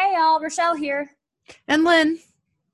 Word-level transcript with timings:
Hey, 0.00 0.14
y'all, 0.14 0.40
Rochelle 0.40 0.76
here. 0.76 1.10
And 1.68 1.84
Lynn. 1.84 2.18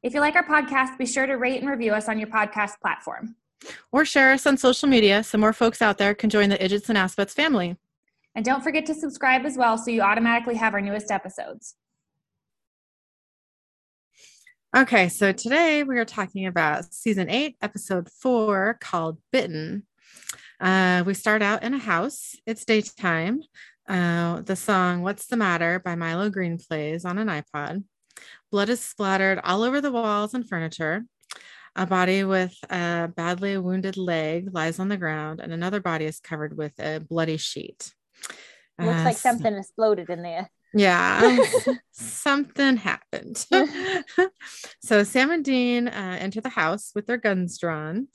If 0.05 0.15
you 0.15 0.21
like 0.21 0.37
our 0.37 0.47
podcast, 0.47 0.97
be 0.97 1.07
sure 1.07 1.27
to 1.27 1.35
rate 1.35 1.61
and 1.61 1.69
review 1.69 1.93
us 1.93 2.09
on 2.09 2.21
your 2.21 2.29
podcast 2.29 2.79
platform. 2.81 3.35
Or 3.91 4.05
share 4.05 4.31
us 4.31 4.47
on 4.47 4.57
social 4.57 4.89
media 4.89 5.25
so 5.25 5.37
more 5.37 5.53
folks 5.53 5.83
out 5.83 5.99
there 5.99 6.15
can 6.15 6.31
join 6.31 6.51
the 6.51 6.59
Idgits 6.59 6.89
and 6.89 6.97
Aspets 6.97 7.33
family. 7.33 7.77
And 8.37 8.45
don't 8.45 8.63
forget 8.63 8.87
to 8.87 8.95
subscribe 8.95 9.45
as 9.45 9.57
well 9.57 9.77
so 9.77 9.91
you 9.91 10.03
automatically 10.03 10.55
have 10.55 10.73
our 10.73 10.81
newest 10.81 11.11
episodes. 11.11 11.75
Okay, 14.77 15.09
so 15.09 15.33
today 15.33 15.83
we 15.83 15.99
are 15.99 16.05
talking 16.05 16.47
about 16.47 16.95
season 16.95 17.29
eight, 17.29 17.57
episode 17.61 18.09
four, 18.09 18.79
called 18.81 19.19
Bitten. 19.33 19.85
Uh, 20.61 21.03
we 21.05 21.13
start 21.13 21.43
out 21.43 21.65
in 21.65 21.75
a 21.75 21.79
house, 21.79 22.37
it's 22.47 22.65
daytime. 22.65 23.43
Uh, 23.89 24.41
the 24.41 24.57
song 24.57 25.03
What's 25.03 25.27
the 25.27 25.37
Matter 25.37 25.79
by 25.79 25.95
Milo 25.95 26.29
Greene 26.29 26.59
plays 26.59 27.05
on 27.05 27.19
an 27.19 27.29
iPod. 27.29 27.85
Blood 28.51 28.69
is 28.69 28.81
splattered 28.81 29.39
all 29.45 29.63
over 29.63 29.81
the 29.81 29.93
walls 29.93 30.35
and 30.35 30.49
furniture. 30.49 31.05
A 31.77 31.87
body 31.87 32.25
with 32.25 32.57
a 32.71 33.13
badly 33.15 33.59
wounded 33.59 33.97
leg 33.97 34.49
lies 34.53 34.79
on 34.79 34.89
the 34.89 34.97
ground, 34.97 35.41
and 35.41 35.53
another 35.53 35.79
body 35.79 36.07
is 36.07 36.21
covered 36.21 36.57
with 36.57 36.73
a 36.81 37.01
bloody 37.01 37.37
sheet. 37.37 37.93
Looks 38.79 39.01
uh, 39.01 39.05
like 39.05 39.17
something 39.17 39.55
exploded 39.55 40.11
in 40.11 40.23
there. 40.23 40.51
Yeah, 40.75 41.39
something 41.93 42.79
happened. 42.79 43.47
so 44.83 45.05
Sam 45.05 45.31
and 45.31 45.45
Dean 45.45 45.89
uh, 45.89 46.17
enter 46.19 46.41
the 46.41 46.49
house 46.49 46.93
with 46.95 47.07
their 47.07 47.19
guns 47.19 47.59
drawn. 47.59 48.09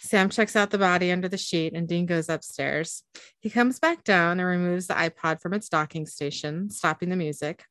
Sam 0.00 0.30
checks 0.30 0.56
out 0.56 0.70
the 0.70 0.78
body 0.78 1.12
under 1.12 1.28
the 1.28 1.38
sheet 1.38 1.74
and 1.74 1.88
Dean 1.88 2.06
goes 2.06 2.28
upstairs. 2.28 3.02
He 3.40 3.50
comes 3.50 3.78
back 3.78 4.04
down 4.04 4.40
and 4.40 4.48
removes 4.48 4.86
the 4.86 4.94
iPod 4.94 5.40
from 5.40 5.54
its 5.54 5.68
docking 5.68 6.06
station, 6.06 6.70
stopping 6.70 7.08
the 7.08 7.16
music. 7.16 7.64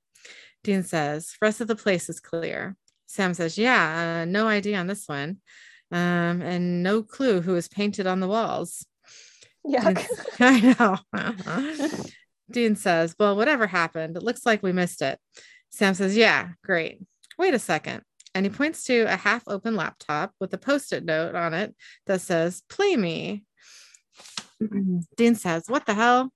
Dean 0.64 0.84
says, 0.84 1.36
Rest 1.42 1.62
of 1.62 1.68
the 1.68 1.76
place 1.76 2.10
is 2.10 2.20
clear. 2.20 2.76
Sam 3.06 3.34
says, 3.34 3.58
Yeah, 3.58 4.22
uh, 4.22 4.26
no 4.26 4.48
ID 4.48 4.76
on 4.76 4.88
this 4.88 5.08
one. 5.08 5.38
Um, 5.92 6.42
and 6.42 6.84
no 6.84 7.02
clue 7.02 7.42
who 7.42 7.54
was 7.54 7.68
painted 7.68 8.08
on 8.08 8.20
the 8.20 8.28
walls. 8.28 8.86
Yuck. 9.66 10.06
I 10.40 11.00
know. 11.14 12.00
Dean 12.52 12.76
says, 12.76 13.16
Well, 13.20 13.36
whatever 13.36 13.68
happened, 13.68 14.18
it 14.18 14.24
looks 14.24 14.46
like 14.46 14.64
we 14.64 14.72
missed 14.74 15.02
it. 15.02 15.20
Sam 15.70 15.94
says, 15.94 16.16
Yeah, 16.16 16.50
great. 16.64 17.02
Wait 17.38 17.54
a 17.54 17.60
second. 17.60 18.02
And 18.38 18.46
he 18.46 18.52
points 18.52 18.84
to 18.84 19.02
a 19.12 19.16
half 19.16 19.42
open 19.48 19.76
laptop 19.76 20.32
with 20.40 20.54
a 20.54 20.60
post 20.60 20.94
it 20.94 21.04
note 21.04 21.34
on 21.34 21.56
it 21.56 21.76
that 22.06 22.22
says, 22.22 22.62
Play 22.70 22.96
me. 22.96 23.46
Dean 25.18 25.34
says, 25.34 25.64
What 25.66 25.88
the 25.88 25.96
hell? 25.96 26.32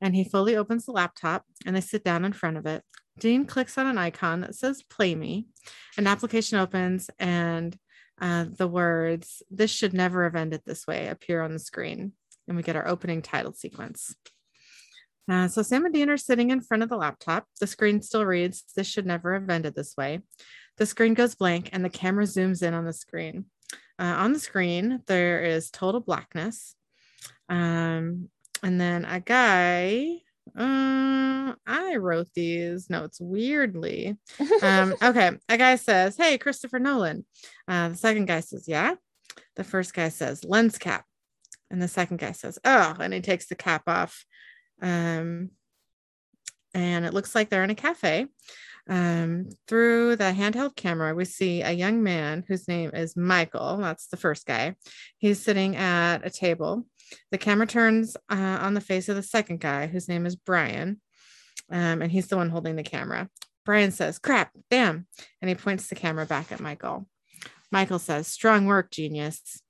And 0.00 0.16
he 0.16 0.24
fully 0.24 0.56
opens 0.56 0.84
the 0.84 0.90
laptop 0.90 1.44
and 1.64 1.76
they 1.76 1.80
sit 1.80 2.02
down 2.02 2.24
in 2.24 2.32
front 2.32 2.56
of 2.56 2.66
it. 2.66 2.82
Dean 3.20 3.44
clicks 3.44 3.78
on 3.78 3.86
an 3.86 3.98
icon 3.98 4.40
that 4.40 4.56
says 4.56 4.82
Play 4.82 5.14
Me. 5.14 5.46
An 5.96 6.08
application 6.08 6.58
opens 6.58 7.08
and 7.20 7.78
uh, 8.20 8.46
the 8.58 8.66
words, 8.66 9.44
This 9.48 9.70
should 9.70 9.94
never 9.94 10.24
have 10.24 10.34
ended 10.34 10.62
this 10.66 10.88
way, 10.88 11.06
appear 11.06 11.40
on 11.40 11.52
the 11.52 11.60
screen. 11.60 12.14
And 12.48 12.56
we 12.56 12.64
get 12.64 12.74
our 12.74 12.88
opening 12.88 13.22
title 13.22 13.52
sequence. 13.52 14.16
Uh, 15.30 15.46
so 15.46 15.62
Sam 15.62 15.84
and 15.84 15.94
Dean 15.94 16.10
are 16.10 16.16
sitting 16.16 16.50
in 16.50 16.60
front 16.60 16.82
of 16.82 16.88
the 16.88 16.96
laptop. 16.96 17.46
The 17.60 17.68
screen 17.68 18.02
still 18.02 18.26
reads, 18.26 18.64
This 18.74 18.88
should 18.88 19.06
never 19.06 19.34
have 19.34 19.48
ended 19.48 19.76
this 19.76 19.96
way. 19.96 20.22
The 20.78 20.86
screen 20.86 21.14
goes 21.14 21.34
blank 21.34 21.70
and 21.72 21.84
the 21.84 21.90
camera 21.90 22.24
zooms 22.24 22.62
in 22.62 22.74
on 22.74 22.84
the 22.84 22.92
screen. 22.92 23.46
Uh, 23.98 24.14
on 24.16 24.32
the 24.32 24.38
screen, 24.38 25.02
there 25.06 25.42
is 25.42 25.70
total 25.70 26.00
blackness. 26.00 26.74
Um, 27.48 28.28
and 28.62 28.80
then 28.80 29.04
a 29.04 29.20
guy, 29.20 30.18
uh, 30.56 31.54
I 31.66 31.96
wrote 31.96 32.28
these 32.34 32.88
notes 32.88 33.20
weirdly. 33.20 34.16
Um, 34.62 34.94
okay, 35.02 35.32
a 35.48 35.56
guy 35.58 35.76
says, 35.76 36.16
Hey, 36.16 36.38
Christopher 36.38 36.78
Nolan. 36.78 37.26
Uh, 37.68 37.90
the 37.90 37.96
second 37.96 38.26
guy 38.26 38.40
says, 38.40 38.64
Yeah. 38.66 38.94
The 39.56 39.64
first 39.64 39.94
guy 39.94 40.08
says, 40.08 40.44
Lens 40.44 40.78
cap. 40.78 41.04
And 41.70 41.80
the 41.80 41.88
second 41.88 42.18
guy 42.18 42.32
says, 42.32 42.58
Oh, 42.64 42.96
and 42.98 43.12
he 43.12 43.20
takes 43.20 43.46
the 43.46 43.54
cap 43.54 43.82
off. 43.86 44.24
Um, 44.80 45.50
and 46.74 47.04
it 47.04 47.14
looks 47.14 47.34
like 47.34 47.50
they're 47.50 47.64
in 47.64 47.70
a 47.70 47.74
cafe. 47.74 48.26
Um, 48.88 49.48
through 49.68 50.16
the 50.16 50.32
handheld 50.32 50.76
camera, 50.76 51.14
we 51.14 51.24
see 51.24 51.62
a 51.62 51.70
young 51.70 52.02
man 52.02 52.44
whose 52.46 52.66
name 52.66 52.90
is 52.94 53.16
Michael. 53.16 53.76
That's 53.78 54.08
the 54.08 54.16
first 54.16 54.46
guy. 54.46 54.74
He's 55.18 55.42
sitting 55.42 55.76
at 55.76 56.26
a 56.26 56.30
table. 56.30 56.86
The 57.30 57.38
camera 57.38 57.66
turns 57.66 58.16
uh, 58.30 58.58
on 58.60 58.74
the 58.74 58.80
face 58.80 59.08
of 59.08 59.16
the 59.16 59.22
second 59.22 59.60
guy, 59.60 59.86
whose 59.86 60.08
name 60.08 60.26
is 60.26 60.36
Brian. 60.36 61.00
Um, 61.70 62.02
and 62.02 62.10
he's 62.10 62.28
the 62.28 62.36
one 62.36 62.50
holding 62.50 62.76
the 62.76 62.82
camera. 62.82 63.28
Brian 63.64 63.92
says, 63.92 64.18
Crap, 64.18 64.50
damn. 64.70 65.06
And 65.40 65.48
he 65.48 65.54
points 65.54 65.88
the 65.88 65.94
camera 65.94 66.26
back 66.26 66.50
at 66.52 66.60
Michael. 66.60 67.06
Michael 67.70 67.98
says, 67.98 68.26
Strong 68.26 68.66
work, 68.66 68.90
genius. 68.90 69.62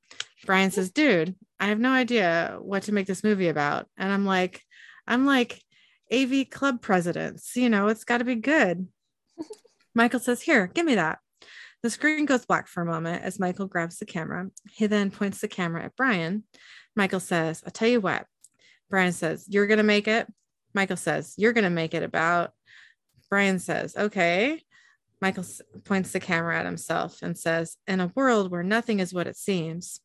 Brian 0.47 0.71
says, 0.71 0.91
Dude, 0.91 1.37
I 1.61 1.67
have 1.67 1.79
no 1.79 1.91
idea 1.91 2.59
what 2.61 2.85
to 2.85 2.93
make 2.93 3.07
this 3.07 3.23
movie 3.23 3.49
about. 3.49 3.87
And 3.97 4.11
I'm 4.11 4.25
like, 4.25 4.63
I'm 5.07 5.27
like 5.27 5.63
AV 6.13 6.49
club 6.51 6.81
presidents. 6.81 7.55
You 7.57 7.69
know, 7.69 7.89
it's 7.89 8.05
got 8.05 8.19
to 8.19 8.25
be 8.25 8.37
good. 8.37 8.89
Michael 9.95 10.21
says, 10.21 10.43
Here, 10.43 10.67
give 10.67 10.87
me 10.87 10.95
that. 10.95 11.19
The 11.83 11.91
screen 11.91 12.27
goes 12.27 12.47
black 12.47 12.69
for 12.69 12.83
a 12.83 12.87
moment 12.87 13.25
as 13.25 13.41
Michael 13.41 13.67
grabs 13.67 13.99
the 13.99 14.07
camera. 14.07 14.49
He 14.71 14.87
then 14.87 15.11
points 15.11 15.41
the 15.41 15.49
camera 15.49 15.85
at 15.85 15.97
Brian. 15.97 16.45
Michael 16.95 17.21
says, 17.21 17.63
I'll 17.67 17.73
tell 17.73 17.89
you 17.89 18.01
what. 18.01 18.27
Brian 18.89 19.13
says, 19.13 19.47
You're 19.49 19.67
going 19.67 19.79
to 19.79 19.85
make 19.85 20.07
it. 20.07 20.27
Michael 20.75 20.97
says, 20.97 21.35
You're 21.37 21.53
going 21.53 21.65
to 21.65 21.71
make 21.71 21.95
it 21.95 22.03
about. 22.03 22.53
Brian 23.29 23.59
says, 23.59 23.97
Okay. 23.97 24.63
Michael 25.21 25.45
points 25.85 26.11
the 26.11 26.19
camera 26.19 26.59
at 26.59 26.67
himself 26.67 27.23
and 27.23 27.39
says, 27.39 27.77
In 27.87 28.01
a 28.01 28.13
world 28.15 28.51
where 28.51 28.65
nothing 28.65 29.01
is 29.01 29.15
what 29.15 29.27
it 29.27 29.37
seems, 29.37 30.01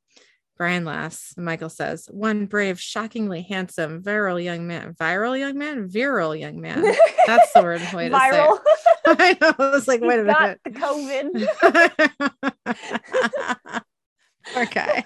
Brian 0.58 0.86
laughs. 0.86 1.36
Michael 1.38 1.70
says, 1.70 2.08
one 2.12 2.48
brave, 2.48 2.80
shockingly 2.80 3.44
handsome, 3.44 4.02
virile 4.02 4.40
young 4.40 4.66
man. 4.66 4.96
Viral 4.96 5.38
young 5.38 5.58
man? 5.58 5.88
Virile 5.88 6.36
young 6.36 6.60
man. 6.60 6.84
That's 7.28 7.54
the 7.54 7.62
word 7.62 7.82
way 7.94 8.10
to 8.10 8.16
viral. 8.16 8.58
say 8.58 8.62
it. 9.12 9.18
I 9.20 9.38
know. 9.40 9.54
I 9.60 9.70
was 9.70 9.88
like, 9.88 10.02
wait 10.02 10.20
a 10.20 10.24
minute. 10.24 10.60
the 10.64 10.72
COVID. 10.72 11.44
okay. 14.58 15.04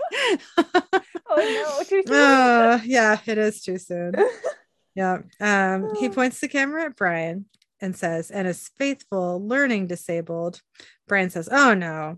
oh 1.29 1.35
no, 1.38 1.84
too 1.84 2.03
soon. 2.07 2.16
Uh, 2.16 2.79
yeah, 2.85 3.19
it 3.25 3.38
is 3.38 3.61
too 3.61 3.78
soon. 3.78 4.13
Yeah. 4.95 5.19
Um, 5.40 5.95
he 5.95 6.09
points 6.09 6.40
the 6.40 6.47
camera 6.47 6.85
at 6.85 6.95
Brian 6.95 7.45
and 7.81 7.95
says, 7.95 8.31
and 8.31 8.47
is 8.47 8.69
faithful, 8.78 9.45
learning 9.45 9.88
disabled. 9.88 10.61
Brian 11.07 11.29
says, 11.29 11.50
Oh 11.51 11.73
no. 11.73 12.17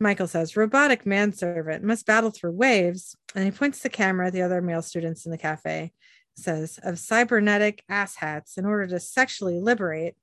Michael 0.00 0.26
says, 0.26 0.56
robotic 0.56 1.04
manservant 1.04 1.84
must 1.84 2.06
battle 2.06 2.30
through 2.30 2.52
waves. 2.52 3.14
And 3.34 3.44
he 3.44 3.50
points 3.50 3.80
the 3.80 3.90
camera 3.90 4.28
at 4.28 4.32
the 4.32 4.42
other 4.42 4.62
male 4.62 4.80
students 4.80 5.26
in 5.26 5.30
the 5.30 5.38
cafe, 5.38 5.92
says, 6.34 6.78
of 6.82 6.98
cybernetic 6.98 7.84
asshats 7.90 8.56
in 8.56 8.64
order 8.64 8.86
to 8.86 8.98
sexually 8.98 9.60
liberate. 9.60 10.14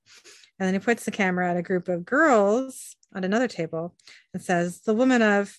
And 0.59 0.65
then 0.65 0.73
he 0.73 0.79
points 0.79 1.05
the 1.05 1.11
camera 1.11 1.51
at 1.51 1.57
a 1.57 1.61
group 1.61 1.87
of 1.87 2.05
girls 2.05 2.95
on 3.13 3.23
another 3.23 3.47
table 3.47 3.95
and 4.33 4.41
says, 4.41 4.81
the 4.81 4.95
woman 4.95 5.21
of 5.21 5.55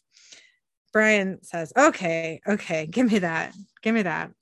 Brian 0.92 1.42
says, 1.44 1.72
okay, 1.76 2.40
okay, 2.46 2.86
give 2.86 3.10
me 3.10 3.20
that. 3.20 3.54
Give 3.82 3.94
me 3.94 4.02
that. 4.02 4.32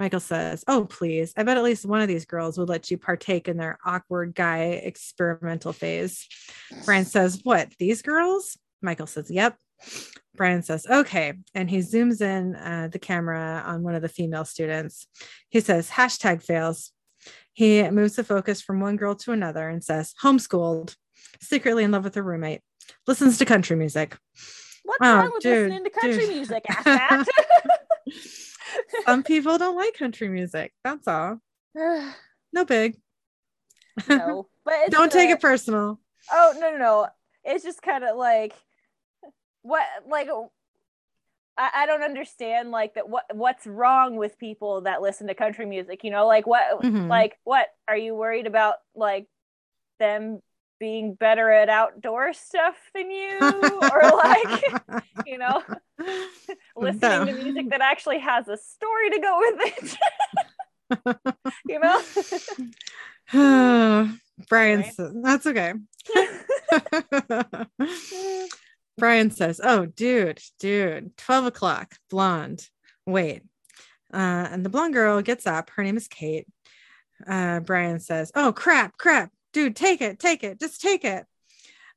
Michael 0.00 0.20
says, 0.20 0.64
Oh, 0.68 0.84
please. 0.84 1.32
I 1.36 1.42
bet 1.42 1.56
at 1.56 1.64
least 1.64 1.84
one 1.84 2.00
of 2.00 2.08
these 2.08 2.24
girls 2.24 2.56
would 2.56 2.68
let 2.68 2.88
you 2.90 2.98
partake 2.98 3.48
in 3.48 3.56
their 3.56 3.78
awkward 3.84 4.34
guy 4.34 4.58
experimental 4.60 5.72
phase. 5.72 6.26
Brian 6.84 7.04
says, 7.04 7.40
What, 7.42 7.72
these 7.78 8.02
girls? 8.02 8.56
Michael 8.82 9.06
says, 9.06 9.30
Yep. 9.30 9.56
Brian 10.34 10.62
says, 10.62 10.86
Okay. 10.88 11.34
And 11.54 11.70
he 11.70 11.78
zooms 11.78 12.20
in 12.20 12.56
uh, 12.56 12.88
the 12.90 12.98
camera 12.98 13.62
on 13.66 13.82
one 13.82 13.94
of 13.94 14.02
the 14.02 14.08
female 14.08 14.44
students. 14.44 15.06
He 15.48 15.60
says, 15.60 15.90
Hashtag 15.90 16.42
fails. 16.42 16.92
He 17.52 17.88
moves 17.90 18.16
the 18.16 18.24
focus 18.24 18.62
from 18.62 18.80
one 18.80 18.96
girl 18.96 19.14
to 19.16 19.32
another 19.32 19.68
and 19.68 19.82
says, 19.82 20.14
Homeschooled, 20.22 20.94
secretly 21.40 21.84
in 21.84 21.90
love 21.90 22.04
with 22.04 22.14
her 22.14 22.22
roommate, 22.22 22.60
listens 23.06 23.38
to 23.38 23.44
country 23.44 23.76
music. 23.76 24.16
What's 24.84 24.98
oh, 25.02 25.16
wrong 25.16 25.30
with 25.34 25.42
dude, 25.42 25.70
listening 25.70 25.84
to 25.84 25.90
country 25.90 26.26
dude. 26.26 26.30
music, 26.30 26.64
Some 29.04 29.22
people 29.22 29.58
don't 29.58 29.76
like 29.76 29.94
country 29.94 30.28
music. 30.28 30.72
That's 30.82 31.06
all. 31.06 31.40
no 31.74 32.64
big. 32.66 32.96
No, 34.08 34.48
but 34.64 34.90
don't 34.90 35.12
take 35.12 35.30
it 35.30 35.40
personal. 35.40 36.00
Oh 36.30 36.54
no, 36.58 36.70
no, 36.70 36.78
no! 36.78 37.08
It's 37.44 37.64
just 37.64 37.82
kind 37.82 38.04
of 38.04 38.16
like 38.16 38.54
what 39.68 39.84
like 40.08 40.28
I, 41.58 41.70
I 41.74 41.86
don't 41.86 42.02
understand 42.02 42.70
like 42.70 42.94
that 42.94 43.08
what 43.08 43.24
what's 43.34 43.66
wrong 43.66 44.16
with 44.16 44.38
people 44.38 44.82
that 44.82 45.02
listen 45.02 45.26
to 45.26 45.34
country 45.34 45.66
music 45.66 46.04
you 46.04 46.10
know 46.10 46.26
like 46.26 46.46
what 46.46 46.82
mm-hmm. 46.82 47.08
like 47.08 47.38
what 47.44 47.66
are 47.86 47.96
you 47.96 48.14
worried 48.14 48.46
about 48.46 48.76
like 48.94 49.26
them 49.98 50.40
being 50.80 51.14
better 51.14 51.50
at 51.50 51.68
outdoor 51.68 52.32
stuff 52.32 52.76
than 52.94 53.10
you 53.10 53.38
or 53.40 54.10
like 54.16 55.04
you 55.26 55.36
know 55.36 55.62
listening 56.76 57.26
to 57.26 57.42
music 57.42 57.70
that 57.70 57.80
actually 57.82 58.20
has 58.20 58.48
a 58.48 58.56
story 58.56 59.10
to 59.10 59.18
go 59.20 59.38
with 59.40 59.98
it 60.94 61.36
you 61.66 61.80
know 61.80 62.00
Brian 64.48 64.84
Sorry. 64.84 65.12
That's 65.22 65.46
okay. 65.46 65.74
Brian 68.98 69.30
says, 69.30 69.60
Oh, 69.62 69.86
dude, 69.86 70.40
dude, 70.58 71.16
12 71.16 71.46
o'clock, 71.46 71.94
blonde. 72.10 72.68
Wait. 73.06 73.42
Uh, 74.12 74.48
and 74.50 74.64
the 74.64 74.70
blonde 74.70 74.94
girl 74.94 75.22
gets 75.22 75.46
up. 75.46 75.70
Her 75.70 75.84
name 75.84 75.96
is 75.96 76.08
Kate. 76.08 76.46
Uh, 77.26 77.60
Brian 77.60 78.00
says, 78.00 78.32
Oh, 78.34 78.52
crap, 78.52 78.98
crap. 78.98 79.30
Dude, 79.52 79.76
take 79.76 80.00
it, 80.00 80.18
take 80.18 80.44
it, 80.44 80.60
just 80.60 80.80
take 80.80 81.04
it. 81.04 81.24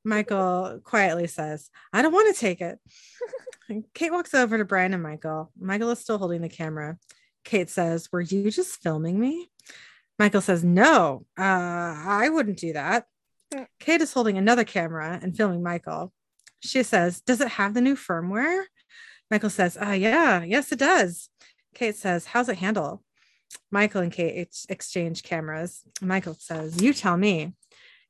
Michael 0.04 0.80
quietly 0.84 1.28
says, 1.28 1.70
I 1.94 2.02
don't 2.02 2.14
want 2.14 2.34
to 2.34 2.40
take 2.40 2.62
it. 2.62 2.80
Kate 3.94 4.12
walks 4.12 4.34
over 4.34 4.58
to 4.58 4.66
Brian 4.66 4.94
and 4.94 5.04
Michael. 5.04 5.52
Michael 5.60 5.92
is 5.92 6.00
still 6.00 6.18
holding 6.18 6.42
the 6.42 6.50
camera. 6.50 6.98
Kate 7.44 7.70
says, 7.70 8.12
Were 8.12 8.22
you 8.22 8.52
just 8.52 8.82
filming 8.82 9.20
me? 9.20 9.50
Michael 10.20 10.42
says, 10.42 10.64
No, 10.64 11.26
uh, 11.38 11.42
I 11.44 12.30
wouldn't 12.30 12.58
do 12.58 12.74
that. 12.74 13.06
Hmm. 13.54 13.64
Kate 13.80 14.02
is 14.02 14.14
holding 14.14 14.38
another 14.38 14.64
camera 14.64 15.20
and 15.22 15.36
filming 15.36 15.64
Michael. 15.64 16.14
She 16.62 16.84
says, 16.84 17.22
Does 17.22 17.42
it 17.42 17.50
have 17.50 17.74
the 17.74 17.82
new 17.82 17.96
firmware? 17.96 18.64
Michael 19.30 19.50
says, 19.50 19.78
uh, 19.78 19.92
Yeah, 19.92 20.44
yes, 20.44 20.72
it 20.72 20.80
does. 20.80 21.30
Kate 21.74 21.96
says, 21.96 22.28
How's 22.28 22.50
it 22.50 22.58
handle? 22.58 23.04
Michael 23.70 24.02
and 24.02 24.12
Kate 24.12 24.42
ex- 24.42 24.66
exchange 24.70 25.24
cameras. 25.24 25.82
Michael 26.02 26.36
says, 26.36 26.82
You 26.82 26.94
tell 26.94 27.18
me. 27.18 27.54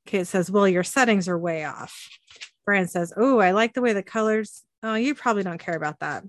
Kate 0.05 0.27
says, 0.27 0.51
Well, 0.51 0.67
your 0.67 0.83
settings 0.83 1.27
are 1.27 1.37
way 1.37 1.65
off. 1.65 2.09
Brian 2.65 2.87
says, 2.87 3.13
Oh, 3.15 3.39
I 3.39 3.51
like 3.51 3.73
the 3.73 3.81
way 3.81 3.93
the 3.93 4.03
colors. 4.03 4.63
Oh, 4.83 4.95
you 4.95 5.15
probably 5.15 5.43
don't 5.43 5.59
care 5.59 5.75
about 5.75 5.99
that. 5.99 6.23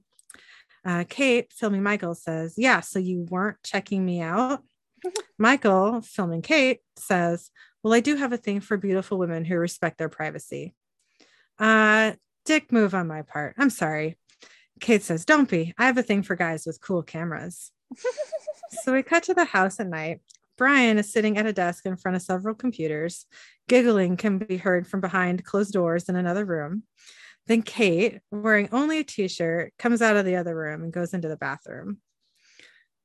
Uh, 0.85 1.05
Kate, 1.09 1.53
filming 1.53 1.83
Michael, 1.83 2.15
says, 2.15 2.55
Yeah, 2.57 2.81
so 2.81 2.99
you 2.99 3.27
weren't 3.31 3.63
checking 3.63 4.05
me 4.05 4.21
out. 4.21 4.63
Michael, 5.39 6.01
filming 6.03 6.43
Kate, 6.43 6.81
says, 6.97 7.51
Well, 7.83 7.95
I 7.95 8.01
do 8.01 8.17
have 8.17 8.33
a 8.33 8.37
thing 8.37 8.61
for 8.61 8.77
beautiful 8.77 9.19
women 9.19 9.45
who 9.45 9.57
respect 9.57 9.99
their 9.99 10.09
privacy. 10.09 10.75
Uh, 11.59 12.13
dick 12.45 12.73
move 12.73 12.95
on 12.95 13.07
my 13.07 13.23
part. 13.23 13.55
I'm 13.59 13.71
sorry. 13.71 14.19
Kate 14.81 15.03
says, 15.03 15.25
Don't 15.25 15.49
be. 15.49 15.75
I 15.79 15.87
have 15.87 15.99
a 15.99 16.03
thing 16.03 16.23
for 16.23 16.37
guys 16.37 16.67
with 16.67 16.81
cool 16.81 17.03
cameras. 17.03 17.71
so 18.83 18.93
we 18.93 19.03
cut 19.03 19.25
to 19.25 19.35
the 19.35 19.45
house 19.45 19.81
at 19.81 19.87
night. 19.87 20.21
Brian 20.59 20.99
is 20.99 21.13
sitting 21.13 21.39
at 21.39 21.47
a 21.47 21.53
desk 21.53 21.87
in 21.87 21.97
front 21.97 22.17
of 22.17 22.23
several 22.23 22.55
computers. 22.55 23.27
Giggling 23.69 24.17
can 24.17 24.39
be 24.39 24.57
heard 24.57 24.87
from 24.87 25.01
behind 25.01 25.45
closed 25.45 25.73
doors 25.73 26.09
in 26.09 26.17
another 26.17 26.45
room. 26.45 26.83
Then 27.47 27.63
Kate, 27.63 28.21
wearing 28.31 28.69
only 28.73 29.01
a 29.01 29.05
t 29.05 29.29
shirt, 29.29 29.73
comes 29.79 30.03
out 30.03 30.17
of 30.17 30.25
the 30.25 30.37
other 30.37 30.55
room 30.55 30.83
and 30.83 30.93
goes 30.93 31.15
into 31.15 31.29
the 31.29 31.37
bathroom. 31.37 31.99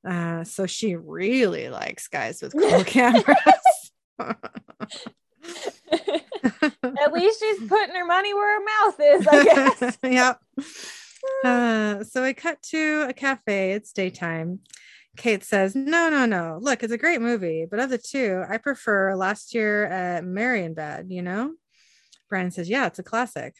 Uh, 0.08 0.44
so 0.44 0.66
she 0.66 0.96
really 0.96 1.70
likes 1.70 2.08
guys 2.08 2.42
with 2.42 2.54
cool 2.54 2.84
cameras. 2.84 3.92
At 6.84 7.14
least 7.14 7.40
she's 7.40 7.60
putting 7.68 7.96
her 7.96 8.06
money 8.06 8.34
where 8.34 8.60
her 8.60 8.66
mouth 8.66 9.00
is, 9.00 9.28
I 9.28 9.44
guess. 9.44 9.98
yep. 10.04 10.40
Uh, 11.44 12.04
so 12.04 12.24
I 12.24 12.34
cut 12.34 12.62
to 12.64 13.06
a 13.10 13.14
cafe. 13.14 13.74
It's 13.74 13.92
daytime. 13.92 14.60
Kate 15.18 15.44
says, 15.44 15.76
No, 15.76 16.10
no, 16.10 16.26
no. 16.26 16.60
Look, 16.62 16.84
it's 16.84 16.94
a 16.94 16.98
great 16.98 17.22
movie, 17.22 17.66
but 17.70 17.80
of 17.80 17.90
the 17.90 17.98
two, 17.98 18.44
I 18.48 18.58
prefer 18.58 19.16
Last 19.16 19.54
Year 19.54 19.86
at 19.86 20.24
Marienbad, 20.24 21.12
you 21.12 21.22
know? 21.22 21.54
Brian 22.30 22.52
says, 22.52 22.70
Yeah, 22.70 22.88
it's 22.88 23.00
a 23.00 23.04
classic. 23.04 23.56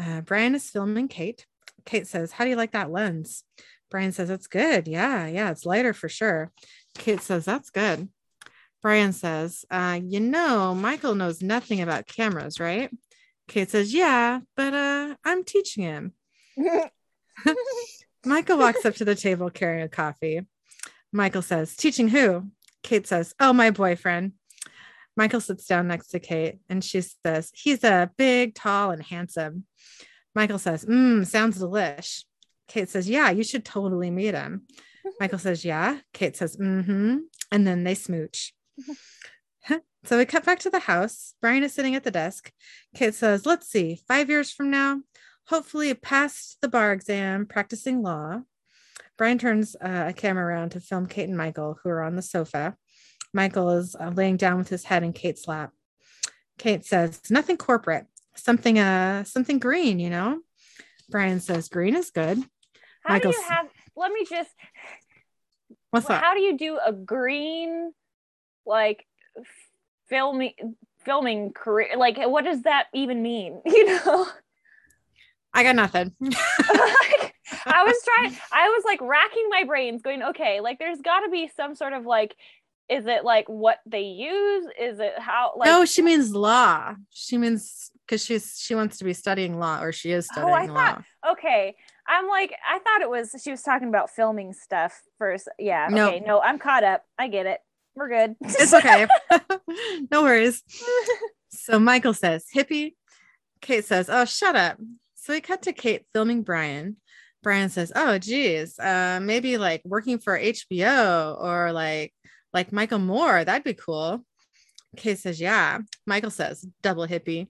Uh, 0.00 0.20
Brian 0.20 0.54
is 0.54 0.70
filming 0.70 1.08
Kate. 1.08 1.46
Kate 1.84 2.06
says, 2.06 2.32
How 2.32 2.44
do 2.44 2.50
you 2.50 2.56
like 2.56 2.72
that 2.72 2.90
lens? 2.90 3.44
Brian 3.90 4.12
says, 4.12 4.30
It's 4.30 4.46
good. 4.46 4.88
Yeah, 4.88 5.26
yeah, 5.26 5.50
it's 5.50 5.66
lighter 5.66 5.92
for 5.92 6.08
sure. 6.08 6.52
Kate 6.96 7.20
says, 7.20 7.44
That's 7.44 7.70
good. 7.70 8.08
Brian 8.84 9.14
says, 9.14 9.64
uh, 9.70 9.98
You 10.04 10.20
know, 10.20 10.74
Michael 10.74 11.14
knows 11.14 11.40
nothing 11.40 11.80
about 11.80 12.06
cameras, 12.06 12.60
right? 12.60 12.90
Kate 13.48 13.70
says, 13.70 13.94
Yeah, 13.94 14.40
but 14.56 14.74
uh, 14.74 15.14
I'm 15.24 15.42
teaching 15.42 15.84
him. 15.84 16.12
Michael 18.26 18.58
walks 18.58 18.84
up 18.84 18.94
to 18.96 19.06
the 19.06 19.14
table 19.14 19.48
carrying 19.48 19.82
a 19.82 19.88
coffee. 19.88 20.42
Michael 21.12 21.40
says, 21.40 21.74
Teaching 21.74 22.08
who? 22.08 22.50
Kate 22.82 23.06
says, 23.06 23.34
Oh, 23.40 23.54
my 23.54 23.70
boyfriend. 23.70 24.32
Michael 25.16 25.40
sits 25.40 25.64
down 25.64 25.88
next 25.88 26.08
to 26.08 26.20
Kate 26.20 26.58
and 26.68 26.84
she 26.84 27.00
says, 27.00 27.50
He's 27.54 27.84
a 27.84 28.10
big, 28.18 28.54
tall, 28.54 28.90
and 28.90 29.02
handsome. 29.02 29.64
Michael 30.34 30.58
says, 30.58 30.84
Mmm, 30.84 31.26
sounds 31.26 31.58
delish. 31.58 32.24
Kate 32.68 32.90
says, 32.90 33.08
Yeah, 33.08 33.30
you 33.30 33.44
should 33.44 33.64
totally 33.64 34.10
meet 34.10 34.34
him. 34.34 34.66
Michael 35.18 35.38
says, 35.38 35.64
Yeah. 35.64 36.00
Kate 36.12 36.36
says, 36.36 36.58
Mm 36.58 36.84
hmm. 36.84 37.16
And 37.50 37.66
then 37.66 37.84
they 37.84 37.94
smooch. 37.94 38.52
so 40.04 40.18
we 40.18 40.24
cut 40.24 40.44
back 40.44 40.58
to 40.60 40.70
the 40.70 40.80
house. 40.80 41.34
Brian 41.40 41.62
is 41.62 41.72
sitting 41.72 41.94
at 41.94 42.04
the 42.04 42.10
desk. 42.10 42.52
Kate 42.94 43.14
says, 43.14 43.46
Let's 43.46 43.68
see, 43.68 44.00
five 44.08 44.28
years 44.28 44.50
from 44.50 44.70
now, 44.70 45.00
hopefully 45.46 45.92
passed 45.94 46.58
the 46.60 46.68
bar 46.68 46.92
exam, 46.92 47.46
practicing 47.46 48.02
law. 48.02 48.42
Brian 49.16 49.38
turns 49.38 49.76
uh, 49.76 50.06
a 50.08 50.12
camera 50.12 50.46
around 50.46 50.70
to 50.70 50.80
film 50.80 51.06
Kate 51.06 51.28
and 51.28 51.36
Michael, 51.36 51.78
who 51.82 51.90
are 51.90 52.02
on 52.02 52.16
the 52.16 52.22
sofa. 52.22 52.76
Michael 53.32 53.70
is 53.70 53.94
uh, 53.98 54.10
laying 54.14 54.36
down 54.36 54.58
with 54.58 54.68
his 54.68 54.84
head 54.84 55.02
in 55.02 55.12
Kate's 55.12 55.46
lap. 55.46 55.72
Kate 56.58 56.84
says, 56.84 57.20
"Nothing 57.30 57.56
corporate, 57.56 58.06
something 58.36 58.78
uh, 58.78 59.24
something 59.24 59.58
green, 59.58 59.98
you 59.98 60.10
know." 60.10 60.40
Brian 61.10 61.40
says, 61.40 61.68
"Green 61.68 61.94
is 61.96 62.10
good." 62.10 62.42
How 63.04 63.18
do 63.18 63.28
you 63.28 63.42
have? 63.48 63.68
Let 63.96 64.12
me 64.12 64.24
just. 64.28 64.50
What's 65.90 66.08
well, 66.08 66.18
that? 66.18 66.24
How 66.24 66.34
do 66.34 66.40
you 66.40 66.56
do 66.56 66.78
a 66.84 66.92
green, 66.92 67.92
like, 68.66 69.06
f- 69.38 69.46
filming 70.08 70.54
filming 71.04 71.52
career? 71.52 71.90
Like, 71.96 72.16
what 72.18 72.44
does 72.44 72.62
that 72.62 72.86
even 72.94 73.22
mean? 73.22 73.60
You 73.66 73.86
know. 73.86 74.26
I 75.52 75.62
got 75.62 75.76
nothing. 75.76 76.12
like, 76.20 76.32
I 77.66 77.84
was 77.84 77.96
trying, 78.04 78.36
I 78.52 78.68
was 78.70 78.82
like 78.84 79.00
racking 79.00 79.48
my 79.50 79.64
brains, 79.64 80.02
going, 80.02 80.22
okay, 80.22 80.60
like 80.60 80.78
there's 80.78 81.00
got 81.00 81.20
to 81.20 81.30
be 81.30 81.48
some 81.56 81.74
sort 81.76 81.92
of 81.92 82.04
like, 82.06 82.34
is 82.88 83.06
it 83.06 83.24
like 83.24 83.48
what 83.48 83.78
they 83.86 84.02
use? 84.02 84.66
Is 84.80 84.98
it 85.00 85.12
how 85.18 85.52
like? 85.56 85.66
no, 85.68 85.84
she 85.84 86.02
means 86.02 86.34
law. 86.34 86.94
She 87.10 87.38
means 87.38 87.90
because 88.06 88.24
she's 88.24 88.58
she 88.58 88.74
wants 88.74 88.98
to 88.98 89.04
be 89.04 89.12
studying 89.14 89.58
law, 89.58 89.80
or 89.80 89.92
she 89.92 90.10
is 90.10 90.26
Oh, 90.32 90.34
studying 90.34 90.54
I 90.70 90.72
law. 90.72 90.74
thought- 90.94 91.04
okay. 91.32 91.76
I'm 92.06 92.28
like, 92.28 92.52
I 92.68 92.78
thought 92.80 93.00
it 93.00 93.08
was 93.08 93.34
she 93.42 93.50
was 93.50 93.62
talking 93.62 93.88
about 93.88 94.10
filming 94.10 94.52
stuff 94.52 95.00
first. 95.18 95.48
Yeah. 95.58 95.88
No. 95.90 96.08
Okay. 96.08 96.20
No, 96.20 96.40
I'm 96.40 96.58
caught 96.58 96.84
up. 96.84 97.04
I 97.18 97.28
get 97.28 97.46
it. 97.46 97.60
We're 97.96 98.08
good. 98.08 98.36
It's 98.40 98.74
okay. 98.74 99.06
no 100.10 100.22
worries. 100.22 100.62
So 101.50 101.78
Michael 101.78 102.14
says, 102.14 102.44
hippie. 102.54 102.94
Kate 103.60 103.84
says, 103.84 104.08
oh, 104.10 104.24
shut 104.24 104.56
up. 104.56 104.78
So 105.14 105.32
we 105.32 105.40
cut 105.40 105.62
to 105.62 105.72
Kate 105.72 106.04
filming 106.12 106.42
Brian. 106.42 106.96
Brian 107.42 107.68
says, 107.68 107.92
oh, 107.94 108.18
geez, 108.18 108.78
uh, 108.78 109.20
maybe 109.22 109.58
like 109.58 109.82
working 109.84 110.18
for 110.18 110.38
HBO 110.38 111.40
or 111.40 111.72
like 111.72 112.12
like 112.52 112.72
Michael 112.72 112.98
Moore. 112.98 113.44
That'd 113.44 113.64
be 113.64 113.74
cool. 113.74 114.24
Kate 114.96 115.18
says, 115.18 115.40
yeah. 115.40 115.80
Michael 116.06 116.30
says, 116.30 116.66
double 116.82 117.06
hippie. 117.06 117.48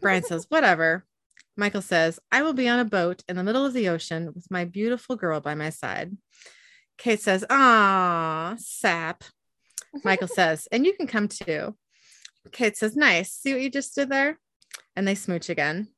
Brian 0.00 0.22
says, 0.22 0.46
whatever. 0.48 1.04
Michael 1.56 1.82
says, 1.82 2.20
I 2.30 2.42
will 2.42 2.52
be 2.52 2.68
on 2.68 2.78
a 2.78 2.84
boat 2.84 3.22
in 3.28 3.36
the 3.36 3.42
middle 3.42 3.66
of 3.66 3.74
the 3.74 3.88
ocean 3.88 4.32
with 4.34 4.50
my 4.50 4.64
beautiful 4.64 5.16
girl 5.16 5.40
by 5.40 5.54
my 5.54 5.70
side. 5.70 6.16
Kate 6.98 7.20
says, 7.20 7.44
ah, 7.50 8.54
sap. 8.58 9.24
Michael 10.04 10.28
says, 10.28 10.68
and 10.70 10.84
you 10.84 10.92
can 10.94 11.06
come 11.06 11.28
too. 11.28 11.76
Kate 12.52 12.76
says, 12.76 12.96
nice. 12.96 13.32
See 13.32 13.52
what 13.52 13.62
you 13.62 13.70
just 13.70 13.94
did 13.94 14.10
there? 14.10 14.38
And 14.96 15.06
they 15.06 15.14
smooch 15.14 15.48
again. 15.48 15.88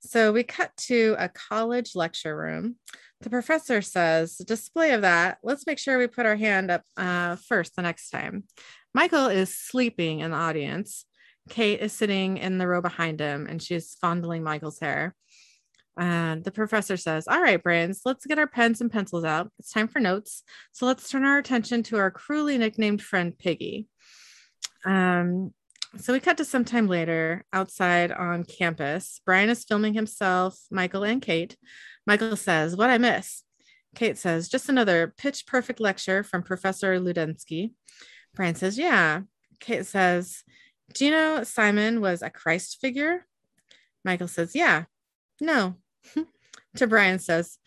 So 0.00 0.32
we 0.32 0.42
cut 0.42 0.74
to 0.88 1.14
a 1.18 1.28
college 1.28 1.94
lecture 1.94 2.36
room. 2.36 2.76
The 3.20 3.30
professor 3.30 3.82
says, 3.82 4.36
display 4.36 4.92
of 4.92 5.02
that. 5.02 5.38
Let's 5.42 5.66
make 5.66 5.78
sure 5.78 5.98
we 5.98 6.06
put 6.06 6.26
our 6.26 6.36
hand 6.36 6.70
up 6.70 6.82
uh, 6.96 7.36
first 7.36 7.76
the 7.76 7.82
next 7.82 8.10
time. 8.10 8.44
Michael 8.94 9.26
is 9.26 9.54
sleeping 9.54 10.20
in 10.20 10.30
the 10.30 10.36
audience. 10.36 11.04
Kate 11.50 11.80
is 11.80 11.92
sitting 11.92 12.38
in 12.38 12.58
the 12.58 12.66
row 12.66 12.80
behind 12.80 13.20
him 13.20 13.46
and 13.46 13.62
she's 13.62 13.96
fondling 14.00 14.42
Michael's 14.42 14.80
hair. 14.80 15.14
And 15.98 16.44
the 16.44 16.52
professor 16.52 16.96
says, 16.96 17.26
All 17.28 17.40
right, 17.40 17.62
brains, 17.62 18.02
let's 18.04 18.26
get 18.26 18.38
our 18.38 18.46
pens 18.46 18.80
and 18.80 18.90
pencils 18.90 19.24
out. 19.24 19.50
It's 19.58 19.72
time 19.72 19.88
for 19.88 20.00
notes. 20.00 20.42
So 20.72 20.86
let's 20.86 21.10
turn 21.10 21.24
our 21.24 21.38
attention 21.38 21.82
to 21.84 21.98
our 21.98 22.10
cruelly 22.10 22.58
nicknamed 22.58 23.02
friend 23.02 23.36
Piggy. 23.36 23.88
Um, 24.84 25.52
so 25.98 26.12
we 26.12 26.20
cut 26.20 26.36
to 26.36 26.44
some 26.44 26.64
time 26.64 26.86
later 26.86 27.44
outside 27.52 28.12
on 28.12 28.44
campus. 28.44 29.20
Brian 29.26 29.50
is 29.50 29.64
filming 29.64 29.94
himself, 29.94 30.58
Michael, 30.70 31.04
and 31.04 31.20
Kate. 31.20 31.56
Michael 32.06 32.36
says, 32.36 32.76
What 32.76 32.90
I 32.90 32.98
miss? 32.98 33.42
Kate 33.94 34.16
says, 34.16 34.48
Just 34.48 34.68
another 34.68 35.12
pitch 35.16 35.46
perfect 35.46 35.80
lecture 35.80 36.22
from 36.22 36.42
Professor 36.42 36.98
Ludensky. 37.00 37.72
Brian 38.34 38.54
says, 38.54 38.78
Yeah. 38.78 39.22
Kate 39.58 39.84
says, 39.84 40.44
Do 40.94 41.04
you 41.04 41.10
know 41.10 41.42
Simon 41.42 42.00
was 42.00 42.22
a 42.22 42.30
Christ 42.30 42.78
figure? 42.80 43.26
Michael 44.04 44.28
says, 44.28 44.54
Yeah. 44.54 44.84
No. 45.40 45.76
to 46.76 46.86
Brian 46.86 47.18
says, 47.18 47.58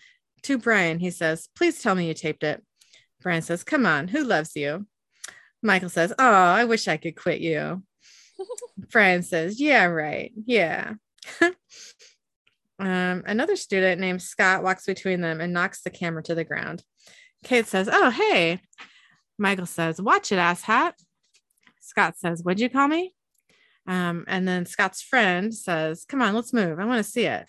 To 0.44 0.58
Brian, 0.58 1.00
he 1.00 1.12
says, 1.12 1.50
Please 1.56 1.82
tell 1.82 1.96
me 1.96 2.08
you 2.08 2.13
taped 2.13 2.44
it. 2.44 2.63
Brian 3.22 3.42
says, 3.42 3.63
Come 3.63 3.86
on, 3.86 4.08
who 4.10 4.24
loves 4.24 4.56
you? 4.56 4.86
Michael 5.62 5.89
says, 5.89 6.13
Oh, 6.20 6.32
I 6.32 6.65
wish 6.65 6.88
I 6.88 6.98
could 6.98 7.15
quit 7.15 7.39
you. 7.39 7.84
Brian 8.92 9.24
says, 9.24 9.60
Yeah, 9.60 9.86
right. 9.86 10.32
Yeah. 10.46 10.94
um, 12.80 13.24
another 13.25 13.56
student 13.56 14.01
named 14.01 14.22
Scott 14.22 14.63
walks 14.63 14.86
between 14.86 15.22
them 15.22 15.42
and 15.42 15.53
knocks 15.53 15.82
the 15.82 15.89
camera 15.89 16.22
to 16.24 16.36
the 16.36 16.44
ground. 16.44 16.84
Kate 17.44 17.68
says, 17.68 17.89
Oh, 17.92 18.10
hey. 18.10 18.60
Michael 19.38 19.65
says, 19.65 20.01
Watch 20.01 20.32
it, 20.32 20.38
asshat. 20.38 20.94
Scott 21.82 22.18
says, 22.18 22.44
What'd 22.44 22.60
you 22.60 22.70
call 22.70 22.88
me? 22.88 23.13
Um, 23.88 24.25
and 24.27 24.48
then 24.48 24.65
Scott's 24.65 25.01
friend 25.01 25.53
says, 25.53 26.06
Come 26.06 26.22
on, 26.22 26.36
let's 26.36 26.53
move. 26.53 26.80
I 26.80 26.86
want 26.86 27.03
to 27.03 27.10
see 27.10 27.25
it. 27.25 27.48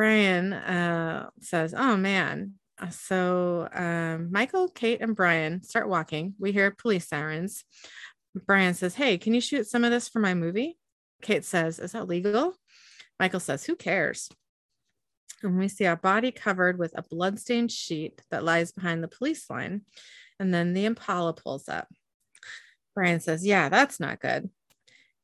Brian 0.00 0.54
uh, 0.54 1.28
says, 1.42 1.74
Oh 1.76 1.94
man. 1.94 2.54
Uh, 2.80 2.88
so 2.88 3.68
um, 3.70 4.32
Michael, 4.32 4.68
Kate, 4.68 5.02
and 5.02 5.14
Brian 5.14 5.62
start 5.62 5.90
walking. 5.90 6.32
We 6.38 6.52
hear 6.52 6.70
police 6.70 7.06
sirens. 7.06 7.64
Brian 8.46 8.72
says, 8.72 8.94
Hey, 8.94 9.18
can 9.18 9.34
you 9.34 9.42
shoot 9.42 9.66
some 9.66 9.84
of 9.84 9.90
this 9.90 10.08
for 10.08 10.18
my 10.18 10.32
movie? 10.32 10.78
Kate 11.20 11.44
says, 11.44 11.78
Is 11.78 11.92
that 11.92 12.08
legal? 12.08 12.54
Michael 13.18 13.40
says, 13.40 13.62
Who 13.64 13.76
cares? 13.76 14.30
And 15.42 15.58
we 15.58 15.68
see 15.68 15.84
a 15.84 15.96
body 15.96 16.30
covered 16.30 16.78
with 16.78 16.96
a 16.96 17.02
bloodstained 17.02 17.70
sheet 17.70 18.22
that 18.30 18.42
lies 18.42 18.72
behind 18.72 19.02
the 19.02 19.08
police 19.08 19.50
line. 19.50 19.82
And 20.38 20.54
then 20.54 20.72
the 20.72 20.86
Impala 20.86 21.34
pulls 21.34 21.68
up. 21.68 21.88
Brian 22.94 23.20
says, 23.20 23.44
Yeah, 23.44 23.68
that's 23.68 24.00
not 24.00 24.18
good. 24.18 24.48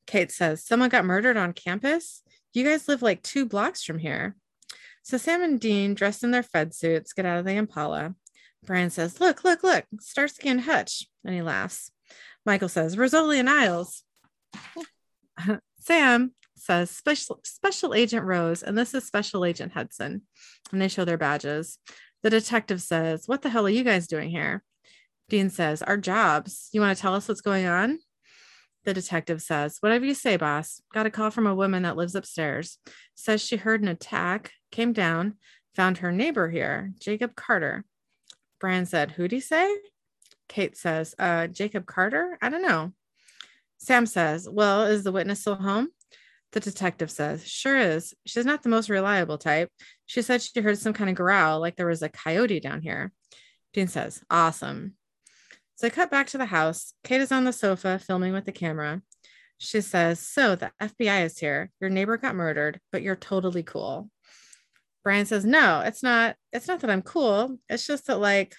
Kate 0.07 0.31
says, 0.31 0.67
Someone 0.67 0.91
got 0.91 1.07
murdered 1.07 1.39
on 1.39 1.55
campus? 1.55 2.21
You 2.53 2.63
guys 2.63 2.89
live 2.89 3.01
like 3.01 3.23
two 3.23 3.47
blocks 3.47 3.83
from 3.83 3.99
here. 3.99 4.37
So 5.07 5.19
Sam 5.19 5.41
and 5.41 5.61
Dean, 5.61 5.95
dressed 5.95 6.25
in 6.25 6.33
their 6.33 6.43
Fed 6.43 6.75
suits, 6.75 7.13
get 7.13 7.25
out 7.25 7.39
of 7.39 7.45
the 7.45 7.53
Impala. 7.53 8.17
Brian 8.65 8.91
says, 8.91 9.21
Look, 9.21 9.45
look, 9.45 9.63
look, 9.63 9.85
Starsky 10.01 10.49
and 10.49 10.63
Hutch. 10.63 11.07
And 11.25 11.33
he 11.33 11.43
laughs. 11.43 11.93
Michael 12.45 12.69
says, 12.69 12.97
Rizzoli 12.97 13.39
and 13.39 13.49
Isles. 13.49 14.03
Sam 15.79 16.33
says, 16.57 16.91
Special, 16.91 17.39
Special 17.45 17.95
Agent 17.95 18.27
Rose, 18.27 18.65
and 18.65 18.77
this 18.77 18.95
is 18.95 19.07
Special 19.07 19.45
Agent 19.45 19.75
Hudson. 19.75 20.23
And 20.73 20.83
they 20.83 20.89
show 20.89 21.05
their 21.05 21.17
badges. 21.17 21.79
The 22.25 22.31
detective 22.31 22.83
says, 22.83 23.29
What 23.29 23.43
the 23.43 23.51
hell 23.51 23.67
are 23.67 23.71
you 23.71 23.85
guys 23.85 24.09
doing 24.09 24.29
here? 24.29 24.65
Dean 25.29 25.51
says, 25.51 25.83
Our 25.83 25.99
jobs. 25.99 26.69
You 26.73 26.81
want 26.81 26.97
to 26.97 27.01
tell 27.01 27.15
us 27.15 27.29
what's 27.29 27.43
going 27.43 27.67
on? 27.67 28.01
The 28.87 28.95
detective 28.95 29.43
says, 29.43 29.79
Whatever 29.81 30.07
you 30.07 30.15
say, 30.15 30.37
boss. 30.37 30.81
Got 30.95 31.07
a 31.07 31.11
call 31.11 31.31
from 31.31 31.49
a 31.49 31.55
woman 31.55 31.83
that 31.83 31.97
lives 31.97 32.15
upstairs. 32.15 32.79
Says 33.17 33.45
she 33.45 33.57
heard 33.57 33.83
an 33.83 33.89
attack, 33.89 34.53
came 34.71 34.93
down, 34.93 35.35
found 35.75 35.99
her 35.99 36.13
neighbor 36.13 36.49
here, 36.49 36.93
Jacob 37.01 37.35
Carter. 37.35 37.85
Brian 38.61 38.87
said, 38.87 39.11
Who'd 39.11 39.33
he 39.33 39.41
say? 39.41 39.77
Kate 40.49 40.77
says, 40.77 41.17
uh, 41.19 41.49
Jacob 41.49 41.85
Carter? 41.87 42.39
I 42.41 42.49
don't 42.49 42.63
know. 42.63 42.93
Sam 43.79 44.07
says, 44.07 44.49
Well, 44.49 44.85
is 44.85 45.03
the 45.03 45.13
witness 45.13 45.41
still 45.41 45.57
home? 45.57 45.89
The 46.53 46.61
detective 46.61 47.11
says, 47.11 47.47
Sure 47.47 47.77
is. 47.77 48.15
She's 48.25 48.47
not 48.47 48.63
the 48.63 48.69
most 48.69 48.89
reliable 48.89 49.37
type. 49.37 49.69
She 50.07 50.23
said 50.23 50.43
she 50.43 50.61
heard 50.61 50.79
some 50.79 50.93
kind 50.93 51.11
of 51.11 51.17
growl, 51.17 51.59
like 51.59 51.75
there 51.75 51.89
was 51.89 52.03
a 52.03 52.09
coyote 52.09 52.61
down 52.61 52.83
here. 52.83 53.13
Dean 53.73 53.89
says, 53.89 54.23
Awesome. 54.31 54.95
So 55.77 55.87
I 55.87 55.91
cut 55.91 56.11
back 56.11 56.27
to 56.29 56.39
the 56.39 56.47
house. 56.47 56.95
Kate 57.05 57.21
is 57.21 57.31
on 57.31 57.45
the 57.45 57.53
sofa 57.53 57.99
filming 57.99 58.33
with 58.33 58.47
the 58.47 58.53
camera. 58.53 59.03
She 59.59 59.83
says, 59.83 60.21
So 60.21 60.57
the 60.57 60.73
FBI 60.81 61.25
is 61.25 61.39
here. 61.39 61.71
Your 61.81 61.91
neighbor 61.91 62.17
got 62.17 62.35
murdered, 62.35 62.81
but 62.93 63.03
you're 63.03 63.15
totally 63.15 63.63
cool. 63.63 64.11
Brian 65.05 65.27
says, 65.27 65.45
No, 65.45 65.81
it's 65.81 66.03
not. 66.03 66.37
It's 66.51 66.67
not 66.67 66.81
that 66.81 66.91
I'm 66.91 67.03
cool. 67.03 67.59
It's 67.69 67.87
just 67.87 68.07
that, 68.07 68.19
like, 68.19 68.57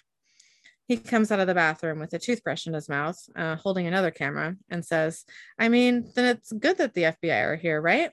he 0.87 0.97
comes 0.97 1.31
out 1.31 1.39
of 1.39 1.47
the 1.47 1.55
bathroom 1.55 1.99
with 1.99 2.13
a 2.13 2.19
toothbrush 2.19 2.67
in 2.67 2.73
his 2.73 2.87
mouth, 2.87 3.19
uh, 3.35 3.55
holding 3.55 3.87
another 3.87 4.11
camera, 4.11 4.55
and 4.69 4.85
says, 4.85 5.25
I 5.59 5.69
mean, 5.69 6.11
then 6.15 6.25
it's 6.25 6.51
good 6.51 6.77
that 6.77 6.93
the 6.93 7.03
FBI 7.03 7.43
are 7.43 7.55
here, 7.55 7.81
right? 7.81 8.11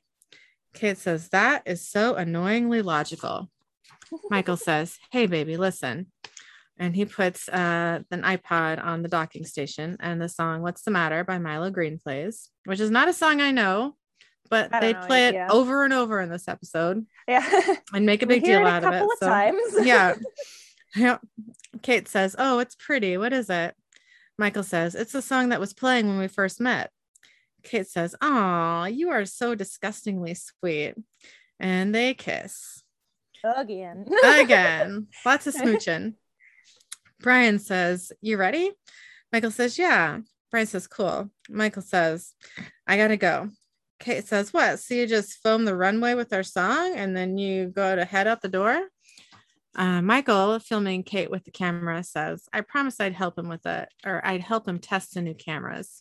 Kate 0.73 0.99
says, 0.99 1.29
That 1.29 1.63
is 1.67 1.87
so 1.87 2.15
annoyingly 2.15 2.81
logical. 2.81 3.51
Michael 4.31 4.57
says, 4.57 4.99
Hey, 5.11 5.27
baby, 5.27 5.59
listen. 5.59 6.07
And 6.79 6.95
he 6.97 7.05
puts 7.05 7.49
uh, 7.49 8.01
an 8.11 8.23
iPod 8.23 8.85
on 8.85 9.03
the 9.03 9.09
docking 9.09 9.45
station, 9.45 9.97
and 10.01 10.21
the 10.21 10.29
song 10.29 10.61
What's 10.63 10.83
the 10.83 10.91
Matter 10.91 11.23
by 11.23 11.39
Milo 11.39 11.71
Greene 11.71 11.99
plays, 11.99 12.51
which 12.65 12.81
is 12.81 12.91
not 12.91 13.09
a 13.09 13.13
song 13.13 13.41
I 13.41 13.53
know, 13.53 13.95
but 14.51 14.75
I 14.75 14.81
they 14.81 14.93
know 14.93 15.07
play 15.07 15.29
it, 15.29 15.35
yeah. 15.35 15.49
over 15.51 15.85
and 15.85 15.93
over 15.93 16.21
in 16.21 16.31
this 16.31 16.49
episode 16.49 17.07
Yeah. 17.29 17.49
and 17.95 18.05
make 18.05 18.23
a 18.23 18.27
big 18.27 18.43
deal 18.45 18.67
out 18.67 18.85
of 18.85 18.93
it. 18.93 19.03
of 19.03 19.09
So, 19.21 19.27
times. 19.29 19.59
yeah. 19.83 20.15
Yeah. 20.97 21.19
Kate 21.83 22.07
says, 22.07 22.37
Oh, 22.39 22.61
it's 22.61 22.77
pretty. 22.77 23.17
What 23.17 23.33
is 23.33 23.51
it? 23.51 23.75
Michael 24.39 24.63
says, 24.63 24.95
It's 24.95 25.11
the 25.11 25.23
song 25.23 25.49
that 25.49 25.59
was 25.59 25.73
playing 25.75 26.07
when 26.07 26.19
we 26.19 26.29
first 26.29 26.61
met. 26.61 26.91
Kate 27.65 27.89
says, 27.89 28.15
Aw, 28.21 28.85
you 28.87 29.11
are 29.11 29.25
so 29.25 29.57
disgustingly 29.57 30.35
sweet. 30.35 30.95
And 31.59 31.93
they 31.93 32.15
kiss 32.15 32.85
Again. 33.45 34.07
again. 34.25 35.09
Lots 35.27 35.49
of 35.49 35.55
smooching. 35.55 36.15
Brian 37.25 37.59
says, 37.59 38.13
You 38.21 38.37
ready? 38.37 38.71
Michael 39.33 39.51
says, 39.51 39.79
Yeah. 39.79 40.19
Brian 40.51 40.67
says, 40.67 40.87
Cool. 40.87 41.31
Michael 41.49 41.81
says, 41.81 42.35
I 42.87 42.99
gotta 42.99 43.17
go. 43.17 43.49
Kate 43.99 44.27
says, 44.29 44.53
What? 44.53 44.79
So 44.79 44.93
you 44.93 45.07
just 45.07 45.43
film 45.43 45.65
the 45.65 45.75
runway 45.75 46.13
with 46.13 46.35
our 46.35 46.43
song 46.43 46.93
and 46.95 47.17
then 47.17 47.39
you 47.39 47.69
go 47.69 47.97
to 47.97 48.05
head 48.05 48.27
out 48.27 48.43
the 48.43 48.49
door? 48.49 48.79
Uh, 49.75 50.03
Michael, 50.03 50.59
filming 50.59 51.03
Kate 51.03 51.31
with 51.31 51.45
the 51.45 51.51
camera, 51.51 52.05
says, 52.05 52.45
I 52.53 52.61
promised 52.61 53.01
I'd 53.01 53.15
help 53.15 53.39
him 53.39 53.49
with 53.49 53.65
it, 53.65 53.89
or 54.05 54.25
I'd 54.25 54.43
help 54.43 54.69
him 54.69 54.79
test 54.79 55.15
the 55.15 55.23
new 55.23 55.35
cameras. 55.35 55.99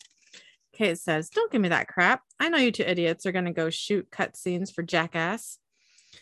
Kate 0.74 1.00
says, 1.00 1.30
Don't 1.30 1.52
give 1.54 1.62
me 1.62 1.70
that 1.70 1.88
crap. 1.88 2.22
I 2.38 2.50
know 2.50 2.58
you 2.58 2.74
two 2.74 2.84
idiots 2.84 3.26
are 3.26 3.32
going 3.32 3.46
to 3.46 3.52
go 3.52 3.70
shoot 3.70 4.12
cut 4.12 4.36
scenes 4.36 4.72
for 4.72 4.84
Jackass. 4.84 5.58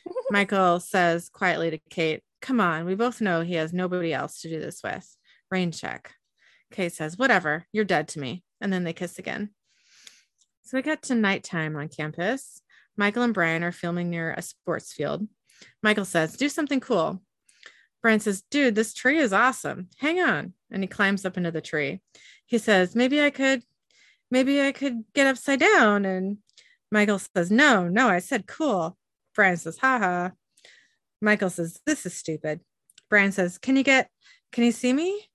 Michael 0.29 0.79
says 0.79 1.27
quietly 1.27 1.72
to 1.72 1.79
Kate, 1.89 2.22
Come 2.41 2.60
on, 2.60 2.86
we 2.86 2.95
both 2.95 3.21
know 3.21 3.41
he 3.41 3.55
has 3.55 3.74
nobody 3.74 4.13
else 4.13 4.41
to 4.41 4.50
do 4.50 4.60
this 4.60 4.81
with. 4.83 5.07
Rain 5.50 5.71
check. 5.71 6.13
Kay 6.71 6.89
says, 6.89 7.17
Whatever, 7.17 7.65
you're 7.71 7.86
dead 7.86 8.07
to 8.10 8.19
me. 8.19 8.43
And 8.60 8.71
then 8.71 8.83
they 8.83 8.93
kiss 8.93 9.19
again. 9.19 9.51
So 10.63 10.77
we 10.77 10.81
get 10.81 11.03
to 11.03 11.15
nighttime 11.15 11.75
on 11.75 11.89
campus. 11.89 12.62
Michael 12.98 13.24
and 13.24 13.33
Brian 13.33 13.63
are 13.63 13.71
filming 13.71 14.10
near 14.10 14.33
a 14.33 14.41
sports 14.41 14.93
field. 14.93 15.27
Michael 15.83 16.05
says, 16.05 16.38
Do 16.38 16.50
something 16.50 16.79
cool. 16.79 17.21
Brian 18.01 18.19
says, 18.19 18.43
Dude, 18.50 18.75
this 18.75 18.93
tree 18.93 19.19
is 19.19 19.33
awesome. 19.33 19.89
Hang 19.98 20.19
on. 20.19 20.53
And 20.71 20.83
he 20.83 20.88
climbs 20.88 21.25
up 21.25 21.38
into 21.38 21.51
the 21.51 21.62
tree. 21.62 22.01
He 22.45 22.57
says, 22.57 22.95
Maybe 22.95 23.21
I 23.21 23.29
could, 23.29 23.63
maybe 24.29 24.62
I 24.62 24.71
could 24.71 25.03
get 25.13 25.27
upside 25.27 25.60
down. 25.60 26.05
And 26.05 26.38
Michael 26.91 27.19
says, 27.19 27.51
No, 27.51 27.88
no, 27.88 28.07
I 28.07 28.19
said 28.19 28.48
cool. 28.48 28.98
Brian 29.36 29.57
says, 29.57 29.77
haha. 29.77 30.29
Michael 31.22 31.50
says, 31.50 31.80
This 31.86 32.06
is 32.06 32.13
stupid. 32.13 32.62
Brian 33.10 33.32
says, 33.32 33.58
Can 33.58 33.75
you 33.75 33.84
get, 33.84 34.10
can 34.51 34.63
you 34.63 34.72
see 34.72 34.92
me? 34.92 35.30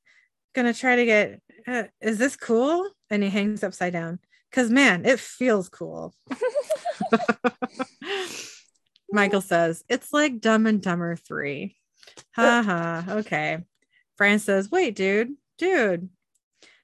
Gonna 0.55 0.75
try 0.75 0.97
to 0.97 1.05
get, 1.05 1.40
uh, 1.66 1.85
is 2.00 2.19
this 2.19 2.37
cool? 2.37 2.88
And 3.11 3.23
he 3.23 3.31
hangs 3.31 3.62
upside 3.62 3.93
down. 3.93 4.19
Cause 4.52 4.71
man, 4.71 5.05
it 5.05 5.21
feels 5.21 5.69
cool. 5.69 6.14
Michael 9.12 9.40
says, 9.40 9.85
It's 9.88 10.12
like 10.12 10.40
Dumb 10.40 10.66
and 10.66 10.83
Dumber 10.83 11.16
3. 11.16 11.76
Ha 12.35 12.62
ha. 12.64 13.05
Okay. 13.19 13.59
Brian 14.16 14.38
says, 14.38 14.71
Wait, 14.71 14.97
dude, 14.97 15.35
dude. 15.59 16.09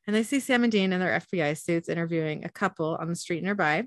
And 0.06 0.16
they 0.16 0.22
see 0.22 0.40
Sam 0.40 0.64
and 0.64 0.72
Dean 0.72 0.92
in 0.92 1.00
their 1.00 1.20
FBI 1.20 1.56
suits 1.56 1.88
interviewing 1.88 2.44
a 2.44 2.48
couple 2.48 2.96
on 3.00 3.08
the 3.08 3.16
street 3.16 3.42
nearby. 3.42 3.84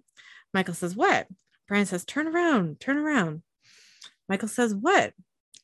Michael 0.53 0.73
says, 0.73 0.95
What? 0.95 1.27
Brian 1.67 1.85
says, 1.85 2.05
Turn 2.05 2.27
around, 2.27 2.79
turn 2.79 2.97
around. 2.97 3.43
Michael 4.29 4.47
says, 4.47 4.73
What? 4.73 5.13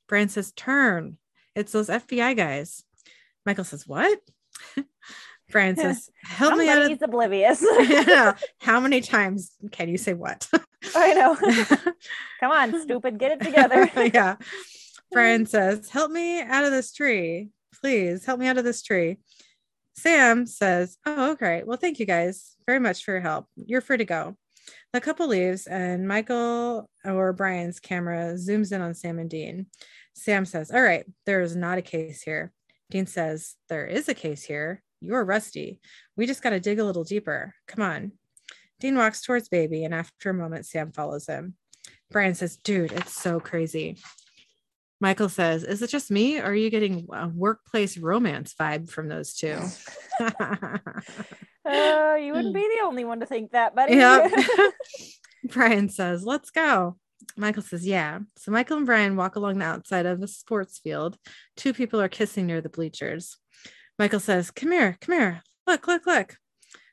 Brian 0.08 0.30
says, 0.30 0.52
Turn. 0.52 1.18
It's 1.56 1.72
those 1.72 1.90
FBI 1.90 2.36
guys. 2.36 2.84
Michael 3.46 3.64
says, 3.64 3.88
What? 3.88 4.20
Brian 5.52 5.76
says, 5.76 6.10
Help 6.24 6.58
me 6.58 6.70
out 6.70 6.78
of 6.78 6.84
Somebody's 6.84 7.02
oblivious. 7.02 7.66
yeah. 8.08 8.36
How 8.60 8.80
many 8.80 9.02
times 9.02 9.52
can 9.72 9.90
you 9.90 9.98
say 9.98 10.14
what? 10.14 10.48
I 10.96 11.14
know. 11.14 11.36
Come 12.40 12.52
on, 12.52 12.82
stupid, 12.82 13.20
get 13.20 13.34
it 13.34 13.46
together. 13.46 13.90
yeah. 14.14 14.36
Hmm. 14.36 14.44
Brian 15.12 15.46
says, 15.46 15.90
Help 15.90 16.12
me 16.12 16.42
out 16.42 16.64
of 16.64 16.72
this 16.72 16.94
tree. 16.94 17.50
Please 17.82 18.26
help 18.26 18.40
me 18.40 18.48
out 18.48 18.58
of 18.58 18.64
this 18.64 18.82
tree. 18.82 19.18
Sam 19.94 20.46
says, 20.46 20.98
Oh, 21.06 21.32
okay. 21.32 21.64
Well, 21.66 21.78
thank 21.78 22.00
you 22.00 22.06
guys 22.06 22.56
very 22.66 22.80
much 22.80 23.04
for 23.04 23.12
your 23.12 23.22
help. 23.22 23.48
You're 23.56 23.82
free 23.82 23.98
to 23.98 24.06
go. 24.06 24.38
The 24.94 25.02
couple 25.02 25.28
leaves, 25.28 25.68
and 25.68 26.06
Michael 26.06 26.90
or 27.06 27.32
Brian's 27.32 27.80
camera 27.80 28.34
zooms 28.34 28.74
in 28.74 28.82
on 28.82 28.94
Sam 28.94 29.20
and 29.20 29.30
Dean. 29.30 29.68
Sam 30.14 30.44
says, 30.44 30.70
All 30.70 30.82
right, 30.82 31.06
there 31.26 31.42
is 31.42 31.56
not 31.56 31.78
a 31.78 31.82
case 31.82 32.22
here. 32.22 32.52
Dean 32.90 33.06
says, 33.06 33.56
There 33.70 33.86
is 33.86 34.10
a 34.10 34.14
case 34.14 34.44
here. 34.44 34.84
You're 35.00 35.24
rusty. 35.24 35.80
We 36.18 36.28
just 36.28 36.44
got 36.44 36.50
to 36.50 36.60
dig 36.60 36.80
a 36.80 36.84
little 36.84 37.06
deeper. 37.06 37.56
Come 37.68 37.84
on. 37.84 38.12
Dean 38.82 38.98
walks 38.98 39.22
towards 39.22 39.48
Baby, 39.48 39.86
and 39.86 39.94
after 39.94 40.32
a 40.32 40.34
moment, 40.34 40.66
Sam 40.66 40.92
follows 40.92 41.26
him. 41.26 41.56
Brian 42.12 42.36
says, 42.36 42.58
Dude, 42.58 42.92
it's 42.92 43.14
so 43.14 43.40
crazy. 43.40 43.98
Michael 45.00 45.30
says, 45.30 45.64
Is 45.64 45.82
it 45.82 45.90
just 45.90 46.12
me 46.12 46.40
or 46.40 46.48
are 46.48 46.56
you 46.56 46.70
getting 46.70 47.08
a 47.14 47.30
workplace 47.30 47.98
romance 47.98 48.54
vibe 48.60 48.90
from 48.90 49.08
those 49.08 49.34
two? 49.34 49.58
Uh, 51.66 52.18
you 52.20 52.34
wouldn't 52.34 52.56
be 52.56 52.62
the 52.62 52.86
only 52.86 53.06
one 53.06 53.20
to 53.20 53.26
think 53.26 53.52
that, 53.52 53.76
buddy. 53.76 53.96
Yep. 53.96 54.32
Brian 55.46 55.90
says, 55.90 56.24
Let's 56.24 56.50
go. 56.50 56.98
Michael 57.38 57.62
says, 57.62 57.86
Yeah. 57.86 58.20
So 58.38 58.52
Michael 58.52 58.78
and 58.78 58.86
Brian 58.86 59.16
walk 59.16 59.36
along 59.36 59.60
the 59.60 59.66
outside 59.66 60.06
of 60.06 60.22
a 60.22 60.28
sports 60.28 60.80
field. 60.80 61.18
Two 61.56 61.74
people 61.74 62.02
are 62.02 62.10
kissing 62.10 62.48
near 62.48 62.62
the 62.62 62.70
bleachers. 62.70 63.38
Michael 64.00 64.20
says, 64.20 64.52
Come 64.52 64.72
here, 64.72 64.98
come 65.02 65.16
here. 65.16 65.44
Look, 65.68 65.88
look, 65.88 66.06
look. 66.06 66.38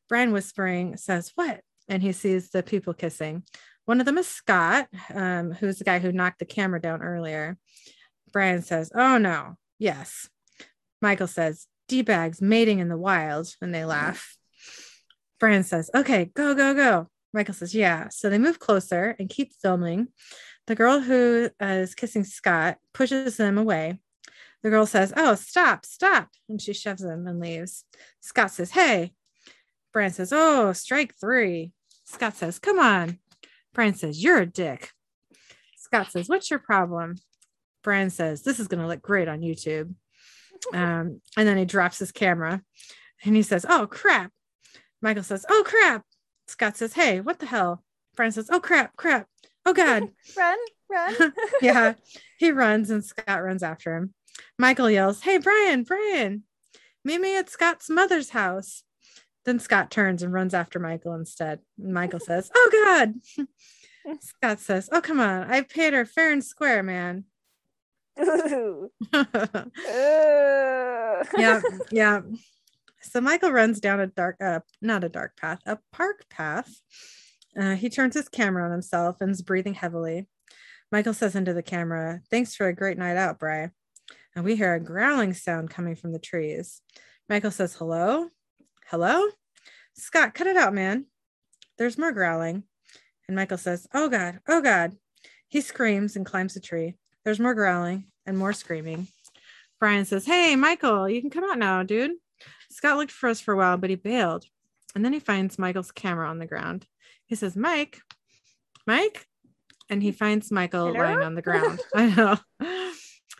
Brian 0.08 0.32
whispering 0.32 0.96
says, 0.96 1.32
What? 1.34 1.60
And 1.88 2.02
he 2.02 2.12
sees 2.12 2.50
the 2.50 2.62
people 2.62 2.94
kissing. 2.94 3.44
One 3.86 4.00
of 4.00 4.06
them 4.06 4.18
is 4.18 4.28
Scott, 4.28 4.88
um, 5.14 5.52
who's 5.52 5.78
the 5.78 5.84
guy 5.84 5.98
who 5.98 6.12
knocked 6.12 6.40
the 6.40 6.44
camera 6.44 6.80
down 6.80 7.00
earlier. 7.00 7.56
Brian 8.32 8.62
says, 8.62 8.92
Oh 8.94 9.18
no, 9.18 9.56
yes. 9.78 10.28
Michael 11.00 11.26
says, 11.26 11.66
D 11.88 12.02
bags 12.02 12.42
mating 12.42 12.80
in 12.80 12.88
the 12.88 12.98
wild. 12.98 13.54
And 13.62 13.74
they 13.74 13.84
laugh. 13.84 14.37
Brian 15.40 15.62
says, 15.62 15.90
Okay, 15.94 16.30
go, 16.34 16.54
go, 16.54 16.74
go. 16.74 17.08
Michael 17.32 17.54
says, 17.54 17.74
Yeah. 17.74 18.08
So 18.10 18.30
they 18.30 18.38
move 18.38 18.58
closer 18.58 19.14
and 19.18 19.28
keep 19.28 19.52
filming. 19.60 20.08
The 20.66 20.74
girl 20.74 21.00
who 21.00 21.50
uh, 21.62 21.66
is 21.66 21.94
kissing 21.94 22.24
Scott 22.24 22.78
pushes 22.92 23.36
them 23.36 23.58
away. 23.58 24.00
The 24.62 24.70
girl 24.70 24.86
says, 24.86 25.12
Oh, 25.16 25.34
stop, 25.34 25.86
stop. 25.86 26.28
And 26.48 26.60
she 26.60 26.72
shoves 26.74 27.02
him 27.02 27.26
and 27.26 27.40
leaves. 27.40 27.84
Scott 28.20 28.50
says, 28.50 28.72
Hey. 28.72 29.12
Brian 29.92 30.12
says, 30.12 30.32
Oh, 30.32 30.72
strike 30.72 31.14
three. 31.20 31.72
Scott 32.04 32.36
says, 32.36 32.58
Come 32.58 32.78
on. 32.78 33.18
Brian 33.74 33.94
says, 33.94 34.22
You're 34.22 34.38
a 34.38 34.46
dick. 34.46 34.90
Scott 35.76 36.10
says, 36.10 36.28
What's 36.28 36.50
your 36.50 36.58
problem? 36.58 37.16
Brian 37.82 38.10
says, 38.10 38.42
This 38.42 38.60
is 38.60 38.68
going 38.68 38.80
to 38.80 38.88
look 38.88 39.02
great 39.02 39.28
on 39.28 39.40
YouTube. 39.40 39.94
Um, 40.74 41.20
and 41.36 41.46
then 41.46 41.56
he 41.56 41.64
drops 41.64 42.00
his 42.00 42.10
camera 42.10 42.60
and 43.24 43.36
he 43.36 43.42
says, 43.42 43.64
Oh, 43.68 43.86
crap. 43.86 44.32
Michael 45.00 45.22
says, 45.22 45.46
Oh, 45.48 45.62
crap. 45.66 46.04
Scott 46.46 46.76
says, 46.76 46.94
Hey, 46.94 47.20
what 47.20 47.38
the 47.38 47.46
hell? 47.46 47.84
Brian 48.16 48.32
says, 48.32 48.48
Oh, 48.50 48.60
crap, 48.60 48.96
crap. 48.96 49.26
Oh, 49.64 49.72
God. 49.72 50.08
run, 50.36 50.58
run. 50.90 51.32
yeah. 51.62 51.94
He 52.38 52.50
runs 52.50 52.90
and 52.90 53.04
Scott 53.04 53.42
runs 53.42 53.62
after 53.62 53.96
him. 53.96 54.14
Michael 54.58 54.90
yells, 54.90 55.22
Hey, 55.22 55.38
Brian, 55.38 55.84
Brian, 55.84 56.44
meet 57.04 57.20
me 57.20 57.36
at 57.36 57.50
Scott's 57.50 57.90
mother's 57.90 58.30
house. 58.30 58.82
Then 59.44 59.58
Scott 59.58 59.90
turns 59.90 60.22
and 60.22 60.32
runs 60.32 60.52
after 60.52 60.78
Michael 60.78 61.14
instead. 61.14 61.60
Michael 61.78 62.20
says, 62.20 62.50
Oh, 62.54 62.70
God. 62.86 63.14
Scott 64.20 64.60
says, 64.60 64.88
Oh, 64.92 65.00
come 65.00 65.20
on. 65.20 65.50
I 65.50 65.62
paid 65.62 65.94
her 65.94 66.04
fair 66.04 66.32
and 66.32 66.44
square, 66.44 66.82
man. 66.82 67.24
Ooh. 68.20 68.90
yeah. 71.36 71.60
Yeah. 71.92 72.20
So 73.10 73.20
Michael 73.20 73.52
runs 73.52 73.80
down 73.80 74.00
a 74.00 74.06
dark, 74.06 74.36
uh, 74.40 74.60
not 74.82 75.04
a 75.04 75.08
dark 75.08 75.36
path, 75.36 75.60
a 75.66 75.78
park 75.92 76.26
path. 76.28 76.70
Uh, 77.58 77.74
he 77.74 77.88
turns 77.88 78.14
his 78.14 78.28
camera 78.28 78.64
on 78.64 78.70
himself 78.70 79.20
and 79.20 79.30
is 79.30 79.42
breathing 79.42 79.74
heavily. 79.74 80.26
Michael 80.92 81.14
says 81.14 81.34
into 81.34 81.54
the 81.54 81.62
camera, 81.62 82.20
Thanks 82.30 82.54
for 82.54 82.68
a 82.68 82.74
great 82.74 82.98
night 82.98 83.16
out, 83.16 83.38
Bry. 83.38 83.70
And 84.34 84.44
we 84.44 84.56
hear 84.56 84.74
a 84.74 84.80
growling 84.80 85.34
sound 85.34 85.70
coming 85.70 85.96
from 85.96 86.12
the 86.12 86.18
trees. 86.18 86.82
Michael 87.28 87.50
says, 87.50 87.74
Hello? 87.74 88.28
Hello? 88.86 89.28
Scott, 89.94 90.34
cut 90.34 90.46
it 90.46 90.56
out, 90.56 90.74
man. 90.74 91.06
There's 91.76 91.98
more 91.98 92.12
growling. 92.12 92.64
And 93.26 93.36
Michael 93.36 93.58
says, 93.58 93.86
Oh 93.92 94.08
God, 94.08 94.40
oh 94.48 94.60
God. 94.60 94.96
He 95.48 95.60
screams 95.60 96.14
and 96.16 96.26
climbs 96.26 96.56
a 96.56 96.60
tree. 96.60 96.94
There's 97.24 97.40
more 97.40 97.54
growling 97.54 98.06
and 98.26 98.36
more 98.36 98.52
screaming. 98.52 99.08
Brian 99.80 100.04
says, 100.04 100.26
Hey, 100.26 100.56
Michael, 100.56 101.08
you 101.08 101.20
can 101.20 101.30
come 101.30 101.44
out 101.44 101.58
now, 101.58 101.82
dude. 101.82 102.12
Scott 102.78 102.96
looked 102.96 103.10
for 103.10 103.28
us 103.28 103.40
for 103.40 103.54
a 103.54 103.56
while, 103.56 103.76
but 103.76 103.90
he 103.90 103.96
bailed. 103.96 104.44
And 104.94 105.04
then 105.04 105.12
he 105.12 105.18
finds 105.18 105.58
Michael's 105.58 105.90
camera 105.90 106.28
on 106.28 106.38
the 106.38 106.46
ground. 106.46 106.86
He 107.26 107.34
says, 107.34 107.56
Mike, 107.56 107.98
Mike. 108.86 109.26
And 109.90 110.00
he 110.00 110.12
finds 110.12 110.52
Michael 110.52 110.86
Hello? 110.86 111.00
lying 111.00 111.24
on 111.24 111.34
the 111.34 111.42
ground. 111.42 111.80
I 111.96 112.06
know. 112.06 112.38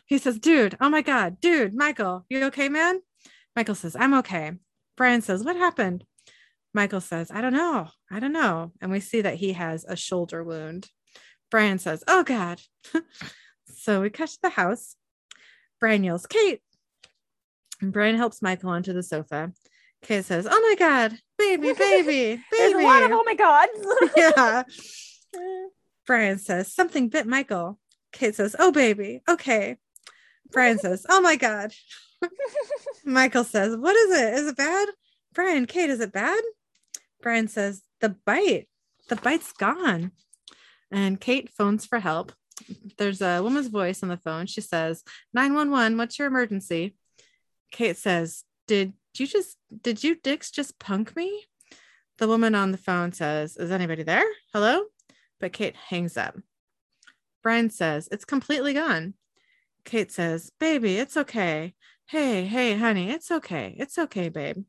He 0.07 0.19
says, 0.19 0.41
Dude, 0.41 0.77
oh 0.81 0.91
my 0.91 1.03
God, 1.03 1.41
dude, 1.41 1.73
Michael, 1.73 2.27
you 2.29 2.47
okay, 2.47 2.69
man? 2.69 3.01
Michael 3.55 3.77
says, 3.77 3.95
I'm 3.95 4.13
okay. 4.15 4.55
Brian 4.97 5.23
says, 5.23 5.45
What 5.45 5.55
happened? 5.55 6.03
Michael 6.75 7.01
says, 7.01 7.31
I 7.31 7.41
don't 7.41 7.53
know. 7.53 7.87
I 8.11 8.19
don't 8.19 8.33
know. 8.33 8.73
And 8.81 8.91
we 8.91 8.99
see 8.99 9.21
that 9.21 9.37
he 9.37 9.53
has 9.53 9.85
a 9.85 9.95
shoulder 9.95 10.43
wound. 10.43 10.89
Brian 11.49 11.79
says, 11.79 12.03
Oh 12.09 12.25
God. 12.25 12.61
so 13.73 14.01
we 14.01 14.11
cut 14.11 14.31
to 14.31 14.39
the 14.43 14.51
house. 14.51 14.97
Brian 15.79 16.03
yells, 16.03 16.27
Kate. 16.27 16.61
And 17.81 17.93
Brian 17.93 18.17
helps 18.17 18.43
Michael 18.43 18.71
onto 18.71 18.93
the 18.93 19.03
sofa. 19.03 19.53
Kate 20.03 20.25
says, 20.25 20.47
Oh 20.51 20.61
my 20.61 20.75
God, 20.79 21.19
baby, 21.39 21.73
baby, 21.73 22.43
baby. 22.51 22.85
lot 22.85 23.03
of 23.03 23.11
oh 23.13 23.23
my 23.25 23.35
god. 23.35 23.69
yeah. 24.17 24.63
Brian 26.07 26.39
says, 26.39 26.73
Something 26.73 27.09
bit 27.09 27.27
Michael. 27.27 27.79
Kate 28.13 28.35
says, 28.35 28.57
Oh, 28.59 28.73
baby. 28.73 29.23
Okay. 29.29 29.77
Brian 30.51 30.79
says, 30.79 31.05
Oh 31.09 31.21
my 31.21 31.37
God. 31.37 31.73
Michael 33.05 33.45
says, 33.45 33.77
What 33.77 33.95
is 33.95 34.19
it? 34.19 34.35
Is 34.35 34.47
it 34.49 34.57
bad? 34.57 34.89
Brian, 35.35 35.67
Kate, 35.67 35.91
is 35.91 36.01
it 36.01 36.13
bad? 36.13 36.43
Brian 37.23 37.49
says, 37.49 37.83
The 38.01 38.17
bite. 38.25 38.69
The 39.09 39.17
bite's 39.17 39.53
gone. 39.53 40.13
And 40.91 41.21
Kate 41.21 41.51
phones 41.51 41.85
for 41.85 42.01
help. 42.01 42.33
There's 42.97 43.21
a 43.21 43.43
woman's 43.43 43.69
voice 43.69 44.03
on 44.03 44.09
the 44.09 44.17
phone. 44.17 44.47
She 44.47 44.61
says, 44.61 45.03
911, 45.33 45.97
what's 45.97 46.19
your 46.19 46.29
emergency? 46.29 46.97
Kate 47.71 47.97
says, 47.97 48.45
Did 48.67 48.93
you 49.17 49.27
just, 49.27 49.57
did 49.83 50.03
you 50.05 50.15
dicks 50.17 50.51
just 50.51 50.79
punk 50.79 51.15
me? 51.17 51.47
The 52.19 52.29
woman 52.29 52.55
on 52.55 52.73
the 52.73 52.79
phone 52.79 53.13
says, 53.13 53.57
Is 53.57 53.71
anybody 53.71 54.03
there? 54.03 54.25
Hello? 54.53 54.85
But 55.41 55.53
Kate 55.53 55.77
hangs 55.77 56.17
up. 56.17 56.37
Brian 57.43 57.71
says, 57.71 58.09
It's 58.11 58.25
completely 58.25 58.75
gone. 58.75 59.15
Kate 59.85 60.11
says, 60.11 60.51
Baby, 60.59 60.97
it's 60.97 61.17
okay. 61.17 61.75
Hey, 62.07 62.45
hey, 62.45 62.77
honey, 62.77 63.11
it's 63.11 63.31
okay. 63.31 63.75
It's 63.79 63.99
okay, 63.99 64.29
babe. 64.29 64.65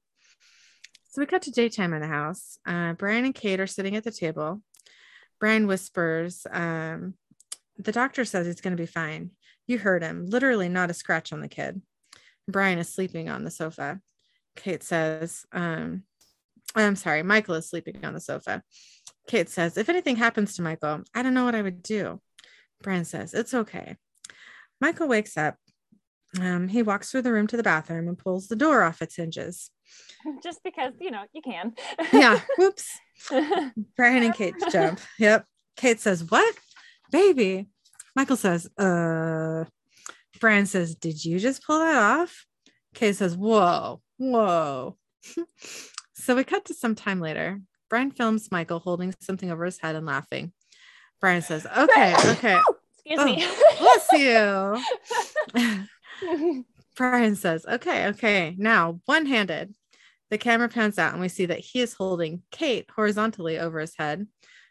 So 1.10 1.22
we 1.22 1.26
cut 1.26 1.42
to 1.44 1.52
daytime 1.52 1.94
in 1.94 2.02
the 2.02 2.08
house. 2.08 2.60
Uh, 2.68 2.94
Brian 2.94 3.26
and 3.26 3.34
Kate 3.34 3.60
are 3.60 3.68
sitting 3.68 3.96
at 3.96 4.04
the 4.04 4.12
table. 4.12 4.62
Brian 5.40 5.66
whispers, 5.66 6.46
um, 6.52 7.16
The 7.78 7.92
doctor 7.92 8.26
says 8.26 8.46
he's 8.46 8.62
going 8.62 8.76
to 8.76 8.82
be 8.82 8.86
fine. 8.86 9.32
You 9.66 9.80
heard 9.80 10.04
him. 10.04 10.26
Literally, 10.28 10.70
not 10.70 10.90
a 10.90 10.94
scratch 10.94 11.32
on 11.32 11.42
the 11.42 11.48
kid. 11.48 11.82
Brian 12.52 12.80
is 12.80 12.94
sleeping 12.94 13.30
on 13.30 13.44
the 13.44 13.52
sofa. 13.52 14.00
Kate 14.56 14.84
says, 14.84 15.46
um, 15.52 16.04
I'm 16.76 16.96
sorry, 16.96 17.24
Michael 17.24 17.56
is 17.56 17.70
sleeping 17.70 18.04
on 18.06 18.14
the 18.14 18.20
sofa. 18.20 18.64
Kate 19.28 19.50
says, 19.50 19.78
If 19.78 19.90
anything 19.90 20.16
happens 20.16 20.56
to 20.56 20.62
Michael, 20.62 21.04
I 21.14 21.22
don't 21.22 21.34
know 21.34 21.46
what 21.46 21.56
I 21.56 21.62
would 21.62 21.84
do. 21.84 22.20
Brian 22.82 23.06
says, 23.06 23.34
It's 23.34 23.54
okay. 23.54 23.96
Michael 24.82 25.08
wakes 25.08 25.38
up. 25.38 25.56
Um, 26.40 26.68
he 26.68 26.84
walks 26.84 27.10
through 27.10 27.24
the 27.24 27.32
room 27.32 27.48
to 27.48 27.58
the 27.58 27.64
bathroom 27.64 28.08
and 28.08 28.18
pulls 28.18 28.48
the 28.48 28.56
door 28.56 28.84
off 28.84 29.02
its 29.02 29.16
hinges. 29.16 29.72
Just 30.44 30.64
because, 30.64 30.94
you 31.00 31.12
know, 31.12 31.24
you 31.34 31.42
can. 31.42 31.74
Yeah, 32.14 32.40
whoops. 32.58 32.88
Brian 33.96 34.24
and 34.24 34.34
Kate 34.34 34.56
jump. 34.72 35.00
Yep. 35.20 35.46
Kate 35.76 36.00
says, 36.00 36.24
What? 36.24 36.56
Baby. 37.12 37.70
Michael 38.16 38.36
says, 38.36 38.70
Uh, 38.78 39.66
Brian 40.39 40.65
says, 40.65 40.95
Did 40.95 41.23
you 41.23 41.39
just 41.39 41.63
pull 41.65 41.80
that 41.80 41.95
off? 41.95 42.45
Kate 42.93 43.15
says, 43.15 43.36
Whoa, 43.36 44.02
whoa. 44.17 44.97
so 46.13 46.36
we 46.36 46.43
cut 46.43 46.65
to 46.65 46.73
some 46.73 46.95
time 46.95 47.19
later. 47.19 47.62
Brian 47.89 48.12
films 48.12 48.52
Michael 48.52 48.80
holding 48.80 49.13
something 49.19 49.52
over 49.52 49.65
his 49.65 49.80
head 49.80 49.95
and 49.95 50.06
laughing. 50.06 50.54
Brian 51.19 51.41
says, 51.41 51.65
Okay, 51.78 52.15
okay. 52.25 52.60
Excuse 53.06 53.19
Oh, 53.19 53.25
me. 53.25 53.45
Bless 53.80 54.84
you. 55.56 56.63
Brian 56.95 57.36
says, 57.36 57.65
Okay, 57.65 58.08
okay. 58.08 58.56
Now, 58.58 58.99
one 59.06 59.25
handed. 59.25 59.73
The 60.30 60.38
camera 60.38 60.69
pans 60.69 60.99
out 60.99 61.13
and 61.13 61.21
we 61.21 61.28
see 61.28 61.47
that 61.47 61.60
he 61.60 61.82
is 61.82 61.93
holding 61.93 62.43
Kate 62.52 62.88
horizontally 62.95 63.58
over 63.58 63.80
his 63.80 63.95
head, 63.97 64.28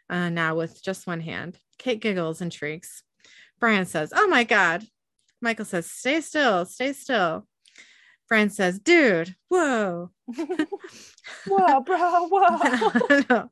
uh, 0.09 0.29
now 0.29 0.55
with 0.55 0.81
just 0.81 1.05
one 1.05 1.19
hand. 1.19 1.57
Kate 1.77 1.99
giggles 1.99 2.39
and 2.39 2.53
shrieks. 2.53 3.03
Brian 3.59 3.85
says, 3.85 4.13
Oh 4.15 4.27
my 4.27 4.45
God. 4.45 4.85
Michael 5.41 5.65
says, 5.65 5.89
Stay 5.89 6.21
still, 6.21 6.65
stay 6.65 6.93
still. 6.93 7.45
Brian 8.27 8.49
says, 8.49 8.79
Dude, 8.79 9.35
whoa. 9.47 10.11
whoa, 11.47 11.79
bro, 11.81 12.27
whoa. 12.29 13.23
No. 13.29 13.49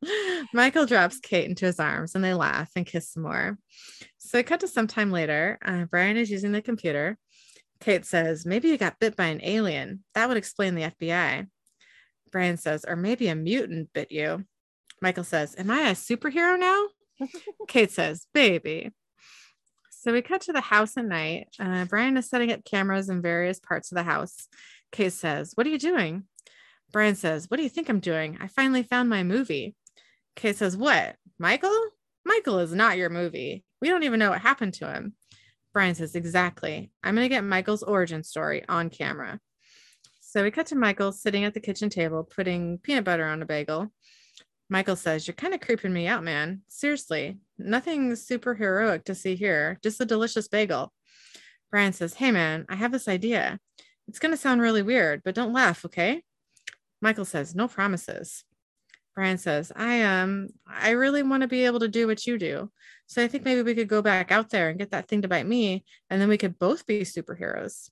Michael 0.54 0.86
drops 0.86 1.19
Kate 1.19 1.50
into 1.50 1.65
his 1.65 1.80
arms 1.80 2.13
and 2.13 2.23
they 2.23 2.34
laugh 2.34 2.69
and 2.76 2.86
kiss 2.86 3.10
some 3.12 3.23
more. 3.23 3.58
So, 4.17 4.43
cut 4.43 4.60
to 4.60 4.67
some 4.67 4.88
time 4.88 5.12
later. 5.12 5.58
Uh, 5.65 5.86
Brian 5.86 6.17
is 6.17 6.30
using 6.30 6.52
the 6.52 6.62
computer. 6.62 7.17
Kate 7.80 8.06
says, 8.06 8.45
Maybe 8.45 8.69
you 8.69 8.78
got 8.78 9.00
bit 9.00 9.15
by 9.15 9.26
an 9.26 9.41
alien. 9.43 10.04
That 10.13 10.28
would 10.28 10.38
explain 10.38 10.76
the 10.76 10.91
FBI. 10.91 11.47
Brian 12.32 12.58
says, 12.58 12.86
Or 12.88 12.95
maybe 12.95 13.28
a 13.30 13.36
mutant 13.36 13.89
bit 13.93 14.12
you. 14.12 14.45
Michael 15.02 15.23
says, 15.23 15.56
Am 15.58 15.71
I 15.71 15.89
a 15.89 15.93
superhero 15.93 16.60
now? 16.60 17.28
Kate 17.67 17.91
says, 17.91 18.28
Baby. 18.34 18.91
So 20.08 20.13
we 20.13 20.22
cut 20.22 20.39
to 20.43 20.54
the 20.54 20.62
house 20.62 20.96
at 20.96 21.04
night. 21.04 21.50
Uh, 21.60 21.84
Brian 21.84 22.15
is 22.15 22.30
setting 22.30 22.54
up 22.54 22.63
cameras 22.63 23.10
in 23.10 23.22
various 23.22 23.60
parts 23.60 23.91
of 23.91 23.98
the 23.98 24.04
house. 24.04 24.48
Kate 24.93 25.12
says, 25.12 25.52
What 25.54 25.67
are 25.67 25.70
you 25.70 25.78
doing? 25.78 26.24
Brian 26.93 27.15
says, 27.15 27.50
What 27.50 27.58
do 27.58 27.63
you 27.63 27.67
think 27.67 27.89
I'm 27.89 28.00
doing? 28.00 28.38
I 28.39 28.48
finally 28.48 28.84
found 28.84 29.10
my 29.10 29.24
movie. 29.24 29.76
Kate 30.38 30.56
says, 30.56 30.78
What? 30.78 31.17
Michael? 31.38 31.78
Michael 32.24 32.60
is 32.60 32.74
not 32.74 32.96
your 32.96 33.10
movie. 33.10 33.65
We 33.82 33.89
don't 33.89 34.04
even 34.04 34.17
know 34.17 34.30
what 34.30 34.39
happened 34.39 34.76
to 34.76 34.89
him. 34.89 35.13
Brian 35.74 35.93
says, 35.93 36.15
Exactly. 36.15 36.89
I'm 37.04 37.13
going 37.13 37.26
to 37.26 37.36
get 37.36 37.43
Michael's 37.43 37.84
origin 37.84 38.24
story 38.24 38.63
on 38.70 38.89
camera. 38.89 39.41
So 40.22 40.41
we 40.41 40.52
cut 40.52 40.67
to 40.67 40.76
Michael 40.76 41.12
sitting 41.12 41.43
at 41.43 41.54
the 41.54 41.60
kitchen 41.60 41.89
table, 41.89 42.24
putting 42.24 42.78
peanut 42.78 43.04
butter 43.04 43.26
on 43.26 43.41
a 43.41 43.46
bagel. 43.46 43.91
Michael 44.69 44.95
says, 44.95 45.27
You're 45.27 45.36
kind 45.36 45.53
of 45.53 45.62
creeping 45.62 45.93
me 45.93 46.08
out, 46.08 46.23
man. 46.23 46.62
Seriously, 46.67 47.38
nothing 47.58 48.15
super 48.15 48.53
heroic 48.53 49.06
to 49.06 49.15
see 49.15 49.36
here, 49.36 49.80
just 49.82 50.01
a 50.01 50.06
delicious 50.06 50.47
bagel. 50.47 50.93
Brian 51.71 51.93
says, 51.93 52.13
Hey, 52.13 52.32
man, 52.32 52.65
I 52.69 52.75
have 52.75 52.91
this 52.91 53.08
idea. 53.08 53.60
It's 54.08 54.19
going 54.19 54.34
to 54.34 54.38
sound 54.38 54.62
really 54.62 54.84
weird, 54.84 55.21
but 55.23 55.36
don't 55.36 55.53
laugh, 55.53 55.86
okay? 55.86 56.23
Michael 57.01 57.25
says, 57.25 57.56
No 57.56 57.67
promises. 57.67 58.43
Brian 59.15 59.39
says, 59.39 59.71
I 59.75 60.03
um 60.03 60.49
I 60.67 60.91
really 60.91 61.23
want 61.23 61.41
to 61.41 61.47
be 61.47 61.65
able 61.65 61.80
to 61.80 61.88
do 61.88 62.06
what 62.06 62.27
you 62.27 62.38
do. 62.38 62.71
So 63.08 63.23
I 63.23 63.27
think 63.27 63.45
maybe 63.45 63.63
we 63.63 63.73
could 63.73 63.88
go 63.88 64.01
back 64.01 64.32
out 64.32 64.49
there 64.49 64.69
and 64.69 64.77
get 64.77 64.91
that 64.91 65.08
thing 65.08 65.23
to 65.23 65.27
bite 65.27 65.47
me, 65.47 65.86
and 66.10 66.21
then 66.21 66.30
we 66.30 66.38
could 66.38 66.60
both 66.60 66.86
be 66.86 67.01
superheroes. 67.01 67.89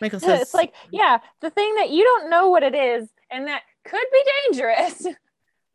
Michael 0.00 0.18
says, 0.20 0.40
It's 0.40 0.54
like, 0.54 0.74
yeah, 0.90 1.18
the 1.40 1.50
thing 1.50 1.74
that 1.76 1.90
you 1.90 2.02
don't 2.02 2.30
know 2.30 2.50
what 2.50 2.62
it 2.62 2.74
is 2.74 3.08
and 3.30 3.46
that 3.46 3.62
could 3.84 4.06
be 4.12 4.22
dangerous. 4.44 5.06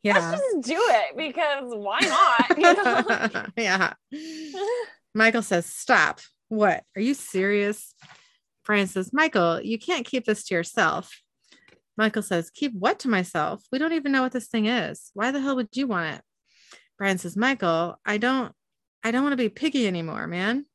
Yeah. 0.04 0.32
Let's 0.32 0.42
just 0.42 0.68
do 0.68 0.78
it 0.78 1.18
because 1.18 1.74
why 1.76 2.00
not? 2.50 2.58
You 2.58 2.74
know? 2.74 3.46
yeah. 3.56 3.94
Michael 5.14 5.42
says, 5.42 5.66
Stop. 5.66 6.22
What? 6.50 6.84
Are 6.96 7.02
you 7.02 7.14
serious? 7.14 7.94
Brian 8.66 8.88
says, 8.88 9.12
Michael, 9.14 9.62
you 9.62 9.80
can't 9.80 10.06
keep 10.06 10.26
this 10.26 10.46
to 10.46 10.56
yourself. 10.56 11.22
Michael 11.98 12.24
says, 12.24 12.50
Keep 12.50 12.74
what 12.74 13.00
to 13.00 13.10
myself? 13.10 13.64
We 13.72 13.80
don't 13.80 13.94
even 13.94 14.12
know 14.12 14.22
what 14.22 14.32
this 14.32 14.48
thing 14.48 14.66
is. 14.66 15.12
Why 15.14 15.32
the 15.32 15.40
hell 15.40 15.56
would 15.56 15.70
you 15.74 15.88
want 15.88 16.16
it? 16.16 16.22
Brian 16.98 17.18
says, 17.18 17.36
Michael, 17.38 18.00
I 18.06 18.18
don't 18.18 18.54
I 19.04 19.12
don't 19.12 19.24
want 19.24 19.34
to 19.34 19.38
be 19.38 19.50
piggy 19.50 19.88
anymore, 19.88 20.28
man. 20.28 20.66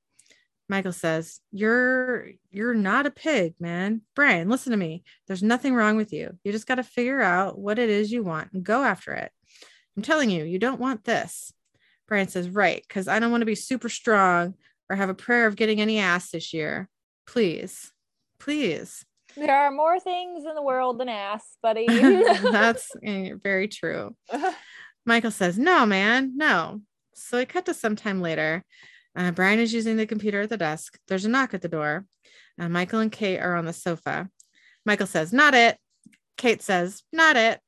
Michael 0.69 0.93
says, 0.93 1.41
You're 1.53 2.31
you're 2.51 2.75
not 2.75 3.07
a 3.07 3.11
pig, 3.11 3.55
man. 3.61 4.03
Brian, 4.15 4.49
listen 4.49 4.73
to 4.73 4.77
me. 4.77 5.05
There's 5.27 5.43
nothing 5.43 5.75
wrong 5.75 5.97
with 5.97 6.13
you. 6.13 6.37
You 6.45 6.53
just 6.53 6.67
got 6.67 6.77
to 6.77 6.83
figure 6.83 7.21
out 7.21 7.59
what 7.59 7.79
it 7.79 7.89
is 7.89 8.11
you 8.11 8.25
want 8.25 8.53
and 8.53 8.65
go 8.65 8.83
after 8.83 9.13
it. 9.13 9.31
I'm 9.97 10.03
telling 10.03 10.31
you, 10.31 10.45
you 10.45 10.59
don't 10.59 10.81
want 10.81 11.05
this. 11.05 11.53
Brian 12.09 12.29
says, 12.29 12.49
Right, 12.49 12.83
because 12.87 13.09
I 13.09 13.19
don't 13.19 13.31
want 13.31 13.43
to 13.43 13.47
be 13.47 13.55
super 13.55 13.89
strong 13.89 14.55
or 14.91 14.97
have 14.97 15.09
a 15.09 15.15
prayer 15.15 15.47
of 15.47 15.57
getting 15.57 15.81
any 15.81 15.99
ass 15.99 16.31
this 16.31 16.53
year. 16.53 16.89
Please, 17.27 17.93
please. 18.39 19.05
there 19.37 19.55
are 19.55 19.71
more 19.71 19.99
things 19.99 20.45
in 20.45 20.55
the 20.55 20.63
world 20.63 20.99
than 20.99 21.09
ass, 21.09 21.57
buddy. 21.63 21.87
That's 21.89 22.91
eh, 23.03 23.33
very 23.43 23.69
true. 23.69 24.17
Michael 25.07 25.31
says, 25.31 25.59
No, 25.59 25.87
man, 25.87 26.33
no. 26.37 26.81
So 27.15 27.39
we 27.39 27.47
cut 27.47 27.67
to 27.67 27.75
sometime 27.75 28.21
later. 28.21 28.65
Uh, 29.17 29.31
Brian 29.31 29.59
is 29.59 29.73
using 29.73 29.97
the 29.97 30.07
computer 30.07 30.43
at 30.43 30.51
the 30.51 30.57
desk. 30.57 30.99
There's 31.09 31.25
a 31.25 31.29
knock 31.29 31.55
at 31.55 31.63
the 31.63 31.69
door. 31.69 32.05
Uh, 32.61 32.69
Michael 32.69 33.01
and 33.01 33.11
Kate 33.11 33.39
are 33.39 33.57
on 33.57 33.65
the 33.65 33.73
sofa. 33.73 34.29
Michael 34.85 35.07
says, 35.07 35.33
Not 35.33 35.55
it. 35.55 35.79
Kate 36.37 36.63
says, 36.63 37.03
Not 37.13 37.37
it. 37.37 37.61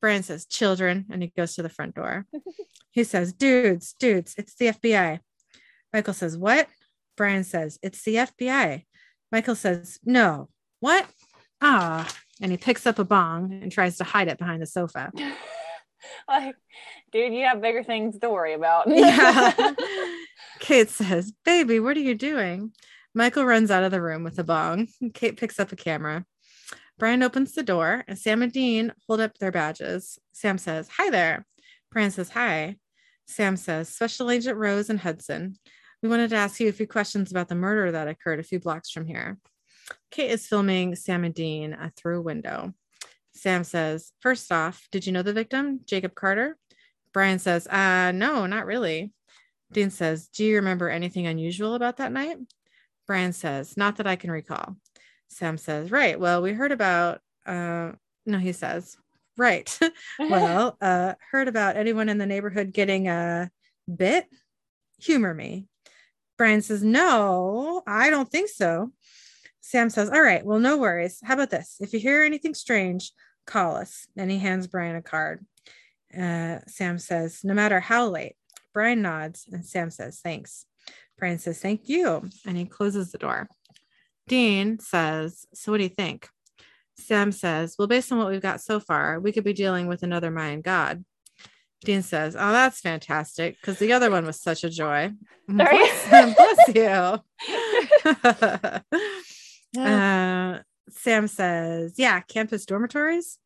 Brian 0.00 0.22
says, 0.22 0.46
Children. 0.46 1.06
And 1.10 1.22
he 1.22 1.32
goes 1.36 1.54
to 1.56 1.62
the 1.62 1.68
front 1.68 1.96
door. 1.96 2.26
he 2.92 3.02
says, 3.02 3.32
Dudes, 3.32 3.94
dudes, 3.98 4.34
it's 4.38 4.54
the 4.54 4.66
FBI. 4.66 5.18
Michael 5.92 6.14
says, 6.14 6.36
What? 6.36 6.68
Brian 7.16 7.44
says, 7.44 7.78
It's 7.82 8.02
the 8.04 8.14
FBI. 8.14 8.84
Michael 9.32 9.56
says, 9.56 9.98
No. 10.04 10.48
What? 10.80 11.06
Ah. 11.60 12.08
And 12.40 12.52
he 12.52 12.56
picks 12.56 12.86
up 12.86 13.00
a 13.00 13.04
bong 13.04 13.52
and 13.52 13.72
tries 13.72 13.96
to 13.96 14.04
hide 14.04 14.28
it 14.28 14.38
behind 14.38 14.62
the 14.62 14.66
sofa. 14.66 15.10
like, 16.28 16.54
dude, 17.12 17.32
you 17.32 17.44
have 17.44 17.60
bigger 17.60 17.82
things 17.82 18.18
to 18.20 18.30
worry 18.30 18.54
about. 18.54 18.88
Yeah. 18.88 19.52
Kate 20.68 20.90
says, 20.90 21.32
Baby, 21.46 21.80
what 21.80 21.96
are 21.96 22.00
you 22.00 22.14
doing? 22.14 22.72
Michael 23.14 23.46
runs 23.46 23.70
out 23.70 23.84
of 23.84 23.90
the 23.90 24.02
room 24.02 24.22
with 24.22 24.38
a 24.38 24.44
bong. 24.44 24.88
Kate 25.14 25.38
picks 25.38 25.58
up 25.58 25.72
a 25.72 25.76
camera. 25.76 26.26
Brian 26.98 27.22
opens 27.22 27.54
the 27.54 27.62
door 27.62 28.04
and 28.06 28.18
Sam 28.18 28.42
and 28.42 28.52
Dean 28.52 28.92
hold 29.06 29.20
up 29.20 29.38
their 29.38 29.50
badges. 29.50 30.18
Sam 30.34 30.58
says, 30.58 30.90
Hi 30.98 31.08
there. 31.08 31.46
Brian 31.90 32.10
says, 32.10 32.28
Hi. 32.28 32.76
Sam 33.26 33.56
says, 33.56 33.88
Special 33.88 34.30
Agent 34.30 34.58
Rose 34.58 34.90
and 34.90 35.00
Hudson. 35.00 35.56
We 36.02 36.10
wanted 36.10 36.28
to 36.30 36.36
ask 36.36 36.60
you 36.60 36.68
a 36.68 36.72
few 36.72 36.86
questions 36.86 37.30
about 37.30 37.48
the 37.48 37.54
murder 37.54 37.90
that 37.92 38.06
occurred 38.06 38.38
a 38.38 38.42
few 38.42 38.60
blocks 38.60 38.90
from 38.90 39.06
here. 39.06 39.38
Kate 40.10 40.30
is 40.30 40.46
filming 40.46 40.96
Sam 40.96 41.24
and 41.24 41.34
Dean 41.34 41.72
uh, 41.72 41.88
through 41.96 42.18
a 42.18 42.22
window. 42.22 42.74
Sam 43.34 43.64
says, 43.64 44.12
First 44.20 44.52
off, 44.52 44.86
did 44.92 45.06
you 45.06 45.14
know 45.14 45.22
the 45.22 45.32
victim, 45.32 45.80
Jacob 45.86 46.14
Carter? 46.14 46.58
Brian 47.14 47.38
says, 47.38 47.66
Uh, 47.66 48.12
no, 48.12 48.44
not 48.44 48.66
really. 48.66 49.14
Dean 49.72 49.90
says, 49.90 50.28
Do 50.28 50.44
you 50.44 50.56
remember 50.56 50.88
anything 50.88 51.26
unusual 51.26 51.74
about 51.74 51.98
that 51.98 52.12
night? 52.12 52.38
Brian 53.06 53.32
says, 53.32 53.76
Not 53.76 53.96
that 53.96 54.06
I 54.06 54.16
can 54.16 54.30
recall. 54.30 54.76
Sam 55.28 55.58
says, 55.58 55.90
Right. 55.90 56.18
Well, 56.18 56.42
we 56.42 56.52
heard 56.52 56.72
about, 56.72 57.20
uh, 57.46 57.92
no, 58.26 58.38
he 58.38 58.52
says, 58.52 58.96
Right. 59.36 59.78
well, 60.18 60.76
uh, 60.80 61.14
heard 61.30 61.48
about 61.48 61.76
anyone 61.76 62.08
in 62.08 62.18
the 62.18 62.26
neighborhood 62.26 62.72
getting 62.72 63.08
a 63.08 63.50
bit? 63.94 64.26
Humor 65.00 65.34
me. 65.34 65.66
Brian 66.36 66.62
says, 66.62 66.82
No, 66.82 67.82
I 67.86 68.10
don't 68.10 68.30
think 68.30 68.48
so. 68.48 68.92
Sam 69.60 69.90
says, 69.90 70.08
All 70.08 70.22
right, 70.22 70.44
well, 70.44 70.58
no 70.58 70.78
worries. 70.78 71.20
How 71.22 71.34
about 71.34 71.50
this? 71.50 71.76
If 71.80 71.92
you 71.92 72.00
hear 72.00 72.22
anything 72.22 72.54
strange, 72.54 73.12
call 73.46 73.76
us. 73.76 74.06
And 74.16 74.30
he 74.30 74.38
hands 74.38 74.66
Brian 74.66 74.96
a 74.96 75.02
card. 75.02 75.44
Uh, 76.16 76.60
Sam 76.66 76.98
says, 76.98 77.40
No 77.44 77.54
matter 77.54 77.80
how 77.80 78.08
late. 78.08 78.36
Brian 78.72 79.02
nods 79.02 79.46
and 79.50 79.64
Sam 79.64 79.90
says, 79.90 80.20
Thanks. 80.22 80.64
Brian 81.18 81.38
says, 81.38 81.60
Thank 81.60 81.88
you. 81.88 82.28
And 82.46 82.56
he 82.56 82.64
closes 82.64 83.12
the 83.12 83.18
door. 83.18 83.48
Dean 84.28 84.78
says, 84.78 85.46
So 85.54 85.72
what 85.72 85.78
do 85.78 85.84
you 85.84 85.88
think? 85.88 86.28
Sam 86.98 87.32
says, 87.32 87.76
Well, 87.78 87.88
based 87.88 88.12
on 88.12 88.18
what 88.18 88.28
we've 88.28 88.42
got 88.42 88.60
so 88.60 88.80
far, 88.80 89.18
we 89.20 89.32
could 89.32 89.44
be 89.44 89.52
dealing 89.52 89.86
with 89.86 90.02
another 90.02 90.30
Mayan 90.30 90.60
god. 90.60 91.04
Dean 91.84 92.02
says, 92.02 92.34
Oh, 92.36 92.52
that's 92.52 92.80
fantastic 92.80 93.56
because 93.60 93.78
the 93.78 93.92
other 93.92 94.10
one 94.10 94.26
was 94.26 94.40
such 94.40 94.64
a 94.64 94.70
joy. 94.70 95.12
Bless, 95.48 96.34
bless 96.36 96.74
you. 96.74 97.18
uh, 99.80 100.58
Sam 100.90 101.28
says, 101.28 101.94
Yeah, 101.96 102.20
campus 102.20 102.66
dormitories. 102.66 103.38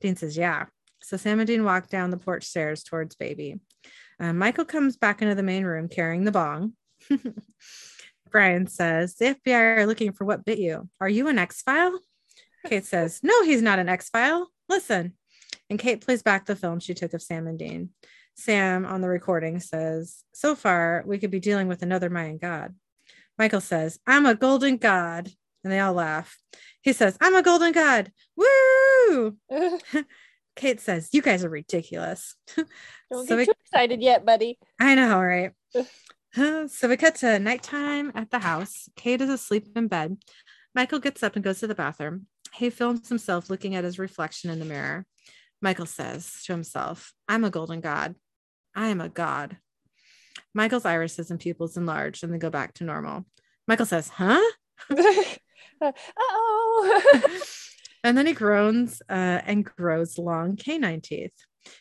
Dean 0.00 0.16
says, 0.16 0.36
Yeah. 0.36 0.66
So 1.02 1.16
Sam 1.16 1.40
and 1.40 1.46
Dean 1.46 1.64
walk 1.64 1.88
down 1.88 2.10
the 2.10 2.16
porch 2.16 2.44
stairs 2.44 2.82
towards 2.82 3.16
baby. 3.16 3.58
Uh, 4.20 4.34
Michael 4.34 4.66
comes 4.66 4.98
back 4.98 5.22
into 5.22 5.34
the 5.34 5.42
main 5.42 5.64
room 5.64 5.88
carrying 5.88 6.24
the 6.24 6.30
bong. 6.30 6.74
Brian 8.30 8.66
says, 8.66 9.14
The 9.14 9.34
FBI 9.34 9.78
are 9.78 9.86
looking 9.86 10.12
for 10.12 10.26
what 10.26 10.44
bit 10.44 10.58
you. 10.58 10.88
Are 11.00 11.08
you 11.08 11.28
an 11.28 11.38
X 11.38 11.62
file? 11.62 11.98
Kate 12.66 12.84
says, 12.84 13.20
No, 13.22 13.42
he's 13.44 13.62
not 13.62 13.78
an 13.78 13.88
X 13.88 14.10
file. 14.10 14.48
Listen. 14.68 15.14
And 15.70 15.78
Kate 15.78 16.00
plays 16.00 16.22
back 16.22 16.44
the 16.44 16.54
film 16.54 16.80
she 16.80 16.94
took 16.94 17.14
of 17.14 17.22
Sam 17.22 17.46
and 17.46 17.58
Dean. 17.58 17.90
Sam 18.34 18.84
on 18.84 19.00
the 19.00 19.08
recording 19.08 19.58
says, 19.58 20.22
So 20.34 20.54
far, 20.54 21.02
we 21.06 21.18
could 21.18 21.30
be 21.30 21.40
dealing 21.40 21.66
with 21.66 21.82
another 21.82 22.10
Mayan 22.10 22.36
god. 22.36 22.74
Michael 23.38 23.62
says, 23.62 23.98
I'm 24.06 24.26
a 24.26 24.34
golden 24.34 24.76
god. 24.76 25.30
And 25.64 25.72
they 25.72 25.80
all 25.80 25.94
laugh. 25.94 26.38
He 26.82 26.92
says, 26.92 27.16
I'm 27.20 27.34
a 27.34 27.42
golden 27.42 27.72
god. 27.72 28.12
Woo! 28.36 29.36
Kate 30.60 30.78
says, 30.80 31.08
You 31.12 31.22
guys 31.22 31.42
are 31.42 31.48
ridiculous. 31.48 32.36
Don't 32.56 32.68
So 33.10 33.24
get 33.28 33.36
we- 33.38 33.46
too 33.46 33.52
excited 33.64 34.02
yet, 34.02 34.26
buddy. 34.26 34.58
I 34.78 34.94
know, 34.94 35.18
right? 35.18 35.52
so 36.70 36.86
we 36.88 36.98
cut 36.98 37.14
to 37.16 37.38
nighttime 37.38 38.12
at 38.14 38.30
the 38.30 38.38
house. 38.40 38.90
Kate 38.94 39.22
is 39.22 39.30
asleep 39.30 39.68
in 39.74 39.88
bed. 39.88 40.18
Michael 40.74 40.98
gets 40.98 41.22
up 41.22 41.34
and 41.34 41.42
goes 41.42 41.60
to 41.60 41.66
the 41.66 41.74
bathroom. 41.74 42.26
He 42.52 42.68
films 42.68 43.08
himself 43.08 43.48
looking 43.48 43.74
at 43.74 43.84
his 43.84 43.98
reflection 43.98 44.50
in 44.50 44.58
the 44.58 44.66
mirror. 44.66 45.06
Michael 45.62 45.86
says 45.86 46.42
to 46.44 46.52
himself, 46.52 47.14
I'm 47.26 47.44
a 47.44 47.50
golden 47.50 47.80
god. 47.80 48.14
I 48.74 48.88
am 48.88 49.00
a 49.00 49.08
god. 49.08 49.56
Michael's 50.52 50.84
irises 50.84 51.30
and 51.30 51.40
pupils 51.40 51.78
enlarge 51.78 52.22
and 52.22 52.34
they 52.34 52.38
go 52.38 52.50
back 52.50 52.74
to 52.74 52.84
normal. 52.84 53.24
Michael 53.66 53.86
says, 53.86 54.08
Huh? 54.08 54.40
Uh 55.82 55.92
oh. 56.18 57.40
And 58.04 58.16
then 58.16 58.26
he 58.26 58.32
groans 58.32 59.02
uh, 59.08 59.40
and 59.44 59.64
grows 59.64 60.18
long 60.18 60.56
canine 60.56 61.00
teeth. 61.00 61.34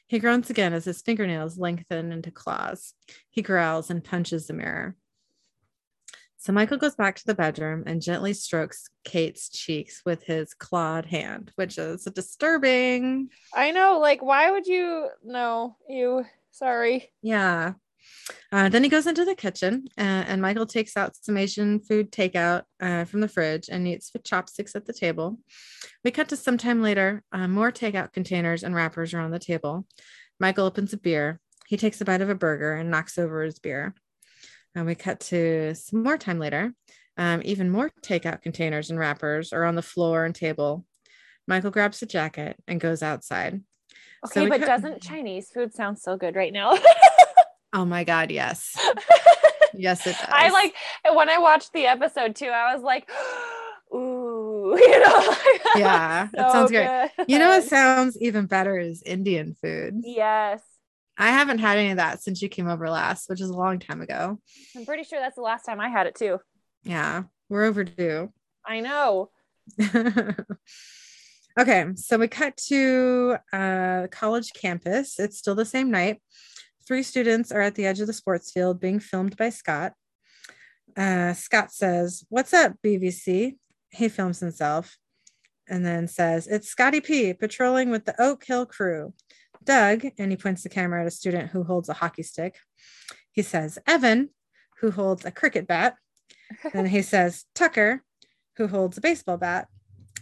He 0.08 0.20
groans 0.20 0.50
again 0.50 0.74
as 0.74 0.86
his 0.86 1.02
fingernails 1.02 1.58
lengthen 1.58 2.12
into 2.12 2.32
claws. 2.32 2.94
He 3.30 3.42
growls 3.42 3.90
and 3.90 4.04
punches 4.04 4.48
the 4.48 4.54
mirror. 4.54 4.96
So 6.38 6.54
Michael 6.54 6.78
goes 6.78 6.96
back 6.96 7.18
to 7.18 7.26
the 7.26 7.36
bedroom 7.36 7.84
and 7.86 8.02
gently 8.02 8.34
strokes 8.34 8.90
Kate's 9.04 9.50
cheeks 9.50 10.02
with 10.06 10.24
his 10.24 10.54
clawed 10.54 11.06
hand, 11.06 11.52
which 11.56 11.78
is 11.78 12.06
disturbing. 12.06 13.30
I 13.54 13.72
know. 13.72 14.00
Like, 14.00 14.22
why 14.22 14.50
would 14.50 14.66
you? 14.66 15.10
No, 15.24 15.76
you. 15.90 16.26
Sorry. 16.52 17.12
Yeah. 17.22 17.74
Uh, 18.52 18.70
then 18.70 18.84
he 18.84 18.90
goes 18.90 19.08
into 19.08 19.26
the 19.26 19.36
kitchen 19.36 19.88
uh, 19.98 20.02
and 20.28 20.42
Michael 20.42 20.66
takes 20.66 20.98
out 20.98 21.16
some 21.16 21.38
Asian 21.38 21.80
food 21.80 22.12
takeout 22.12 22.64
uh, 22.82 23.06
from 23.06 23.22
the 23.22 23.28
fridge 23.28 23.70
and 23.70 23.88
eats 23.88 24.12
with 24.14 24.24
chopsticks 24.24 24.76
at 24.76 24.86
the 24.86 24.94
table. 24.94 25.40
We 26.04 26.12
cut 26.12 26.30
to 26.30 26.36
some 26.36 26.58
time 26.58 26.82
later. 26.82 27.24
Uh, 27.32 27.48
more 27.48 27.72
takeout 27.72 28.14
containers 28.14 28.64
and 28.64 28.74
wrappers 28.74 29.14
are 29.14 29.20
on 29.20 29.32
the 29.32 29.40
table. 29.40 29.86
Michael 30.40 30.66
opens 30.66 30.94
a 30.94 30.98
beer. 30.98 31.40
He 31.68 31.78
takes 31.78 32.02
a 32.02 32.06
bite 32.06 32.22
of 32.22 32.30
a 32.30 32.36
burger 32.36 32.74
and 32.74 32.90
knocks 32.90 33.18
over 33.18 33.44
his 33.44 33.60
beer. 33.60 33.94
And 34.74 34.86
we 34.86 34.96
cut 34.96 35.20
to 35.22 35.76
some 35.76 36.04
more 36.04 36.18
time 36.18 36.40
later. 36.40 36.74
Um, 37.18 37.42
even 37.44 37.70
more 37.70 37.92
takeout 38.02 38.42
containers 38.42 38.90
and 38.90 38.98
wrappers 38.98 39.52
are 39.52 39.66
on 39.66 39.76
the 39.76 39.82
floor 39.82 40.26
and 40.26 40.34
table. 40.34 40.86
Michael 41.48 41.72
grabs 41.72 42.02
a 42.02 42.06
jacket 42.06 42.56
and 42.68 42.80
goes 42.80 43.04
outside. 43.04 43.62
Okay, 44.26 44.44
we 44.44 44.50
but 44.50 44.60
cut- 44.62 44.68
doesn't 44.68 45.02
Chinese 45.04 45.50
food 45.52 45.74
sound 45.74 46.00
so 46.00 46.16
good 46.18 46.36
right 46.36 46.54
now? 46.54 46.78
Oh 47.74 47.86
my 47.86 48.04
God, 48.04 48.32
yes. 48.32 48.76
Yes, 49.74 50.06
it 50.08 50.18
does. 50.18 50.26
I 50.28 50.50
like 50.50 50.74
when 51.14 51.30
I 51.30 51.38
watched 51.38 51.74
the 51.74 51.86
episode 51.86 52.36
too, 52.36 52.48
I 52.48 52.74
was 52.74 52.84
like, 52.84 53.10
ooh, 53.96 54.76
you 54.80 55.00
know. 55.00 55.36
Yeah, 55.76 56.28
that 56.34 56.48
so 56.48 56.54
sounds 56.54 56.72
great. 56.72 57.12
good. 57.16 57.26
You 57.30 57.40
know 57.40 57.50
what 57.50 57.64
sounds 57.64 58.18
even 58.20 58.48
better 58.48 58.78
is 58.78 59.04
Indian 59.04 59.56
food. 59.62 60.02
Yes. 60.04 60.62
I 61.18 61.28
haven't 61.30 61.60
had 61.60 61.78
any 61.78 61.92
of 61.92 61.98
that 61.98 62.22
since 62.24 62.42
you 62.42 62.50
came 62.50 62.68
over 62.68 62.90
last, 62.90 63.30
which 63.30 63.42
is 63.42 63.50
a 63.50 63.54
long 63.54 63.78
time 63.80 64.02
ago. 64.02 64.40
I'm 64.76 64.86
pretty 64.86 65.04
sure 65.04 65.20
that's 65.20 65.36
the 65.36 65.42
last 65.42 65.66
time 65.66 65.80
I 65.80 65.90
had 65.90 66.08
it 66.08 66.16
too. 66.16 66.40
Yeah, 66.84 67.24
we're 67.50 67.66
overdue. 67.66 68.32
I 68.66 68.80
know. 68.80 69.30
okay, 71.60 71.86
so 71.96 72.18
we 72.18 72.28
cut 72.28 72.58
to 72.68 73.36
uh, 73.54 74.08
college 74.12 74.54
campus. 74.54 75.20
It's 75.20 75.38
still 75.38 75.56
the 75.56 75.66
same 75.66 75.92
night. 75.92 76.22
Three 76.90 77.04
students 77.04 77.52
are 77.52 77.62
at 77.62 77.76
the 77.76 77.86
edge 77.86 78.00
of 78.00 78.08
the 78.08 78.14
sports 78.14 78.52
field 78.52 78.80
being 78.80 79.00
filmed 79.00 79.38
by 79.38 79.52
Scott. 79.52 79.94
Uh, 80.98 81.34
Scott 81.34 81.72
says, 81.72 82.26
What's 82.30 82.52
up, 82.52 82.78
BVC? 82.84 83.58
He 83.92 84.10
films 84.10 84.40
himself 84.40 84.98
and 85.68 85.86
then 85.86 86.08
says, 86.08 86.48
It's 86.48 86.68
Scotty 86.68 87.00
P 87.00 87.32
patrolling 87.36 87.92
with 87.92 88.06
the 88.06 88.20
Oak 88.20 88.44
Hill 88.44 88.66
crew. 88.66 89.14
Doug, 89.64 90.04
and 90.18 90.32
he 90.32 90.36
points 90.36 90.64
the 90.64 90.70
camera 90.70 91.02
at 91.02 91.08
a 91.08 91.12
student 91.12 91.52
who 91.52 91.64
holds 91.64 91.90
a 91.90 91.94
hockey 91.94 92.24
stick. 92.24 92.58
He 93.32 93.44
says, 93.44 93.78
Evan, 93.86 94.32
who 94.80 94.90
holds 94.90 95.26
a 95.26 95.32
cricket 95.32 95.68
bat. 95.68 95.96
and 96.74 96.90
he 96.90 97.04
says, 97.04 97.46
Tucker, 97.54 98.02
who 98.58 98.68
holds 98.68 98.98
a 98.98 99.02
baseball 99.02 99.38
bat, 99.38 99.68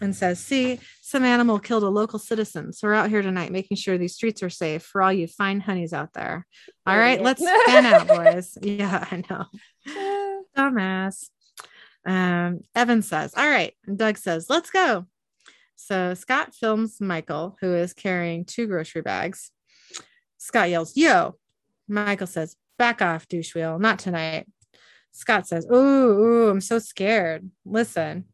and 0.02 0.16
says, 0.16 0.40
See, 0.40 0.80
some 1.02 1.24
animal 1.24 1.60
killed 1.60 1.84
a 1.84 1.90
local 1.90 2.20
citizen. 2.20 2.74
So 2.74 2.88
we're 2.88 2.94
out 2.94 3.10
here 3.10 3.22
tonight 3.22 3.52
making 3.52 3.78
sure 3.78 3.98
these 3.98 4.16
streets 4.16 4.44
are 4.44 4.50
safe 4.50 4.84
for 4.84 5.02
all 5.02 5.14
you 5.14 5.28
fine 5.28 5.60
honeys 5.60 5.94
out 5.94 6.14
there. 6.14 6.46
All 6.86 6.98
right, 6.98 7.20
Idiot. 7.20 7.24
let's 7.24 7.66
fan 7.66 7.86
out, 7.86 8.08
boys. 8.08 8.58
Yeah, 8.62 9.06
I 9.10 9.24
know. 9.30 10.44
Dumbass. 10.58 11.30
Um, 12.06 12.62
Evan 12.74 13.02
says, 13.02 13.34
All 13.36 13.48
right. 13.48 13.74
And 13.86 13.98
Doug 13.98 14.18
says, 14.18 14.50
Let's 14.50 14.70
go. 14.70 15.06
So 15.76 16.14
Scott 16.14 16.56
films 16.56 17.00
Michael, 17.00 17.58
who 17.62 17.76
is 17.76 17.94
carrying 17.94 18.46
two 18.46 18.68
grocery 18.68 19.02
bags. 19.02 19.52
Scott 20.38 20.70
yells, 20.70 20.96
Yo. 20.96 21.36
Michael 21.88 22.28
says, 22.28 22.56
Back 22.78 23.02
off, 23.02 23.28
douche 23.28 23.56
wheel. 23.56 23.80
Not 23.80 24.00
tonight. 24.00 24.48
Scott 25.12 25.48
says, 25.48 25.66
Ooh, 25.66 25.76
ooh, 25.76 26.50
I'm 26.50 26.62
so 26.62 26.80
scared. 26.80 27.50
Listen. 27.66 28.26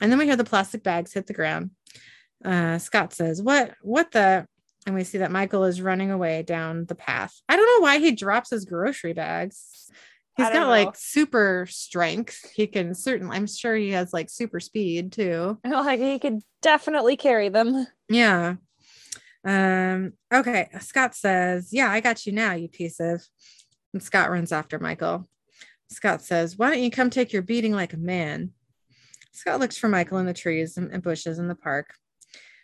And 0.00 0.10
then 0.10 0.18
we 0.18 0.26
hear 0.26 0.36
the 0.36 0.44
plastic 0.44 0.82
bags 0.82 1.12
hit 1.12 1.26
the 1.26 1.32
ground. 1.32 1.70
Uh, 2.44 2.78
Scott 2.78 3.12
says, 3.12 3.42
What, 3.42 3.74
what 3.82 4.10
the? 4.12 4.46
And 4.86 4.94
we 4.94 5.04
see 5.04 5.18
that 5.18 5.32
Michael 5.32 5.64
is 5.64 5.82
running 5.82 6.10
away 6.10 6.42
down 6.42 6.86
the 6.86 6.94
path. 6.94 7.34
I 7.48 7.56
don't 7.56 7.66
know 7.66 7.84
why 7.84 7.98
he 7.98 8.12
drops 8.12 8.50
his 8.50 8.64
grocery 8.64 9.12
bags. 9.12 9.90
He's 10.36 10.46
got 10.46 10.52
don't 10.52 10.68
like 10.68 10.94
super 10.94 11.66
strength. 11.68 12.52
He 12.54 12.68
can 12.68 12.94
certainly, 12.94 13.36
I'm 13.36 13.48
sure 13.48 13.74
he 13.74 13.90
has 13.90 14.12
like 14.12 14.30
super 14.30 14.60
speed 14.60 15.10
too. 15.10 15.58
like 15.64 15.98
he 15.98 16.20
could 16.20 16.40
definitely 16.62 17.16
carry 17.16 17.48
them. 17.48 17.86
Yeah. 18.08 18.54
Um, 19.44 20.12
okay. 20.32 20.68
Scott 20.80 21.16
says, 21.16 21.72
Yeah, 21.72 21.90
I 21.90 22.00
got 22.00 22.24
you 22.24 22.32
now, 22.32 22.54
you 22.54 22.68
piece 22.68 23.00
of. 23.00 23.20
And 23.92 24.02
Scott 24.02 24.30
runs 24.30 24.52
after 24.52 24.78
Michael. 24.78 25.28
Scott 25.90 26.22
says, 26.22 26.56
Why 26.56 26.70
don't 26.70 26.82
you 26.82 26.90
come 26.90 27.10
take 27.10 27.32
your 27.32 27.42
beating 27.42 27.72
like 27.72 27.92
a 27.92 27.98
man? 27.98 28.52
Scott 29.38 29.60
looks 29.60 29.78
for 29.78 29.88
Michael 29.88 30.18
in 30.18 30.26
the 30.26 30.34
trees 30.34 30.76
and, 30.76 31.00
bushes 31.00 31.38
in 31.38 31.46
the 31.46 31.54
park. 31.54 31.94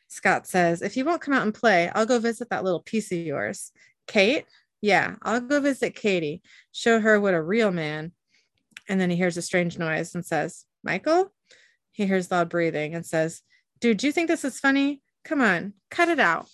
Scott 0.09 0.49
says, 0.49 0.83
If 0.83 0.97
you 0.97 1.05
won't 1.05 1.21
come 1.21 1.33
out 1.33 1.45
and 1.45 1.55
play, 1.55 1.89
I'll 1.95 2.05
go 2.05 2.19
visit 2.19 2.51
that 2.51 2.65
little 2.65 2.81
piece 2.81 3.13
of 3.13 3.19
yours. 3.19 3.71
Kate? 4.09 4.45
Yeah, 4.81 5.15
I'll 5.23 5.41
go 5.41 5.61
visit 5.61 5.95
Katie, 5.95 6.43
show 6.73 6.99
her 6.99 7.21
what 7.21 7.33
a 7.33 7.41
real 7.41 7.71
man. 7.71 8.11
And 8.89 9.01
then 9.01 9.09
he 9.09 9.15
hears 9.17 9.37
a 9.37 9.43
strange 9.43 9.79
noise 9.79 10.17
and 10.17 10.27
says, 10.27 10.65
Michael? 10.83 11.33
He 11.93 12.07
hears 12.07 12.33
loud 12.33 12.49
breathing 12.49 12.97
and 12.97 13.07
says, 13.07 13.43
Dude, 13.81 13.99
do 13.99 14.09
you 14.09 14.13
think 14.13 14.27
this 14.27 14.45
is 14.45 14.59
funny? 14.59 15.01
Come 15.25 15.41
on, 15.41 15.75
cut 15.93 16.09
it 16.09 16.19
out. 16.19 16.49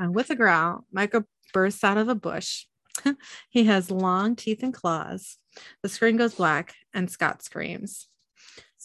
And 0.00 0.16
with 0.16 0.30
a 0.30 0.34
growl, 0.34 0.84
Michael 0.92 1.22
bursts 1.52 1.84
out 1.84 1.96
of 1.96 2.08
a 2.08 2.16
bush. 2.16 2.66
he 3.50 3.64
has 3.64 3.88
long 3.88 4.34
teeth 4.34 4.64
and 4.64 4.74
claws. 4.74 5.36
The 5.84 5.88
screen 5.88 6.16
goes 6.16 6.34
black 6.34 6.74
and 6.92 7.08
Scott 7.08 7.44
screams. 7.44 8.08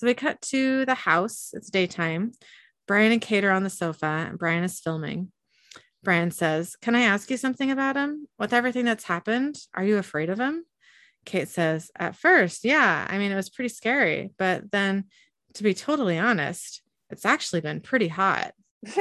So 0.03 0.07
we 0.07 0.15
cut 0.15 0.41
to 0.49 0.83
the 0.83 0.95
house. 0.95 1.51
It's 1.53 1.69
daytime. 1.69 2.33
Brian 2.89 3.13
and 3.13 3.21
Kate 3.21 3.45
are 3.45 3.51
on 3.51 3.63
the 3.63 3.69
sofa, 3.69 4.25
and 4.27 4.37
Brian 4.37 4.65
is 4.65 4.81
filming. 4.81 5.31
Brian 6.03 6.29
says, 6.29 6.75
Can 6.75 6.93
I 6.93 7.03
ask 7.03 7.31
you 7.31 7.37
something 7.37 7.71
about 7.71 7.95
him? 7.95 8.27
With 8.37 8.51
everything 8.51 8.83
that's 8.83 9.05
happened, 9.05 9.55
are 9.73 9.85
you 9.85 9.97
afraid 9.97 10.29
of 10.29 10.41
him? 10.41 10.65
Kate 11.23 11.47
says, 11.47 11.89
At 11.97 12.17
first, 12.17 12.65
yeah. 12.65 13.07
I 13.09 13.17
mean, 13.17 13.31
it 13.31 13.37
was 13.37 13.49
pretty 13.49 13.69
scary. 13.69 14.31
But 14.37 14.71
then, 14.71 15.05
to 15.53 15.63
be 15.63 15.73
totally 15.73 16.19
honest, 16.19 16.81
it's 17.09 17.25
actually 17.25 17.61
been 17.61 17.79
pretty 17.79 18.09
hot. 18.09 18.51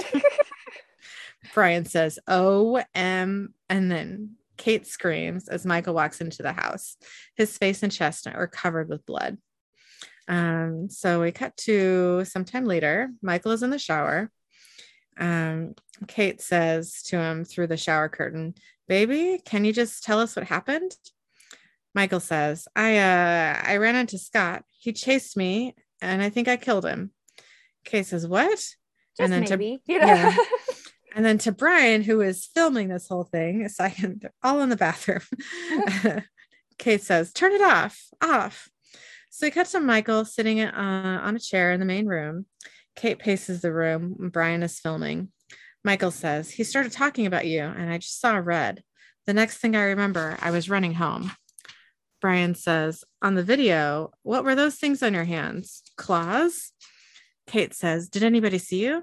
Brian 1.53 1.85
says, 1.85 2.21
OM. 2.29 2.85
And 2.95 3.91
then 3.91 4.37
Kate 4.57 4.87
screams 4.87 5.49
as 5.49 5.67
Michael 5.67 5.95
walks 5.95 6.21
into 6.21 6.45
the 6.45 6.53
house. 6.53 6.97
His 7.35 7.59
face 7.59 7.83
and 7.83 7.91
chest 7.91 8.29
are 8.29 8.47
covered 8.47 8.88
with 8.88 9.05
blood. 9.05 9.38
Um, 10.29 10.89
so 10.89 11.21
we 11.21 11.33
cut 11.33 11.57
to 11.59 12.25
sometime 12.25 12.65
later. 12.65 13.11
Michael 13.23 13.53
is 13.53 13.63
in 13.63 13.71
the 13.71 13.79
shower. 13.79 14.31
Um, 15.19 15.75
Kate 16.07 16.41
says 16.41 17.03
to 17.05 17.19
him 17.19 17.45
through 17.45 17.67
the 17.69 17.77
shower 17.77 18.09
curtain, 18.09 18.55
Baby, 18.89 19.41
can 19.45 19.65
you 19.65 19.73
just 19.73 20.03
tell 20.05 20.21
us 20.21 20.35
what 20.37 20.47
happened? 20.47 20.93
Michael 21.95 22.21
says, 22.21 22.67
I 22.75 22.99
uh 22.99 23.61
I 23.65 23.77
ran 23.77 23.97
into 23.97 24.19
Scott. 24.19 24.65
He 24.79 24.93
chased 24.93 25.37
me 25.37 25.75
and 26.01 26.23
I 26.23 26.31
think 26.31 26.49
I 26.49 26.57
killed 26.57 26.87
him. 26.87 27.11
Kate 27.85 28.07
says, 28.07 28.27
What? 28.27 28.51
Just 28.51 28.77
And 29.21 29.33
then 29.33 29.45
to- 29.45 29.65
you 29.87 29.99
know. 30.01 30.07
yeah. 30.07 30.37
And 31.15 31.27
then 31.27 31.37
to 31.39 31.53
Brian, 31.53 32.03
who 32.03 32.23
is 32.23 32.47
filming 32.55 32.89
this 32.89 33.07
whole 33.07 33.25
thing, 33.25 33.69
I 33.79 33.91
can, 33.91 34.19
they're 34.23 34.33
all 34.43 34.63
in 34.63 34.71
the 34.71 34.77
bathroom. 34.77 35.21
Kate 36.79 37.03
says, 37.03 37.33
"Turn 37.35 37.53
it 37.53 37.61
off, 37.61 38.01
off." 38.23 38.69
So 39.35 39.47
we 39.47 39.51
cut 39.51 39.66
to 39.68 39.81
Michael 39.81 40.27
sitting 40.27 40.61
uh, 40.61 41.21
on 41.23 41.35
a 41.35 41.40
chair 41.40 41.73
in 41.73 41.81
the 41.81 41.87
main 41.87 42.05
room. 42.05 42.45
Kate 42.97 43.18
paces 43.18 43.62
the 43.62 43.73
room. 43.73 44.29
Brian 44.31 44.62
is 44.62 44.79
filming. 44.79 45.33
Michael 45.83 46.11
says, 46.11 46.51
"He 46.51 46.64
started 46.64 46.92
talking 46.92 47.25
about 47.25 47.47
you, 47.47 47.62
and 47.62 47.90
I 47.90 47.97
just 47.97 48.21
saw 48.21 48.37
red. 48.37 48.83
The 49.25 49.33
next 49.33 49.57
thing 49.57 49.75
I 49.75 49.85
remember, 49.85 50.37
I 50.42 50.51
was 50.51 50.68
running 50.68 50.92
home." 50.92 51.33
Brian 52.21 52.55
says, 52.55 53.05
"On 53.23 53.35
the 53.35 53.42
video, 53.42 54.12
what 54.23 54.45
were 54.45 54.55
those 54.55 54.77
things 54.77 55.03
on 55.03 55.14
your 55.14 55.25
hands? 55.25 55.83
Claws?" 55.97 56.73
Kate 57.47 57.73
says, 57.73 58.11
"Did 58.11 58.25
anybody 58.25 58.59
see 58.59 58.85
you?" 58.85 59.03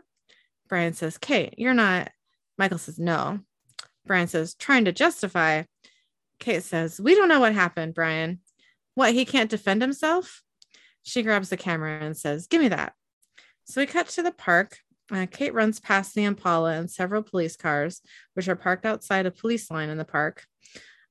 Brian 0.69 0.93
says, 0.93 1.17
Kate, 1.17 1.55
you're 1.57 1.73
not. 1.73 2.11
Michael 2.59 2.77
says, 2.77 2.99
no. 2.99 3.39
Brian 4.05 4.27
says, 4.27 4.53
trying 4.53 4.85
to 4.85 4.91
justify. 4.91 5.63
Kate 6.39 6.61
says, 6.63 7.01
we 7.01 7.15
don't 7.15 7.27
know 7.27 7.39
what 7.39 7.53
happened, 7.55 7.95
Brian. 7.95 8.41
What, 8.99 9.13
he 9.13 9.23
can't 9.23 9.49
defend 9.49 9.81
himself? 9.81 10.41
She 11.03 11.23
grabs 11.23 11.47
the 11.47 11.55
camera 11.55 11.99
and 12.01 12.17
says, 12.17 12.47
give 12.47 12.59
me 12.59 12.67
that. 12.67 12.91
So 13.63 13.79
we 13.79 13.87
cut 13.87 14.09
to 14.09 14.21
the 14.21 14.33
park. 14.33 14.77
Uh, 15.09 15.25
Kate 15.31 15.53
runs 15.53 15.79
past 15.79 16.13
the 16.13 16.25
Impala 16.25 16.73
and 16.73 16.91
several 16.91 17.23
police 17.23 17.55
cars, 17.55 18.01
which 18.33 18.49
are 18.49 18.57
parked 18.57 18.85
outside 18.85 19.25
a 19.25 19.31
police 19.31 19.71
line 19.71 19.87
in 19.87 19.97
the 19.97 20.03
park. 20.03 20.43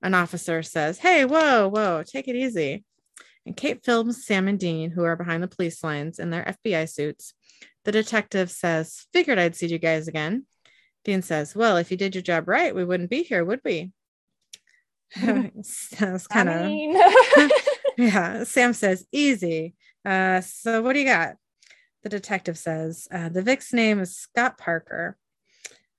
An 0.03 0.13
officer 0.13 0.63
says, 0.63 0.99
Hey, 0.99 1.25
whoa, 1.25 1.67
whoa, 1.69 2.03
take 2.07 2.29
it 2.29 2.37
easy. 2.37 2.85
And 3.47 3.57
Kate 3.57 3.83
films 3.83 4.23
Sam 4.23 4.49
and 4.49 4.61
Dean, 4.61 4.91
who 4.91 5.05
are 5.05 5.17
behind 5.17 5.43
the 5.43 5.49
police 5.49 5.83
lines 5.83 6.19
in 6.19 6.29
their 6.29 6.45
FBI 6.45 6.91
suits. 6.91 7.33
The 7.87 7.93
detective 7.93 8.51
says, 8.51 9.07
Figured 9.15 9.39
I'd 9.39 9.57
see 9.57 9.69
you 9.69 9.79
guys 9.79 10.09
again. 10.09 10.45
Dean 11.07 11.23
says, 11.23 11.57
Well, 11.57 11.79
if 11.79 11.91
you 11.91 11.97
did 11.97 12.15
your 12.15 12.21
job 12.21 12.49
right, 12.49 12.75
we 12.75 12.85
wouldn't 12.85 13.09
be 13.09 13.23
here, 13.23 13.47
would 13.47 13.63
we? 13.65 13.93
Sounds 15.63 16.27
kind 16.27 16.51
I 16.51 16.53
of, 16.53 16.67
mean, 16.67 16.95
yeah. 17.99 18.45
Sam 18.45 18.73
says, 18.73 19.07
Easy. 19.13 19.75
Uh, 20.05 20.41
so 20.41 20.81
what 20.81 20.95
do 20.95 21.01
you 21.01 21.05
got? 21.05 21.35
The 22.03 22.09
detective 22.09 22.57
says, 22.57 23.09
uh, 23.11 23.29
The 23.29 23.43
Vic's 23.43 23.73
name 23.73 24.01
is 24.01 24.17
Scott 24.17 24.57
Parker. 24.57 25.19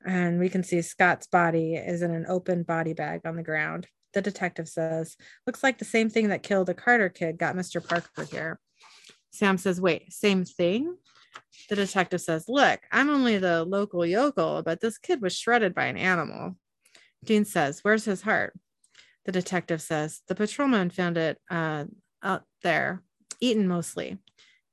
And 0.05 0.39
we 0.39 0.47
can 0.47 0.63
see 0.63 0.81
Scott's 0.81 1.27
body 1.27 1.75
is 1.75 2.01
in 2.01 2.11
an 2.11 2.25
open 2.27 2.63
body 2.63 2.93
bag 2.93 3.21
on 3.25 3.35
the 3.35 3.43
ground. 3.43 3.87
The 4.13 4.21
detective 4.21 4.69
says, 4.69 5.17
Looks 5.45 5.61
like 5.61 5.77
the 5.77 5.85
same 5.85 6.09
thing 6.09 6.29
that 6.29 6.41
killed 6.41 6.67
the 6.67 6.73
Carter 6.73 7.09
kid 7.09 7.37
got 7.37 7.55
Mr. 7.55 7.85
Parker 7.85 8.23
here. 8.23 8.59
Sam 9.31 9.57
says, 9.57 9.81
Wait, 9.81 10.11
same 10.13 10.45
thing? 10.45 10.95
The 11.67 11.75
detective 11.75 12.21
says, 12.21 12.45
Look, 12.47 12.79
I'm 12.91 13.09
only 13.09 13.37
the 13.37 13.65
local 13.65 14.05
yokel, 14.05 14.63
but 14.63 14.79
this 14.79 14.97
kid 14.97 15.21
was 15.21 15.37
shredded 15.37 15.75
by 15.75 15.85
an 15.85 15.97
animal. 15.97 16.55
Dean 17.25 17.43
says, 17.43 17.81
Where's 17.83 18.05
his 18.05 18.21
heart? 18.21 18.57
The 19.25 19.31
detective 19.31 19.81
says, 19.81 20.21
The 20.27 20.35
patrolman 20.35 20.89
found 20.89 21.17
it 21.17 21.39
uh, 21.49 21.85
out 22.23 22.43
there, 22.63 23.03
eaten 23.39 23.67
mostly. 23.67 24.17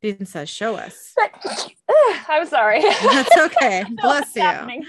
Dean 0.02 0.26
says, 0.26 0.48
Show 0.48 0.76
us. 0.76 1.14
I'm 2.28 2.46
sorry. 2.46 2.82
That's 2.82 3.36
okay. 3.38 3.84
Bless 4.02 4.36
you. 4.36 4.82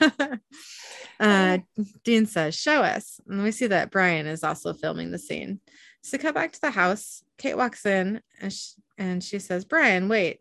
uh, 1.20 1.58
Dean 2.04 2.26
says, 2.26 2.54
Show 2.54 2.82
us. 2.82 3.20
And 3.28 3.42
we 3.42 3.52
see 3.52 3.66
that 3.68 3.90
Brian 3.90 4.26
is 4.26 4.42
also 4.44 4.72
filming 4.72 5.10
the 5.10 5.18
scene. 5.18 5.60
So, 6.02 6.18
cut 6.18 6.34
back 6.34 6.52
to 6.52 6.60
the 6.60 6.70
house. 6.70 7.22
Kate 7.38 7.56
walks 7.56 7.86
in 7.86 8.20
and 8.40 8.52
she, 8.52 8.72
and 8.98 9.22
she 9.22 9.38
says, 9.38 9.64
Brian, 9.64 10.08
wait. 10.08 10.40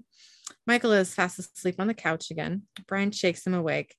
Michael 0.65 0.93
is 0.93 1.13
fast 1.13 1.39
asleep 1.39 1.75
on 1.79 1.87
the 1.87 1.93
couch 1.93 2.31
again. 2.31 2.63
Brian 2.87 3.11
shakes 3.11 3.45
him 3.45 3.53
awake 3.53 3.95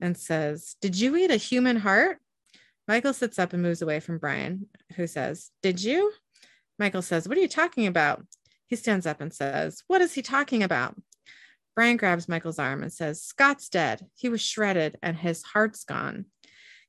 and 0.00 0.16
says, 0.16 0.76
Did 0.80 0.98
you 0.98 1.16
eat 1.16 1.30
a 1.30 1.36
human 1.36 1.76
heart? 1.76 2.18
Michael 2.90 3.12
sits 3.12 3.38
up 3.38 3.52
and 3.52 3.62
moves 3.62 3.82
away 3.82 4.00
from 4.00 4.18
Brian, 4.18 4.66
who 4.96 5.06
says, 5.06 5.52
Did 5.62 5.80
you? 5.80 6.10
Michael 6.76 7.02
says, 7.02 7.28
What 7.28 7.38
are 7.38 7.40
you 7.40 7.46
talking 7.46 7.86
about? 7.86 8.24
He 8.66 8.74
stands 8.74 9.06
up 9.06 9.20
and 9.20 9.32
says, 9.32 9.84
What 9.86 10.00
is 10.00 10.12
he 10.12 10.22
talking 10.22 10.64
about? 10.64 11.00
Brian 11.76 11.96
grabs 11.96 12.28
Michael's 12.28 12.58
arm 12.58 12.82
and 12.82 12.92
says, 12.92 13.22
Scott's 13.22 13.68
dead. 13.68 14.06
He 14.16 14.28
was 14.28 14.40
shredded 14.40 14.98
and 15.04 15.16
his 15.16 15.44
heart's 15.44 15.84
gone. 15.84 16.24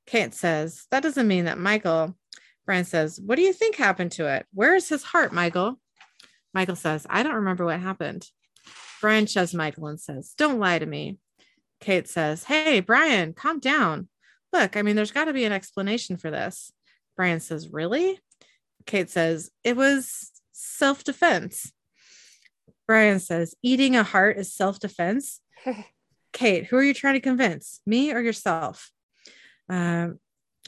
Kate 0.04 0.34
says, 0.34 0.86
That 0.90 1.04
doesn't 1.04 1.28
mean 1.28 1.44
that 1.44 1.56
Michael. 1.56 2.16
Brian 2.66 2.84
says, 2.84 3.20
What 3.24 3.36
do 3.36 3.42
you 3.42 3.52
think 3.52 3.76
happened 3.76 4.10
to 4.12 4.26
it? 4.26 4.44
Where 4.52 4.74
is 4.74 4.88
his 4.88 5.04
heart, 5.04 5.32
Michael? 5.32 5.78
Michael 6.52 6.74
says, 6.74 7.06
I 7.08 7.22
don't 7.22 7.36
remember 7.36 7.64
what 7.64 7.78
happened. 7.78 8.26
Brian 9.00 9.26
shoves 9.26 9.54
Michael 9.54 9.86
and 9.86 10.00
says, 10.00 10.34
Don't 10.36 10.58
lie 10.58 10.80
to 10.80 10.86
me. 10.86 11.18
Kate 11.78 12.08
says, 12.08 12.42
Hey, 12.42 12.80
Brian, 12.80 13.34
calm 13.34 13.60
down. 13.60 14.08
Look, 14.52 14.76
I 14.76 14.82
mean, 14.82 14.96
there's 14.96 15.12
got 15.12 15.24
to 15.26 15.32
be 15.32 15.44
an 15.44 15.52
explanation 15.52 16.16
for 16.16 16.30
this. 16.30 16.72
Brian 17.16 17.40
says, 17.40 17.68
Really? 17.70 18.18
Kate 18.86 19.10
says, 19.10 19.50
It 19.64 19.76
was 19.76 20.30
self 20.52 21.04
defense. 21.04 21.72
Brian 22.86 23.20
says, 23.20 23.54
Eating 23.62 23.96
a 23.96 24.02
heart 24.02 24.38
is 24.38 24.54
self 24.54 24.78
defense. 24.78 25.40
Kate, 26.32 26.66
who 26.66 26.76
are 26.76 26.82
you 26.82 26.94
trying 26.94 27.14
to 27.14 27.20
convince, 27.20 27.80
me 27.86 28.12
or 28.12 28.20
yourself? 28.20 28.90
Um, 29.68 30.18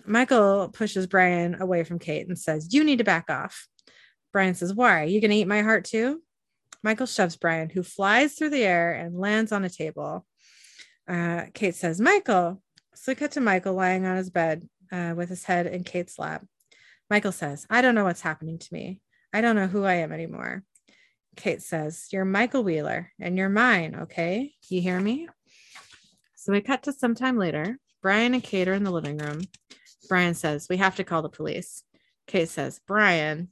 Michael 0.06 0.68
pushes 0.68 1.06
Brian 1.06 1.60
away 1.60 1.84
from 1.84 1.98
Kate 1.98 2.28
and 2.28 2.38
says, 2.38 2.72
You 2.72 2.84
need 2.84 2.98
to 2.98 3.04
back 3.04 3.30
off. 3.30 3.66
Brian 4.32 4.54
says, 4.54 4.74
Why? 4.74 5.02
Are 5.02 5.06
you 5.06 5.20
going 5.20 5.30
to 5.30 5.36
eat 5.36 5.48
my 5.48 5.62
heart 5.62 5.84
too? 5.84 6.22
Michael 6.82 7.06
shoves 7.06 7.36
Brian, 7.36 7.70
who 7.70 7.82
flies 7.82 8.34
through 8.34 8.50
the 8.50 8.64
air 8.64 8.92
and 8.92 9.18
lands 9.18 9.52
on 9.52 9.64
a 9.64 9.70
table. 9.70 10.26
Uh, 11.08 11.44
Kate 11.54 11.74
says, 11.74 12.00
Michael. 12.00 12.60
So 12.94 13.12
we 13.12 13.16
cut 13.16 13.32
to 13.32 13.40
Michael 13.40 13.74
lying 13.74 14.06
on 14.06 14.16
his 14.16 14.30
bed 14.30 14.68
uh, 14.92 15.14
with 15.16 15.28
his 15.28 15.44
head 15.44 15.66
in 15.66 15.84
Kate's 15.84 16.18
lap. 16.18 16.44
Michael 17.10 17.32
says, 17.32 17.66
I 17.68 17.82
don't 17.82 17.94
know 17.94 18.04
what's 18.04 18.20
happening 18.20 18.58
to 18.58 18.68
me. 18.72 19.00
I 19.32 19.40
don't 19.40 19.56
know 19.56 19.66
who 19.66 19.84
I 19.84 19.94
am 19.94 20.12
anymore. 20.12 20.62
Kate 21.36 21.62
says, 21.62 22.06
You're 22.12 22.24
Michael 22.24 22.62
Wheeler 22.62 23.10
and 23.20 23.36
you're 23.36 23.48
mine, 23.48 23.96
okay? 24.02 24.54
You 24.68 24.80
hear 24.80 25.00
me? 25.00 25.28
So 26.36 26.52
we 26.52 26.60
cut 26.60 26.84
to 26.84 26.92
sometime 26.92 27.36
later. 27.36 27.78
Brian 28.00 28.34
and 28.34 28.42
Kate 28.42 28.68
are 28.68 28.74
in 28.74 28.84
the 28.84 28.92
living 28.92 29.18
room. 29.18 29.42
Brian 30.08 30.34
says, 30.34 30.68
We 30.68 30.76
have 30.76 30.96
to 30.96 31.04
call 31.04 31.22
the 31.22 31.28
police. 31.28 31.82
Kate 32.26 32.48
says, 32.48 32.80
Brian. 32.86 33.48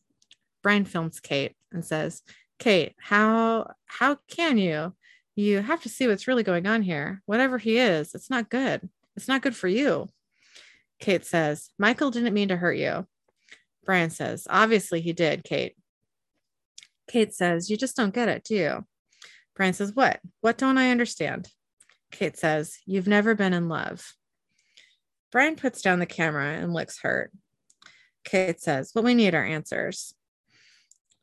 Brian 0.62 0.85
films 0.85 1.18
Kate 1.18 1.57
and 1.72 1.85
says, 1.85 2.22
Kate, 2.59 2.94
how 2.98 3.72
how 3.87 4.18
can 4.28 4.57
you? 4.59 4.94
You 5.35 5.61
have 5.61 5.83
to 5.83 5.88
see 5.88 6.07
what's 6.07 6.28
really 6.28 6.44
going 6.44 6.66
on 6.66 6.83
here. 6.83 7.22
Whatever 7.26 7.59
he 7.59 7.78
is, 7.78 8.14
it's 8.14 8.31
not 8.31 8.50
good. 8.50 8.88
It's 9.16 9.29
not 9.29 9.42
good 9.42 9.57
for 9.57 9.68
you. 9.68 10.09
Kate 11.01 11.25
says, 11.25 11.70
Michael 11.79 12.11
didn't 12.11 12.35
mean 12.35 12.48
to 12.48 12.57
hurt 12.57 12.77
you. 12.77 13.07
Brian 13.85 14.11
says, 14.11 14.46
Obviously 14.48 15.01
he 15.01 15.12
did, 15.12 15.44
Kate. 15.44 15.77
Kate 17.09 17.35
says, 17.35 17.68
You 17.68 17.77
just 17.77 17.96
don't 17.96 18.14
get 18.14 18.29
it, 18.29 18.44
do 18.44 18.55
you? 18.55 18.87
Brian 19.57 19.75
says, 19.75 19.92
What? 19.94 20.20
What 20.40 20.59
don't 20.59 20.79
I 20.79 20.90
understand? 20.90 21.48
Kate 22.11 22.38
says, 22.38 22.79
You've 22.87 23.09
never 23.09 23.35
been 23.35 23.53
in 23.53 23.68
love. 23.68 24.14
Brian 25.31 25.57
puts 25.57 25.83
down 25.83 25.98
the 25.98 26.07
camera 26.07 26.53
and 26.53 26.72
looks 26.72 27.01
hurt. 27.01 27.33
Kate 28.25 28.61
says, 28.61 28.92
Well, 28.94 29.05
we 29.05 29.14
need 29.14 29.35
our 29.35 29.44
answers. 29.44 30.14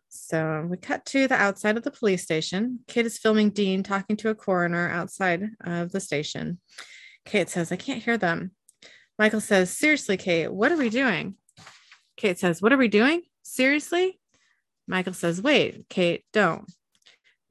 So 0.10 0.68
we 0.68 0.78
cut 0.78 1.06
to 1.08 1.28
the 1.28 1.36
outside 1.36 1.78
of 1.78 1.84
the 1.84 1.92
police 1.92 2.24
station. 2.24 2.80
Kate 2.88 3.06
is 3.06 3.20
filming 3.20 3.52
Dean 3.52 3.84
talking 3.84 4.18
to 4.18 4.30
a 4.30 4.36
coroner 4.36 4.90
outside 4.90 5.50
of 5.64 5.92
the 5.92 6.00
station. 6.00 6.60
Kate 7.26 7.50
says, 7.50 7.72
I 7.72 7.76
can't 7.76 8.04
hear 8.04 8.18
them. 8.18 8.52
Michael 9.18 9.42
says, 9.42 9.70
Seriously, 9.70 10.18
Kate, 10.18 10.52
what 10.52 10.72
are 10.72 10.78
we 10.78 10.90
doing? 10.90 11.36
Kate 12.18 12.40
says, 12.40 12.62
What 12.62 12.74
are 12.74 12.78
we 12.78 12.88
doing? 12.88 13.22
Seriously? 13.44 14.20
Michael 14.88 15.14
says, 15.14 15.42
Wait, 15.42 15.88
Kate, 15.90 16.26
don't. 16.34 16.72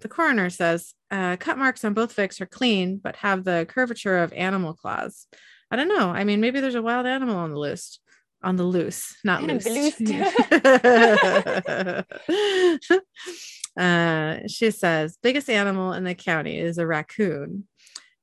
The 0.00 0.09
coroner 0.09 0.50
says, 0.50 0.94
uh, 1.11 1.37
Cut 1.37 1.59
marks 1.59 1.85
on 1.85 1.94
both 1.94 2.16
Vicks 2.16 2.40
are 2.40 2.46
clean, 2.46 2.98
but 2.98 3.16
have 3.16 3.44
the 3.44 3.66
curvature 3.68 4.18
of 4.18 4.33
animal 4.33 4.74
claws. 4.74 5.26
I 5.70 5.76
don't 5.76 5.88
know. 5.88 6.11
I 6.11 6.24
mean, 6.24 6.40
maybe 6.40 6.61
there's 6.61 6.74
a 6.74 6.83
wild 6.83 7.07
animal 7.07 7.37
on 7.37 7.50
the 7.50 7.59
loose. 7.59 8.00
On 8.42 8.57
the 8.57 8.64
loose, 8.64 9.16
not 9.24 9.42
loose. 9.42 9.66
uh, 13.76 14.38
she 14.46 14.70
says, 14.70 15.18
biggest 15.22 15.50
animal 15.50 15.92
in 15.92 16.04
the 16.04 16.14
county 16.14 16.59
is 16.59 16.78
a 16.78 16.87
raccoon. 16.87 17.66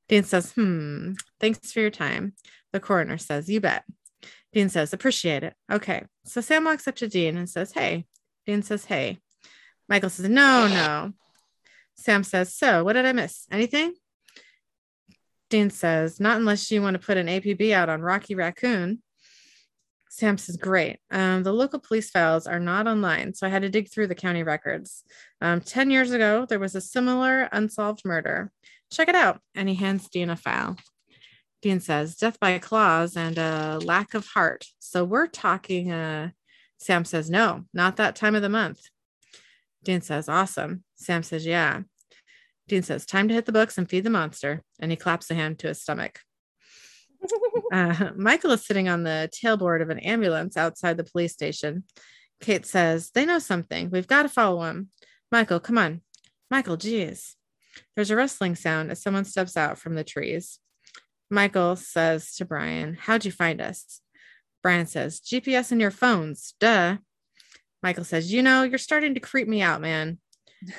Dean 0.07 0.23
says, 0.23 0.51
hmm, 0.53 1.13
thanks 1.39 1.71
for 1.71 1.79
your 1.79 1.89
time. 1.89 2.33
The 2.73 2.79
coroner 2.79 3.17
says, 3.17 3.49
you 3.49 3.59
bet. 3.59 3.83
Dean 4.53 4.69
says, 4.69 4.93
appreciate 4.93 5.43
it. 5.43 5.53
Okay. 5.71 6.03
So 6.25 6.41
Sam 6.41 6.63
walks 6.63 6.87
up 6.87 6.95
to 6.97 7.07
Dean 7.07 7.37
and 7.37 7.49
says, 7.49 7.71
hey. 7.71 8.05
Dean 8.45 8.61
says, 8.61 8.85
hey. 8.85 9.19
Michael 9.89 10.09
says, 10.09 10.29
no, 10.29 10.67
no. 10.67 11.13
Sam 11.95 12.23
says, 12.23 12.53
so 12.55 12.83
what 12.83 12.93
did 12.93 13.05
I 13.05 13.13
miss? 13.13 13.47
Anything? 13.51 13.93
Dean 15.49 15.69
says, 15.69 16.19
not 16.19 16.37
unless 16.37 16.71
you 16.71 16.81
want 16.81 16.99
to 16.99 17.05
put 17.05 17.17
an 17.17 17.27
APB 17.27 17.71
out 17.71 17.89
on 17.89 18.01
Rocky 18.01 18.35
Raccoon. 18.35 19.01
Sam 20.09 20.37
says, 20.37 20.55
great. 20.57 20.99
Um, 21.11 21.43
the 21.43 21.51
local 21.51 21.79
police 21.79 22.09
files 22.09 22.47
are 22.47 22.59
not 22.59 22.87
online, 22.87 23.33
so 23.33 23.45
I 23.45 23.49
had 23.49 23.63
to 23.63 23.69
dig 23.69 23.91
through 23.91 24.07
the 24.07 24.15
county 24.15 24.43
records. 24.43 25.03
Um, 25.41 25.59
10 25.59 25.91
years 25.91 26.11
ago, 26.11 26.45
there 26.47 26.59
was 26.59 26.73
a 26.73 26.81
similar 26.81 27.49
unsolved 27.51 28.03
murder. 28.05 28.51
Check 28.91 29.09
it 29.09 29.15
out. 29.15 29.39
And 29.53 29.67
he 29.67 29.75
hands 29.75 30.09
Dean 30.09 30.29
a 30.29 30.35
file. 30.35 30.77
Dean 31.61 31.79
says, 31.79 32.15
death 32.15 32.39
by 32.39 32.59
claws 32.59 33.17
and 33.17 33.37
a 33.37 33.79
lack 33.83 34.13
of 34.13 34.27
heart. 34.27 34.65
So 34.79 35.03
we're 35.03 35.27
talking, 35.27 35.91
uh, 35.91 36.29
Sam 36.77 37.05
says, 37.05 37.29
no, 37.29 37.65
not 37.73 37.97
that 37.97 38.15
time 38.15 38.35
of 38.35 38.41
the 38.41 38.49
month. 38.49 38.81
Dean 39.83 40.01
says, 40.01 40.29
awesome. 40.29 40.83
Sam 40.95 41.23
says, 41.23 41.45
yeah. 41.45 41.81
Dean 42.67 42.83
says, 42.83 43.05
time 43.05 43.27
to 43.27 43.33
hit 43.33 43.45
the 43.45 43.51
books 43.51 43.77
and 43.77 43.89
feed 43.89 44.03
the 44.03 44.09
monster. 44.09 44.61
And 44.79 44.91
he 44.91 44.97
claps 44.97 45.31
a 45.31 45.35
hand 45.35 45.59
to 45.59 45.67
his 45.67 45.81
stomach. 45.81 46.19
Uh, 47.73 48.11
Michael 48.15 48.51
is 48.51 48.63
sitting 48.63 48.87
on 48.87 49.03
the 49.03 49.27
tailboard 49.33 49.81
of 49.81 49.89
an 49.89 49.97
ambulance 49.99 50.55
outside 50.55 50.95
the 50.95 51.03
police 51.03 51.33
station. 51.33 51.83
Kate 52.39 52.65
says, 52.65 53.09
They 53.13 53.25
know 53.25 53.39
something. 53.39 53.89
We've 53.89 54.07
got 54.07 54.23
to 54.23 54.29
follow 54.29 54.61
him. 54.63 54.89
Michael, 55.31 55.59
come 55.59 55.79
on. 55.79 56.01
Michael, 56.51 56.77
geez. 56.77 57.35
There's 57.95 58.11
a 58.11 58.15
rustling 58.15 58.55
sound 58.55 58.91
as 58.91 59.01
someone 59.01 59.25
steps 59.25 59.57
out 59.57 59.77
from 59.77 59.95
the 59.95 60.03
trees. 60.03 60.59
Michael 61.29 61.75
says 61.75 62.35
to 62.35 62.45
Brian, 62.45 62.97
How'd 62.99 63.25
you 63.25 63.31
find 63.31 63.61
us? 63.61 64.01
Brian 64.61 64.85
says, 64.85 65.19
GPS 65.19 65.71
in 65.71 65.79
your 65.79 65.91
phones. 65.91 66.55
Duh. 66.59 66.97
Michael 67.83 68.03
says, 68.03 68.33
You 68.33 68.41
know, 68.41 68.63
you're 68.63 68.77
starting 68.77 69.13
to 69.13 69.19
creep 69.19 69.47
me 69.47 69.61
out, 69.61 69.81
man. 69.81 70.19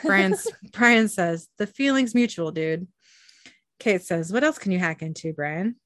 Brian's, 0.02 0.46
Brian 0.72 1.08
says, 1.08 1.48
The 1.58 1.66
feeling's 1.66 2.14
mutual, 2.14 2.50
dude. 2.50 2.88
Kate 3.78 4.02
says, 4.02 4.32
What 4.32 4.44
else 4.44 4.58
can 4.58 4.72
you 4.72 4.78
hack 4.78 5.02
into, 5.02 5.32
Brian? 5.32 5.76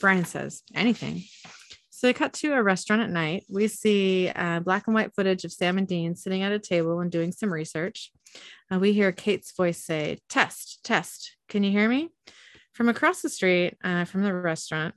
Brian 0.00 0.24
says, 0.24 0.62
Anything. 0.74 1.22
So 1.96 2.06
they 2.06 2.12
cut 2.12 2.34
to 2.34 2.52
a 2.52 2.62
restaurant 2.62 3.00
at 3.00 3.08
night. 3.08 3.44
We 3.48 3.68
see 3.68 4.28
uh, 4.28 4.60
black 4.60 4.86
and 4.86 4.94
white 4.94 5.14
footage 5.14 5.46
of 5.46 5.52
Sam 5.52 5.78
and 5.78 5.88
Dean 5.88 6.14
sitting 6.14 6.42
at 6.42 6.52
a 6.52 6.58
table 6.58 7.00
and 7.00 7.10
doing 7.10 7.32
some 7.32 7.50
research. 7.50 8.12
Uh, 8.70 8.78
we 8.78 8.92
hear 8.92 9.12
Kate's 9.12 9.52
voice 9.52 9.82
say, 9.82 10.18
Test, 10.28 10.84
test. 10.84 11.36
Can 11.48 11.64
you 11.64 11.70
hear 11.70 11.88
me? 11.88 12.10
From 12.74 12.90
across 12.90 13.22
the 13.22 13.30
street 13.30 13.78
uh, 13.82 14.04
from 14.04 14.24
the 14.24 14.34
restaurant. 14.34 14.94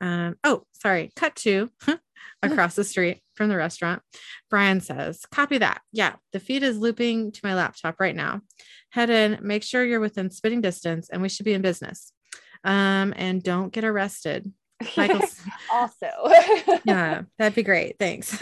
Um, 0.00 0.36
oh, 0.44 0.62
sorry. 0.80 1.10
Cut 1.16 1.34
to 1.34 1.70
across 2.44 2.76
the 2.76 2.84
street 2.84 3.20
from 3.34 3.48
the 3.48 3.56
restaurant. 3.56 4.00
Brian 4.48 4.80
says, 4.80 5.26
Copy 5.32 5.58
that. 5.58 5.80
Yeah, 5.90 6.14
the 6.32 6.38
feed 6.38 6.62
is 6.62 6.78
looping 6.78 7.32
to 7.32 7.40
my 7.42 7.56
laptop 7.56 7.96
right 7.98 8.14
now. 8.14 8.42
Head 8.90 9.10
in, 9.10 9.40
make 9.42 9.64
sure 9.64 9.84
you're 9.84 9.98
within 9.98 10.30
spitting 10.30 10.60
distance, 10.60 11.10
and 11.10 11.22
we 11.22 11.28
should 11.28 11.44
be 11.44 11.54
in 11.54 11.62
business. 11.62 12.12
Um, 12.62 13.14
and 13.16 13.42
don't 13.42 13.72
get 13.72 13.82
arrested. 13.82 14.52
Michael's 14.96 15.40
also. 15.72 16.08
yeah, 16.84 17.22
that'd 17.38 17.54
be 17.54 17.62
great. 17.62 17.98
Thanks. 17.98 18.40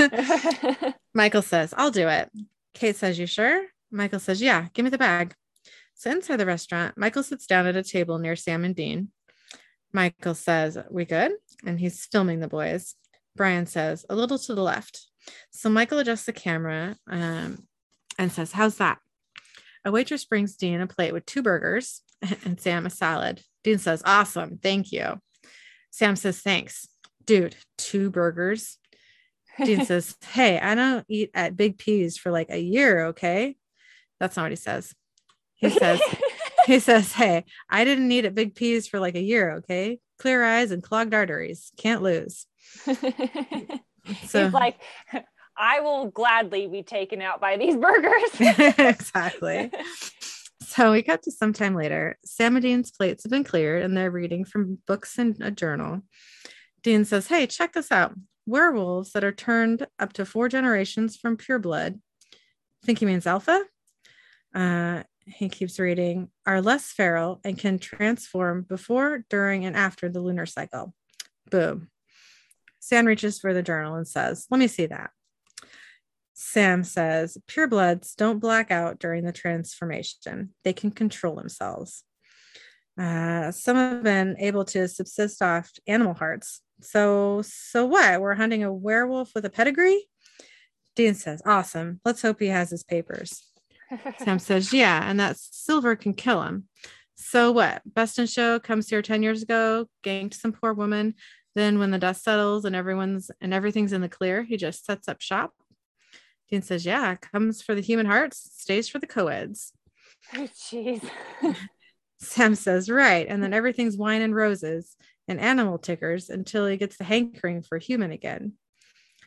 Michael 1.14 1.42
says, 1.42 1.74
I'll 1.76 1.90
do 1.90 2.08
it. 2.08 2.30
Kate 2.74 2.96
says, 2.96 3.18
You 3.18 3.26
sure? 3.26 3.66
Michael 3.90 4.20
says, 4.20 4.40
Yeah, 4.40 4.68
give 4.74 4.84
me 4.84 4.90
the 4.90 4.98
bag. 4.98 5.34
So 5.94 6.10
inside 6.10 6.36
the 6.36 6.46
restaurant, 6.46 6.96
Michael 6.96 7.22
sits 7.22 7.46
down 7.46 7.66
at 7.66 7.76
a 7.76 7.82
table 7.82 8.18
near 8.18 8.36
Sam 8.36 8.64
and 8.64 8.74
Dean. 8.74 9.10
Michael 9.92 10.34
says, 10.34 10.78
We 10.90 11.04
good? 11.04 11.32
And 11.64 11.78
he's 11.78 12.06
filming 12.06 12.40
the 12.40 12.48
boys. 12.48 12.94
Brian 13.36 13.66
says, 13.66 14.04
A 14.08 14.14
little 14.14 14.38
to 14.38 14.54
the 14.54 14.62
left. 14.62 15.06
So 15.50 15.70
Michael 15.70 15.98
adjusts 15.98 16.24
the 16.24 16.32
camera 16.32 16.96
um, 17.08 17.66
and 18.18 18.32
says, 18.32 18.52
How's 18.52 18.76
that? 18.76 18.98
A 19.84 19.90
waitress 19.90 20.24
brings 20.24 20.56
Dean 20.56 20.80
a 20.80 20.86
plate 20.86 21.12
with 21.12 21.26
two 21.26 21.42
burgers 21.42 22.02
and 22.44 22.60
Sam 22.60 22.86
a 22.86 22.90
salad. 22.90 23.42
Dean 23.64 23.78
says, 23.78 24.02
Awesome. 24.04 24.58
Thank 24.62 24.92
you. 24.92 25.20
Sam 25.92 26.16
says, 26.16 26.40
Thanks. 26.40 26.88
Dude, 27.24 27.54
two 27.78 28.10
burgers. 28.10 28.78
Dean 29.64 29.84
says, 29.86 30.16
Hey, 30.32 30.58
I 30.58 30.74
don't 30.74 31.04
eat 31.08 31.30
at 31.34 31.56
Big 31.56 31.78
P's 31.78 32.18
for 32.18 32.32
like 32.32 32.50
a 32.50 32.60
year. 32.60 33.06
Okay. 33.08 33.56
That's 34.18 34.36
not 34.36 34.44
what 34.44 34.52
he 34.52 34.56
says. 34.56 34.92
He 35.54 35.70
says, 35.70 36.00
He 36.66 36.78
says, 36.78 37.12
Hey, 37.12 37.44
I 37.70 37.84
didn't 37.84 38.10
eat 38.10 38.24
at 38.24 38.34
Big 38.34 38.54
P's 38.54 38.88
for 38.88 38.98
like 38.98 39.14
a 39.14 39.22
year. 39.22 39.58
Okay. 39.58 40.00
Clear 40.18 40.42
eyes 40.42 40.70
and 40.70 40.82
clogged 40.82 41.14
arteries. 41.14 41.70
Can't 41.76 42.02
lose. 42.02 42.46
So 44.26 44.42
he's 44.42 44.52
like, 44.52 44.80
I 45.56 45.78
will 45.78 46.06
gladly 46.06 46.66
be 46.66 46.82
taken 46.82 47.22
out 47.22 47.40
by 47.40 47.56
these 47.56 47.76
burgers. 47.76 48.76
exactly. 48.78 49.70
So 50.74 50.92
we 50.92 51.02
cut 51.02 51.22
to 51.24 51.30
some 51.30 51.52
time 51.52 51.74
later. 51.74 52.16
Sam 52.24 52.56
and 52.56 52.62
Dean's 52.62 52.90
plates 52.90 53.24
have 53.24 53.30
been 53.30 53.44
cleared 53.44 53.82
and 53.82 53.94
they're 53.94 54.10
reading 54.10 54.46
from 54.46 54.78
books 54.86 55.18
and 55.18 55.36
a 55.42 55.50
journal. 55.50 56.00
Dean 56.82 57.04
says, 57.04 57.26
Hey, 57.26 57.46
check 57.46 57.74
this 57.74 57.92
out. 57.92 58.14
Werewolves 58.46 59.12
that 59.12 59.22
are 59.22 59.32
turned 59.32 59.86
up 59.98 60.14
to 60.14 60.24
four 60.24 60.48
generations 60.48 61.18
from 61.18 61.36
pure 61.36 61.58
blood. 61.58 62.00
Think 62.86 63.00
he 63.00 63.04
means 63.04 63.26
alpha? 63.26 63.62
Uh, 64.54 65.02
he 65.26 65.50
keeps 65.50 65.78
reading, 65.78 66.30
are 66.46 66.62
less 66.62 66.90
feral 66.90 67.42
and 67.44 67.58
can 67.58 67.78
transform 67.78 68.62
before, 68.62 69.26
during, 69.28 69.66
and 69.66 69.76
after 69.76 70.08
the 70.08 70.20
lunar 70.20 70.46
cycle. 70.46 70.94
Boom. 71.50 71.90
Sam 72.80 73.04
reaches 73.04 73.38
for 73.38 73.52
the 73.52 73.62
journal 73.62 73.96
and 73.96 74.08
says, 74.08 74.46
Let 74.50 74.58
me 74.58 74.68
see 74.68 74.86
that. 74.86 75.10
Sam 76.34 76.84
says, 76.84 77.36
Purebloods 77.46 78.16
don't 78.16 78.38
black 78.38 78.70
out 78.70 78.98
during 78.98 79.24
the 79.24 79.32
transformation, 79.32 80.54
they 80.64 80.72
can 80.72 80.90
control 80.90 81.36
themselves. 81.36 82.04
Uh, 82.98 83.50
some 83.50 83.76
have 83.76 84.02
been 84.02 84.36
able 84.38 84.64
to 84.66 84.86
subsist 84.86 85.42
off 85.42 85.70
animal 85.86 86.14
hearts. 86.14 86.60
So, 86.80 87.42
so 87.44 87.86
what? 87.86 88.20
We're 88.20 88.34
hunting 88.34 88.64
a 88.64 88.72
werewolf 88.72 89.30
with 89.34 89.44
a 89.44 89.50
pedigree? 89.50 90.08
Dean 90.94 91.14
says, 91.14 91.42
Awesome. 91.46 92.00
Let's 92.04 92.22
hope 92.22 92.40
he 92.40 92.48
has 92.48 92.70
his 92.70 92.82
papers. 92.82 93.48
Sam 94.18 94.38
says, 94.38 94.72
Yeah, 94.72 95.08
and 95.08 95.18
that 95.20 95.38
silver 95.38 95.96
can 95.96 96.12
kill 96.12 96.42
him. 96.42 96.68
So 97.14 97.52
what? 97.52 97.82
Best 97.86 98.18
in 98.18 98.26
Show 98.26 98.58
comes 98.58 98.90
here 98.90 99.00
10 99.00 99.22
years 99.22 99.42
ago, 99.42 99.86
ganked 100.04 100.34
some 100.34 100.52
poor 100.52 100.74
woman, 100.74 101.14
then 101.54 101.78
when 101.78 101.90
the 101.90 101.98
dust 101.98 102.24
settles 102.24 102.64
and 102.64 102.74
everyone's 102.74 103.30
and 103.40 103.52
everything's 103.52 103.92
in 103.92 104.00
the 104.00 104.08
clear, 104.08 104.42
he 104.42 104.56
just 104.56 104.84
sets 104.84 105.08
up 105.08 105.20
shop. 105.20 105.52
Dean 106.52 106.60
says, 106.60 106.84
Yeah, 106.84 107.16
comes 107.16 107.62
for 107.62 107.74
the 107.74 107.80
human 107.80 108.04
hearts, 108.04 108.50
stays 108.58 108.86
for 108.86 108.98
the 108.98 109.06
co-eds. 109.06 109.72
Oh, 110.34 110.46
jeez. 110.54 111.02
Sam 112.18 112.54
says, 112.54 112.90
Right. 112.90 113.26
And 113.26 113.42
then 113.42 113.54
everything's 113.54 113.96
wine 113.96 114.20
and 114.20 114.34
roses 114.34 114.94
and 115.26 115.40
animal 115.40 115.78
tickers 115.78 116.28
until 116.28 116.66
he 116.66 116.76
gets 116.76 116.98
the 116.98 117.04
hankering 117.04 117.62
for 117.62 117.78
human 117.78 118.12
again. 118.12 118.52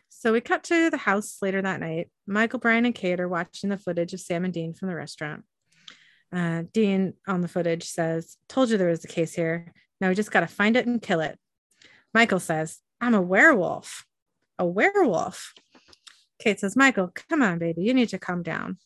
So 0.09 0.33
we 0.33 0.39
cut 0.39 0.63
to 0.65 0.91
the 0.91 0.97
house 0.97 1.39
later 1.41 1.63
that 1.63 1.79
night. 1.79 2.11
Michael, 2.27 2.59
Brian, 2.59 2.85
and 2.85 2.93
Kate 2.93 3.19
are 3.19 3.27
watching 3.27 3.71
the 3.71 3.77
footage 3.79 4.13
of 4.13 4.19
Sam 4.19 4.45
and 4.45 4.53
Dean 4.53 4.75
from 4.75 4.89
the 4.89 4.95
restaurant. 4.95 5.45
Uh, 6.31 6.63
Dean 6.73 7.15
on 7.27 7.41
the 7.41 7.47
footage 7.47 7.85
says, 7.85 8.37
Told 8.47 8.69
you 8.69 8.77
there 8.77 8.89
was 8.89 9.03
a 9.03 9.07
case 9.07 9.33
here. 9.33 9.73
Now 9.99 10.09
we 10.09 10.15
just 10.15 10.31
got 10.31 10.41
to 10.41 10.47
find 10.47 10.77
it 10.77 10.85
and 10.85 11.01
kill 11.01 11.21
it. 11.21 11.39
Michael 12.13 12.39
says, 12.39 12.77
I'm 13.01 13.15
a 13.15 13.21
werewolf. 13.21 14.05
A 14.59 14.65
werewolf. 14.65 15.53
Kate 16.39 16.59
says, 16.59 16.75
Michael, 16.75 17.11
come 17.29 17.41
on, 17.41 17.59
baby. 17.59 17.83
You 17.83 17.93
need 17.93 18.09
to 18.09 18.19
calm 18.19 18.43
down. 18.43 18.77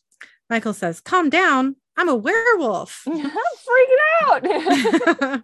Michael 0.48 0.72
says, 0.74 1.00
Calm 1.00 1.30
down. 1.30 1.76
I'm 1.96 2.08
a 2.08 2.14
werewolf. 2.14 3.02
I'm 3.06 3.30
freaking 4.42 5.42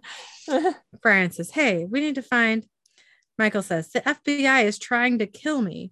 out. 0.49 0.75
Brian 1.01 1.31
says, 1.31 1.51
Hey, 1.51 1.85
we 1.85 1.99
need 1.99 2.15
to 2.15 2.21
find. 2.21 2.65
Michael 3.37 3.63
says, 3.63 3.89
The 3.89 4.01
FBI 4.01 4.63
is 4.65 4.79
trying 4.79 5.19
to 5.19 5.27
kill 5.27 5.61
me. 5.61 5.91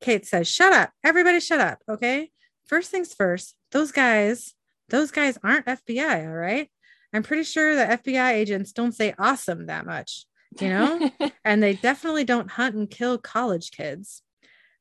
Kate 0.00 0.26
says, 0.26 0.48
Shut 0.48 0.72
up. 0.72 0.90
Everybody 1.04 1.40
shut 1.40 1.60
up. 1.60 1.78
Okay. 1.88 2.30
First 2.66 2.90
things 2.90 3.14
first, 3.14 3.56
those 3.72 3.90
guys, 3.90 4.54
those 4.88 5.10
guys 5.10 5.38
aren't 5.42 5.66
FBI. 5.66 6.26
All 6.26 6.32
right. 6.32 6.68
I'm 7.12 7.24
pretty 7.24 7.42
sure 7.42 7.74
that 7.74 8.04
FBI 8.04 8.32
agents 8.32 8.72
don't 8.72 8.92
say 8.92 9.14
awesome 9.18 9.66
that 9.66 9.84
much 9.86 10.26
you 10.58 10.68
know? 10.68 11.10
and 11.44 11.62
they 11.62 11.74
definitely 11.74 12.24
don't 12.24 12.50
hunt 12.50 12.74
and 12.74 12.90
kill 12.90 13.18
college 13.18 13.70
kids. 13.70 14.22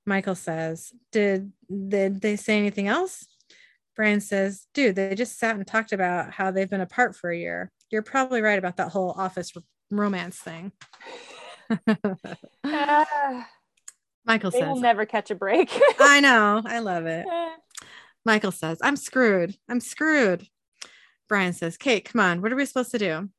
Michael 0.10 0.36
says, 0.36 0.92
Did, 1.12 1.54
did 1.70 2.20
they 2.20 2.36
say 2.36 2.58
anything 2.58 2.88
else? 2.88 3.26
Brian 3.96 4.20
says, 4.20 4.66
Dude, 4.74 4.96
they 4.96 5.16
just 5.16 5.38
sat 5.38 5.56
and 5.56 5.66
talked 5.66 5.94
about 5.94 6.32
how 6.32 6.52
they've 6.52 6.70
been 6.70 6.82
apart 6.82 7.16
for 7.16 7.30
a 7.30 7.38
year. 7.38 7.72
You're 7.92 8.02
probably 8.02 8.42
right 8.42 8.60
about 8.60 8.78
that 8.78 8.90
whole 8.90 9.12
office 9.12 9.54
romance 9.92 10.38
thing. 10.38 10.72
uh, 11.88 13.44
Michael 14.26 14.52
they 14.52 14.60
says, 14.60 14.68
will 14.68 14.82
never 14.82 15.06
catch 15.06 15.32
a 15.32 15.36
break. 15.36 15.72
I 16.00 16.20
know. 16.20 16.62
I 16.66 16.80
love 16.80 17.06
it. 17.06 17.26
Michael 18.26 18.52
says, 18.52 18.80
I'm 18.82 18.96
screwed. 18.96 19.56
I'm 19.70 19.80
screwed. 19.80 20.48
Brian 21.28 21.54
says, 21.54 21.78
Kate, 21.78 22.04
come 22.04 22.20
on. 22.20 22.42
What 22.42 22.52
are 22.52 22.56
we 22.56 22.66
supposed 22.66 22.92
to 22.92 22.98
do? 22.98 23.30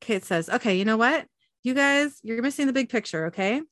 Kate 0.00 0.24
says, 0.24 0.48
Okay, 0.48 0.76
you 0.76 0.84
know 0.84 0.96
what? 0.96 1.26
You 1.62 1.74
guys, 1.74 2.18
you're 2.22 2.42
missing 2.42 2.66
the 2.66 2.72
big 2.72 2.88
picture, 2.88 3.26
okay? 3.26 3.62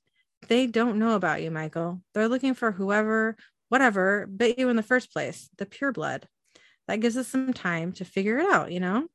They 0.49 0.67
don't 0.67 0.99
know 0.99 1.15
about 1.15 1.43
you, 1.43 1.51
Michael. 1.51 2.01
They're 2.15 2.29
looking 2.29 2.55
for 2.55 2.73
whoever, 2.73 3.37
whatever, 3.69 4.27
bit 4.27 4.59
you 4.59 4.69
in 4.69 4.77
the 4.77 4.83
first 4.83 5.13
place, 5.13 5.49
the 5.59 5.67
pure 5.67 5.93
blood. 5.93 6.29
That 6.87 7.01
gives 7.01 7.17
us 7.17 7.29
some 7.29 7.53
time 7.53 7.93
to 7.93 8.05
figure 8.05 8.39
it 8.39 8.49
out, 8.49 8.71
you 8.71 8.81
know? 8.81 9.09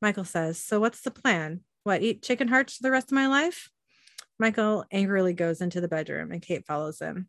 Michael 0.00 0.24
says, 0.24 0.58
So 0.58 0.80
what's 0.80 1.02
the 1.02 1.10
plan? 1.10 1.60
What, 1.84 2.02
eat 2.02 2.22
chicken 2.22 2.48
hearts 2.48 2.76
for 2.76 2.82
the 2.82 2.90
rest 2.90 3.12
of 3.12 3.16
my 3.16 3.26
life? 3.26 3.70
Michael 4.38 4.84
angrily 4.90 5.32
goes 5.32 5.60
into 5.60 5.80
the 5.80 5.88
bedroom 5.88 6.32
and 6.32 6.42
Kate 6.42 6.66
follows 6.66 7.00
him. 7.00 7.28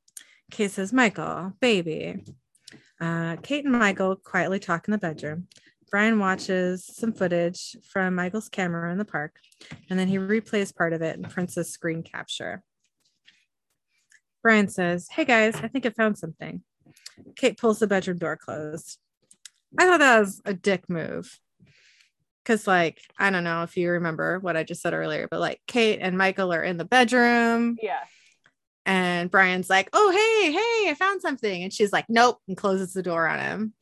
Kate 0.51 0.71
says, 0.71 0.93
Michael, 0.93 1.53
baby. 1.59 2.23
Uh, 2.99 3.35
Kate 3.37 3.65
and 3.65 3.77
Michael 3.77 4.15
quietly 4.15 4.59
talk 4.59 4.87
in 4.87 4.91
the 4.91 4.97
bedroom. 4.97 5.47
Brian 5.89 6.19
watches 6.19 6.85
some 6.85 7.13
footage 7.13 7.77
from 7.89 8.15
Michael's 8.15 8.49
camera 8.49 8.91
in 8.91 8.97
the 8.97 9.05
park, 9.05 9.37
and 9.89 9.97
then 9.97 10.09
he 10.09 10.17
replays 10.17 10.75
part 10.75 10.91
of 10.91 11.01
it 11.01 11.15
and 11.15 11.29
prints 11.29 11.55
a 11.55 11.63
screen 11.63 12.03
capture. 12.03 12.61
Brian 14.47 14.69
says, 14.69 15.09
Hey 15.11 15.25
guys, 15.25 15.57
I 15.57 15.67
think 15.67 15.85
I 15.85 15.89
found 15.89 16.17
something. 16.17 16.61
Kate 17.35 17.57
pulls 17.57 17.79
the 17.79 17.87
bedroom 17.87 18.17
door 18.17 18.37
closed. 18.37 18.97
I 19.77 19.83
thought 19.83 19.99
that 19.99 20.21
was 20.21 20.41
a 20.45 20.53
dick 20.53 20.89
move. 20.89 21.37
Cause, 22.45 22.65
like, 22.65 23.01
I 23.19 23.29
don't 23.29 23.43
know 23.43 23.63
if 23.63 23.75
you 23.75 23.89
remember 23.91 24.39
what 24.39 24.55
I 24.55 24.63
just 24.63 24.81
said 24.81 24.93
earlier, 24.93 25.27
but 25.29 25.41
like 25.41 25.59
Kate 25.67 25.99
and 26.01 26.17
Michael 26.17 26.53
are 26.53 26.63
in 26.63 26.77
the 26.77 26.85
bedroom. 26.85 27.75
Yeah. 27.81 27.99
And 28.85 29.29
Brian's 29.29 29.69
like, 29.69 29.89
Oh, 29.91 30.11
hey, 30.11 30.53
hey, 30.53 30.91
I 30.91 30.95
found 30.97 31.21
something. 31.21 31.63
And 31.63 31.73
she's 31.73 31.91
like, 31.91 32.05
Nope, 32.07 32.39
and 32.47 32.55
closes 32.55 32.93
the 32.93 33.03
door 33.03 33.27
on 33.27 33.39
him. 33.39 33.73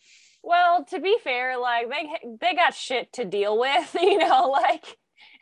Well, 0.41 0.83
to 0.85 0.99
be 0.99 1.15
fair, 1.23 1.59
like 1.59 1.91
they 1.91 2.09
they 2.41 2.55
got 2.55 2.73
shit 2.73 3.13
to 3.13 3.23
deal 3.23 3.59
with, 3.59 3.95
you 4.01 4.17
know, 4.17 4.49
like 4.49 4.97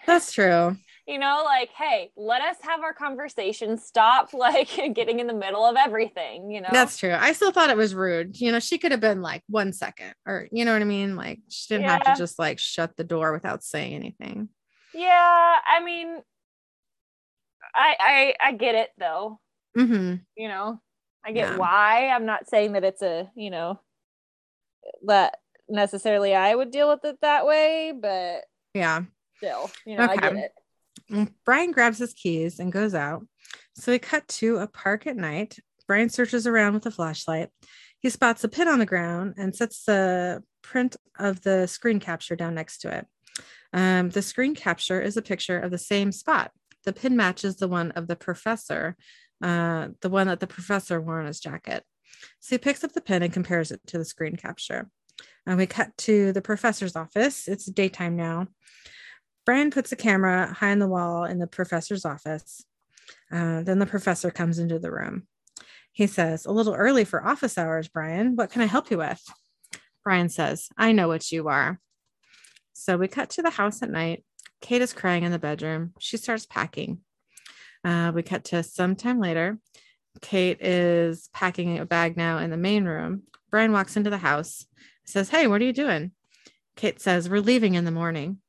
That's 0.06 0.34
true. 0.34 0.76
You 1.08 1.20
know, 1.20 1.42
like, 1.44 1.70
hey, 1.78 2.12
let 2.16 2.42
us 2.42 2.56
have 2.62 2.80
our 2.82 2.94
conversation. 2.94 3.78
Stop 3.78 4.34
like 4.34 4.70
getting 4.94 5.20
in 5.20 5.28
the 5.28 5.34
middle 5.34 5.66
of 5.66 5.76
everything, 5.76 6.50
you 6.50 6.62
know. 6.62 6.70
That's 6.72 6.98
true. 6.98 7.14
I 7.14 7.34
still 7.34 7.52
thought 7.52 7.70
it 7.70 7.78
was 7.78 7.94
rude. 7.94 8.40
You 8.40 8.52
know, 8.52 8.60
she 8.60 8.78
could 8.78 8.92
have 8.92 9.02
been 9.02 9.22
like 9.22 9.44
one 9.48 9.74
second 9.74 10.14
or 10.26 10.48
you 10.52 10.66
know 10.66 10.74
what 10.74 10.82
I 10.82 10.86
mean? 10.86 11.16
Like 11.16 11.40
she 11.50 11.74
didn't 11.74 11.86
yeah. 11.86 12.00
have 12.04 12.16
to 12.16 12.16
just 12.22 12.40
like 12.40 12.60
shut 12.60 12.96
the 12.96 13.04
door 13.04 13.34
without 13.34 13.64
saying 13.64 13.94
anything. 13.94 14.50
Yeah, 14.94 15.56
I 15.66 15.84
mean 15.84 16.22
I 17.76 17.96
I 18.00 18.48
I 18.50 18.52
get 18.54 18.76
it 18.76 18.90
though. 18.98 19.40
Mm-hmm. 19.78 20.16
You 20.38 20.48
know, 20.48 20.80
I 21.26 21.32
get 21.32 21.50
yeah. 21.50 21.58
why. 21.58 22.10
I'm 22.10 22.26
not 22.26 22.50
saying 22.50 22.74
that 22.74 22.84
it's 22.84 23.02
a, 23.02 23.30
you 23.36 23.50
know, 23.50 23.80
that 25.06 25.38
necessarily 25.70 26.36
I 26.36 26.54
would 26.54 26.72
deal 26.72 26.90
with 26.90 27.04
it 27.06 27.18
that 27.22 27.46
way, 27.46 27.94
but 28.00 28.42
yeah, 28.74 29.04
still, 29.38 29.70
you 29.86 29.98
know, 29.98 30.04
okay. 30.06 30.14
I 30.14 30.18
get 30.18 30.36
it. 30.36 30.52
Brian 31.46 31.72
grabs 31.72 32.00
his 32.00 32.14
keys 32.14 32.60
and 32.60 32.72
goes 32.72 32.94
out. 32.94 33.26
So 33.76 33.92
we 33.92 34.00
cut 34.00 34.28
to 34.40 34.58
a 34.58 34.68
park 34.68 35.08
at 35.08 35.18
night. 35.18 35.58
Brian 35.88 36.10
searches 36.10 36.48
around 36.48 36.74
with 36.74 36.86
a 36.86 36.92
flashlight. 36.92 37.50
He 38.00 38.10
spots 38.10 38.44
a 38.44 38.50
pin 38.50 38.68
on 38.68 38.80
the 38.80 38.86
ground 38.86 39.36
and 39.38 39.56
sets 39.56 39.86
the 39.86 40.44
print 40.62 40.96
of 41.18 41.42
the 41.42 41.68
screen 41.68 42.00
capture 42.00 42.36
down 42.36 42.56
next 42.56 42.80
to 42.80 42.98
it. 42.98 43.08
Um, 43.74 44.10
the 44.10 44.22
screen 44.22 44.56
capture 44.56 45.02
is 45.02 45.18
a 45.18 45.22
picture 45.22 45.60
of 45.60 45.72
the 45.72 45.78
same 45.78 46.12
spot 46.12 46.52
The 46.86 46.94
pin 46.94 47.16
matches 47.16 47.56
the 47.56 47.68
one 47.68 47.92
of 47.92 48.08
the 48.08 48.16
professor, 48.16 48.96
uh, 49.42 49.90
the 50.02 50.10
one 50.10 50.28
that 50.28 50.40
the 50.40 50.48
professor 50.48 51.02
wore 51.02 51.20
on 51.20 51.26
his 51.26 51.40
jacket. 51.40 51.84
So 52.40 52.56
he 52.56 52.60
picks 52.60 52.84
up 52.84 52.94
the 52.94 53.02
pin 53.02 53.24
and 53.24 53.34
compares 53.34 53.72
it 53.72 53.82
to 53.88 53.98
the 53.98 54.06
screen 54.06 54.36
capture. 54.36 54.90
And 55.46 55.58
we 55.58 55.66
cut 55.66 55.98
to 56.00 56.32
the 56.32 56.42
professor's 56.42 56.96
office. 56.96 57.48
It's 57.48 57.66
daytime 57.66 58.16
now. 58.16 58.48
Brian 59.46 59.72
puts 59.72 59.92
a 59.92 59.98
camera 59.98 60.54
high 60.54 60.72
on 60.72 60.80
the 60.80 60.88
wall 60.88 61.26
in 61.26 61.40
the 61.40 61.48
professor's 61.48 62.06
office. 62.06 62.64
Uh, 63.32 63.62
then 63.64 63.80
the 63.80 63.86
professor 63.86 64.32
comes 64.32 64.60
into 64.60 64.80
the 64.80 64.92
room. 64.92 65.28
He 65.92 66.08
says, 66.08 66.46
A 66.46 66.52
little 66.52 66.74
early 66.74 67.04
for 67.04 67.26
office 67.26 67.58
hours, 67.58 67.88
Brian. 67.88 68.36
What 68.36 68.52
can 68.52 68.62
I 68.62 68.66
help 68.66 68.90
you 68.90 68.98
with? 68.98 69.22
Brian 70.04 70.30
says, 70.30 70.70
I 70.78 70.92
know 70.92 71.08
what 71.08 71.32
you 71.32 71.48
are. 71.48 71.80
So 72.74 72.98
we 72.98 73.08
cut 73.08 73.30
to 73.32 73.42
the 73.42 73.50
house 73.50 73.82
at 73.82 73.90
night. 73.90 74.24
Kate 74.62 74.82
is 74.82 74.94
crying 74.94 75.24
in 75.24 75.32
the 75.32 75.40
bedroom. 75.40 75.94
She 76.00 76.18
starts 76.18 76.46
packing. 76.46 77.02
Uh, 77.84 78.12
we 78.14 78.24
cut 78.24 78.46
to 78.46 78.64
some 78.64 78.96
time 78.96 79.20
later. 79.20 79.60
Kate 80.22 80.62
is 80.62 81.30
packing 81.34 81.80
a 81.80 81.86
bag 81.86 82.18
now 82.18 82.38
in 82.38 82.50
the 82.50 82.58
main 82.58 82.86
room. 82.86 83.24
Brian 83.52 83.72
walks 83.72 83.98
into 83.98 84.10
the 84.10 84.18
house, 84.18 84.66
says, 85.06 85.30
Hey, 85.30 85.48
what 85.48 85.62
are 85.62 85.66
you 85.66 85.74
doing? 85.74 86.12
Kate 86.76 87.02
says, 87.02 87.30
We're 87.30 87.42
leaving 87.42 87.76
in 87.76 87.86
the 87.86 87.92
morning. 87.92 88.40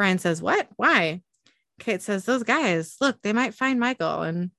Brian 0.00 0.16
says, 0.16 0.40
What? 0.40 0.66
Why? 0.76 1.20
Kate 1.78 2.00
says, 2.00 2.24
Those 2.24 2.42
guys, 2.42 2.96
look, 3.02 3.20
they 3.20 3.34
might 3.34 3.52
find 3.52 3.78
Michael. 3.78 4.22
And 4.22 4.50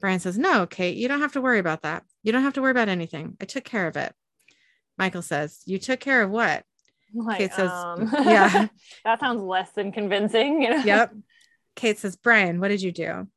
Brian 0.00 0.18
says, 0.18 0.38
No, 0.38 0.66
Kate, 0.66 0.96
you 0.96 1.08
don't 1.08 1.20
have 1.20 1.34
to 1.34 1.42
worry 1.42 1.58
about 1.58 1.82
that. 1.82 2.04
You 2.22 2.32
don't 2.32 2.42
have 2.42 2.54
to 2.54 2.62
worry 2.62 2.70
about 2.70 2.88
anything. 2.88 3.36
I 3.38 3.44
took 3.44 3.64
care 3.64 3.86
of 3.86 3.98
it. 3.98 4.14
Michael 4.96 5.20
says, 5.20 5.60
You 5.66 5.78
took 5.78 6.00
care 6.00 6.22
of 6.22 6.30
what? 6.30 6.64
Like, 7.12 7.36
Kate 7.36 7.52
says, 7.52 7.70
um, 7.70 8.10
Yeah. 8.24 8.68
that 9.04 9.20
sounds 9.20 9.42
less 9.42 9.70
than 9.72 9.92
convincing. 9.92 10.62
You 10.62 10.70
know? 10.70 10.84
Yep. 10.84 11.16
Kate 11.76 11.98
says, 11.98 12.16
Brian, 12.16 12.58
what 12.58 12.68
did 12.68 12.80
you 12.80 12.92
do? 12.92 13.28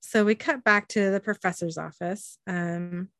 So 0.00 0.24
we 0.24 0.34
cut 0.36 0.64
back 0.64 0.88
to 0.88 1.10
the 1.10 1.20
professor's 1.20 1.76
office. 1.76 2.38
Um, 2.46 3.10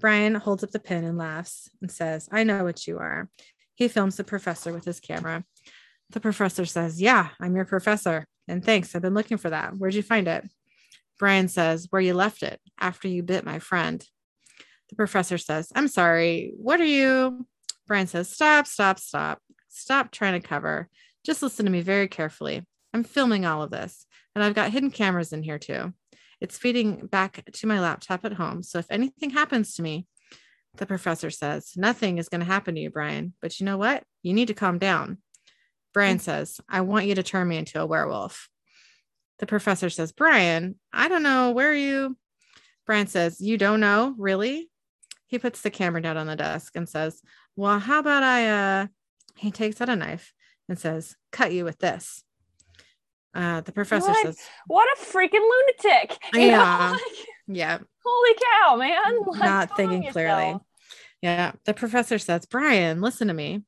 Brian 0.00 0.34
holds 0.34 0.64
up 0.64 0.72
the 0.72 0.80
pin 0.80 1.04
and 1.04 1.16
laughs 1.16 1.70
and 1.80 1.92
says, 1.92 2.28
I 2.32 2.42
know 2.42 2.64
what 2.64 2.88
you 2.88 2.98
are. 2.98 3.30
He 3.76 3.86
films 3.86 4.16
the 4.16 4.24
professor 4.24 4.72
with 4.72 4.84
his 4.84 4.98
camera. 4.98 5.44
The 6.10 6.20
professor 6.20 6.64
says, 6.64 7.00
Yeah, 7.00 7.30
I'm 7.40 7.56
your 7.56 7.64
professor. 7.64 8.26
And 8.46 8.64
thanks. 8.64 8.94
I've 8.94 9.02
been 9.02 9.14
looking 9.14 9.38
for 9.38 9.50
that. 9.50 9.76
Where'd 9.76 9.94
you 9.94 10.02
find 10.02 10.28
it? 10.28 10.48
Brian 11.18 11.48
says, 11.48 11.86
Where 11.90 12.02
you 12.02 12.14
left 12.14 12.42
it 12.42 12.60
after 12.78 13.08
you 13.08 13.22
bit 13.22 13.44
my 13.44 13.58
friend. 13.58 14.06
The 14.90 14.96
professor 14.96 15.38
says, 15.38 15.72
I'm 15.74 15.88
sorry. 15.88 16.52
What 16.56 16.80
are 16.80 16.84
you? 16.84 17.46
Brian 17.86 18.06
says, 18.06 18.30
Stop, 18.30 18.66
stop, 18.66 18.98
stop. 18.98 19.40
Stop 19.68 20.10
trying 20.10 20.40
to 20.40 20.46
cover. 20.46 20.88
Just 21.24 21.42
listen 21.42 21.64
to 21.64 21.72
me 21.72 21.80
very 21.80 22.08
carefully. 22.08 22.62
I'm 22.92 23.02
filming 23.02 23.44
all 23.44 23.62
of 23.62 23.70
this, 23.70 24.06
and 24.34 24.44
I've 24.44 24.54
got 24.54 24.70
hidden 24.70 24.90
cameras 24.90 25.32
in 25.32 25.42
here 25.42 25.58
too. 25.58 25.92
It's 26.40 26.58
feeding 26.58 27.06
back 27.06 27.42
to 27.52 27.66
my 27.66 27.80
laptop 27.80 28.24
at 28.24 28.34
home. 28.34 28.62
So 28.62 28.78
if 28.78 28.86
anything 28.90 29.30
happens 29.30 29.74
to 29.74 29.82
me, 29.82 30.06
the 30.76 30.86
professor 30.86 31.30
says, 31.30 31.72
Nothing 31.76 32.18
is 32.18 32.28
going 32.28 32.40
to 32.40 32.46
happen 32.46 32.74
to 32.74 32.80
you, 32.80 32.90
Brian. 32.90 33.34
But 33.40 33.58
you 33.58 33.66
know 33.66 33.78
what? 33.78 34.04
You 34.22 34.32
need 34.32 34.48
to 34.48 34.54
calm 34.54 34.78
down. 34.78 35.18
Brian 35.94 36.18
says, 36.18 36.60
I 36.68 36.82
want 36.82 37.06
you 37.06 37.14
to 37.14 37.22
turn 37.22 37.48
me 37.48 37.56
into 37.56 37.80
a 37.80 37.86
werewolf. 37.86 38.48
The 39.38 39.46
professor 39.46 39.88
says, 39.88 40.12
Brian, 40.12 40.78
I 40.92 41.08
don't 41.08 41.22
know. 41.22 41.52
Where 41.52 41.70
are 41.70 41.74
you? 41.74 42.16
Brian 42.84 43.06
says, 43.06 43.40
You 43.40 43.56
don't 43.56 43.80
know? 43.80 44.14
Really? 44.18 44.68
He 45.26 45.38
puts 45.38 45.62
the 45.62 45.70
camera 45.70 46.02
down 46.02 46.16
on 46.16 46.26
the 46.26 46.36
desk 46.36 46.76
and 46.76 46.88
says, 46.88 47.22
Well, 47.56 47.78
how 47.78 48.00
about 48.00 48.22
I 48.22 48.48
uh 48.50 48.86
he 49.36 49.50
takes 49.50 49.80
out 49.80 49.88
a 49.88 49.96
knife 49.96 50.32
and 50.68 50.78
says, 50.78 51.16
Cut 51.32 51.52
you 51.52 51.64
with 51.64 51.78
this. 51.78 52.22
Uh, 53.34 53.60
the 53.62 53.72
professor 53.72 54.10
What? 54.10 54.26
says, 54.26 54.38
What 54.66 54.86
a 54.96 55.00
freaking 55.04 55.40
lunatic. 55.40 56.18
you 56.34 56.40
know? 56.40 56.46
Yeah. 56.58 56.90
Like, 56.90 57.00
Yeah, 57.48 57.78
holy 58.04 58.34
cow, 58.34 58.76
man. 58.76 59.02
Like, 59.26 59.40
not 59.40 59.76
thinking 59.76 60.10
clearly. 60.12 60.44
yourself. 60.44 60.62
Yeah. 61.22 61.52
The 61.64 61.74
professor 61.74 62.18
says, 62.18 62.46
Brian, 62.46 63.00
listen 63.00 63.28
to 63.28 63.34
me. 63.34 63.62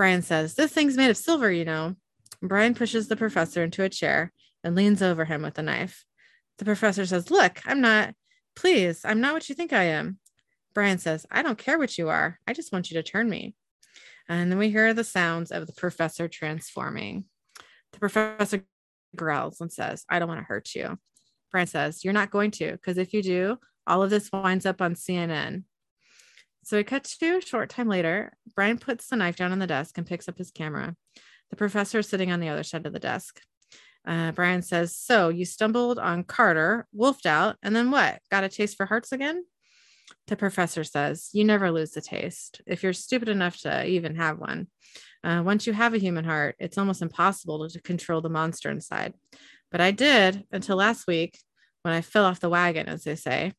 Brian 0.00 0.22
says, 0.22 0.54
This 0.54 0.72
thing's 0.72 0.96
made 0.96 1.10
of 1.10 1.16
silver, 1.18 1.52
you 1.52 1.66
know. 1.66 1.94
Brian 2.40 2.74
pushes 2.74 3.08
the 3.08 3.16
professor 3.16 3.62
into 3.62 3.82
a 3.82 3.90
chair 3.90 4.32
and 4.64 4.74
leans 4.74 5.02
over 5.02 5.26
him 5.26 5.42
with 5.42 5.58
a 5.58 5.62
knife. 5.62 6.06
The 6.56 6.64
professor 6.64 7.04
says, 7.04 7.30
Look, 7.30 7.60
I'm 7.66 7.82
not, 7.82 8.14
please, 8.56 9.04
I'm 9.04 9.20
not 9.20 9.34
what 9.34 9.50
you 9.50 9.54
think 9.54 9.74
I 9.74 9.82
am. 9.82 10.18
Brian 10.72 10.96
says, 10.96 11.26
I 11.30 11.42
don't 11.42 11.58
care 11.58 11.76
what 11.78 11.98
you 11.98 12.08
are. 12.08 12.38
I 12.48 12.54
just 12.54 12.72
want 12.72 12.90
you 12.90 12.94
to 12.94 13.02
turn 13.02 13.28
me. 13.28 13.54
And 14.26 14.50
then 14.50 14.58
we 14.58 14.70
hear 14.70 14.94
the 14.94 15.04
sounds 15.04 15.50
of 15.50 15.66
the 15.66 15.74
professor 15.74 16.28
transforming. 16.28 17.26
The 17.92 17.98
professor 17.98 18.64
growls 19.14 19.60
and 19.60 19.70
says, 19.70 20.06
I 20.08 20.18
don't 20.18 20.28
want 20.28 20.40
to 20.40 20.46
hurt 20.46 20.74
you. 20.74 20.98
Brian 21.52 21.66
says, 21.66 22.04
You're 22.04 22.14
not 22.14 22.30
going 22.30 22.52
to, 22.52 22.72
because 22.72 22.96
if 22.96 23.12
you 23.12 23.22
do, 23.22 23.58
all 23.86 24.02
of 24.02 24.08
this 24.08 24.30
winds 24.32 24.64
up 24.64 24.80
on 24.80 24.94
CNN. 24.94 25.64
So 26.62 26.76
we 26.76 26.84
cut 26.84 27.04
to 27.04 27.38
a 27.38 27.40
short 27.40 27.70
time 27.70 27.88
later. 27.88 28.32
Brian 28.54 28.78
puts 28.78 29.08
the 29.08 29.16
knife 29.16 29.36
down 29.36 29.52
on 29.52 29.58
the 29.58 29.66
desk 29.66 29.96
and 29.96 30.06
picks 30.06 30.28
up 30.28 30.38
his 30.38 30.50
camera. 30.50 30.94
The 31.50 31.56
professor 31.56 32.00
is 32.00 32.08
sitting 32.08 32.30
on 32.30 32.40
the 32.40 32.48
other 32.48 32.62
side 32.62 32.86
of 32.86 32.92
the 32.92 32.98
desk. 32.98 33.40
Uh, 34.06 34.32
Brian 34.32 34.62
says, 34.62 34.96
So 34.96 35.28
you 35.28 35.44
stumbled 35.44 35.98
on 35.98 36.24
Carter, 36.24 36.86
wolfed 36.92 37.26
out, 37.26 37.56
and 37.62 37.74
then 37.74 37.90
what? 37.90 38.20
Got 38.30 38.44
a 38.44 38.48
taste 38.48 38.76
for 38.76 38.86
hearts 38.86 39.12
again? 39.12 39.44
The 40.26 40.36
professor 40.36 40.84
says, 40.84 41.30
You 41.32 41.44
never 41.44 41.70
lose 41.70 41.92
the 41.92 42.00
taste 42.00 42.62
if 42.66 42.82
you're 42.82 42.92
stupid 42.92 43.28
enough 43.28 43.58
to 43.58 43.86
even 43.86 44.16
have 44.16 44.38
one. 44.38 44.68
Uh, 45.22 45.42
once 45.44 45.66
you 45.66 45.72
have 45.72 45.92
a 45.92 45.98
human 45.98 46.24
heart, 46.24 46.56
it's 46.58 46.78
almost 46.78 47.02
impossible 47.02 47.68
to 47.68 47.80
control 47.82 48.20
the 48.20 48.28
monster 48.28 48.70
inside. 48.70 49.14
But 49.70 49.80
I 49.80 49.90
did 49.90 50.44
until 50.50 50.76
last 50.76 51.06
week 51.06 51.38
when 51.82 51.94
I 51.94 52.00
fell 52.00 52.24
off 52.24 52.40
the 52.40 52.48
wagon, 52.48 52.88
as 52.88 53.04
they 53.04 53.16
say. 53.16 53.52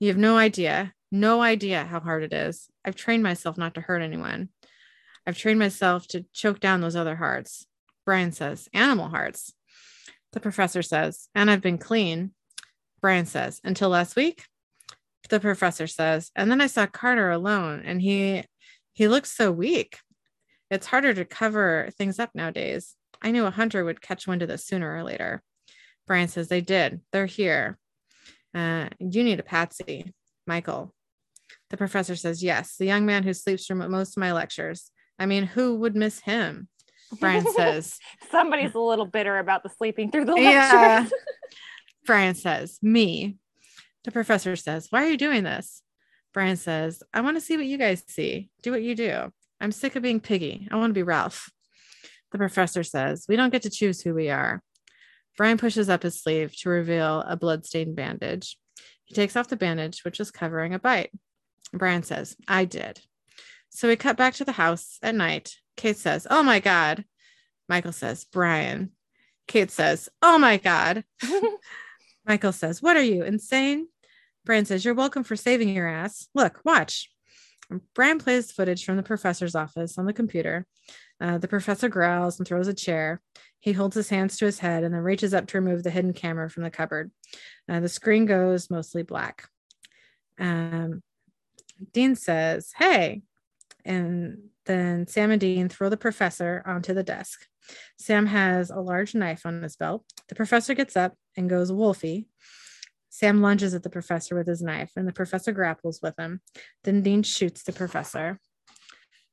You 0.00 0.08
have 0.08 0.16
no 0.16 0.36
idea, 0.36 0.92
no 1.14 1.40
idea 1.40 1.84
how 1.84 2.00
hard 2.00 2.24
it 2.24 2.32
is. 2.32 2.68
I've 2.84 2.96
trained 2.96 3.22
myself 3.22 3.56
not 3.56 3.74
to 3.74 3.80
hurt 3.80 4.02
anyone. 4.02 4.48
I've 5.26 5.38
trained 5.38 5.58
myself 5.58 6.06
to 6.08 6.26
choke 6.32 6.60
down 6.60 6.80
those 6.80 6.96
other 6.96 7.16
hearts. 7.16 7.66
Brian 8.04 8.32
says, 8.32 8.68
Animal 8.74 9.08
hearts. 9.08 9.54
The 10.32 10.40
professor 10.40 10.82
says, 10.82 11.28
And 11.34 11.50
I've 11.50 11.62
been 11.62 11.78
clean. 11.78 12.32
Brian 13.00 13.26
says, 13.26 13.60
Until 13.64 13.88
last 13.88 14.16
week? 14.16 14.44
The 15.30 15.40
professor 15.40 15.86
says, 15.86 16.30
And 16.34 16.50
then 16.50 16.60
I 16.60 16.66
saw 16.66 16.86
Carter 16.86 17.30
alone 17.30 17.82
and 17.84 18.02
he 18.02 18.44
he 18.92 19.08
looks 19.08 19.30
so 19.30 19.50
weak. 19.50 19.98
It's 20.70 20.86
harder 20.86 21.14
to 21.14 21.24
cover 21.24 21.90
things 21.96 22.18
up 22.18 22.30
nowadays. 22.34 22.96
I 23.22 23.30
knew 23.30 23.46
a 23.46 23.50
hunter 23.50 23.84
would 23.84 24.02
catch 24.02 24.26
wind 24.26 24.42
of 24.42 24.48
this 24.48 24.66
sooner 24.66 24.94
or 24.94 25.02
later. 25.02 25.42
Brian 26.06 26.28
says, 26.28 26.48
They 26.48 26.60
did. 26.60 27.00
They're 27.12 27.26
here. 27.26 27.78
Uh, 28.54 28.88
you 28.98 29.24
need 29.24 29.40
a 29.40 29.44
patsy, 29.44 30.12
Michael. 30.46 30.92
The 31.70 31.76
professor 31.76 32.16
says, 32.16 32.42
Yes, 32.42 32.76
the 32.76 32.84
young 32.86 33.06
man 33.06 33.22
who 33.22 33.32
sleeps 33.34 33.66
through 33.66 33.76
most 33.88 34.16
of 34.16 34.20
my 34.20 34.32
lectures. 34.32 34.90
I 35.18 35.26
mean, 35.26 35.44
who 35.44 35.76
would 35.76 35.96
miss 35.96 36.20
him? 36.20 36.68
Brian 37.20 37.46
says, 37.54 37.98
Somebody's 38.30 38.74
a 38.74 38.80
little 38.80 39.06
bitter 39.06 39.38
about 39.38 39.62
the 39.62 39.70
sleeping 39.70 40.10
through 40.10 40.26
the 40.26 40.36
Yeah. 40.36 40.98
lectures. 41.00 41.12
Brian 42.06 42.34
says, 42.34 42.78
Me. 42.82 43.36
The 44.04 44.10
professor 44.12 44.56
says, 44.56 44.88
Why 44.90 45.04
are 45.04 45.08
you 45.10 45.16
doing 45.16 45.44
this? 45.44 45.82
Brian 46.32 46.56
says, 46.56 47.02
I 47.12 47.20
want 47.20 47.36
to 47.36 47.40
see 47.40 47.56
what 47.56 47.66
you 47.66 47.78
guys 47.78 48.02
see. 48.08 48.50
Do 48.62 48.72
what 48.72 48.82
you 48.82 48.94
do. 48.94 49.30
I'm 49.60 49.72
sick 49.72 49.96
of 49.96 50.02
being 50.02 50.20
piggy. 50.20 50.68
I 50.70 50.76
want 50.76 50.90
to 50.90 50.94
be 50.94 51.02
Ralph. 51.04 51.50
The 52.32 52.38
professor 52.38 52.82
says, 52.82 53.24
We 53.28 53.36
don't 53.36 53.50
get 53.52 53.62
to 53.62 53.70
choose 53.70 54.02
who 54.02 54.14
we 54.14 54.28
are. 54.30 54.62
Brian 55.36 55.58
pushes 55.58 55.88
up 55.88 56.02
his 56.02 56.20
sleeve 56.20 56.54
to 56.58 56.68
reveal 56.68 57.20
a 57.26 57.36
bloodstained 57.36 57.96
bandage. 57.96 58.58
He 59.04 59.14
takes 59.14 59.36
off 59.36 59.48
the 59.48 59.56
bandage, 59.56 60.04
which 60.04 60.20
is 60.20 60.30
covering 60.30 60.74
a 60.74 60.78
bite. 60.78 61.10
Brian 61.78 62.02
says, 62.02 62.36
I 62.46 62.64
did. 62.64 63.00
So 63.70 63.88
we 63.88 63.96
cut 63.96 64.16
back 64.16 64.34
to 64.34 64.44
the 64.44 64.52
house 64.52 64.98
at 65.02 65.14
night. 65.14 65.56
Kate 65.76 65.96
says, 65.96 66.26
Oh 66.30 66.42
my 66.42 66.60
God. 66.60 67.04
Michael 67.68 67.92
says, 67.92 68.24
Brian. 68.24 68.92
Kate 69.48 69.70
says, 69.70 70.08
Oh 70.22 70.38
my 70.38 70.56
God. 70.56 71.04
Michael 72.26 72.52
says, 72.52 72.80
What 72.80 72.96
are 72.96 73.02
you, 73.02 73.24
insane? 73.24 73.88
Brian 74.44 74.64
says, 74.64 74.84
You're 74.84 74.94
welcome 74.94 75.24
for 75.24 75.36
saving 75.36 75.70
your 75.70 75.88
ass. 75.88 76.28
Look, 76.34 76.60
watch. 76.64 77.10
Brian 77.94 78.18
plays 78.18 78.52
footage 78.52 78.84
from 78.84 78.96
the 78.96 79.02
professor's 79.02 79.54
office 79.54 79.98
on 79.98 80.06
the 80.06 80.12
computer. 80.12 80.66
Uh, 81.20 81.38
the 81.38 81.48
professor 81.48 81.88
growls 81.88 82.38
and 82.38 82.46
throws 82.46 82.68
a 82.68 82.74
chair. 82.74 83.20
He 83.60 83.72
holds 83.72 83.96
his 83.96 84.10
hands 84.10 84.36
to 84.36 84.44
his 84.44 84.58
head 84.58 84.84
and 84.84 84.94
then 84.94 85.00
reaches 85.00 85.32
up 85.32 85.46
to 85.48 85.58
remove 85.58 85.82
the 85.82 85.90
hidden 85.90 86.12
camera 86.12 86.50
from 86.50 86.64
the 86.64 86.70
cupboard. 86.70 87.10
Uh, 87.68 87.80
the 87.80 87.88
screen 87.88 88.26
goes 88.26 88.70
mostly 88.70 89.02
black. 89.02 89.48
Um, 90.38 91.02
Dean 91.92 92.14
says, 92.16 92.72
Hey. 92.76 93.22
And 93.84 94.48
then 94.66 95.06
Sam 95.06 95.30
and 95.30 95.40
Dean 95.40 95.68
throw 95.68 95.88
the 95.88 95.96
professor 95.96 96.62
onto 96.66 96.94
the 96.94 97.02
desk. 97.02 97.46
Sam 97.98 98.26
has 98.26 98.70
a 98.70 98.80
large 98.80 99.14
knife 99.14 99.46
on 99.46 99.62
his 99.62 99.76
belt. 99.76 100.04
The 100.28 100.34
professor 100.34 100.74
gets 100.74 100.96
up 100.96 101.14
and 101.36 101.50
goes 101.50 101.70
wolfy. 101.70 102.26
Sam 103.10 103.42
lunges 103.42 103.74
at 103.74 103.82
the 103.82 103.90
professor 103.90 104.34
with 104.34 104.46
his 104.46 104.60
knife, 104.60 104.90
and 104.96 105.06
the 105.06 105.12
professor 105.12 105.52
grapples 105.52 106.00
with 106.02 106.18
him. 106.18 106.40
Then 106.82 107.02
Dean 107.02 107.22
shoots 107.22 107.62
the 107.62 107.72
professor. 107.72 108.40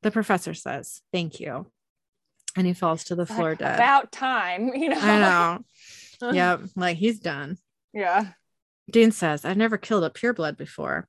The 0.04 0.12
professor 0.12 0.54
says, 0.54 1.02
Thank 1.12 1.40
you. 1.40 1.68
And 2.56 2.68
he 2.68 2.74
falls 2.74 3.06
to 3.06 3.16
the 3.16 3.26
floor 3.26 3.52
Like, 3.52 3.60
dead. 3.60 3.76
About 3.76 4.12
time, 4.12 4.74
you 4.76 4.90
know. 4.90 5.00
I 5.00 5.20
know. 5.20 6.32
yep. 6.34 6.62
Like 6.76 6.98
he's 6.98 7.20
done. 7.20 7.58
Yeah. 7.94 8.28
Dean 8.90 9.12
says, 9.12 9.46
I've 9.46 9.58
never 9.58 9.78
killed 9.78 10.04
a 10.04 10.10
pureblood 10.10 10.58
before. 10.58 11.08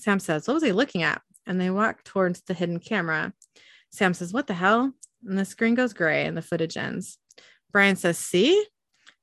Sam 0.00 0.18
says, 0.18 0.46
What 0.46 0.54
was 0.54 0.62
he 0.62 0.72
looking 0.72 1.02
at? 1.02 1.22
And 1.46 1.60
they 1.60 1.70
walk 1.70 2.04
towards 2.04 2.42
the 2.42 2.54
hidden 2.54 2.78
camera. 2.78 3.32
Sam 3.90 4.14
says, 4.14 4.32
What 4.32 4.46
the 4.46 4.54
hell? 4.54 4.92
And 5.26 5.38
the 5.38 5.44
screen 5.44 5.74
goes 5.74 5.92
gray 5.92 6.24
and 6.24 6.36
the 6.36 6.42
footage 6.42 6.76
ends. 6.76 7.18
Brian 7.72 7.96
says, 7.96 8.18
See? 8.18 8.66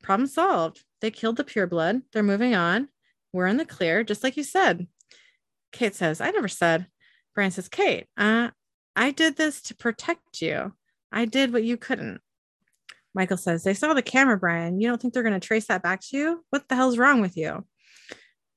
Problem 0.03 0.27
solved. 0.27 0.83
They 1.01 1.11
killed 1.11 1.37
the 1.37 1.43
pureblood. 1.43 2.03
They're 2.13 2.23
moving 2.23 2.55
on. 2.55 2.89
We're 3.33 3.47
in 3.47 3.57
the 3.57 3.65
clear, 3.65 4.03
just 4.03 4.23
like 4.23 4.37
you 4.37 4.43
said. 4.43 4.87
Kate 5.71 5.95
says, 5.95 6.21
I 6.21 6.31
never 6.31 6.47
said. 6.47 6.87
Brian 7.35 7.51
says, 7.51 7.69
Kate, 7.69 8.05
uh, 8.17 8.49
I 8.95 9.11
did 9.11 9.35
this 9.35 9.61
to 9.63 9.75
protect 9.75 10.41
you. 10.41 10.73
I 11.11 11.25
did 11.25 11.53
what 11.53 11.63
you 11.63 11.77
couldn't. 11.77 12.21
Michael 13.13 13.37
says, 13.37 13.63
They 13.63 13.73
saw 13.73 13.93
the 13.93 14.01
camera, 14.01 14.37
Brian. 14.37 14.79
You 14.79 14.87
don't 14.87 15.01
think 15.01 15.13
they're 15.13 15.23
going 15.23 15.39
to 15.39 15.45
trace 15.45 15.67
that 15.67 15.83
back 15.83 16.01
to 16.01 16.17
you? 16.17 16.45
What 16.49 16.67
the 16.67 16.75
hell's 16.75 16.97
wrong 16.97 17.21
with 17.21 17.37
you? 17.37 17.65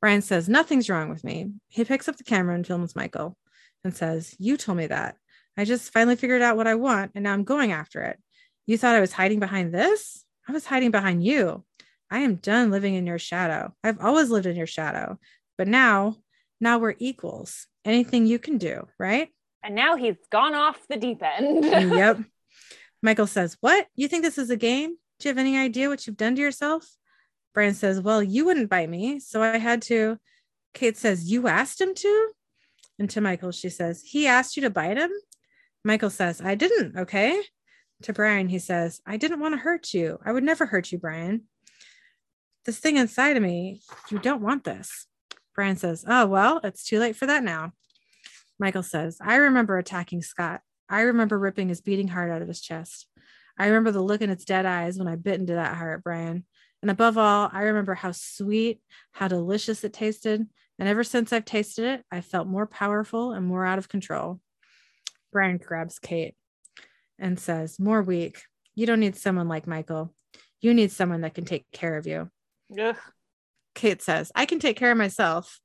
Brian 0.01 0.22
says, 0.22 0.48
Nothing's 0.48 0.88
wrong 0.88 1.09
with 1.09 1.24
me. 1.24 1.53
He 1.68 1.84
picks 1.84 2.09
up 2.09 2.16
the 2.16 2.24
camera 2.24 2.55
and 2.55 2.66
films 2.66 2.96
Michael 2.96 3.36
and 3.84 3.94
says, 3.94 4.34
You 4.38 4.57
told 4.57 4.78
me 4.78 4.86
that. 4.86 5.16
I 5.57 5.64
just 5.64 5.92
finally 5.92 6.16
figured 6.16 6.42
out 6.42 6.57
what 6.57 6.66
I 6.66 6.74
want 6.74 7.12
and 7.14 7.24
now 7.24 7.32
I'm 7.32 7.44
going 7.44 7.72
after 7.72 8.01
it. 8.03 8.18
You 8.66 8.78
thought 8.78 8.94
I 8.94 9.01
was 9.01 9.12
hiding 9.12 9.40
behind 9.40 9.74
this? 9.74 10.24
I 10.48 10.53
was 10.53 10.64
hiding 10.64 10.90
behind 10.90 11.24
you. 11.24 11.64
I 12.11 12.20
am 12.20 12.36
done 12.36 12.70
living 12.70 12.94
in 12.94 13.07
your 13.07 13.18
shadow. 13.18 13.74
I've 13.84 14.01
always 14.01 14.30
lived 14.30 14.46
in 14.46 14.57
your 14.57 14.66
shadow. 14.66 15.18
But 15.57 15.68
now, 15.68 16.16
now 16.61 16.78
we're 16.78 16.94
equals. 16.98 17.66
Anything 17.84 18.26
you 18.26 18.38
can 18.38 18.59
do, 18.59 18.88
right? 18.98 19.28
And 19.62 19.74
now 19.74 19.96
he's 19.96 20.16
gone 20.30 20.55
off 20.55 20.78
the 20.88 20.96
deep 20.96 21.22
end. 21.22 21.64
yep. 21.64 22.18
Michael 23.03 23.26
says, 23.26 23.57
What? 23.61 23.86
You 23.94 24.09
think 24.09 24.22
this 24.22 24.38
is 24.38 24.51
a 24.51 24.57
game? 24.57 24.96
Do 25.18 25.28
you 25.28 25.30
have 25.30 25.38
any 25.38 25.57
idea 25.57 25.88
what 25.88 26.07
you've 26.07 26.16
done 26.16 26.34
to 26.36 26.42
yourself? 26.42 26.86
Brian 27.55 27.74
says, 27.74 28.01
Well, 28.01 28.22
you 28.22 28.44
wouldn't 28.44 28.70
bite 28.70 28.88
me. 28.88 29.18
So 29.20 29.42
I 29.42 29.59
had 29.59 29.82
to. 29.82 30.18
Kate 30.74 30.96
says, 30.96 31.30
You 31.30 31.48
asked 31.48 31.80
him 31.80 31.94
to? 31.94 32.32
And 32.98 33.09
to 33.11 33.20
Michael, 33.20 33.53
she 33.53 33.68
says, 33.68 34.03
He 34.05 34.26
asked 34.26 34.57
you 34.57 34.62
to 34.62 34.70
bite 34.70 34.98
him? 34.98 35.11
Michael 35.84 36.11
says, 36.11 36.40
I 36.40 36.55
didn't. 36.55 36.96
Okay. 36.96 37.42
To 38.03 38.12
Brian, 38.12 38.48
he 38.48 38.59
says, 38.59 39.01
I 39.07 39.16
didn't 39.16 39.40
want 39.40 39.55
to 39.55 39.61
hurt 39.61 39.92
you. 39.92 40.18
I 40.24 40.32
would 40.32 40.44
never 40.44 40.66
hurt 40.66 40.90
you, 40.90 40.98
Brian. 40.98 41.42
This 42.64 42.78
thing 42.78 42.96
inside 42.96 43.36
of 43.36 43.42
me, 43.42 43.80
you 44.11 44.18
don't 44.18 44.42
want 44.42 44.64
this. 44.64 45.07
Brian 45.55 45.76
says, 45.76 46.05
Oh, 46.07 46.26
well, 46.26 46.61
it's 46.62 46.84
too 46.84 46.98
late 46.98 47.16
for 47.16 47.26
that 47.26 47.42
now. 47.44 47.72
Michael 48.59 48.82
says, 48.82 49.18
I 49.20 49.36
remember 49.36 49.78
attacking 49.78 50.22
Scott. 50.22 50.61
I 50.88 51.03
remember 51.03 51.38
ripping 51.38 51.68
his 51.68 51.80
beating 51.80 52.09
heart 52.09 52.30
out 52.30 52.42
of 52.42 52.48
his 52.48 52.61
chest. 52.61 53.07
I 53.59 53.66
remember 53.66 53.90
the 53.90 54.03
look 54.03 54.20
in 54.20 54.30
its 54.30 54.44
dead 54.44 54.66
eyes 54.66 54.98
when 54.98 55.09
I 55.09 55.16
bit 55.16 55.40
into 55.40 55.55
that 55.55 55.76
heart, 55.76 56.03
Brian. 56.03 56.44
And 56.83 56.91
above 56.91 57.18
all, 57.18 57.51
I 57.53 57.62
remember 57.62 57.95
how 57.95 58.12
sweet, 58.12 58.81
how 59.12 59.28
delicious 59.28 59.85
it 59.85 59.93
tasted. 59.93 60.47
And 60.78 60.89
ever 60.89 61.05
since 61.05 61.33
I've 61.33 61.45
tasted 61.45 61.85
it, 61.85 62.05
I 62.11 62.22
felt 62.22 62.49
more 62.49 62.66
powerful 62.66 63.33
and 63.33 63.47
more 63.47 63.66
out 63.66 63.78
of 63.78 63.89
control. 63.89 64.41
Brian 65.31 65.59
grabs 65.59 65.99
Kate 65.99 66.35
and 67.18 67.39
says, 67.39 67.78
More 67.78 68.03
weak. 68.03 68.43
You 68.74 68.87
don't 68.87 69.01
need 69.01 69.16
someone 69.16 69.49
like 69.49 69.66
Michael. 69.66 70.14
You 70.61 70.72
need 70.74 70.91
someone 70.91 71.20
that 71.20 71.35
can 71.35 71.45
take 71.45 71.66
care 71.70 71.97
of 71.97 72.07
you. 72.07 72.31
Ugh. 72.78 72.97
Kate 73.74 74.03
says, 74.03 74.33
I 74.35 74.47
can 74.47 74.59
take 74.59 74.76
care 74.76 74.91
of 74.91 74.99
myself. 74.99 75.61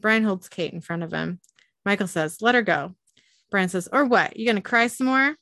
Brian 0.00 0.24
holds 0.24 0.48
Kate 0.48 0.72
in 0.72 0.80
front 0.80 1.02
of 1.02 1.12
him. 1.12 1.40
Michael 1.84 2.06
says, 2.06 2.40
Let 2.40 2.54
her 2.54 2.62
go. 2.62 2.94
Brian 3.50 3.68
says, 3.68 3.88
Or 3.92 4.04
what? 4.04 4.36
You 4.36 4.46
going 4.46 4.56
to 4.56 4.62
cry 4.62 4.86
some 4.86 5.08
more? 5.08 5.34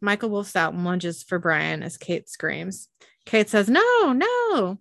Michael 0.00 0.30
wolfs 0.30 0.56
out 0.56 0.74
and 0.74 0.84
lunges 0.84 1.22
for 1.22 1.38
Brian 1.38 1.82
as 1.82 1.96
Kate 1.96 2.28
screams. 2.28 2.88
Kate 3.26 3.48
says, 3.48 3.68
No, 3.68 4.12
no. 4.12 4.78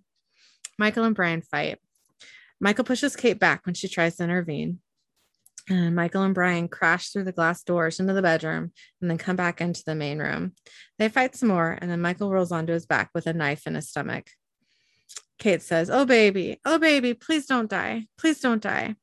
Michael 0.78 1.04
and 1.04 1.16
Brian 1.16 1.42
fight. 1.42 1.80
Michael 2.60 2.86
pushes 2.86 3.16
Kate 3.16 3.40
back 3.40 3.66
when 3.66 3.76
she 3.76 3.88
tries 3.88 4.18
to 4.18 4.24
intervene. 4.24 4.80
And 5.70 5.96
Michael 5.96 6.24
and 6.24 6.34
Brian 6.34 6.70
crash 6.70 7.10
through 7.10 7.26
the 7.26 7.34
glass 7.34 7.64
doors 7.64 8.00
into 8.00 8.14
the 8.14 8.22
bedroom 8.22 8.72
and 9.02 9.10
then 9.10 9.18
come 9.18 9.36
back 9.36 9.60
into 9.60 9.84
the 9.86 9.96
main 9.96 10.20
room. 10.20 10.54
They 10.98 11.10
fight 11.10 11.36
some 11.36 11.50
more, 11.50 11.78
and 11.82 11.92
then 11.92 12.00
Michael 12.00 12.32
rolls 12.32 12.54
onto 12.54 12.72
his 12.72 12.86
back 12.86 13.10
with 13.14 13.28
a 13.28 13.34
knife 13.34 13.68
in 13.68 13.76
his 13.76 13.90
stomach. 13.90 14.30
Kate 15.40 15.62
says, 15.62 15.90
Oh, 15.90 16.06
baby, 16.06 16.60
oh, 16.66 16.80
baby, 16.80 17.14
please 17.14 17.48
don't 17.48 17.70
die. 17.70 18.06
Please 18.18 18.40
don't 18.40 18.62
die. 18.62 18.96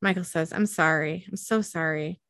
Michael 0.00 0.24
says, 0.24 0.52
I'm 0.52 0.66
sorry. 0.66 1.26
I'm 1.28 1.36
so 1.36 1.60
sorry. 1.60 2.20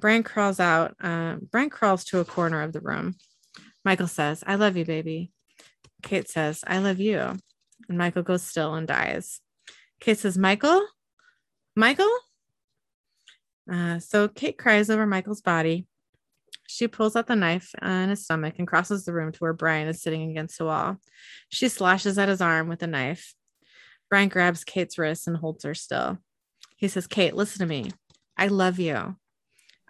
Brian 0.00 0.22
crawls 0.22 0.60
out. 0.60 0.96
Brian 0.98 1.70
crawls 1.70 2.04
to 2.06 2.20
a 2.20 2.24
corner 2.24 2.62
of 2.62 2.72
the 2.72 2.80
room. 2.80 3.14
Michael 3.84 4.08
says, 4.08 4.42
I 4.46 4.54
love 4.54 4.76
you, 4.76 4.84
baby. 4.84 5.30
Kate 6.02 6.28
says, 6.28 6.62
I 6.66 6.78
love 6.78 7.00
you. 7.00 7.18
And 7.88 7.98
Michael 7.98 8.22
goes 8.22 8.42
still 8.42 8.74
and 8.74 8.86
dies. 8.86 9.40
Kate 10.00 10.18
says, 10.18 10.36
Michael? 10.38 10.86
Michael? 11.76 12.10
Uh, 13.70 13.98
so 13.98 14.28
Kate 14.28 14.58
cries 14.58 14.90
over 14.90 15.06
Michael's 15.06 15.40
body. 15.40 15.86
She 16.66 16.88
pulls 16.88 17.14
out 17.14 17.26
the 17.26 17.36
knife 17.36 17.74
in 17.82 18.08
his 18.08 18.24
stomach 18.24 18.54
and 18.58 18.66
crosses 18.66 19.04
the 19.04 19.12
room 19.12 19.32
to 19.32 19.38
where 19.38 19.52
Brian 19.52 19.88
is 19.88 20.02
sitting 20.02 20.30
against 20.30 20.60
a 20.60 20.64
wall. 20.64 20.96
She 21.50 21.68
slashes 21.68 22.18
at 22.18 22.28
his 22.28 22.40
arm 22.40 22.68
with 22.68 22.82
a 22.82 22.86
knife. 22.86 23.34
Brian 24.10 24.28
grabs 24.28 24.64
Kate's 24.64 24.98
wrist 24.98 25.26
and 25.26 25.36
holds 25.36 25.64
her 25.64 25.74
still. 25.74 26.18
He 26.76 26.88
says, 26.88 27.06
Kate, 27.06 27.34
listen 27.34 27.60
to 27.60 27.66
me. 27.66 27.90
I 28.36 28.48
love 28.48 28.78
you. 28.78 29.16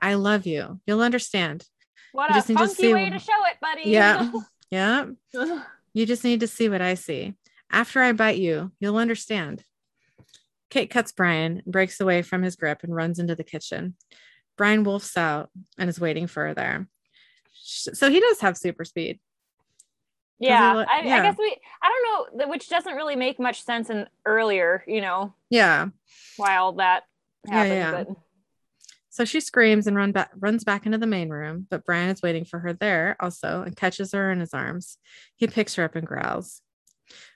I 0.04 0.14
love 0.14 0.46
you. 0.46 0.80
You'll 0.86 1.00
understand. 1.00 1.64
What 2.12 2.30
You 2.30 2.34
a 2.34 2.38
just 2.38 2.48
need 2.48 2.58
to 2.58 2.66
funky 2.66 2.74
see- 2.82 2.94
way 2.94 3.10
to 3.10 3.18
show 3.18 3.32
it, 3.50 3.56
buddy. 3.60 3.90
Yeah. 3.90 4.30
Yeah. 4.70 5.06
You 5.96 6.06
just 6.06 6.24
need 6.24 6.40
to 6.40 6.48
see 6.48 6.68
what 6.68 6.82
I 6.82 6.94
see. 6.94 7.34
After 7.70 8.02
I 8.02 8.10
bite 8.12 8.38
you, 8.38 8.72
you'll 8.80 8.96
understand. 8.96 9.62
Kate 10.68 10.90
cuts 10.90 11.12
Brian, 11.12 11.62
breaks 11.66 12.00
away 12.00 12.22
from 12.22 12.42
his 12.42 12.56
grip, 12.56 12.80
and 12.82 12.92
runs 12.92 13.20
into 13.20 13.36
the 13.36 13.44
kitchen. 13.44 13.94
Brian 14.58 14.82
wolfs 14.82 15.16
out 15.16 15.50
and 15.78 15.88
is 15.88 16.00
waiting 16.00 16.26
for 16.26 16.48
her 16.48 16.54
there. 16.54 16.88
So 17.62 18.10
he 18.10 18.18
does 18.18 18.40
have 18.40 18.56
super 18.58 18.84
speed. 18.84 19.20
yeah. 20.40 20.74
li- 20.78 20.86
I, 20.90 21.02
yeah. 21.04 21.18
I 21.18 21.22
guess 21.22 21.36
we, 21.38 21.56
I 21.80 21.88
don't 21.88 22.38
know, 22.38 22.48
which 22.48 22.68
doesn't 22.68 22.94
really 22.96 23.14
make 23.16 23.38
much 23.38 23.62
sense 23.62 23.88
in 23.88 24.06
earlier, 24.26 24.82
you 24.88 25.00
know, 25.00 25.32
Yeah. 25.50 25.88
While 26.36 26.72
that 26.74 27.04
Yeah, 27.46 27.54
happened. 27.54 27.74
yeah. 27.74 27.90
But 27.92 28.16
So 29.14 29.24
she 29.24 29.38
screams 29.38 29.86
and 29.86 29.96
run 29.96 30.12
runs 30.34 30.64
back 30.64 30.86
into 30.86 30.98
the 30.98 31.06
main 31.06 31.28
room, 31.28 31.68
but 31.70 31.84
Brian 31.84 32.10
is 32.10 32.20
waiting 32.20 32.44
for 32.44 32.58
her 32.58 32.72
there 32.72 33.16
also 33.20 33.62
and 33.62 33.76
catches 33.76 34.10
her 34.10 34.32
in 34.32 34.40
his 34.40 34.52
arms. 34.52 34.98
He 35.36 35.46
picks 35.46 35.76
her 35.76 35.84
up 35.84 35.94
and 35.94 36.04
growls. 36.04 36.62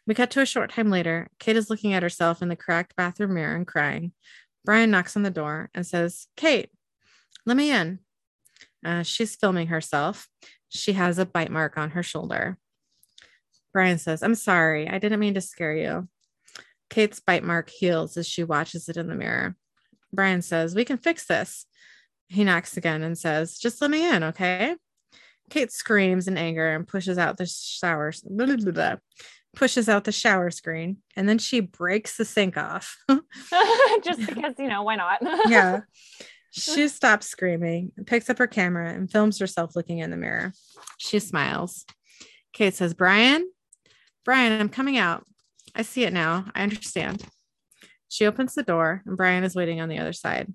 We 0.05 0.17
cut 0.17 0.33
to 0.33 0.41
a 0.41 0.47
short 0.47 0.73
time 0.73 0.91
later. 0.91 1.29
Kate 1.39 1.55
is 1.55 1.71
looking 1.71 1.93
at 1.93 2.03
herself 2.03 2.43
in 2.43 2.49
the 2.49 2.57
cracked 2.57 2.97
bathroom 2.97 3.35
mirror 3.35 3.55
and 3.55 3.65
crying. 3.65 4.11
Brian 4.65 4.91
knocks 4.91 5.17
on 5.17 5.23
the 5.23 5.31
door 5.31 5.71
and 5.73 5.87
says, 5.87 6.27
Kate, 6.37 6.71
let 7.47 7.57
me 7.57 7.71
in. 7.71 8.01
Uh, 8.85 9.05
she's 9.05 9.37
filming 9.37 9.69
herself. 9.69 10.27
She 10.69 10.95
has 10.95 11.21
a 11.21 11.27
bite 11.27 11.53
mark 11.53 11.79
on 11.79 11.91
her 11.91 12.03
shoulder. 12.03 12.59
Brian 13.73 13.99
says, 13.99 14.25
I'm 14.25 14.35
sorry. 14.35 14.89
I 14.89 14.99
didn't 14.99 15.21
mean 15.21 15.35
to 15.35 15.41
scare 15.41 15.77
you. 15.77 16.09
Kate's 16.91 17.21
bite 17.21 17.45
mark 17.45 17.71
heals 17.71 18.17
as 18.17 18.27
she 18.27 18.43
watches 18.43 18.89
it 18.89 18.97
in 18.97 19.07
the 19.07 19.15
mirror. 19.15 19.55
Brian 20.13 20.43
says, 20.43 20.75
We 20.75 20.85
can 20.85 20.99
fix 20.99 21.27
this. 21.27 21.67
He 22.29 22.45
knocks 22.45 22.77
again 22.77 23.03
and 23.03 23.17
says, 23.17 23.59
Just 23.59 23.81
let 23.81 23.91
me 23.91 24.09
in, 24.09 24.23
okay? 24.25 24.77
Kate 25.51 25.73
screams 25.73 26.29
in 26.29 26.37
anger 26.37 26.75
and 26.75 26.87
pushes 26.87 27.19
out 27.19 27.39
the 27.39 27.47
shower, 27.47 28.13
blah, 28.25 28.47
blah, 28.47 28.73
blah, 28.73 28.97
pushes 29.57 29.89
out 29.89 30.05
the 30.05 30.13
shower 30.13 30.51
screen, 30.51 30.99
and 31.17 31.29
then 31.29 31.39
she 31.39 31.61
breaks 31.61 32.17
the 32.17 32.25
sink 32.25 32.57
off. 32.57 32.97
just 34.05 34.27
because, 34.27 34.55
you 34.59 34.69
know, 34.69 34.83
why 34.83 34.97
not? 34.97 35.19
yeah. 35.49 35.81
She 36.51 36.89
stops 36.89 37.27
screaming, 37.27 37.93
picks 38.07 38.31
up 38.31 38.39
her 38.39 38.47
camera, 38.47 38.91
and 38.91 39.11
films 39.11 39.39
herself 39.39 39.77
looking 39.77 39.99
in 39.99 40.11
the 40.11 40.17
mirror. 40.17 40.53
She 40.97 41.19
smiles. 41.19 41.85
Kate 42.53 42.75
says, 42.75 42.95
Brian, 42.95 43.49
Brian, 44.25 44.59
I'm 44.59 44.69
coming 44.69 44.97
out. 44.97 45.25
I 45.75 45.83
see 45.83 46.05
it 46.05 46.13
now. 46.13 46.47
I 46.55 46.63
understand. 46.63 47.25
She 48.09 48.27
opens 48.27 48.55
the 48.55 48.63
door, 48.63 49.03
and 49.07 49.17
Brian 49.17 49.45
is 49.45 49.55
waiting 49.55 49.81
on 49.81 49.89
the 49.89 49.99
other 49.99 50.13
side. 50.13 50.53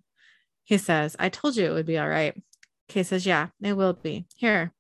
He 0.64 0.78
says, 0.78 1.16
I 1.20 1.30
told 1.30 1.56
you 1.56 1.66
it 1.66 1.74
would 1.74 1.86
be 1.86 1.98
all 1.98 2.08
right. 2.08 2.42
Kay 2.88 3.04
says, 3.04 3.26
Yeah, 3.26 3.48
it 3.62 3.74
will 3.74 3.94
be. 3.94 4.26
Here. 4.36 4.74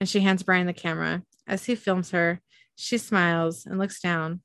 And 0.00 0.08
she 0.08 0.20
hands 0.20 0.42
Brian 0.42 0.66
the 0.66 0.72
camera. 0.72 1.22
As 1.46 1.64
he 1.64 1.74
films 1.74 2.10
her, 2.10 2.40
she 2.76 2.98
smiles 2.98 3.66
and 3.66 3.78
looks 3.78 4.00
down 4.00 4.40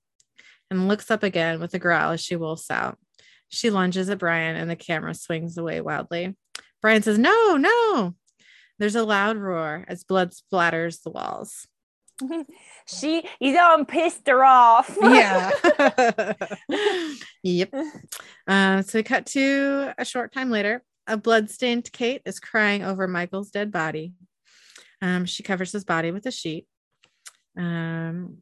and 0.70 0.88
looks 0.88 1.09
up 1.09 1.24
again 1.24 1.59
with 1.59 1.74
a 1.74 1.80
growl 1.80 2.11
as 2.11 2.22
she 2.22 2.36
wolfs 2.36 2.70
out. 2.70 2.97
She 3.49 3.70
lunges 3.70 4.09
at 4.09 4.20
Brian 4.20 4.55
and 4.55 4.70
the 4.70 4.76
camera 4.76 5.13
swings 5.13 5.57
away 5.57 5.82
wildly. 5.82 6.36
Brian 6.82 7.01
says, 7.01 7.18
No, 7.18 7.57
no. 7.57 8.15
There's 8.80 8.95
a 8.95 9.03
loud 9.03 9.38
roar 9.38 9.86
as 9.88 10.03
blood 10.03 10.32
splatters 10.32 11.01
the 11.01 11.09
walls. 11.09 11.68
she, 12.88 13.24
you 13.39 13.53
done 13.53 13.86
pissed 13.86 14.28
her 14.28 14.43
off. 14.43 14.97
Yeah. 15.01 15.51
yep. 17.43 17.74
Uh, 18.47 18.82
so 18.82 18.99
we 18.99 19.03
cut 19.03 19.26
to 19.28 19.93
a 19.97 20.05
short 20.05 20.34
time 20.34 20.49
later. 20.49 20.84
A 21.07 21.18
bloodstained 21.18 21.91
Kate 21.91 22.22
is 22.26 22.39
crying 22.39 22.84
over 22.84 23.07
Michael's 23.07 23.49
dead 23.49 23.72
body. 23.72 24.13
Um, 25.01 25.26
she 25.26 25.43
covers 25.43 25.72
his 25.72 25.86
body 25.86 26.11
with 26.11 26.26
a 26.26 26.32
sheet. 26.32 26.68
Um, 27.57 28.38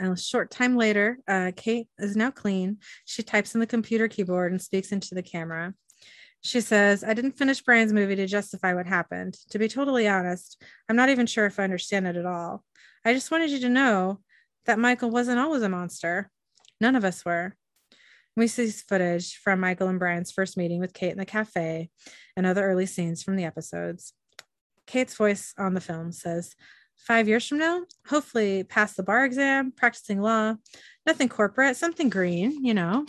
a 0.00 0.16
short 0.16 0.50
time 0.50 0.76
later, 0.76 1.18
uh, 1.28 1.52
Kate 1.54 1.88
is 1.98 2.16
now 2.16 2.30
clean. 2.30 2.78
She 3.04 3.22
types 3.22 3.54
in 3.54 3.60
the 3.60 3.66
computer 3.66 4.08
keyboard 4.08 4.52
and 4.52 4.60
speaks 4.60 4.92
into 4.92 5.14
the 5.14 5.22
camera. 5.22 5.74
She 6.44 6.60
says, 6.60 7.02
I 7.02 7.14
didn't 7.14 7.38
finish 7.38 7.62
Brian's 7.62 7.94
movie 7.94 8.16
to 8.16 8.26
justify 8.26 8.74
what 8.74 8.86
happened. 8.86 9.38
To 9.50 9.58
be 9.58 9.66
totally 9.66 10.06
honest, 10.06 10.62
I'm 10.88 10.96
not 10.96 11.08
even 11.08 11.26
sure 11.26 11.46
if 11.46 11.58
I 11.58 11.64
understand 11.64 12.06
it 12.06 12.16
at 12.16 12.26
all. 12.26 12.62
I 13.02 13.14
just 13.14 13.30
wanted 13.30 13.50
you 13.50 13.60
to 13.60 13.70
know 13.70 14.20
that 14.66 14.78
Michael 14.78 15.10
wasn't 15.10 15.40
always 15.40 15.62
a 15.62 15.70
monster. 15.70 16.30
None 16.82 16.96
of 16.96 17.04
us 17.04 17.24
were. 17.24 17.56
We 18.36 18.46
see 18.46 18.68
footage 18.68 19.36
from 19.36 19.60
Michael 19.60 19.88
and 19.88 19.98
Brian's 19.98 20.32
first 20.32 20.58
meeting 20.58 20.80
with 20.80 20.92
Kate 20.92 21.12
in 21.12 21.18
the 21.18 21.24
cafe 21.24 21.88
and 22.36 22.44
other 22.44 22.64
early 22.64 22.86
scenes 22.86 23.22
from 23.22 23.36
the 23.36 23.44
episodes. 23.44 24.12
Kate's 24.86 25.14
voice 25.14 25.54
on 25.56 25.72
the 25.72 25.80
film 25.80 26.12
says, 26.12 26.54
Five 26.96 27.26
years 27.26 27.48
from 27.48 27.58
now, 27.58 27.84
hopefully 28.06 28.64
pass 28.64 28.94
the 28.94 29.02
bar 29.02 29.24
exam, 29.24 29.72
practicing 29.72 30.20
law, 30.20 30.56
nothing 31.06 31.28
corporate, 31.28 31.76
something 31.76 32.10
green, 32.10 32.64
you 32.64 32.74
know. 32.74 33.06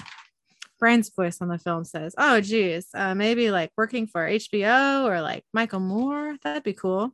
Brian's 0.86 1.10
voice 1.10 1.42
on 1.42 1.48
the 1.48 1.58
film 1.58 1.84
says, 1.84 2.14
Oh, 2.16 2.40
geez, 2.40 2.90
uh, 2.94 3.16
maybe 3.16 3.50
like 3.50 3.72
working 3.76 4.06
for 4.06 4.30
HBO 4.30 5.06
or 5.06 5.20
like 5.20 5.44
Michael 5.52 5.80
Moore. 5.80 6.38
That'd 6.44 6.62
be 6.62 6.74
cool. 6.74 7.10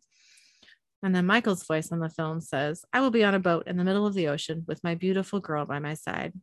And 1.01 1.15
then 1.15 1.25
Michael's 1.25 1.63
voice 1.63 1.89
on 1.89 1.99
the 1.99 2.09
film 2.09 2.41
says, 2.41 2.83
I 2.91 2.99
will 2.99 3.11
be 3.11 3.23
on 3.23 3.33
a 3.33 3.39
boat 3.39 3.67
in 3.67 3.77
the 3.77 3.85
middle 3.85 4.05
of 4.05 4.13
the 4.13 4.27
ocean 4.27 4.65
with 4.67 4.83
my 4.83 4.95
beautiful 4.95 5.39
girl 5.39 5.63
by 5.63 5.79
my 5.79 5.93
side. 5.93 6.33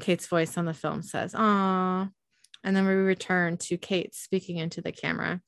Kate's 0.00 0.28
voice 0.28 0.56
on 0.56 0.64
the 0.64 0.74
film 0.74 1.02
says, 1.02 1.34
Aw. 1.34 2.08
And 2.62 2.76
then 2.76 2.86
we 2.86 2.92
return 2.92 3.56
to 3.56 3.76
Kate 3.76 4.14
speaking 4.14 4.58
into 4.58 4.80
the 4.80 4.92
camera. 4.92 5.40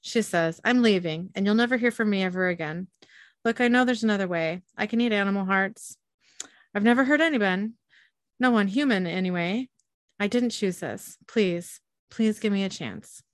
She 0.00 0.22
says, 0.22 0.60
I'm 0.64 0.80
leaving 0.80 1.30
and 1.34 1.44
you'll 1.44 1.56
never 1.56 1.76
hear 1.76 1.90
from 1.90 2.08
me 2.08 2.22
ever 2.22 2.46
again. 2.46 2.86
Look, 3.44 3.60
I 3.60 3.66
know 3.66 3.84
there's 3.84 4.04
another 4.04 4.28
way. 4.28 4.62
I 4.78 4.86
can 4.86 5.00
eat 5.00 5.10
animal 5.10 5.44
hearts. 5.44 5.96
I've 6.72 6.84
never 6.84 7.02
hurt 7.02 7.20
anyone, 7.20 7.72
no 8.38 8.52
one 8.52 8.68
human 8.68 9.08
anyway. 9.08 9.68
I 10.22 10.28
didn't 10.28 10.50
choose 10.50 10.78
this. 10.78 11.18
Please, 11.26 11.80
please 12.08 12.38
give 12.38 12.52
me 12.52 12.62
a 12.62 12.68
chance. 12.68 13.24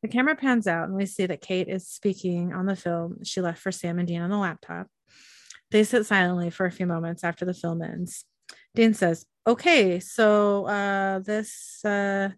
The 0.00 0.08
camera 0.08 0.34
pans 0.34 0.66
out 0.66 0.88
and 0.88 0.96
we 0.96 1.04
see 1.04 1.26
that 1.26 1.42
Kate 1.42 1.68
is 1.68 1.86
speaking 1.86 2.54
on 2.54 2.64
the 2.64 2.74
film 2.74 3.18
she 3.22 3.42
left 3.42 3.60
for 3.60 3.70
Sam 3.70 3.98
and 3.98 4.08
Dean 4.08 4.22
on 4.22 4.30
the 4.30 4.38
laptop. 4.38 4.86
They 5.70 5.84
sit 5.84 6.06
silently 6.06 6.48
for 6.48 6.64
a 6.64 6.72
few 6.72 6.86
moments 6.86 7.22
after 7.22 7.44
the 7.44 7.52
film 7.52 7.82
ends. 7.82 8.24
Dean 8.74 8.94
says, 8.94 9.26
Okay, 9.46 10.00
so 10.00 10.64
uh, 10.64 11.18
this, 11.18 11.84
uh, 11.84 12.30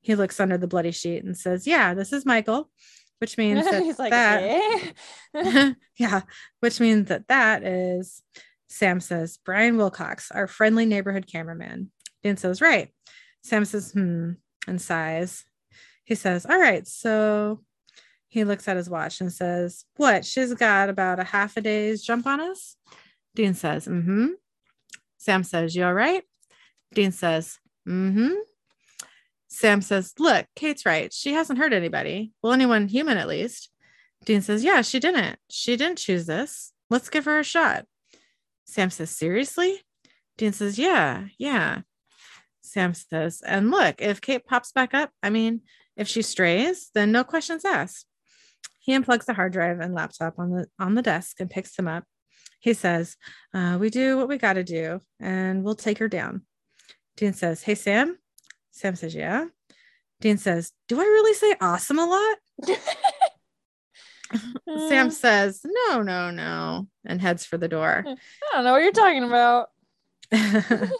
he 0.00 0.14
looks 0.14 0.40
under 0.40 0.56
the 0.56 0.66
bloody 0.66 0.90
sheet 0.90 1.22
and 1.22 1.36
says, 1.36 1.66
Yeah, 1.66 1.92
this 1.92 2.14
is 2.14 2.24
Michael, 2.24 2.70
which 3.18 3.36
means 3.42 3.68
that, 3.70 3.82
He's 3.82 3.98
like, 3.98 4.12
that 4.12 4.94
"Okay." 5.36 5.74
yeah, 5.98 6.22
which 6.60 6.80
means 6.80 7.08
that 7.08 7.28
that 7.28 7.64
is 7.64 8.22
Sam 8.70 8.98
says, 8.98 9.38
Brian 9.44 9.76
Wilcox, 9.76 10.30
our 10.30 10.46
friendly 10.46 10.86
neighborhood 10.86 11.26
cameraman. 11.30 11.90
Dan 12.22 12.38
says, 12.38 12.62
Right. 12.62 12.88
Sam 13.42 13.64
says, 13.64 13.92
Hmm, 13.92 14.32
and 14.66 14.80
sighs. 14.80 15.44
He 16.04 16.14
says, 16.14 16.46
All 16.46 16.58
right. 16.58 16.86
So 16.86 17.60
he 18.28 18.44
looks 18.44 18.68
at 18.68 18.76
his 18.76 18.88
watch 18.90 19.20
and 19.20 19.32
says, 19.32 19.84
What? 19.96 20.24
She's 20.24 20.54
got 20.54 20.88
about 20.88 21.20
a 21.20 21.24
half 21.24 21.56
a 21.56 21.60
day's 21.60 22.02
jump 22.02 22.26
on 22.26 22.40
us? 22.40 22.76
Dean 23.34 23.54
says, 23.54 23.86
Mm 23.86 24.04
hmm. 24.04 24.26
Sam 25.18 25.44
says, 25.44 25.74
You 25.74 25.84
all 25.84 25.94
right? 25.94 26.22
Dean 26.94 27.12
says, 27.12 27.58
Mm 27.86 28.12
hmm. 28.12 28.34
Sam 29.48 29.82
says, 29.82 30.14
Look, 30.18 30.46
Kate's 30.54 30.86
right. 30.86 31.12
She 31.12 31.32
hasn't 31.32 31.58
hurt 31.58 31.72
anybody. 31.72 32.32
Well, 32.42 32.52
anyone 32.52 32.88
human 32.88 33.18
at 33.18 33.28
least. 33.28 33.70
Dean 34.24 34.42
says, 34.42 34.64
Yeah, 34.64 34.82
she 34.82 35.00
didn't. 35.00 35.38
She 35.48 35.76
didn't 35.76 35.98
choose 35.98 36.26
this. 36.26 36.72
Let's 36.88 37.08
give 37.08 37.24
her 37.24 37.38
a 37.38 37.44
shot. 37.44 37.86
Sam 38.64 38.90
says, 38.90 39.10
Seriously? 39.10 39.82
Dean 40.38 40.52
says, 40.52 40.78
Yeah, 40.78 41.26
yeah. 41.38 41.80
Sam 42.70 42.94
says, 42.94 43.42
And 43.44 43.72
look, 43.72 44.00
if 44.00 44.20
Kate 44.20 44.46
pops 44.46 44.70
back 44.70 44.94
up, 44.94 45.10
I 45.24 45.30
mean, 45.30 45.62
if 45.96 46.06
she 46.06 46.22
strays, 46.22 46.90
then 46.94 47.10
no 47.10 47.24
questions 47.24 47.64
asked. 47.64 48.06
He 48.78 48.96
unplugs 48.96 49.24
the 49.24 49.34
hard 49.34 49.52
drive 49.52 49.80
and 49.80 49.92
laptop 49.92 50.38
on 50.38 50.50
the 50.50 50.66
on 50.78 50.94
the 50.94 51.02
desk 51.02 51.40
and 51.40 51.50
picks 51.50 51.74
them 51.74 51.88
up. 51.88 52.04
He 52.60 52.72
says, 52.72 53.16
uh, 53.52 53.76
"We 53.80 53.90
do 53.90 54.16
what 54.16 54.28
we 54.28 54.38
got 54.38 54.52
to 54.54 54.62
do, 54.64 55.00
and 55.18 55.64
we'll 55.64 55.74
take 55.74 55.98
her 55.98 56.08
down." 56.08 56.42
Dean 57.16 57.32
says, 57.32 57.62
"Hey 57.62 57.74
Sam." 57.74 58.18
Sam 58.70 58.94
says, 58.94 59.14
"Yeah." 59.14 59.46
Dean 60.20 60.38
says, 60.38 60.72
"Do 60.88 61.00
I 61.00 61.04
really 61.04 61.34
say 61.34 61.56
awesome 61.60 61.98
a 61.98 62.06
lot?" 62.06 62.38
Sam 64.88 65.10
says, 65.10 65.60
"No, 65.64 66.02
no, 66.02 66.30
no," 66.30 66.86
and 67.04 67.20
heads 67.20 67.44
for 67.44 67.58
the 67.58 67.68
door. 67.68 68.04
I 68.06 68.14
don't 68.54 68.64
know 68.64 68.72
what 68.72 68.82
you're 68.82 68.92
talking 68.92 69.24
about. 69.24 69.68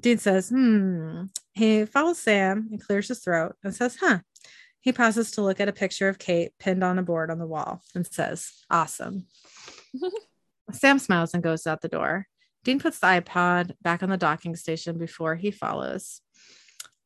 Dean 0.00 0.18
says, 0.18 0.48
"Hmm." 0.48 1.24
He 1.52 1.84
follows 1.84 2.18
Sam 2.18 2.68
and 2.70 2.82
clears 2.82 3.08
his 3.08 3.20
throat 3.20 3.56
and 3.62 3.74
says, 3.74 3.96
"Huh." 4.00 4.20
He 4.80 4.92
pauses 4.92 5.30
to 5.32 5.42
look 5.42 5.60
at 5.60 5.68
a 5.68 5.72
picture 5.72 6.08
of 6.08 6.18
Kate 6.18 6.52
pinned 6.58 6.84
on 6.84 6.98
a 6.98 7.02
board 7.02 7.30
on 7.30 7.38
the 7.38 7.46
wall 7.46 7.82
and 7.94 8.06
says, 8.06 8.52
"Awesome." 8.70 9.26
Sam 10.72 10.98
smiles 10.98 11.34
and 11.34 11.42
goes 11.42 11.66
out 11.66 11.80
the 11.80 11.88
door. 11.88 12.26
Dean 12.64 12.78
puts 12.78 12.98
the 12.98 13.06
iPod 13.06 13.72
back 13.82 14.02
on 14.02 14.08
the 14.08 14.16
docking 14.16 14.56
station 14.56 14.98
before 14.98 15.36
he 15.36 15.50
follows. 15.50 16.20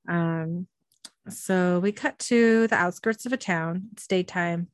Um, 0.08 0.68
so 1.28 1.80
we 1.80 1.92
cut 1.92 2.18
to 2.20 2.68
the 2.68 2.76
outskirts 2.76 3.26
of 3.26 3.32
a 3.32 3.36
town. 3.36 3.88
It's 3.92 4.06
daytime. 4.06 4.68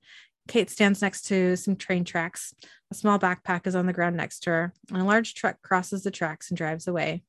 Kate 0.47 0.71
stands 0.71 1.01
next 1.01 1.23
to 1.27 1.57
some 1.57 1.77
train 1.77 2.05
tracks. 2.05 2.55
A 2.91 2.95
small 2.95 3.19
backpack 3.19 3.67
is 3.67 3.75
on 3.75 3.87
the 3.87 3.93
ground 3.93 4.17
next 4.17 4.41
to 4.41 4.51
her, 4.51 4.73
and 4.91 5.01
a 5.01 5.05
large 5.05 5.35
truck 5.35 5.61
crosses 5.63 6.03
the 6.03 6.11
tracks 6.11 6.51
and 6.51 6.59
drives 6.59 6.87
away. 6.87 7.25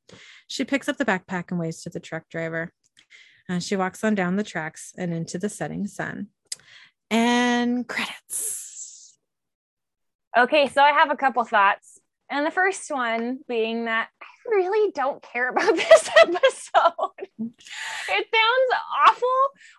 She 0.48 0.66
picks 0.66 0.90
up 0.90 0.98
the 0.98 1.06
backpack 1.06 1.46
and 1.50 1.60
waves 1.60 1.82
to 1.84 1.90
the 1.90 2.00
truck 2.00 2.28
driver. 2.30 2.72
And 3.48 3.64
she 3.64 3.76
walks 3.76 4.04
on 4.04 4.16
down 4.16 4.36
the 4.36 4.44
tracks 4.44 4.94
and 4.98 5.14
into 5.14 5.38
the 5.38 5.50
setting 5.50 5.88
sun. 5.88 6.28
And 7.10 7.88
credits. 7.88 9.18
Okay, 10.38 10.68
so 10.68 10.82
I 10.82 10.92
have 10.92 11.12
a 11.12 11.16
couple 11.16 11.44
thoughts. 11.46 12.00
And 12.30 12.46
the 12.46 12.52
first 12.52 12.90
one 12.92 13.40
being 13.48 13.86
that 13.86 14.10
I 14.22 14.50
really 14.50 14.92
don't 14.92 15.22
care 15.22 15.50
about 15.50 15.76
this 15.76 16.10
episode. 16.20 17.30
it 17.40 18.28
sounds 18.34 18.82
awful, 19.08 19.28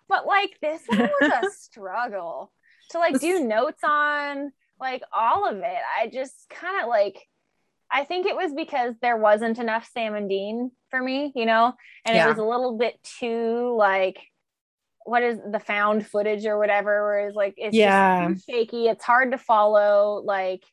but 0.07 0.25
like 0.25 0.57
this 0.61 0.81
one 0.87 1.09
was 1.21 1.31
a 1.43 1.49
struggle 1.51 2.51
to 2.91 2.99
like 2.99 3.19
do 3.19 3.43
notes 3.43 3.83
on 3.83 4.51
like 4.79 5.03
all 5.15 5.47
of 5.47 5.57
it. 5.57 5.77
I 5.99 6.07
just 6.07 6.33
kind 6.49 6.81
of 6.83 6.89
like 6.89 7.17
I 7.89 8.03
think 8.03 8.25
it 8.25 8.35
was 8.35 8.51
because 8.53 8.95
there 9.01 9.15
wasn't 9.17 9.59
enough 9.59 9.89
Sam 9.93 10.13
and 10.13 10.27
Dean 10.29 10.71
for 10.91 11.01
me, 11.01 11.31
you 11.35 11.45
know, 11.45 11.73
and 12.05 12.15
Yeah. 12.15 12.25
it 12.25 12.29
was 12.29 12.37
a 12.37 12.43
little 12.43 12.77
bit 12.77 13.01
too 13.19 13.75
like 13.77 14.19
what 15.05 15.23
is 15.23 15.39
the 15.51 15.59
found 15.59 16.05
footage 16.05 16.45
or 16.45 16.57
whatever, 16.59 17.03
where 17.05 17.27
it's 17.27 17.35
like 17.35 17.53
it's 17.57 17.73
Yeah. 17.75 18.29
just 18.33 18.45
shaky, 18.45 18.87
it's 18.87 19.05
hard 19.05 19.31
to 19.31 19.37
follow, 19.37 20.21
like 20.25 20.63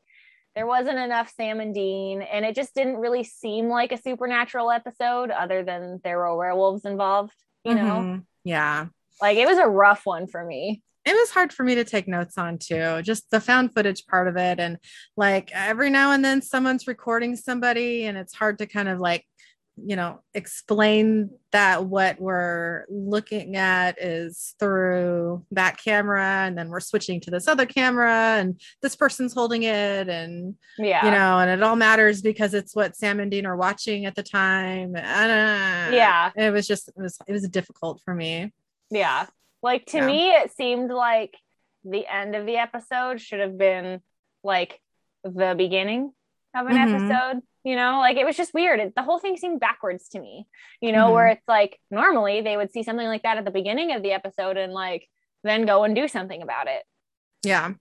there 0.57 0.67
wasn't 0.67 0.99
enough 0.99 1.33
Sam 1.37 1.61
and 1.61 1.73
Dean, 1.75 2.23
and 2.23 2.45
it 2.45 2.55
just 2.57 2.75
didn't 2.75 2.97
really 2.97 3.23
seem 3.25 3.69
like 3.69 3.93
a 3.93 3.97
supernatural 3.97 4.71
episode 4.73 5.31
other 5.31 5.62
than 5.65 6.01
there 6.05 6.19
were 6.19 6.37
werewolves 6.37 6.85
involved, 6.85 7.35
you 7.65 7.75
know. 7.75 7.83
Mhm. 7.83 8.27
Yeah. 8.45 8.87
Like 9.23 9.37
it 9.39 9.47
was 9.47 9.59
a 9.59 9.67
rough 9.69 10.05
one 10.05 10.27
for 10.27 10.45
me. 10.45 10.83
It 11.07 11.12
was 11.14 11.30
hard 11.30 11.52
for 11.52 11.64
me 11.64 11.74
to 11.74 11.84
take 11.84 12.09
notes 12.09 12.38
on 12.38 12.59
too 12.59 13.00
just 13.02 13.30
the 13.30 13.40
found 13.40 13.72
footage 13.74 14.07
part 14.07 14.28
of 14.28 14.36
it 14.36 14.59
and 14.59 14.78
like 15.16 15.50
every 15.52 15.90
now 15.90 16.12
and 16.12 16.24
then 16.24 16.40
someone's 16.42 16.86
recording 16.86 17.36
somebody 17.36 18.05
and 18.07 18.16
it's 18.16 18.34
hard 18.34 18.59
to 18.59 18.66
kind 18.66 18.88
of 18.88 18.98
like 19.00 19.24
you 19.76 19.96
know 19.96 20.20
explain 20.34 21.28
that 21.50 21.84
what 21.84 22.20
we're 22.20 22.84
looking 22.88 23.57
at 23.57 24.00
is 24.00 24.55
through 24.61 25.44
that 25.50 25.76
camera 25.82 26.44
and 26.46 26.57
then 26.57 26.68
we're 26.68 26.78
switching 26.78 27.18
to 27.20 27.28
this 27.28 27.48
other 27.48 27.66
camera 27.66 28.36
and 28.38 28.61
this 28.82 28.94
person's 28.94 29.34
holding 29.34 29.64
it 29.64 30.09
and 30.09 30.55
Yeah. 30.78 31.05
you 31.05 31.11
know 31.11 31.40
and 31.40 31.50
it 31.50 31.61
all 31.61 31.74
matters 31.74 32.22
because 32.22 32.55
it's 32.55 32.76
what 32.76 32.94
sam 32.96 33.18
and 33.18 33.32
dean 33.32 33.46
are 33.46 33.57
watching 33.57 34.07
at 34.07 34.14
the 34.14 34.22
time 34.22 34.94
Yeah. 34.94 36.30
it 36.36 36.52
was 36.52 36.68
just 36.68 36.86
it 36.88 36.94
was 36.96 37.18
it 37.26 37.32
was 37.32 37.48
difficult 37.48 38.00
for 38.05 38.14
me 38.14 38.52
Yeah. 38.92 39.26
Like 39.65 39.87
to 39.87 39.97
Yeah. 39.99 40.07
me, 40.07 40.31
it 40.31 40.53
seemed 40.53 40.91
like 40.91 41.35
the 41.85 42.07
end 42.07 42.37
of 42.37 42.45
the 42.47 42.57
episode 42.59 43.21
should 43.21 43.41
have 43.41 43.57
been 43.57 44.03
like 44.43 44.79
the 45.25 45.55
beginning 45.57 46.12
of 46.55 46.67
an 46.67 46.77
Mhm. 46.77 46.95
episode. 47.11 47.43
You 47.65 47.77
know, 47.77 47.99
like 47.99 48.19
it 48.19 48.27
was 48.27 48.37
just 48.37 48.53
weird. 48.53 48.79
It, 48.79 48.95
the 48.95 49.03
whole 49.03 49.19
thing 49.19 49.39
seemed 49.39 49.59
backwards 49.61 50.09
to 50.11 50.21
me, 50.21 50.47
you 50.83 50.93
know, 50.93 51.09
Mhm. 51.09 51.12
where 51.15 51.27
it's 51.29 51.49
like 51.49 51.81
normally 51.91 52.43
they 52.43 52.59
would 52.59 52.73
see 52.73 52.83
something 52.83 53.07
like 53.07 53.23
that 53.23 53.39
at 53.39 53.47
the 53.47 53.51
beginning 53.51 53.93
of 53.93 54.03
the 54.03 54.12
episode 54.12 54.59
and 54.59 54.73
like 54.75 55.09
then 55.45 55.65
go 55.65 55.85
and 55.85 55.95
do 55.97 56.07
something 56.09 56.43
about 56.43 56.69
it. 56.69 56.85
yeah 57.43 57.73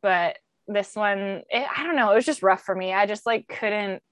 But 0.00 0.38
this 0.68 0.94
one, 0.94 1.42
it, 1.50 1.66
I 1.76 1.82
don't 1.84 1.96
know, 1.96 2.12
it 2.12 2.14
was 2.14 2.24
just 2.24 2.42
rough 2.44 2.62
for 2.62 2.74
me. 2.76 2.92
I 2.94 3.06
just 3.06 3.26
like 3.26 3.48
couldn't. 3.48 4.02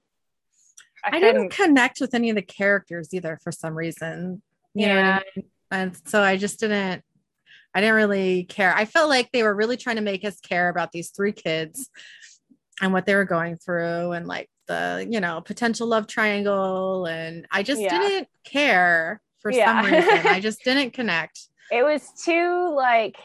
I, 1.03 1.07
I 1.07 1.11
couldn't. 1.11 1.33
didn't 1.35 1.51
connect 1.53 2.01
with 2.01 2.13
any 2.13 2.29
of 2.29 2.35
the 2.35 2.41
characters 2.41 3.13
either 3.13 3.37
for 3.41 3.51
some 3.51 3.75
reason. 3.75 4.41
You 4.73 4.87
know 4.87 4.95
what 4.97 5.05
I 5.05 5.23
mean? 5.37 5.49
And 5.71 5.97
so 6.05 6.21
I 6.21 6.37
just 6.37 6.59
didn't 6.59 7.03
I 7.73 7.79
didn't 7.79 7.95
really 7.95 8.43
care. 8.43 8.73
I 8.75 8.83
felt 8.83 9.07
like 9.09 9.31
they 9.31 9.43
were 9.43 9.55
really 9.55 9.77
trying 9.77 9.95
to 9.95 10.01
make 10.01 10.25
us 10.25 10.39
care 10.41 10.67
about 10.67 10.91
these 10.91 11.09
three 11.11 11.31
kids 11.31 11.89
and 12.81 12.91
what 12.91 13.05
they 13.05 13.15
were 13.15 13.23
going 13.25 13.55
through 13.57 14.11
and 14.11 14.27
like 14.27 14.49
the 14.67 15.07
you 15.09 15.19
know 15.21 15.39
potential 15.41 15.87
love 15.87 16.07
triangle 16.07 17.05
and 17.05 17.45
i 17.51 17.61
just 17.63 17.81
Yeah. 17.81 17.89
didn't 17.99 18.27
care 18.43 19.19
for 19.39 19.51
Yeah. 19.51 19.65
some 19.65 19.85
reason 19.91 20.27
i 20.27 20.39
just 20.47 20.63
didn't 20.63 20.91
connect 20.93 21.39
it 21.71 21.83
was 21.83 22.09
too 22.23 22.73
like 22.75 23.17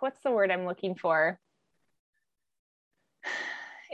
what's 0.00 0.20
the 0.22 0.30
word 0.30 0.50
i'm 0.50 0.66
looking 0.66 0.94
for 0.94 1.38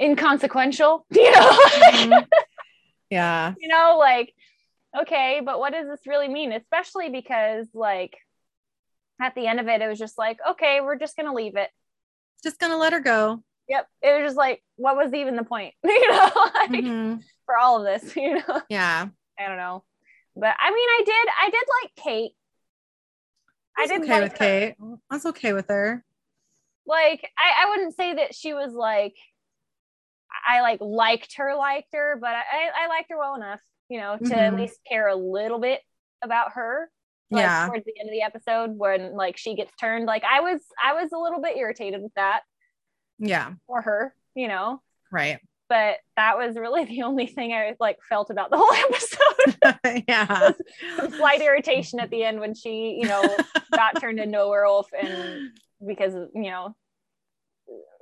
inconsequential 0.00 1.06
you 1.10 1.30
know 1.30 1.58
Mhm. 1.92 2.26
yeah 3.10 3.54
you 3.58 3.68
know 3.68 3.96
like 3.98 4.34
okay 5.00 5.40
but 5.44 5.58
what 5.58 5.72
does 5.72 5.86
this 5.88 6.06
really 6.06 6.28
mean? 6.28 6.52
Especially 6.52 7.10
because 7.10 7.66
like 7.74 8.16
at 9.20 9.34
the 9.34 9.46
end 9.46 9.60
of 9.60 9.68
it 9.68 9.80
it 9.80 9.88
was 9.88 9.98
just 9.98 10.18
like 10.18 10.38
okay 10.52 10.80
we're 10.80 10.98
just 10.98 11.16
gonna 11.16 11.32
leave 11.34 11.56
it. 11.56 11.70
Just 12.42 12.58
gonna 12.58 12.76
let 12.76 12.92
her 12.92 13.00
go. 13.00 13.42
Yep 13.68 13.86
it 14.02 14.20
was 14.20 14.28
just 14.28 14.36
like 14.36 14.62
what 14.76 14.96
was 14.96 15.12
even 15.14 15.36
the 15.36 15.44
point? 15.44 15.74
You 15.84 16.10
know 16.12 16.30
like 16.54 16.70
Mhm. 16.70 17.22
for 17.46 17.56
all 17.58 17.78
of 17.78 18.02
this 18.02 18.14
you 18.16 18.34
know? 18.34 18.60
Yeah. 18.68 19.06
I 19.38 19.48
don't 19.48 19.56
know. 19.56 19.84
But 20.36 20.54
i 20.58 20.70
mean 20.70 20.88
i 20.88 21.02
did 21.04 21.28
i 21.42 21.50
did 21.50 21.64
like 21.82 21.94
kate. 22.04 22.32
I 23.76 23.80
was 23.82 23.90
did 23.90 24.00
okay 24.02 24.12
like 24.12 24.22
with 24.22 24.32
her. 24.32 24.36
Kate. 24.38 24.74
I 25.10 25.14
was 25.14 25.26
okay 25.26 25.52
with 25.52 25.66
her. 25.68 26.04
like 26.86 27.28
I, 27.38 27.64
I 27.66 27.70
wouldn't 27.70 27.94
say 27.96 28.14
that 28.14 28.34
she 28.34 28.52
was 28.54 28.72
like 28.72 29.14
I 30.46 30.60
like 30.60 30.80
liked 30.80 31.36
her, 31.38 31.54
liked 31.56 31.94
her, 31.94 32.18
but 32.20 32.30
I, 32.30 32.84
I 32.84 32.88
liked 32.88 33.08
her 33.10 33.16
well 33.18 33.36
enough, 33.36 33.60
you 33.88 34.00
know, 34.00 34.16
to 34.16 34.36
at 34.38 34.52
Mhm. 34.52 34.58
least 34.58 34.80
care 34.88 35.08
a 35.08 35.14
little 35.16 35.58
bit 35.58 35.80
about 36.22 36.52
her. 36.52 36.90
Like 37.30 37.42
yeah. 37.42 37.66
towards 37.66 37.84
the 37.84 37.98
end 37.98 38.08
of 38.08 38.12
the 38.12 38.22
episode 38.22 38.76
when 38.76 39.14
like 39.14 39.36
she 39.36 39.54
gets 39.56 39.72
turned. 39.76 40.06
Like 40.06 40.24
I 40.24 40.40
was 40.40 40.60
I 40.82 40.92
was 40.94 41.10
a 41.12 41.18
little 41.18 41.40
bit 41.40 41.56
irritated 41.56 42.02
with 42.02 42.12
that 42.14 42.42
Yeah. 43.18 43.54
for 43.66 43.82
her, 43.82 44.14
you 44.34 44.46
know. 44.48 44.80
Right. 45.10 45.40
But 45.68 45.96
that 46.16 46.36
was 46.36 46.56
really 46.56 46.84
the 46.94 47.02
only 47.02 47.26
thing 47.26 47.52
I 47.52 47.74
like 47.80 47.98
felt 48.08 48.30
about 48.30 48.50
the 48.50 48.58
whole 48.60 48.72
episode. 48.72 50.04
yeah. 50.08 50.52
Slight 51.16 51.40
irritation 51.40 51.98
at 51.98 52.10
the 52.10 52.22
end 52.24 52.38
when 52.40 52.54
she, 52.54 52.98
you 53.00 53.08
know, 53.08 53.22
got 53.74 54.00
turned 54.00 54.20
into 54.20 54.40
a 54.40 54.48
werewolf 54.48 54.88
and 54.92 55.50
because 55.84 56.14
you 56.34 56.42
know, 56.50 56.76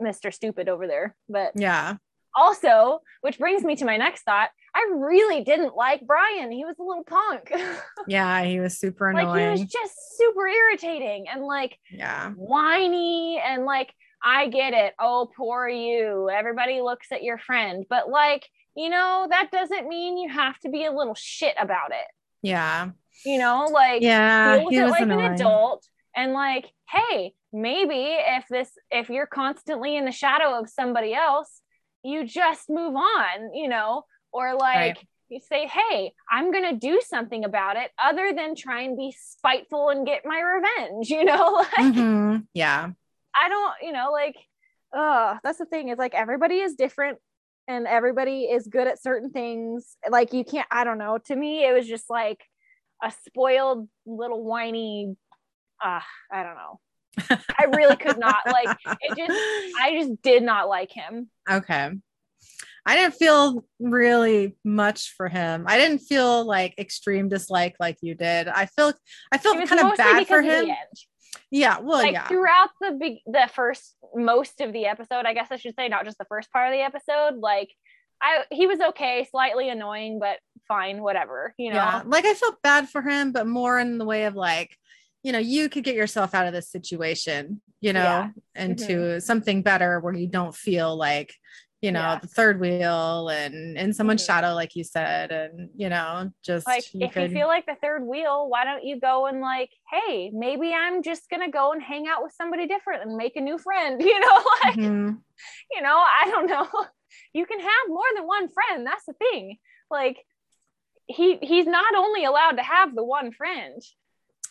Mr. 0.03 0.33
Stupid 0.35 0.68
over 0.68 0.87
there. 0.87 1.14
But 1.28 1.53
Yeah. 1.55 1.97
Also, 2.35 3.01
which 3.20 3.39
brings 3.39 3.62
me 3.64 3.76
to 3.76 3.85
my 3.85 3.97
next 3.97 4.22
thought, 4.22 4.51
I 4.74 4.91
really 4.97 5.45
didn't 5.45 5.76
like 5.76 6.07
Brian. 6.07 6.51
He 6.51 6.64
was 6.64 6.76
a 6.78 6.83
little 6.83 7.05
punk. 7.05 7.53
Yeah. 8.09 8.43
He 8.43 8.59
was 8.59 8.78
super 8.78 9.11
annoying. 9.11 9.26
like 9.28 9.43
he 9.43 9.49
was 9.51 9.64
just 9.64 9.95
super 10.16 10.47
irritating 10.49 11.26
and 11.33 11.45
like 11.45 11.78
Yeah. 11.91 12.30
whiny 12.30 13.41
and 13.47 13.64
like 13.64 13.93
I 14.24 14.49
get 14.49 14.72
it. 14.72 14.95
Oh, 15.01 15.30
poor 15.37 15.68
you. 15.68 16.28
Everybody 16.33 16.80
looks 16.80 17.09
at 17.12 17.22
your 17.22 17.39
friend. 17.39 17.85
But 17.89 18.09
like, 18.09 18.45
you 18.76 18.89
know, 18.89 19.26
that 19.30 19.51
doesn't 19.53 19.89
mean 19.89 20.16
you 20.16 20.28
have 20.30 20.59
to 20.61 20.68
be 20.68 20.85
a 20.85 20.93
little 20.93 21.14
shit 21.16 21.55
about 21.61 21.91
it. 21.91 22.07
Yeah. 22.43 22.91
You 23.24 23.39
know, 23.39 23.66
like 23.70 24.03
Yeah. 24.03 24.57
deal 24.57 24.64
with 24.66 24.72
He 24.74 24.78
it 24.80 24.83
was 24.85 24.91
like 24.93 25.03
annoying. 25.03 25.26
an 25.26 25.33
adult 25.35 25.87
and 26.16 26.33
like 26.35 26.66
hey 26.91 27.33
maybe 27.55 28.16
if 28.18 28.45
this 28.51 28.70
if 28.91 29.09
you're 29.09 29.26
constantly 29.26 29.97
in 29.97 30.05
the 30.05 30.12
shadow 30.12 30.59
of 30.59 30.68
somebody 30.68 31.14
else 31.14 31.61
you 32.05 32.26
just 32.26 32.68
move 32.68 32.94
on 32.94 33.55
you 33.55 33.68
know 33.68 34.05
or 34.32 34.55
like 34.55 34.96
Right. 34.96 35.07
you 35.28 35.40
say 35.40 35.66
hey 35.66 36.12
i'm 36.30 36.53
gonna 36.53 36.74
do 36.76 37.00
something 37.07 37.44
about 37.44 37.76
it 37.76 37.90
other 38.03 38.32
than 38.34 38.55
try 38.55 38.82
and 38.82 38.96
be 38.96 39.14
spiteful 39.18 39.88
and 39.90 40.07
get 40.07 40.22
my 40.24 40.40
revenge 40.40 41.09
you 41.16 41.24
know 41.24 41.53
like 41.76 41.94
Mhm. 41.94 42.46
Yeah. 42.55 42.90
i 43.34 43.48
don't 43.48 43.74
you 43.82 43.92
know 43.92 44.11
like 44.12 44.36
oh, 44.94 45.38
that's 45.42 45.57
the 45.59 45.64
thing 45.64 45.88
is 45.88 45.96
like 45.98 46.12
everybody 46.14 46.57
is 46.57 46.74
different 46.74 47.16
and 47.66 47.86
everybody 47.86 48.42
is 48.44 48.66
good 48.66 48.86
at 48.86 49.00
certain 49.03 49.30
things 49.30 49.96
like 50.11 50.32
you 50.34 50.44
can't 50.44 50.66
i 50.70 50.84
don't 50.84 50.98
know 50.98 51.16
to 51.24 51.34
me 51.34 51.64
it 51.66 51.72
was 51.72 51.86
just 51.86 52.11
like 52.11 52.44
a 53.03 53.11
spoiled 53.26 53.88
little 54.05 54.42
whiny 54.44 55.16
uh 55.82 56.00
i 56.30 56.42
don't 56.42 56.57
know 56.57 56.78
i 57.30 57.64
really 57.74 57.96
could 57.96 58.18
not 58.18 58.38
like 58.46 58.76
it 59.00 59.16
just 59.16 59.78
i 59.80 59.98
just 59.98 60.22
did 60.22 60.42
not 60.42 60.68
like 60.68 60.90
him 60.90 61.28
okay. 61.50 61.90
I 62.84 62.96
didn't 62.96 63.14
feel 63.14 63.64
really 63.78 64.56
much 64.64 65.14
for 65.16 65.28
him. 65.28 65.66
I 65.68 65.78
didn't 65.78 66.00
feel 66.00 66.44
like 66.44 66.74
extreme 66.78 67.28
dislike 67.28 67.76
like 67.78 67.98
you 68.00 68.16
did. 68.16 68.48
I 68.48 68.66
feel 68.66 68.92
I 69.30 69.38
felt 69.38 69.64
kind 69.68 69.80
of 69.80 69.96
bad 69.96 70.26
for 70.26 70.42
him. 70.42 70.68
Yeah. 71.52 71.78
Well, 71.78 71.98
like 71.98 72.14
yeah. 72.14 72.26
throughout 72.26 72.70
the 72.80 72.90
big 72.98 73.18
the 73.24 73.48
first 73.54 73.94
most 74.14 74.60
of 74.60 74.72
the 74.72 74.86
episode 74.86 75.24
i 75.26 75.32
guess 75.32 75.48
i 75.50 75.56
should 75.56 75.74
say 75.74 75.88
not 75.88 76.04
just 76.04 76.18
the 76.18 76.24
first 76.26 76.50
part 76.52 76.68
of 76.68 76.72
the 76.76 76.82
episode 76.82 77.38
like 77.38 77.70
i 78.20 78.44
he 78.50 78.66
was 78.66 78.80
okay 78.80 79.26
slightly 79.30 79.70
annoying 79.70 80.18
but 80.18 80.38
fine 80.68 81.02
whatever 81.02 81.54
you 81.58 81.70
know 81.70 81.76
Yeah. 81.76 82.02
Like 82.04 82.24
I 82.24 82.34
felt 82.34 82.62
bad 82.62 82.88
for 82.88 83.02
him, 83.02 83.32
but 83.32 83.46
more 83.46 83.78
in 83.78 83.98
the 83.98 84.04
way 84.04 84.24
of 84.24 84.34
like, 84.34 84.76
you 85.22 85.32
know, 85.32 85.38
you 85.38 85.68
could 85.68 85.84
get 85.84 85.94
yourself 85.94 86.34
out 86.34 86.46
of 86.46 86.52
this 86.52 86.68
situation, 86.70 87.60
you 87.80 87.92
know, 87.92 88.02
Yeah. 88.02 88.30
into 88.56 89.20
something 89.20 89.62
better 89.62 90.00
where 90.00 90.14
you 90.14 90.26
don't 90.26 90.54
feel 90.54 90.96
like, 90.96 91.32
you 91.80 91.92
know, 91.92 92.00
Yeah. 92.00 92.18
the 92.20 92.26
third 92.28 92.60
wheel 92.60 93.28
and 93.28 93.76
in 93.76 93.92
someone's 93.92 94.22
Mhm. 94.22 94.26
shadow, 94.26 94.54
like 94.54 94.74
you 94.74 94.84
said, 94.84 95.30
and 95.32 95.70
you 95.76 95.88
know, 95.88 96.30
just 96.44 96.66
like 96.66 96.84
you 96.94 97.06
if 97.06 97.12
could, 97.12 97.22
you 97.22 97.28
feel 97.30 97.46
like 97.46 97.66
the 97.66 97.76
third 97.82 98.04
wheel 98.04 98.48
why 98.48 98.64
don't 98.64 98.84
you 98.84 98.98
go 99.00 99.26
and 99.26 99.40
like 99.40 99.70
hey 99.90 100.30
maybe 100.32 100.72
i'm 100.72 101.02
just 101.02 101.28
gonna 101.28 101.50
go 101.50 101.72
and 101.72 101.82
hang 101.82 102.06
out 102.06 102.22
with 102.22 102.32
somebody 102.32 102.66
different 102.68 103.02
and 103.02 103.16
make 103.16 103.34
a 103.36 103.40
new 103.40 103.58
friend 103.58 104.00
you 104.10 104.20
know 104.20 104.36
like 104.64 104.76
Mhm. 104.76 105.18
you 105.72 105.82
know 105.82 105.98
i 105.98 106.28
don't 106.30 106.46
know 106.46 106.68
you 107.32 107.46
can 107.46 107.58
have 107.58 107.88
more 107.88 108.04
than 108.14 108.26
one 108.28 108.48
friend 108.48 108.86
that's 108.86 109.04
the 109.06 109.12
thing 109.14 109.56
like 109.90 110.18
he 111.06 111.36
he's 111.42 111.66
not 111.66 111.94
only 111.96 112.24
allowed 112.24 112.52
to 112.58 112.62
have 112.62 112.94
the 112.94 113.04
one 113.04 113.32
friend 113.32 113.82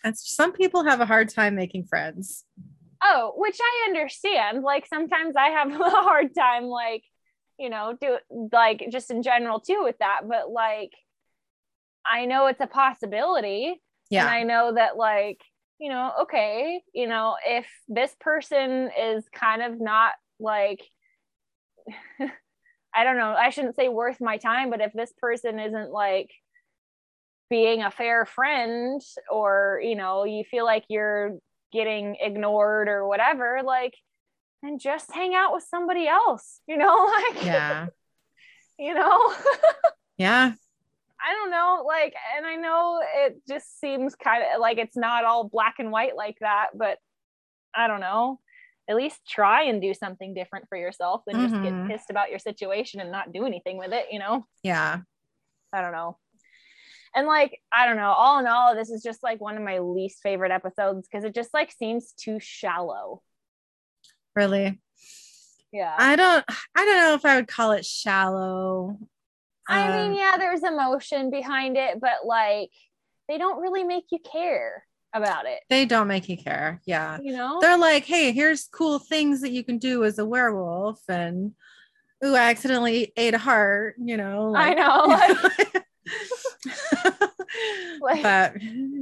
And 0.04 0.18
some 0.18 0.52
people 0.52 0.84
have 0.84 1.00
a 1.02 1.06
hard 1.06 1.30
time 1.30 1.56
making 1.56 1.86
friends. 1.86 2.46
oh 3.04 3.34
which 3.36 3.58
i 3.60 3.88
understand 3.90 4.64
like 4.64 4.86
sometimes 4.88 5.36
i 5.36 5.48
have 5.50 5.72
a 5.82 5.90
hard 5.90 6.34
time 6.36 6.66
like 6.66 7.04
you 7.58 7.70
know 7.70 7.96
do 8.00 8.18
like 8.52 8.84
just 8.92 9.10
in 9.12 9.22
general 9.24 9.60
too 9.60 9.82
with 9.84 9.98
that 10.00 10.22
but 10.28 10.52
like 10.52 10.92
i 12.06 12.26
know 12.26 12.48
it's 12.48 12.62
a 12.62 12.68
possibility 12.68 13.66
and 13.68 13.78
Yeah. 14.10 14.28
I 14.28 14.44
know 14.44 14.74
that 14.76 14.98
like, 14.98 15.40
you 15.80 15.90
know, 15.90 16.12
okay, 16.24 16.82
you 16.94 17.08
know, 17.08 17.38
if 17.46 17.66
this 17.88 18.14
person 18.20 18.90
is 19.00 19.24
kind 19.34 19.62
of 19.62 19.80
not 19.80 20.12
like 20.40 20.82
I 22.94 23.04
don't 23.06 23.18
know, 23.18 23.34
I 23.34 23.50
shouldn't 23.52 23.76
say 23.78 23.88
worth 23.88 24.20
my 24.20 24.38
time, 24.38 24.70
but 24.70 24.82
if 24.82 24.92
this 24.94 25.14
person 25.18 25.60
isn't 25.60 25.92
like 25.92 26.30
being 27.52 27.84
a 27.84 27.92
fair 27.92 28.26
friend 28.26 29.02
or, 29.30 29.80
you 29.84 29.94
know, 29.96 30.24
you 30.24 30.44
feel 30.50 30.66
like 30.66 30.86
you're 30.88 31.38
getting 31.72 32.16
ignored 32.20 32.88
or 32.88 33.06
whatever, 33.08 33.60
like 33.64 33.94
then 34.64 34.80
just 34.80 35.12
hang 35.12 35.36
out 35.36 35.54
with 35.54 35.64
somebody 35.70 36.08
else, 36.08 36.62
you 36.66 36.78
know, 36.78 37.06
like 37.36 37.44
yeah. 37.46 37.88
you 38.80 38.96
know. 38.96 39.36
Yeah. 40.18 40.52
I 41.24 41.34
don't 41.34 41.50
know, 41.52 41.84
like, 41.88 42.14
and 42.38 42.46
I 42.46 42.56
know 42.56 43.02
it 43.26 43.42
just 43.48 43.80
seems 43.80 44.14
kind 44.16 44.44
of 44.44 44.60
like 44.62 44.78
it's 44.78 44.96
not 44.98 45.24
all 45.26 45.44
black 45.50 45.76
and 45.80 45.92
white 45.92 46.16
like 46.16 46.38
that, 46.42 46.68
but 46.76 47.00
I 47.76 47.88
don't 47.88 48.02
know. 48.02 48.40
At 48.88 48.96
least 48.98 49.20
try 49.28 49.64
and 49.64 49.82
do 49.82 49.94
something 49.96 50.34
different 50.36 50.68
for 50.70 50.78
yourself 50.78 51.24
than 51.26 51.40
just 51.40 51.56
Mhm. 51.56 51.64
get 51.64 51.88
pissed 51.90 52.10
about 52.12 52.30
your 52.30 52.38
situation 52.40 53.00
and 53.00 53.12
not 53.12 53.32
do 53.32 53.46
anything 53.48 53.78
with 53.78 53.94
it, 53.94 54.08
you 54.12 54.20
know? 54.20 54.46
Yeah. 54.64 55.00
I 55.74 55.82
don't 55.82 55.92
know. 55.94 56.18
And 57.16 57.28
like, 57.28 57.60
I 57.74 57.86
don't 57.86 57.98
know, 57.98 58.12
all 58.12 58.40
in 58.40 58.48
all, 58.48 58.74
this 58.76 58.90
is 58.90 59.04
just 59.04 59.22
like 59.24 59.42
one 59.42 59.58
of 59.58 59.64
my 59.64 59.80
least 59.80 60.22
favorite 60.22 60.52
episodes 60.52 61.08
because 61.08 61.26
it 61.26 61.36
just 61.36 61.54
like 61.54 61.72
seems 61.72 62.14
too 62.14 62.40
shallow. 62.40 63.22
Really. 64.36 64.80
Yeah. 65.74 65.94
I 65.98 66.16
don't 66.16 66.44
I 66.76 66.86
don't 66.86 66.98
know 66.98 67.14
if 67.16 67.26
I 67.26 67.36
would 67.36 67.48
call 67.48 67.72
it 67.72 67.86
shallow. 67.86 68.98
I 69.68 69.88
Um, 69.88 70.10
mean, 70.12 70.20
yeah, 70.20 70.38
there's 70.38 70.64
emotion 70.64 71.30
behind 71.30 71.78
it, 71.78 72.00
but 72.00 72.26
like, 72.26 72.72
they 73.28 73.38
don't 73.38 73.62
really 73.62 73.84
make 73.84 74.06
you 74.12 74.20
care 74.20 74.86
about 75.14 75.46
it, 75.46 75.60
they 75.70 75.86
don't 75.86 76.08
make 76.08 76.30
you 76.30 76.38
care. 76.38 76.82
Yeah. 76.86 77.20
you 77.22 77.34
know? 77.34 77.60
They're 77.62 77.78
like, 77.78 78.06
hey, 78.06 78.32
here's 78.32 78.68
cool 78.68 79.00
things 79.00 79.42
that 79.42 79.52
you 79.52 79.64
can 79.64 79.78
do 79.78 80.04
as 80.06 80.18
a 80.20 80.26
werewolf. 80.26 81.02
And 81.10 81.54
ooh, 82.24 82.36
I 82.36 82.50
accidentally 82.50 83.12
ate 83.18 83.34
a 83.34 83.38
heart, 83.38 83.96
you 84.00 84.16
know. 84.18 84.56
I 84.56 84.74
know. 84.74 85.06
Like, 85.58 85.86
Like, 88.02 88.24
but 88.24 88.54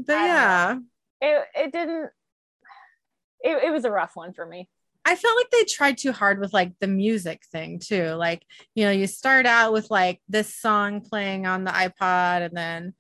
but 0.08 0.14
yeah. 0.14 0.78
it, 1.22 1.46
it 1.56 1.72
didn't, 1.72 2.10
it, 3.42 3.64
it 3.66 3.72
was 3.72 3.86
a 3.86 3.92
rough 3.92 4.16
one 4.16 4.34
for 4.34 4.46
me. 4.46 4.68
I 5.06 5.16
felt 5.16 5.38
like 5.38 5.50
they 5.52 5.64
tried 5.64 5.98
too 5.98 6.12
hard 6.12 6.40
with 6.40 6.54
like 6.54 6.74
the 6.80 6.88
music 6.88 7.44
thing 7.52 7.80
too. 7.80 8.10
Like, 8.14 8.44
you 8.76 8.86
know, 8.86 8.92
you 8.92 9.08
start 9.08 9.46
out 9.46 9.72
with 9.72 9.90
like 9.90 10.20
this 10.28 10.54
song 10.54 11.02
playing 11.02 11.48
on 11.48 11.64
the 11.64 11.72
iPod 11.72 12.46
and 12.46 12.58
then 12.58 12.94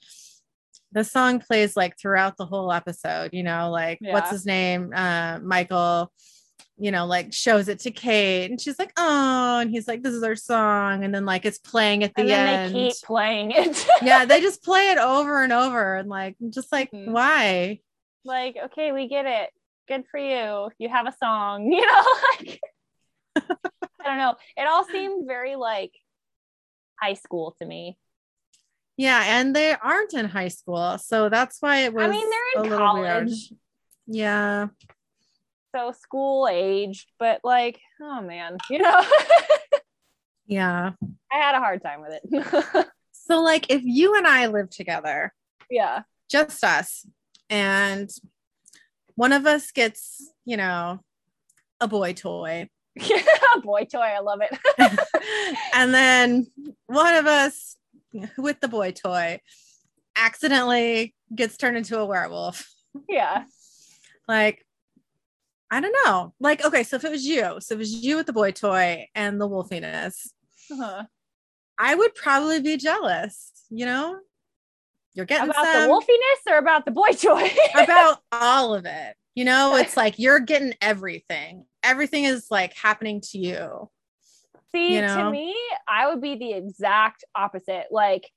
the 0.92 1.04
song 1.04 1.40
plays 1.40 1.76
like 1.76 2.00
throughout 2.00 2.38
the 2.38 2.46
whole 2.46 2.72
episode, 2.72 3.32
you 3.34 3.44
know, 3.44 3.70
like 3.70 4.00
what's 4.02 4.32
his 4.32 4.46
name? 4.46 4.92
Uh 4.96 5.40
Michael 5.40 6.12
you 6.80 6.92
know, 6.92 7.06
like 7.06 7.34
shows 7.34 7.68
it 7.68 7.80
to 7.82 7.92
Kate 7.92 8.50
and 8.50 8.60
she's 8.60 8.80
like, 8.80 8.92
oh, 8.98 9.60
and 9.60 9.70
he's 9.70 9.88
like, 9.88 10.02
this 10.02 10.14
is 10.14 10.24
our 10.24 10.36
song. 10.36 11.04
And 11.04 11.14
then 11.14 11.26
like 11.26 11.46
it's 11.46 11.58
playing 11.60 12.04
at 12.04 12.14
the 12.16 12.22
and 12.22 12.30
then 12.30 12.50
end. 12.68 12.76
they 12.76 12.88
keep 12.90 13.02
playing 13.04 13.52
it. 13.52 13.88
yeah, 14.02 14.26
they 14.26 14.40
just 14.50 14.64
play 14.64 14.90
it 14.92 14.98
over 14.98 15.44
and 15.44 15.52
over 15.54 15.96
and 15.96 16.08
like 16.10 16.36
just 16.50 16.72
like 16.72 16.92
Mhm. 16.92 17.12
why? 17.12 17.80
like, 18.26 18.56
okay, 18.66 18.92
we 18.92 19.08
get 19.08 19.26
it. 19.26 19.50
Good 19.88 20.04
for 20.12 20.20
you. 20.20 20.70
You 20.78 20.90
have 20.90 21.08
a 21.08 21.14
song, 21.22 21.66
you 21.72 21.86
know, 21.86 22.04
like 22.38 22.60
I 23.36 24.06
don't 24.06 24.18
know. 24.18 24.36
It 24.58 24.68
all 24.68 24.86
seemed 24.86 25.28
very 25.28 25.56
like 25.56 25.92
high 27.02 27.14
school 27.16 27.56
to 27.60 27.66
me. 27.66 27.98
Yeah, 28.98 29.24
and 29.40 29.56
they 29.56 29.74
aren't 29.74 30.14
in 30.14 30.26
high 30.26 30.50
school, 30.50 30.98
so 30.98 31.30
that's 31.30 31.58
why 31.62 31.78
it 31.86 31.94
was. 31.94 32.04
I 32.04 32.10
mean, 32.10 32.30
they're 32.30 32.64
in 32.64 32.70
little 32.70 32.94
weird. 32.96 33.06
college. 33.28 33.54
Yeah, 34.08 34.68
So 35.76 35.92
school 35.92 36.48
aged, 36.50 37.08
but 37.20 37.42
like, 37.44 37.80
oh 38.02 38.22
man, 38.22 38.58
you 38.70 38.80
know, 38.80 39.02
yeah. 40.48 40.92
I 41.32 41.36
had 41.38 41.56
a 41.56 41.60
hard 41.60 41.82
time 41.84 42.02
with 42.02 42.20
it. 42.24 42.88
So 43.12 43.44
like, 43.44 43.68
if 43.70 43.84
you 43.86 44.16
and 44.18 44.26
I 44.26 44.48
live 44.48 44.72
together, 44.72 45.32
yeah. 45.70 46.02
just 46.32 46.64
us, 46.64 47.06
and 47.48 48.10
one 49.14 49.34
of 49.34 49.46
us 49.46 49.70
gets, 49.70 50.32
you 50.46 50.58
know, 50.58 51.00
a 51.80 51.88
boy 51.88 52.14
toy, 52.14 52.68
Yeah, 52.96 53.22
A 53.56 53.60
Boy 53.62 53.84
toy, 53.86 54.00
I 54.00 54.20
love 54.22 54.40
it. 54.42 55.00
and 55.76 55.94
then 55.94 56.48
one 56.88 57.14
of 57.14 57.28
us 57.28 57.78
with 58.36 58.60
the 58.62 58.68
boy 58.68 58.94
toy 58.94 59.40
accidentally 60.16 61.14
gets 61.34 61.56
turned 61.56 61.78
into 61.78 62.00
a 62.00 62.06
werewolf. 62.08 62.68
yeah. 63.08 63.44
Like, 64.28 64.66
I 65.72 65.82
don't 65.82 65.96
know. 66.06 66.34
Like, 66.40 66.66
okay, 66.66 66.84
so 66.84 66.96
if 66.96 67.06
it 67.06 67.12
was 67.12 67.26
you, 67.26 67.58
so 67.60 67.74
if 67.74 67.78
it 67.78 67.78
was 67.78 67.94
you 67.94 68.18
with 68.18 68.26
the 68.26 68.34
boy 68.34 68.52
toy 68.52 69.08
and 69.14 69.40
the 69.40 69.48
wolfiness, 69.48 70.30
Uh-huh. 70.72 71.04
I 71.78 71.96
would 71.96 72.14
probably 72.16 72.62
be 72.62 72.78
jealous, 72.78 73.52
you 73.70 73.86
know? 73.86 74.20
You're 75.14 75.26
getting 75.26 75.50
About 75.50 75.66
some 75.66 75.88
the 75.88 75.94
wolfiness 75.94 76.52
or 76.52 76.58
about 76.58 76.86
the 76.86 76.92
boy 76.92 77.12
toy? 77.12 77.50
about 77.84 78.20
all 78.32 78.74
of 78.74 78.86
it. 78.86 79.16
You 79.36 79.46
know, 79.46 79.76
it's 79.76 79.96
like 79.98 80.20
you're 80.20 80.40
getting 80.40 80.74
everything. 80.82 81.66
Everything 81.84 82.26
is 82.26 82.48
like 82.52 82.74
happening 82.76 83.22
to 83.32 83.38
you. 83.38 83.90
See, 84.72 84.96
you 84.96 85.02
know? 85.02 85.26
to 85.26 85.32
me, 85.32 85.56
I 85.88 86.08
would 86.08 86.22
be 86.22 86.36
the 86.36 86.54
exact 86.54 87.24
opposite. 87.34 87.86
Like, 87.92 88.30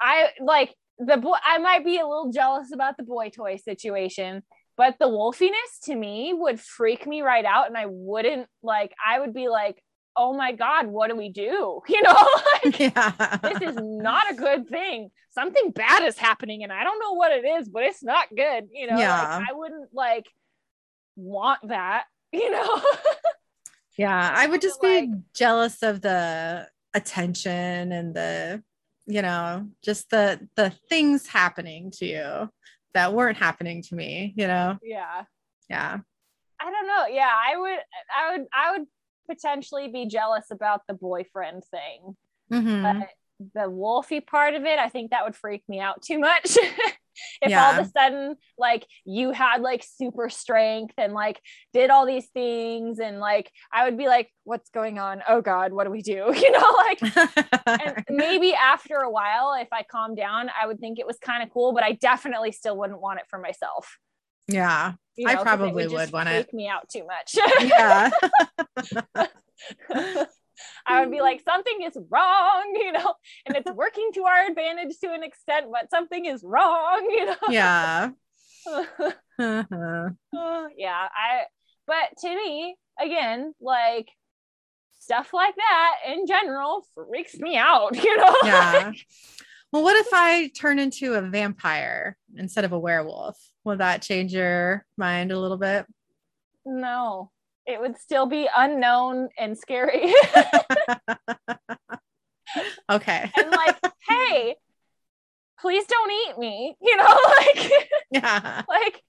I 0.00 0.28
like 0.40 0.74
the 0.98 1.16
boy. 1.16 1.36
I 1.44 1.58
might 1.58 1.84
be 1.84 1.98
a 1.98 2.06
little 2.06 2.30
jealous 2.32 2.72
about 2.72 2.96
the 2.96 3.02
boy 3.02 3.30
toy 3.30 3.56
situation, 3.56 4.42
but 4.78 4.94
the 4.98 5.06
wolfiness 5.06 5.72
to 5.84 5.94
me 5.94 6.32
would 6.32 6.58
freak 6.58 7.06
me 7.06 7.20
right 7.20 7.44
out, 7.44 7.66
and 7.66 7.76
I 7.76 7.84
wouldn't 7.86 8.46
like. 8.62 8.94
I 9.06 9.18
would 9.20 9.34
be 9.34 9.48
like, 9.48 9.82
"Oh 10.16 10.32
my 10.32 10.52
god, 10.52 10.86
what 10.86 11.10
do 11.10 11.16
we 11.16 11.28
do?" 11.30 11.80
You 11.88 12.02
know, 12.02 12.14
like 12.64 12.78
Yeah. 12.78 13.36
this 13.42 13.60
is 13.70 13.76
not 13.78 14.30
a 14.32 14.34
good 14.36 14.68
thing. 14.68 15.10
Something 15.32 15.72
bad 15.72 16.04
is 16.04 16.16
happening, 16.16 16.62
and 16.62 16.72
I 16.72 16.84
don't 16.84 17.00
know 17.00 17.12
what 17.12 17.32
it 17.32 17.44
is, 17.44 17.68
but 17.68 17.82
it's 17.82 18.02
not 18.02 18.28
good. 18.34 18.68
You 18.72 18.86
know, 18.86 18.94
like, 18.96 19.02
I 19.50 19.52
wouldn't 19.52 19.90
like 19.92 20.26
want 21.16 21.60
that. 21.68 22.04
You 22.32 22.50
know. 22.50 22.82
yeah. 23.96 24.32
I 24.34 24.46
would 24.46 24.60
just 24.60 24.82
Like- 24.82 25.10
be 25.10 25.14
jealous 25.34 25.82
of 25.82 26.02
the 26.02 26.68
attention 26.92 27.90
and 27.90 28.14
the, 28.14 28.62
you 29.06 29.22
know, 29.22 29.68
just 29.82 30.10
the 30.10 30.46
the 30.56 30.70
things 30.90 31.26
happening 31.26 31.90
to 31.92 32.04
you 32.06 32.50
that 32.94 33.12
weren't 33.12 33.38
happening 33.38 33.82
to 33.82 33.94
me, 33.94 34.32
you 34.36 34.46
know? 34.46 34.78
yeah. 34.82 35.24
Yeah. 35.68 35.98
I 36.60 36.70
don't 36.70 36.86
know. 36.86 37.06
Yeah, 37.06 37.30
I 37.30 37.56
would 37.56 37.78
I 38.16 38.32
would 38.32 38.46
I 38.52 38.72
would 38.72 38.86
potentially 39.30 39.88
be 39.88 40.06
jealous 40.06 40.46
about 40.50 40.82
the 40.88 40.94
boyfriend 40.94 41.62
thing. 41.70 42.16
Mhm. 42.50 42.82
But 42.82 43.08
the 43.54 43.70
wolfy 43.70 44.26
part 44.26 44.54
of 44.54 44.64
it, 44.64 44.78
I 44.78 44.88
think 44.88 45.10
that 45.10 45.24
would 45.24 45.36
freak 45.36 45.62
me 45.68 45.78
out 45.80 46.02
too 46.02 46.18
much. 46.18 46.56
if 47.42 47.52
all 47.56 47.72
of 47.72 47.86
a 47.86 47.90
sudden 47.90 48.36
like 48.56 48.86
you 49.04 49.30
had 49.32 49.60
like 49.62 49.84
super 49.84 50.28
strength 50.28 50.94
and 50.98 51.12
like 51.12 51.40
did 51.72 51.90
all 51.90 52.06
these 52.06 52.26
things 52.28 52.98
and 52.98 53.18
like 53.20 53.50
I 53.72 53.84
would 53.84 53.96
be 53.98 54.06
like, 54.06 54.30
what's 54.44 54.70
going 54.70 54.98
on? 54.98 55.22
Oh 55.28 55.40
god, 55.40 55.72
what 55.72 55.84
do 55.84 55.90
we 55.90 56.02
do? 56.02 56.32
You 56.38 56.52
know, 56.52 56.74
like 56.78 57.02
and 57.66 58.04
maybe 58.10 58.54
after 58.54 58.96
a 58.96 59.10
while, 59.10 59.54
if 59.60 59.68
I 59.72 59.82
calmed 59.82 60.16
down, 60.16 60.50
I 60.60 60.66
would 60.66 60.78
think 60.80 60.98
it 60.98 61.06
was 61.06 61.18
kind 61.18 61.42
of 61.42 61.50
cool, 61.50 61.72
but 61.72 61.82
I 61.82 61.92
definitely 61.92 62.52
still 62.52 62.76
wouldn't 62.76 63.00
want 63.00 63.18
it 63.20 63.26
for 63.28 63.38
myself. 63.38 63.98
yeah. 64.46 64.92
you 65.16 65.28
I 65.28 65.34
know, 65.34 65.40
it 65.40 65.44
probably 65.44 65.84
just 65.84 65.94
would 65.94 66.12
want 66.12 66.28
it. 66.28 66.44
freak 66.44 66.54
me 66.54 66.68
out 66.68 66.88
too 66.88 67.04
much. 67.06 67.36
Yeah. 67.60 68.10
I 70.86 71.00
would 71.00 71.10
be 71.10 71.20
like, 71.20 71.42
something 71.44 71.82
is 71.82 71.96
wrong, 72.10 72.74
you 72.74 72.92
know, 72.92 73.14
and 73.46 73.56
it's 73.56 73.70
working 73.72 74.10
to 74.14 74.24
our 74.24 74.46
advantage 74.46 74.98
to 75.00 75.12
an 75.12 75.22
extent, 75.22 75.66
but 75.70 75.90
something 75.90 76.24
is 76.24 76.42
wrong, 76.44 77.06
you 77.10 77.26
know. 77.26 77.36
yeah. 77.48 78.10
Uh-huh. 79.40 80.08
Uh, 80.36 80.66
yeah, 80.76 81.08
I. 81.14 81.44
But 81.86 82.18
to 82.22 82.28
me, 82.28 82.76
again, 83.00 83.54
like 83.60 84.08
stuff 84.98 85.32
like 85.32 85.54
that 85.54 85.94
in 86.08 86.26
general 86.26 86.84
freaks 86.96 87.36
me 87.36 87.56
out, 87.56 87.96
you 88.02 88.16
know. 88.16 88.36
Yeah. 88.42 88.92
Well, 89.72 89.84
what 89.84 89.96
if 89.96 90.08
I 90.12 90.48
turn 90.48 90.80
into 90.80 91.14
a 91.14 91.22
vampire 91.22 92.16
instead 92.36 92.64
of 92.64 92.72
a 92.72 92.78
werewolf? 92.78 93.38
Will 93.64 93.76
that 93.76 94.02
change 94.02 94.32
your 94.32 94.84
mind 94.96 95.30
a 95.30 95.38
little 95.38 95.56
bit? 95.58 95.86
no, 96.66 97.30
it 97.68 97.80
would 97.80 97.96
still 97.98 98.26
be 98.26 98.48
unknown 98.56 99.28
and 99.38 99.56
scary. 99.56 100.12
okay. 102.90 103.30
and 103.36 103.50
like, 103.50 103.76
hey, 104.08 104.56
please 105.60 105.84
don't 105.86 106.10
eat 106.10 106.38
me, 106.38 106.74
you 106.80 106.96
know, 106.96 107.04
like. 107.38 107.70
Yeah. 108.10 108.62
like 108.68 109.02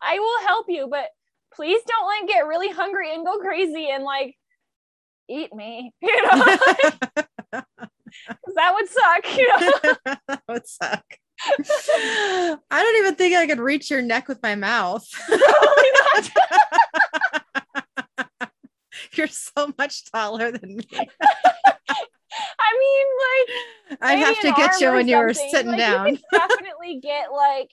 I 0.00 0.18
will 0.20 0.46
help 0.46 0.66
you, 0.68 0.86
but 0.88 1.06
please 1.52 1.80
don't 1.88 2.06
like 2.06 2.28
get 2.28 2.46
really 2.46 2.68
hungry 2.70 3.12
and 3.12 3.26
go 3.26 3.38
crazy 3.38 3.90
and 3.90 4.04
like 4.04 4.36
eat 5.28 5.52
me, 5.52 5.92
you 6.00 6.22
know, 6.22 6.44
'Cause 7.52 8.54
that 8.54 8.74
would 8.74 8.88
suck, 8.88 9.36
you 9.36 9.48
know. 9.48 9.58
that 10.28 10.42
would 10.48 10.66
suck. 10.68 11.04
I 11.48 12.56
don't 12.70 12.96
even 12.98 13.14
think 13.16 13.34
I 13.34 13.46
could 13.46 13.58
reach 13.58 13.90
your 13.90 14.02
neck 14.02 14.28
with 14.28 14.40
my 14.42 14.54
mouth. 14.54 15.04
Probably 15.26 15.90
not. 16.14 16.30
You're 19.16 19.26
so 19.28 19.72
much 19.78 20.10
taller 20.10 20.50
than 20.52 20.76
me. 20.76 20.84
I 22.58 22.78
mean, 22.78 23.06
like 23.90 23.98
I'd 24.02 24.18
have 24.18 24.40
to 24.40 24.52
get 24.52 24.80
you 24.80 24.92
when 24.92 25.08
you 25.08 25.16
were 25.16 25.32
sitting 25.32 25.68
Like, 25.72 25.78
down. 25.78 26.08
You 26.08 26.16
could 26.16 26.22
definitely 26.48 27.00
get 27.00 27.32
like 27.32 27.70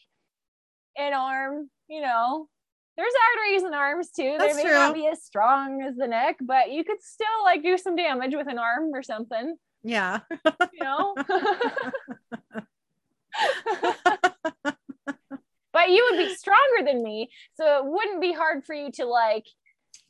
an 0.98 1.14
arm, 1.14 1.70
you 1.88 2.02
know. 2.02 2.48
There's 2.96 3.14
arteries 3.36 3.64
in 3.64 3.74
arms 3.74 4.12
too. 4.12 4.36
That's 4.38 4.56
they 4.56 4.64
may 4.64 4.70
not 4.70 4.94
be 4.94 5.08
as 5.08 5.24
strong 5.24 5.82
as 5.82 5.96
the 5.96 6.08
neck, 6.08 6.38
but 6.42 6.72
you 6.72 6.84
could 6.84 7.02
still 7.02 7.44
like 7.44 7.64
do 7.64 7.78
some 7.78 7.96
damage 7.96 8.36
with 8.36 8.48
an 8.48 8.60
arm 8.60 8.94
or 8.94 9.02
something, 9.02 9.58
Yeah. 9.84 10.20
you 10.30 10.84
know. 10.84 11.16
but 15.74 15.90
you 15.90 16.08
would 16.12 16.18
be 16.20 16.36
stronger 16.36 16.86
than 16.86 17.02
me, 17.04 17.32
so 17.56 17.80
it 17.80 17.86
wouldn't 17.86 18.22
be 18.22 18.32
hard 18.32 18.64
for 18.64 18.76
you 18.76 18.92
to 18.94 19.06
like 19.06 19.48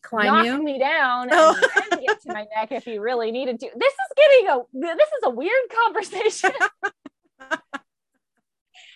Climb 0.03 0.25
knock 0.25 0.45
you. 0.45 0.61
me 0.61 0.77
down 0.79 1.23
and 1.31 1.31
Oh. 1.33 1.55
then 1.89 1.99
get 2.05 2.21
to 2.23 2.33
my 2.33 2.45
neck 2.55 2.71
if 2.71 2.85
you 2.85 3.01
really 3.01 3.31
needed 3.31 3.59
to. 3.61 3.69
This 3.75 3.93
is 3.93 4.13
getting 4.15 4.47
a 4.49 4.59
this 4.95 5.07
is 5.09 5.23
a 5.23 5.29
weird 5.29 5.51
conversation. 5.83 6.51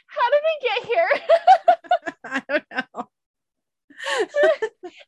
How 0.10 0.30
did 0.32 0.42
we 0.44 0.68
get 0.68 0.86
here? 0.86 1.10
I 2.26 2.42
don't 2.50 2.64
know. 2.72 3.08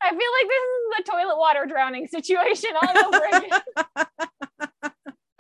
I 0.02 0.10
feel 0.10 0.32
like 0.34 0.48
this 0.48 0.64
is 0.64 0.84
the 0.98 1.04
toilet 1.12 1.38
water 1.38 1.66
drowning 1.68 2.08
situation 2.08 2.72
all 2.82 3.06
over 3.08 3.22
again. 3.38 4.69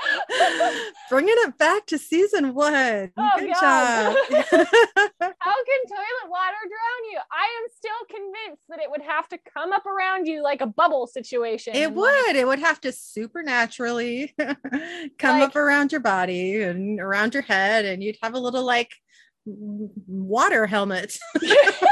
Bringing 1.10 1.36
it 1.38 1.58
back 1.58 1.86
to 1.88 1.98
season 1.98 2.54
one. 2.54 3.12
Oh, 3.18 3.30
Good 3.38 3.52
God. 3.60 3.62
job. 3.62 4.16
How 4.30 4.46
can 4.50 5.82
toilet 5.88 6.30
water 6.30 6.62
drown 6.68 7.04
you? 7.12 7.20
I 7.32 7.46
am 7.46 7.68
still 7.76 8.06
convinced 8.10 8.64
that 8.70 8.80
it 8.80 8.90
would 8.90 9.02
have 9.02 9.28
to 9.30 9.40
come 9.54 9.72
up 9.74 9.86
around 9.86 10.28
you 10.28 10.42
like 10.44 10.62
a 10.62 10.68
bubble 10.68 11.08
situation. 11.08 11.76
it 11.76 11.84
and, 11.88 11.96
like, 11.96 12.26
would. 12.28 12.36
It 12.36 12.46
would 12.48 12.60
have 12.60 12.80
to 12.82 12.92
supernaturally 12.92 14.34
come 15.18 15.40
Like- 15.40 15.50
up 15.50 15.56
around 15.56 15.92
your 15.92 16.02
body 16.02 16.62
and 16.62 17.00
around 17.00 17.34
your 17.34 17.44
head, 17.44 17.86
and 17.86 18.04
you'd 18.04 18.18
have 18.22 18.34
a 18.36 18.40
little 18.40 18.64
like 18.64 18.92
water 19.46 20.66
helmet. 20.68 21.18
Yuck. 21.38 21.86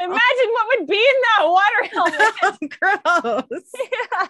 Imagine 0.00 0.48
what 0.52 0.66
would 0.78 0.86
be 0.86 0.96
in 0.96 1.14
that 1.38 1.48
water 1.48 1.82
helmet. 1.92 2.34
Gross. 2.78 3.72
Yeah. 3.92 4.26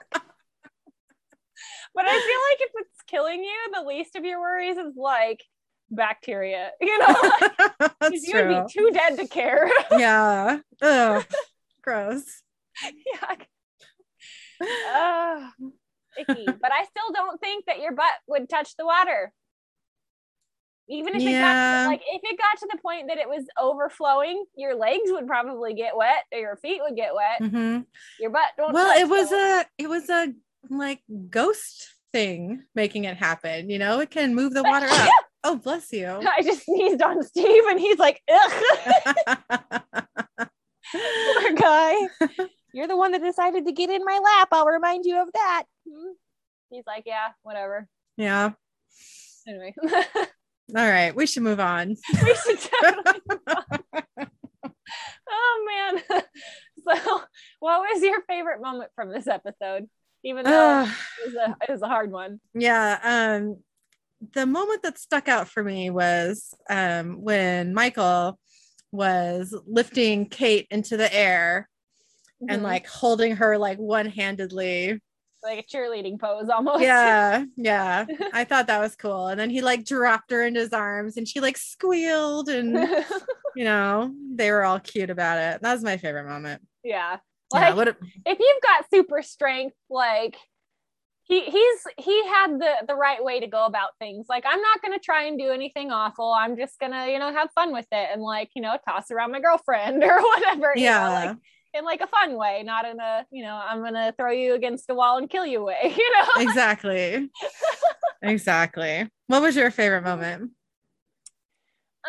But 1.99 2.07
I 2.07 2.12
feel 2.12 2.20
like 2.20 2.61
if 2.61 2.70
it's 2.76 3.03
killing 3.09 3.42
you, 3.42 3.72
the 3.74 3.82
least 3.82 4.14
of 4.14 4.24
your 4.24 4.40
worries 4.40 4.76
is 4.76 4.94
like 4.96 5.42
bacteria, 5.90 6.70
you 6.80 6.96
know? 6.96 7.16
That's 8.01 8.22
you 8.22 8.36
would 8.36 8.49
be 8.49 8.72
too 8.72 8.90
dead 8.92 9.16
to 9.16 9.26
care. 9.26 9.68
yeah. 9.90 10.61
Ugh. 10.80 11.26
Gross. 11.82 12.22
yeah. 12.84 13.34
Uh, 14.61 15.49
icky. 16.20 16.46
But 16.46 16.70
I 16.70 16.84
still 16.84 17.12
don't 17.12 17.40
think 17.40 17.66
that 17.66 17.80
your 17.80 17.90
butt 17.96 18.12
would 18.28 18.49
touch 18.49 18.76
the 18.76 18.86
water. 18.86 19.32
Even 20.88 21.16
if 21.16 21.22
it 21.22 21.32
got 21.32 21.82
to, 21.82 21.88
like 21.88 22.03
if 22.12 22.22
it 22.22 22.38
got 22.38 22.61
to 22.61 22.68
the 22.70 22.78
point 22.80 23.09
that 23.09 23.18
it 23.18 23.28
was 23.28 23.44
overflowing, 23.61 24.44
your 24.57 24.76
legs 24.76 25.11
would 25.11 25.26
probably 25.26 25.74
get 25.74 25.96
wet 25.96 26.26
or 26.32 26.38
your 26.38 26.57
feet 26.57 26.80
would 26.80 26.94
get 26.94 27.12
wet. 27.12 27.42
Mhm. 27.42 27.86
Your 28.20 28.30
butt 28.30 28.44
don't 28.57 28.72
Well, 28.72 28.96
it 28.96 29.09
was 29.09 29.32
a 29.32 29.66
it 29.78 29.88
was 29.88 30.09
a 30.09 30.32
like 30.71 31.01
ghost 31.31 31.95
thing 32.12 32.64
making 32.75 33.05
it 33.05 33.16
happen. 33.16 33.71
You 33.71 33.79
know, 33.79 34.01
it 34.01 34.11
can 34.11 34.35
move 34.35 34.55
the 34.55 34.62
water 34.62 34.87
up. 34.91 35.09
Oh, 35.45 35.57
bless 35.57 35.93
you. 35.93 36.07
I 36.37 36.43
just 36.43 36.64
sneezed 36.64 37.03
on 37.03 37.23
Steve 37.23 37.62
and 37.69 37.79
he's 37.81 37.99
like, 37.99 38.21
Ugh. 38.31 38.62
poor 40.93 41.53
guy. 41.55 41.95
You're 42.73 42.87
the 42.89 42.97
one 42.97 43.12
that 43.12 43.23
decided 43.23 43.66
to 43.66 43.73
get 43.73 43.91
in 43.91 44.05
my 44.05 44.19
lap. 44.23 44.49
I'll 44.53 44.66
remind 44.66 45.05
you 45.05 45.21
of 45.23 45.29
that. 45.33 45.64
Hmm. 45.89 46.11
He's 46.71 46.85
like, 46.87 47.05
yeah, 47.07 47.29
whatever. 47.43 47.89
yeah. 48.16 48.51
Anyway, 49.47 49.75
All 50.77 50.87
right, 50.91 51.16
we 51.16 51.27
should 51.27 51.43
move 51.43 51.61
on. 51.61 51.97
we 52.23 52.35
should 52.35 52.59
definitely. 52.83 53.21
move 53.31 53.41
on. 53.49 54.27
oh 55.31 55.66
man. 56.11 56.23
So, 56.87 57.23
what 57.61 57.81
was 57.81 58.03
your 58.03 58.21
favorite 58.29 58.61
moment 58.61 58.91
from 58.95 59.11
this 59.11 59.27
episode? 59.27 59.89
Even 60.29 60.45
though 60.45 60.83
Ugh. 60.83 60.89
it 61.22 61.26
was 61.26 61.35
a 61.35 61.57
it 61.62 61.70
was 61.72 61.83
a 61.83 61.89
hard 61.89 62.11
one. 62.12 62.39
yeah 62.55 62.99
um 63.03 63.57
the 64.35 64.45
moment 64.47 64.83
that 64.83 64.99
stuck 64.99 65.26
out 65.29 65.49
for 65.49 65.62
me 65.62 65.91
was 65.91 66.53
um 66.68 67.22
when 67.22 67.72
michael 67.72 68.39
was 68.93 69.55
lifting 69.66 70.29
kate 70.29 70.66
into 70.70 70.97
the 70.97 71.11
air 71.14 71.68
and 72.49 72.61
Mhm. 72.62 72.64
like 72.64 72.87
holding 72.87 73.37
her 73.37 73.57
like 73.59 73.79
one-handedly 73.79 75.01
like 75.43 75.59
a 75.61 75.62
cheerleading 75.62 76.18
pose 76.18 76.49
almost. 76.49 76.83
yeah 76.83 77.45
yeah 77.57 78.05
i 78.33 78.43
thought 78.45 78.66
that 78.66 78.81
was 78.81 78.97
cool 78.97 79.29
and 79.29 79.39
then 79.41 79.51
he 79.51 79.61
like 79.62 79.85
dropped 79.85 80.31
her 80.33 80.43
into 80.45 80.61
his 80.61 80.72
arms 80.72 81.16
and 81.16 81.26
she 81.29 81.39
like 81.41 81.57
squealed 81.57 82.49
and 82.49 82.74
you 83.57 83.64
know 83.64 84.12
they 84.35 84.51
were 84.51 84.64
all 84.64 84.81
cute 84.81 85.11
about 85.11 85.39
it 85.39 85.62
that 85.62 85.72
was 85.72 85.83
my 85.85 85.97
favorite 85.97 86.26
moment 86.26 86.61
yeah. 86.85 87.18
Yeah 87.53 87.61
Like 87.68 87.76
what 87.76 87.88
a- 87.88 87.96
if 88.26 88.38
you've 88.38 88.62
got 88.62 88.90
super 88.90 89.22
strength, 89.22 89.76
like 89.90 90.36
he 91.24 91.42
he's 91.44 91.86
he 91.99 92.26
had 92.26 92.59
the 92.59 92.72
the 92.88 92.94
right 92.94 93.22
way 93.22 93.40
to 93.40 93.46
go 93.46 93.66
about 93.66 93.90
things. 93.99 94.26
Like 94.28 94.44
I'm 94.46 94.61
not 94.61 94.80
gonna 94.82 94.99
try 94.99 95.24
and 95.24 95.38
do 95.38 95.51
anything 95.51 95.90
awful. 95.90 96.32
I'm 96.32 96.57
just 96.57 96.78
gonna 96.78 97.09
you 97.09 97.18
know 97.18 97.32
have 97.32 97.51
fun 97.55 97.72
with 97.72 97.86
it 97.92 98.09
and 98.12 98.22
like 98.22 98.51
you 98.55 98.62
know 98.62 98.76
toss 98.88 99.11
around 99.11 99.32
my 99.32 99.40
girlfriend 99.40 100.03
or 100.05 100.20
whatever. 100.22 100.72
you 100.74 100.84
know, 100.84 100.90
yeah 100.90 101.09
like 101.09 101.36
in 101.74 101.84
like 101.84 102.01
a 102.01 102.07
fun 102.07 102.34
way, 102.36 102.62
not 102.64 102.86
in 102.86 102.99
a 102.99 103.26
you 103.30 103.44
know 103.44 103.55
I'm 103.55 103.82
gonna 103.82 104.14
throw 104.18 104.30
you 104.32 104.55
against 104.55 104.88
a 104.90 104.94
wall 104.94 105.18
and 105.18 105.28
kill 105.28 105.44
you 105.46 105.62
way. 105.64 105.94
You 105.99 106.12
know. 106.12 106.42
exactly 106.42 107.30
exactly 108.22 109.09
what 109.26 109.42
was 109.42 109.55
your 109.55 109.70
favorite 109.70 110.03
moment 110.05 110.51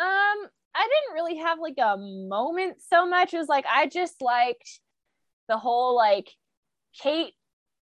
Um, 0.00 0.48
I 0.74 0.88
didn't 0.88 1.14
really 1.14 1.36
have 1.36 1.58
like 1.58 1.76
a 1.78 1.96
moment 1.98 2.78
so 2.88 3.06
much. 3.06 3.34
It 3.34 3.38
was 3.38 3.48
like 3.48 3.66
I 3.70 3.86
just 3.86 4.22
liked 4.22 4.80
the 5.50 5.58
whole 5.58 5.94
like 5.94 6.30
Kate 7.02 7.34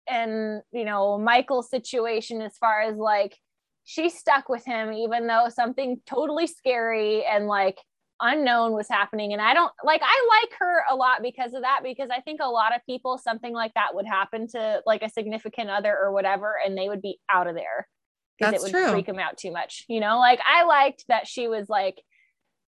and 0.09 0.63
you 0.73 0.85
know 0.85 1.19
Michael 1.19 1.63
situation 1.63 2.41
as 2.41 2.57
far 2.57 2.81
as 2.83 2.97
like 2.97 3.37
she 3.85 4.11
stuck 4.11 4.49
with 4.49 4.65
him 4.65 4.93
even 4.93 5.27
though 5.27 5.49
something 5.55 6.01
totally 6.07 6.47
scary 6.47 7.25
and 7.25 7.47
like 7.47 7.79
unknown 8.21 8.73
was 8.73 8.89
happening 8.89 9.33
and 9.33 9.41
I 9.41 9.55
don't 9.55 9.71
like 9.85 10.01
I 10.03 10.41
like 10.43 10.59
her 10.59 10.83
a 10.91 10.97
lot 10.97 11.23
because 11.23 11.55
of 11.55 11.63
that 11.63 11.81
because 11.85 12.09
I 12.11 12.21
think 12.21 12.41
a 12.43 12.49
lot 12.49 12.75
of 12.75 12.81
people 12.85 13.17
something 13.17 13.53
like 13.53 13.75
that 13.75 13.95
would 13.95 14.07
happen 14.07 14.49
to 14.49 14.83
like 14.87 15.03
a 15.03 15.11
significant 15.11 15.71
other 15.71 15.97
or 15.97 16.13
whatever 16.13 16.55
and 16.65 16.77
they 16.77 16.89
would 16.89 17.03
be 17.03 17.21
out 17.31 17.47
of 17.47 17.55
there 17.55 17.87
because 18.39 18.55
it 18.55 18.63
would 18.63 18.73
true. 18.73 18.91
freak 18.91 19.07
them 19.07 19.21
out 19.21 19.37
too 19.37 19.53
much 19.53 19.85
you 19.89 20.01
know 20.01 20.19
like 20.19 20.41
I 20.45 20.65
liked 20.65 21.05
that 21.09 21.29
she 21.29 21.47
was 21.47 21.69
like 21.69 22.03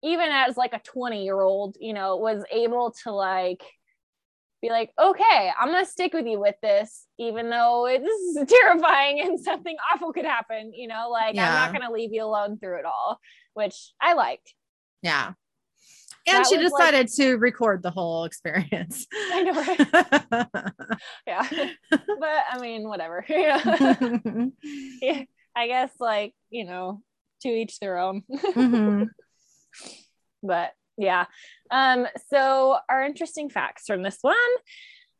even 0.02 0.28
as 0.30 0.56
like 0.56 0.72
a 0.72 0.80
20 0.80 1.24
year 1.24 1.40
old 1.40 1.76
you 1.78 1.92
know 1.92 2.16
was 2.16 2.42
able 2.50 2.94
to 3.04 3.12
like 3.12 3.62
be 4.64 4.70
like 4.70 4.90
okay 4.98 5.50
i'm 5.60 5.68
gonna 5.68 5.84
stick 5.84 6.14
with 6.14 6.26
you 6.26 6.40
with 6.40 6.54
this 6.62 7.06
even 7.18 7.50
though 7.50 7.86
it's 7.86 8.52
terrifying 8.52 9.20
and 9.20 9.38
something 9.38 9.76
awful 9.92 10.10
could 10.12 10.24
happen 10.24 10.72
you 10.74 10.88
know 10.88 11.10
like 11.10 11.36
i'm 11.36 11.54
not 11.54 11.72
gonna 11.72 11.92
leave 11.92 12.10
you 12.12 12.24
alone 12.24 12.58
through 12.58 12.78
it 12.78 12.84
all 12.86 13.18
which 13.52 13.92
i 14.00 14.14
liked 14.14 14.54
Yeah. 15.02 15.32
And 16.26 16.38
That 16.38 16.46
she 16.48 16.56
was, 16.56 16.72
like- 16.72 16.80
decided 16.92 17.08
to 17.16 17.34
record 17.36 17.82
the 17.82 17.90
whole 17.90 18.24
experience. 18.24 19.06
i 19.14 19.42
know 19.42 19.52
right? 19.52 20.46
Yeah. 21.26 21.46
But 21.90 22.42
i 22.52 22.58
mean 22.58 22.88
whatever. 22.88 23.22
Yeah. 23.28 23.60
I 25.54 25.66
guess 25.66 25.90
like 26.00 26.32
you 26.48 26.64
know 26.64 27.02
to 27.42 27.48
each 27.50 27.78
their 27.80 27.98
own. 27.98 28.22
Mhm. 28.32 29.08
but 30.42 30.72
yeah 30.96 31.24
um 31.70 32.06
so 32.30 32.76
our 32.88 33.02
interesting 33.04 33.48
facts 33.50 33.84
from 33.86 34.02
this 34.02 34.18
one 34.22 34.34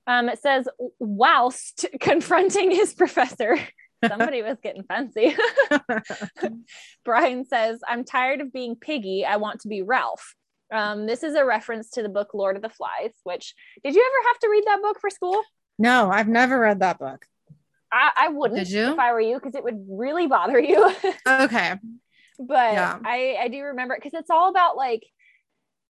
um 0.07 0.29
it 0.29 0.39
says 0.41 0.69
whilst 0.99 1.87
confronting 2.01 2.71
his 2.71 2.95
professor 2.95 3.59
somebody 4.09 4.43
was 4.43 4.59
getting 4.63 4.83
fancy 4.85 5.35
brian 7.05 7.45
says 7.45 7.81
i'm 7.89 8.05
tired 8.05 8.41
of 8.41 8.53
being 8.53 8.77
piggy 8.77 9.25
i 9.25 9.37
want 9.37 9.61
to 9.61 9.69
be 9.69 9.83
ralph 9.83 10.35
um 10.73 11.07
this 11.07 11.23
is 11.23 11.35
a 11.35 11.45
reference 11.45 11.91
to 11.91 12.03
the 12.03 12.09
book 12.09 12.29
lord 12.35 12.57
of 12.57 12.63
the 12.63 12.69
flies 12.69 13.13
which 13.25 13.55
did 13.83 13.95
you 13.95 14.01
ever 14.05 14.29
have 14.29 14.39
to 14.39 14.49
read 14.49 14.65
that 14.67 14.83
book 14.83 14.99
for 15.01 15.11
school 15.11 15.43
no, 15.77 16.09
I've 16.09 16.29
never 16.29 16.61
read 16.61 16.81
that 16.81 17.01
book. 17.01 17.27
i, 17.91 18.11
I 18.17 18.29
wouldn't 18.29 18.59
Did 18.61 18.71
you? 18.71 18.93
if 18.93 18.99
i 18.99 19.13
were 19.13 19.21
you 19.21 19.35
because 19.41 19.55
it 19.57 19.65
would 19.65 19.87
really 19.89 20.27
bother 20.29 20.61
you 20.61 20.89
Okay. 21.27 21.75
but 22.39 22.73
Yeah. 22.75 22.99
I 23.05 23.37
I 23.43 23.49
do 23.49 23.63
remember 23.63 23.95
it 23.95 24.01
because 24.03 24.19
it's 24.19 24.31
all 24.31 24.51
about 24.51 24.77
like 24.77 25.03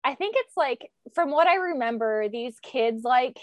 I 0.03 0.15
think 0.15 0.35
it's 0.37 0.57
like 0.57 0.91
from 1.13 1.31
what 1.31 1.47
I 1.47 1.55
remember 1.55 2.27
these 2.29 2.57
kids 2.61 3.03
like 3.03 3.37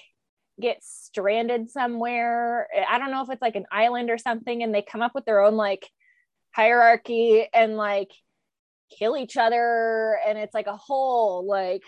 get 0.61 0.83
stranded 0.83 1.71
somewhere 1.71 2.69
I 2.89 2.99
don't 2.99 3.11
know 3.11 3.23
if 3.23 3.31
it's 3.31 3.41
like 3.41 3.57
an 3.57 3.65
island 3.73 4.11
or 4.11 4.19
something 4.19 4.63
and 4.63 4.75
they 4.75 4.83
come 4.83 5.01
up 5.01 5.13
with 5.15 5.25
their 5.25 5.43
own 5.43 5.55
like 5.57 5.89
hierarchy 6.55 7.47
and 7.55 7.77
like 7.77 8.11
kill 8.99 9.17
each 9.17 9.37
other 9.39 10.19
and 10.27 10.37
it's 10.37 10.53
like 10.53 10.67
a 10.67 10.77
whole 10.77 11.47
like 11.47 11.83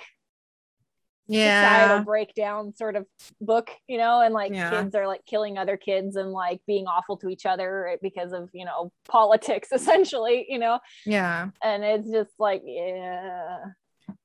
societal 1.29 2.03
breakdown 2.05 2.75
sort 2.75 2.97
of 2.97 3.07
book 3.41 3.71
you 3.89 3.99
know 3.99 4.21
and 4.21 4.35
like 4.35 4.53
Yeah. 4.53 4.71
kids 4.71 4.95
are 4.95 5.07
like 5.07 5.25
killing 5.27 5.57
other 5.59 5.77
kids 5.77 6.17
and 6.17 6.31
like 6.31 6.61
being 6.67 6.87
awful 6.87 7.17
to 7.19 7.29
each 7.29 7.47
other 7.47 7.97
because 8.03 8.33
of 8.33 8.49
you 8.53 8.65
know 8.65 8.93
politics 9.09 9.69
essentially 9.73 10.47
you 10.49 10.59
know 10.59 10.79
Yeah. 11.07 11.49
and 11.63 11.85
it's 11.85 12.11
just 12.11 12.33
like 12.39 12.63
yeah 12.65 13.59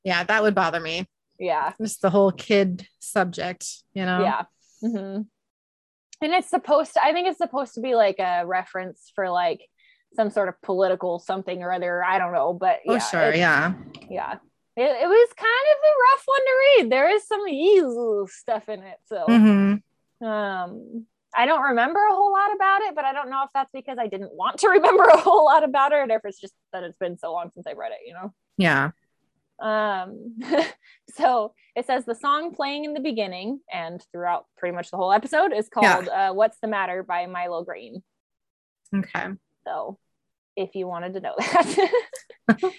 Yeah. 0.07 0.23
That 0.23 0.41
would 0.41 0.55
bother 0.55 0.79
me. 0.79 1.05
yeah 1.37 1.73
Just 1.81 2.01
the 2.01 2.09
whole 2.09 2.31
kid 2.31 2.87
subject, 2.99 3.65
you 3.93 4.05
know? 4.05 4.23
yeah 4.23 4.43
hmm 4.81 5.21
and 6.21 6.33
it's 6.33 6.49
supposed 6.49 6.93
to 6.93 7.03
i 7.03 7.11
think 7.13 7.27
it's 7.27 7.37
supposed 7.37 7.73
to 7.75 7.81
be 7.81 7.93
like 7.95 8.17
a 8.19 8.45
reference 8.45 9.11
for 9.15 9.29
like 9.29 9.61
some 10.15 10.29
sort 10.31 10.49
of 10.49 10.55
political 10.61 11.19
something 11.19 11.61
or 11.61 11.71
other 11.71 12.03
i 12.03 12.17
don't 12.19 12.31
know 12.33 12.53
but 12.53 12.77
Oh, 12.87 12.93
yeah 12.93 12.99
sure. 12.99 13.33
Yeah. 13.35 13.73
yeah 14.09 14.33
it, 14.77 14.89
it 15.03 15.07
was 15.07 15.29
kind 15.35 15.67
of 15.73 15.77
a 15.91 15.93
rough 16.05 16.23
one 16.25 16.43
to 16.49 16.53
read 16.63 16.91
there 16.91 17.09
is 17.15 17.27
some 17.27 17.47
evil 17.47 18.27
stuff 18.31 18.69
in 18.69 18.81
it 18.81 18.97
so 19.07 19.25
Mhm. 19.27 19.81
um 20.25 21.05
i 21.35 21.45
don't 21.45 21.61
remember 21.63 21.99
a 21.99 22.15
whole 22.15 22.31
lot 22.31 22.55
about 22.55 22.81
it 22.81 22.95
but 22.95 23.03
i 23.05 23.13
don't 23.13 23.29
know 23.29 23.43
if 23.43 23.49
that's 23.53 23.71
because 23.73 23.97
i 23.99 24.07
didn't 24.07 24.33
want 24.33 24.59
to 24.59 24.69
remember 24.77 25.03
a 25.03 25.17
whole 25.17 25.45
lot 25.45 25.63
about 25.63 25.91
it 25.91 26.09
or 26.11 26.15
if 26.17 26.21
it's 26.25 26.39
just 26.39 26.53
that 26.73 26.83
it's 26.83 26.97
been 26.97 27.17
so 27.17 27.31
long 27.33 27.51
since 27.53 27.67
i 27.67 27.73
read 27.73 27.91
it 27.91 27.99
you 28.07 28.13
know 28.13 28.33
Yeah. 28.57 28.91
Um 29.59 30.39
so 31.15 31.53
it 31.75 31.85
says 31.85 32.05
the 32.05 32.15
song 32.15 32.53
playing 32.53 32.85
in 32.85 32.93
the 32.93 32.99
beginning 32.99 33.59
and 33.71 34.03
throughout 34.11 34.45
pretty 34.57 34.75
much 34.75 34.91
the 34.91 34.97
whole 34.97 35.11
episode 35.11 35.53
is 35.53 35.69
called 35.69 36.07
uh, 36.07 36.31
what's 36.33 36.57
the 36.59 36.67
matter 36.67 37.03
by 37.03 37.25
milo 37.25 37.63
greene. 37.63 38.03
Okay. 38.95 39.27
so 39.65 39.97
if 40.55 40.75
you 40.75 40.87
wanted 40.87 41.13
to 41.13 41.19
know 41.19 41.35
that. 41.39 42.61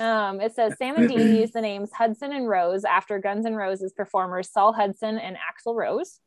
Um 0.00 0.40
it 0.40 0.54
says 0.54 0.74
sam 0.78 0.94
and 0.94 1.08
dean 1.08 1.34
used 1.34 1.54
the 1.54 1.60
names 1.60 1.90
hudson 1.92 2.32
and 2.32 2.48
rose 2.48 2.84
after 2.84 3.18
guns 3.18 3.44
N' 3.44 3.56
roses 3.56 3.92
performers 3.92 4.48
saul 4.48 4.72
hudson 4.72 5.18
and 5.18 5.36
axl 5.36 5.74
rose. 5.74 6.20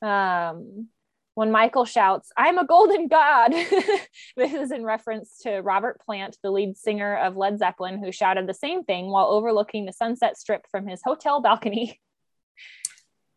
Um 0.00 0.88
when 1.34 1.50
Michael 1.50 1.84
shouts, 1.84 2.30
I'm 2.36 2.58
a 2.58 2.66
golden 2.66 3.08
god. 3.08 3.52
this 4.36 4.52
is 4.52 4.70
in 4.72 4.84
reference 4.84 5.38
to 5.42 5.60
Robert 5.60 6.00
Plant, 6.04 6.36
the 6.42 6.50
lead 6.50 6.76
singer 6.76 7.16
of 7.16 7.36
Led 7.36 7.58
Zeppelin, 7.58 8.02
who 8.02 8.12
shouted 8.12 8.46
the 8.46 8.54
same 8.54 8.84
thing 8.84 9.06
while 9.10 9.26
overlooking 9.26 9.86
the 9.86 9.92
sunset 9.92 10.36
strip 10.36 10.66
from 10.70 10.86
his 10.86 11.00
hotel 11.04 11.40
balcony. 11.40 12.00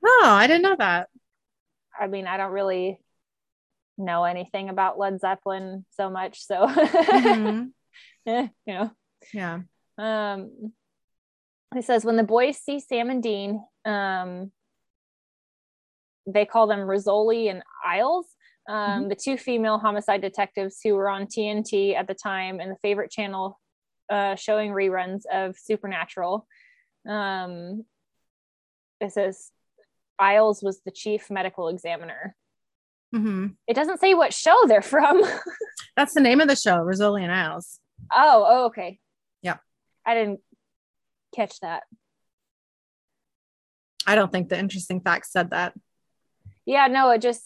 Oh, 0.05 0.23
I 0.25 0.47
didn't 0.47 0.63
know 0.63 0.75
that. 0.79 1.07
I 1.97 2.07
mean, 2.07 2.27
I 2.27 2.35
don't 2.35 2.51
really 2.51 2.99
know 3.97 4.25
anything 4.25 4.67
about 4.67 4.99
Led 4.99 5.21
Zeppelin 5.21 5.85
so 5.91 6.09
much. 6.09 6.45
So 6.45 6.67
Mhm. 6.67 7.71
eh, 8.25 8.47
you 8.65 8.73
know. 8.73 8.91
Yeah. 9.33 9.59
Um, 9.97 10.73
it 11.73 11.85
says 11.85 12.03
when 12.03 12.17
the 12.17 12.23
boys 12.23 12.57
see 12.57 12.81
Sam 12.81 13.09
and 13.09 13.23
Dean, 13.23 13.63
um, 13.85 14.51
they 16.25 16.45
call 16.45 16.67
them 16.67 16.79
Rizzoli 16.79 17.49
and 17.49 17.63
Isles. 17.85 18.27
Um, 18.69 19.09
The 19.09 19.15
two 19.15 19.37
female 19.37 19.77
homicide 19.77 20.21
detectives 20.21 20.79
who 20.83 20.95
were 20.95 21.09
on 21.09 21.25
TNT 21.27 21.95
at 21.95 22.07
the 22.07 22.13
time 22.15 22.59
and 22.59 22.71
the 22.71 22.77
favorite 22.81 23.11
channel 23.11 23.59
uh, 24.09 24.35
showing 24.35 24.71
reruns 24.71 25.23
of 25.31 25.57
Supernatural. 25.57 26.47
Um, 27.07 27.83
it 29.01 29.11
says 29.11 29.51
Isles 30.17 30.63
was 30.63 30.81
the 30.85 30.91
chief 30.91 31.29
medical 31.29 31.67
examiner. 31.67 32.35
hmm 33.11 33.47
It 33.67 33.73
doesn't 33.73 33.99
say 33.99 34.13
what 34.13 34.33
show 34.33 34.55
they're 34.67 34.81
from. 34.81 35.21
That's 35.97 36.13
the 36.13 36.21
name 36.21 36.39
of 36.39 36.47
the 36.47 36.55
show, 36.55 36.77
Rizzoli 36.77 37.21
and 37.23 37.31
Isles. 37.31 37.79
oh, 38.15 38.45
oh, 38.47 38.65
okay. 38.67 38.99
Yeah. 39.41 39.57
I 40.05 40.13
didn't 40.15 40.39
catch 41.35 41.59
that. 41.59 41.83
I 44.05 44.15
don't 44.15 44.31
think 44.31 44.49
the 44.49 44.57
interesting 44.59 45.01
facts 45.01 45.31
said 45.31 45.49
that. 45.51 45.73
Yeah, 46.65 46.87
no, 46.87 47.09
it 47.11 47.21
just 47.21 47.43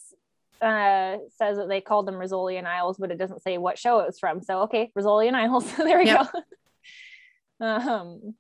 uh 0.62 1.18
says 1.38 1.58
that 1.58 1.68
they 1.70 1.82
called 1.82 2.08
them 2.08 2.16
Rizzoli 2.16 2.58
and 2.58 2.68
Isles, 2.68 2.98
but 2.98 3.12
it 3.12 3.18
doesn't 3.18 3.44
say 3.44 3.58
what 3.58 3.78
show 3.78 4.00
it 4.00 4.08
was 4.08 4.20
from. 4.20 4.42
So 4.42 4.62
okay, 4.64 4.92
Rizzoli 4.98 5.28
and 5.28 5.36
Isles. 5.38 5.72
there 5.78 6.00
we 6.00 6.06
Yep. 6.06 6.28
go. 7.60 7.66
um 7.66 8.36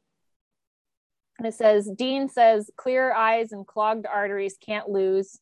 it 1.43 1.53
says 1.53 1.87
Dean 1.95 2.29
says 2.29 2.71
clear 2.77 3.13
eyes 3.13 3.51
and 3.51 3.65
clogged 3.67 4.07
arteries 4.07 4.57
can't 4.59 4.89
lose. 4.89 5.39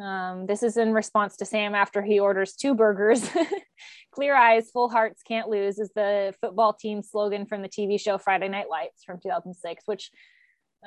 Um, 0.00 0.46
this 0.46 0.62
is 0.62 0.76
in 0.76 0.92
response 0.92 1.36
to 1.38 1.44
Sam 1.46 1.74
after 1.74 2.02
he 2.02 2.18
orders 2.20 2.54
two 2.54 2.74
burgers. 2.74 3.28
clear 4.12 4.34
eyes, 4.34 4.70
full 4.70 4.88
hearts 4.88 5.22
can't 5.22 5.48
lose 5.48 5.78
is 5.78 5.90
the 5.94 6.34
football 6.40 6.72
team 6.74 7.02
slogan 7.02 7.44
from 7.46 7.60
the 7.62 7.68
TV 7.68 8.00
show 8.00 8.16
Friday 8.18 8.48
Night 8.48 8.68
Lights 8.70 9.04
from 9.04 9.18
2006, 9.22 9.82
which 9.86 10.10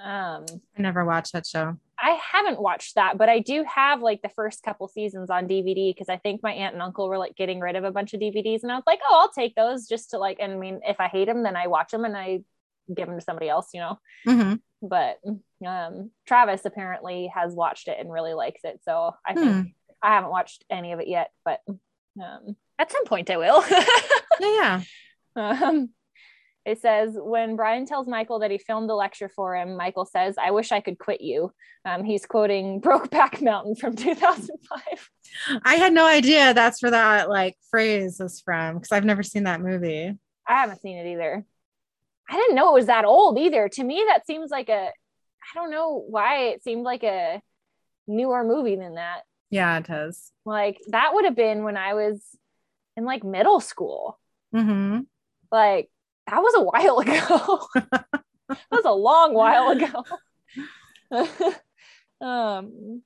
um 0.04 0.46
I 0.78 0.82
never 0.82 1.06
watched 1.06 1.34
that 1.34 1.46
show. 1.46 1.78
I 2.02 2.18
haven't 2.32 2.62
watched 2.62 2.96
that, 2.96 3.18
but 3.18 3.30
I 3.30 3.40
do 3.40 3.64
have 3.64 4.02
like 4.02 4.22
the 4.22 4.30
first 4.30 4.64
couple 4.64 4.88
seasons 4.88 5.30
on 5.30 5.48
DVD 5.48 5.94
because 5.94 6.10
I 6.10 6.18
think 6.18 6.42
my 6.42 6.54
aunt 6.54 6.74
and 6.74 6.82
uncle 6.82 7.08
were 7.10 7.18
like 7.18 7.36
getting 7.36 7.60
rid 7.60 7.76
of 7.76 7.84
a 7.84 7.92
bunch 7.92 8.14
of 8.14 8.22
DVDs, 8.22 8.64
and 8.64 8.72
I 8.72 8.76
was 8.76 8.84
like, 8.88 9.00
oh, 9.04 9.20
I'll 9.22 9.32
take 9.32 9.56
those 9.56 9.88
just 9.88 10.12
to 10.12 10.18
like. 10.18 10.38
And 10.40 10.54
I 10.54 10.56
mean, 10.56 10.80
if 10.86 11.00
I 11.00 11.08
hate 11.08 11.26
them, 11.26 11.44
then 11.44 11.56
I 11.56 11.68
watch 11.68 11.92
them 11.92 12.06
and 12.06 12.16
I 12.16 12.40
give 12.96 13.08
them 13.08 13.18
to 13.18 13.24
somebody 13.24 13.50
else, 13.50 13.68
you 13.74 13.82
know. 13.82 14.00
hmm 14.26 14.54
But 14.82 15.20
um, 15.66 16.12
Travis 16.26 16.66
apparently 16.66 17.32
has 17.36 17.54
watched 17.54 17.88
it 17.88 17.98
and 18.00 18.12
really 18.12 18.34
likes 18.34 18.62
it, 18.64 18.80
so 18.84 19.14
I 19.28 19.34
think 19.36 19.48
Hmm. 19.50 19.62
I 20.02 20.14
haven't 20.16 20.32
watched 20.32 20.64
any 20.70 20.94
of 20.94 21.00
it 21.02 21.08
yet, 21.10 21.32
but 21.44 21.60
um, 21.68 22.56
at 22.78 22.92
some 22.92 23.06
point 23.06 23.30
I 23.30 23.38
will. 23.38 23.64
Yeah, 24.42 24.82
yeah. 25.36 25.62
Um, 25.68 25.90
it 26.66 26.82
says 26.82 27.16
when 27.16 27.56
Brian 27.56 27.86
tells 27.86 28.08
Michael 28.08 28.40
that 28.40 28.52
he 28.52 28.58
filmed 28.58 28.90
the 28.90 28.96
lecture 28.96 29.30
for 29.30 29.56
him, 29.56 29.76
Michael 29.78 30.06
says, 30.06 30.36
"I 30.38 30.52
wish 30.52 30.72
I 30.72 30.82
could 30.82 31.00
quit 31.00 31.22
you." 31.22 31.54
Um, 31.86 32.04
he's 32.04 32.26
quoting 32.26 32.82
Brokeback 32.82 33.42
Mountain 33.42 33.76
from 33.76 33.96
2005. 33.96 35.10
I 35.64 35.76
had 35.76 35.94
no 35.94 36.06
idea 36.06 36.54
that's 36.54 36.82
where 36.82 36.92
that 36.92 37.30
like 37.30 37.56
phrase 37.70 38.20
is 38.20 38.42
from 38.42 38.76
because 38.76 38.92
I've 38.92 39.06
never 39.06 39.24
seen 39.24 39.44
that 39.44 39.62
movie. 39.62 40.18
I 40.48 40.54
haven't 40.54 40.82
seen 40.82 40.98
it 40.98 41.12
either. 41.12 41.46
I 42.30 42.34
didn't 42.34 42.56
know 42.56 42.70
it 42.70 42.74
was 42.74 42.88
that 42.88 43.06
old 43.06 43.40
either. 43.40 43.70
To 43.70 43.84
me, 43.84 44.04
that 44.08 44.28
seems 44.28 44.52
like 44.52 44.70
a. 44.70 44.90
I 44.92 45.56
don't 45.56 45.72
know 45.72 46.04
why 46.08 46.50
it 46.50 46.64
seemed 46.64 46.84
like 46.84 47.04
a 47.04 47.42
newer 48.08 48.44
movie 48.44 48.76
than 48.76 48.96
that. 48.96 49.22
Yeah, 49.50 49.78
it 49.78 49.88
does. 49.88 50.32
Like 50.46 50.80
that 50.90 51.14
would 51.14 51.26
have 51.26 51.36
been 51.36 51.64
when 51.64 51.78
I 51.78 51.94
was 51.94 52.22
in 52.98 53.06
like 53.06 53.24
middle 53.24 53.60
school. 53.60 54.20
hmm 54.52 55.00
Like 55.52 55.90
that 56.30 56.42
was 56.42 56.54
a 56.56 56.64
while 56.64 57.00
ago. 57.00 57.68
that 58.50 58.58
was 58.72 58.86
a 58.86 58.92
long 58.92 59.34
while 59.34 59.70
ago. 59.70 60.06
um, 62.26 63.02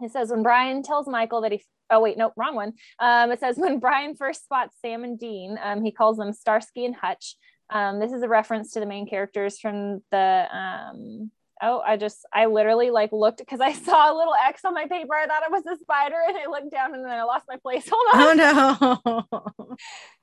it 0.00 0.12
says 0.12 0.30
when 0.30 0.42
Brian 0.42 0.82
tells 0.82 1.06
Michael 1.08 1.42
that 1.42 1.52
he. 1.52 1.62
Oh 1.90 2.00
wait, 2.00 2.16
no, 2.16 2.32
wrong 2.36 2.54
one. 2.54 2.72
Um, 2.98 3.30
it 3.30 3.40
says 3.40 3.56
when 3.58 3.78
Brian 3.78 4.16
first 4.16 4.44
spots 4.44 4.76
Sam 4.80 5.04
and 5.04 5.18
Dean, 5.18 5.58
um, 5.62 5.84
he 5.84 5.92
calls 5.92 6.16
them 6.16 6.32
Starsky 6.32 6.84
and 6.84 6.94
Hutch. 6.94 7.36
Um, 7.70 8.00
this 8.00 8.12
is 8.12 8.22
a 8.22 8.28
reference 8.28 8.72
to 8.72 8.80
the 8.80 8.86
main 8.86 9.08
characters 9.08 9.58
from 9.58 10.02
the. 10.10 10.46
Um, 10.50 11.30
oh, 11.64 11.80
I 11.84 11.96
just 11.96 12.26
I 12.32 12.46
literally 12.46 12.90
like 12.90 13.10
looked 13.12 13.38
because 13.38 13.60
I 13.60 13.72
saw 13.86 14.12
a 14.12 14.16
little 14.16 14.34
X 14.46 14.64
on 14.64 14.74
my 14.74 14.86
paper. 14.86 15.14
I 15.14 15.26
thought 15.26 15.42
it 15.42 15.50
was 15.50 15.64
a 15.66 15.80
spider, 15.80 16.16
and 16.28 16.36
I 16.36 16.46
looked 16.46 16.70
down 16.70 16.94
and 16.94 17.04
then 17.04 17.12
I 17.12 17.24
lost 17.24 17.46
my 17.48 17.56
place. 17.56 17.88
Hold 17.92 18.14
on. 18.14 18.40
Oh 18.40 18.98
no. 19.04 19.76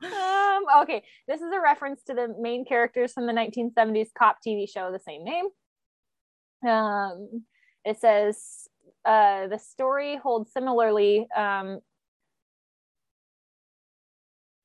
Um, 0.03 0.63
okay, 0.83 1.03
this 1.27 1.41
is 1.41 1.51
a 1.53 1.59
reference 1.59 2.01
to 2.03 2.13
the 2.13 2.33
main 2.39 2.63
characters 2.63 3.11
from 3.11 3.27
the 3.27 3.33
1970s 3.33 4.07
cop 4.17 4.37
TV 4.45 4.67
show, 4.69 4.91
the 4.91 4.99
same 4.99 5.23
name. 5.25 5.45
Um, 6.67 7.43
it 7.83 7.99
says 7.99 8.67
uh, 9.03 9.47
the 9.47 9.59
story 9.59 10.17
holds 10.17 10.51
similarly. 10.53 11.27
Um, 11.35 11.79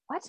what? 0.07 0.23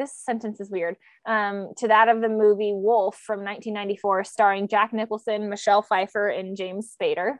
This 0.00 0.16
sentence 0.16 0.60
is 0.60 0.70
weird. 0.70 0.96
Um, 1.26 1.72
to 1.76 1.88
that 1.88 2.08
of 2.08 2.22
the 2.22 2.30
movie 2.30 2.72
Wolf 2.72 3.16
from 3.16 3.40
1994, 3.40 4.24
starring 4.24 4.66
Jack 4.66 4.94
Nicholson, 4.94 5.50
Michelle 5.50 5.82
Pfeiffer, 5.82 6.26
and 6.26 6.56
James 6.56 6.90
Spader. 6.90 7.34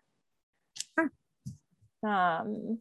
Um, 2.07 2.81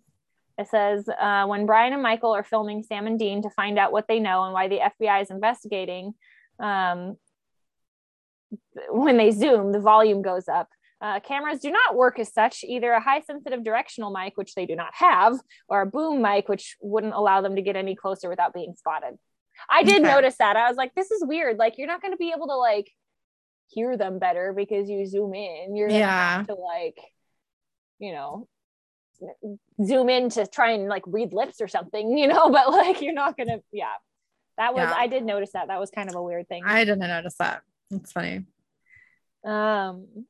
it 0.58 0.68
says 0.68 1.08
uh, 1.08 1.46
when 1.46 1.66
Brian 1.66 1.94
and 1.94 2.04
Michael 2.04 2.36
are 2.36 2.44
filming 2.44 2.84
Sam 2.84 3.08
and 3.08 3.18
Dean 3.18 3.42
to 3.44 3.50
find 3.50 3.80
out 3.80 3.94
what 3.94 4.10
they 4.10 4.20
know 4.20 4.44
and 4.44 4.54
why 4.54 4.68
the 4.68 4.80
FBI 4.80 5.22
is 5.22 5.32
investigating, 5.32 6.14
um, 6.60 7.16
when 8.90 9.16
they 9.16 9.32
zoom, 9.32 9.72
the 9.72 9.80
volume 9.80 10.22
goes 10.22 10.50
up. 10.50 10.68
Uh, 11.00 11.22
cameras 11.22 11.62
do 11.62 11.72
not 11.72 11.96
work 11.96 12.20
as 12.20 12.34
such, 12.34 12.66
either 12.66 12.92
a 12.92 13.00
high 13.00 13.22
sensitive 13.22 13.64
directional 13.64 14.12
mic, 14.12 14.36
which 14.36 14.56
they 14.56 14.66
do 14.66 14.76
not 14.76 14.94
have, 14.94 15.40
or 15.70 15.82
a 15.82 15.86
boom 15.86 16.22
mic, 16.22 16.50
which 16.50 16.76
wouldn't 16.82 17.14
allow 17.14 17.40
them 17.40 17.56
to 17.56 17.62
get 17.62 17.78
any 17.78 17.96
closer 17.96 18.28
without 18.28 18.54
being 18.54 18.74
spotted. 18.78 19.18
I 19.70 19.84
did 19.84 20.02
Okay. 20.02 20.08
notice 20.08 20.36
that. 20.38 20.56
I 20.56 20.68
was 20.68 20.78
like, 20.78 20.94
this 20.96 21.10
is 21.12 21.24
weird. 21.26 21.58
Like, 21.58 21.78
you're 21.78 21.88
not 21.88 22.02
going 22.02 22.14
to 22.14 22.18
be 22.18 22.32
able 22.36 22.48
to 22.48 22.56
like 22.56 22.92
hear 23.70 23.98
them 23.98 24.20
better 24.20 24.54
because 24.54 24.90
you 24.90 25.06
zoom 25.06 25.34
in. 25.34 25.76
You're 25.76 25.88
going 25.90 26.00
to 26.02 26.08
Yeah. 26.08 26.38
have 26.38 26.48
to 26.48 26.56
like, 26.56 26.98
you 28.00 28.14
know, 28.14 28.48
zoom 29.84 30.10
in 30.10 30.30
to 30.30 30.48
try 30.48 30.72
and 30.72 30.88
like 30.88 31.04
read 31.06 31.34
lips 31.34 31.60
or 31.62 31.68
something, 31.68 32.18
you 32.18 32.28
know, 32.28 32.50
but 32.50 32.70
like 32.72 33.02
you're 33.02 33.14
not 33.14 33.38
gonna, 33.38 33.58
yeah. 33.72 33.94
That 34.58 34.74
was 34.74 34.84
Yeah. 34.90 34.96
I 34.96 35.08
did 35.08 35.24
notice 35.24 35.52
that. 35.54 35.68
That 35.68 35.80
was 35.80 35.90
kind 35.90 36.10
of 36.10 36.16
a 36.16 36.22
weird 36.24 36.48
thing. 36.48 36.64
I 36.66 36.84
didn't 36.86 37.00
notice 37.00 37.36
that. 37.40 37.62
It's 37.92 38.12
funny. 38.12 38.46
Um 39.46 40.26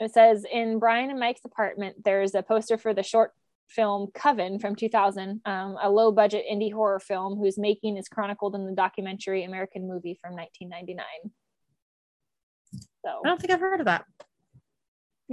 it 0.00 0.12
says 0.12 0.44
in 0.50 0.78
Brian 0.80 1.10
and 1.10 1.20
Mike's 1.20 1.44
apartment, 1.44 2.04
there's 2.04 2.34
a 2.34 2.42
poster 2.42 2.76
for 2.76 2.92
the 2.92 3.02
short 3.04 3.32
film 3.74 4.08
Coven 4.14 4.58
from 4.58 4.76
2000, 4.76 5.40
um, 5.44 5.76
a 5.82 5.90
low 5.90 6.12
budget 6.12 6.44
indie 6.50 6.72
horror 6.72 7.00
film 7.00 7.38
whose 7.38 7.58
making 7.58 7.96
is 7.96 8.08
chronicled 8.08 8.54
in 8.54 8.66
the 8.66 8.72
documentary 8.74 9.44
American 9.44 9.88
movie 9.88 10.18
from 10.20 10.34
1999. 10.34 11.04
So 13.04 13.20
I 13.24 13.28
don't 13.28 13.40
think 13.40 13.52
I've 13.52 13.60
heard 13.60 13.80
of 13.80 13.86
that. 13.86 14.04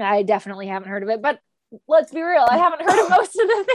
I 0.01 0.23
definitely 0.23 0.67
haven't 0.67 0.89
heard 0.89 1.03
of 1.03 1.09
it, 1.09 1.21
but 1.21 1.39
let's 1.87 2.11
be 2.11 2.21
real, 2.21 2.45
I 2.49 2.57
haven't 2.57 2.81
heard 2.81 3.03
of 3.03 3.09
most 3.17 3.35
of 3.35 3.47
the 3.47 3.65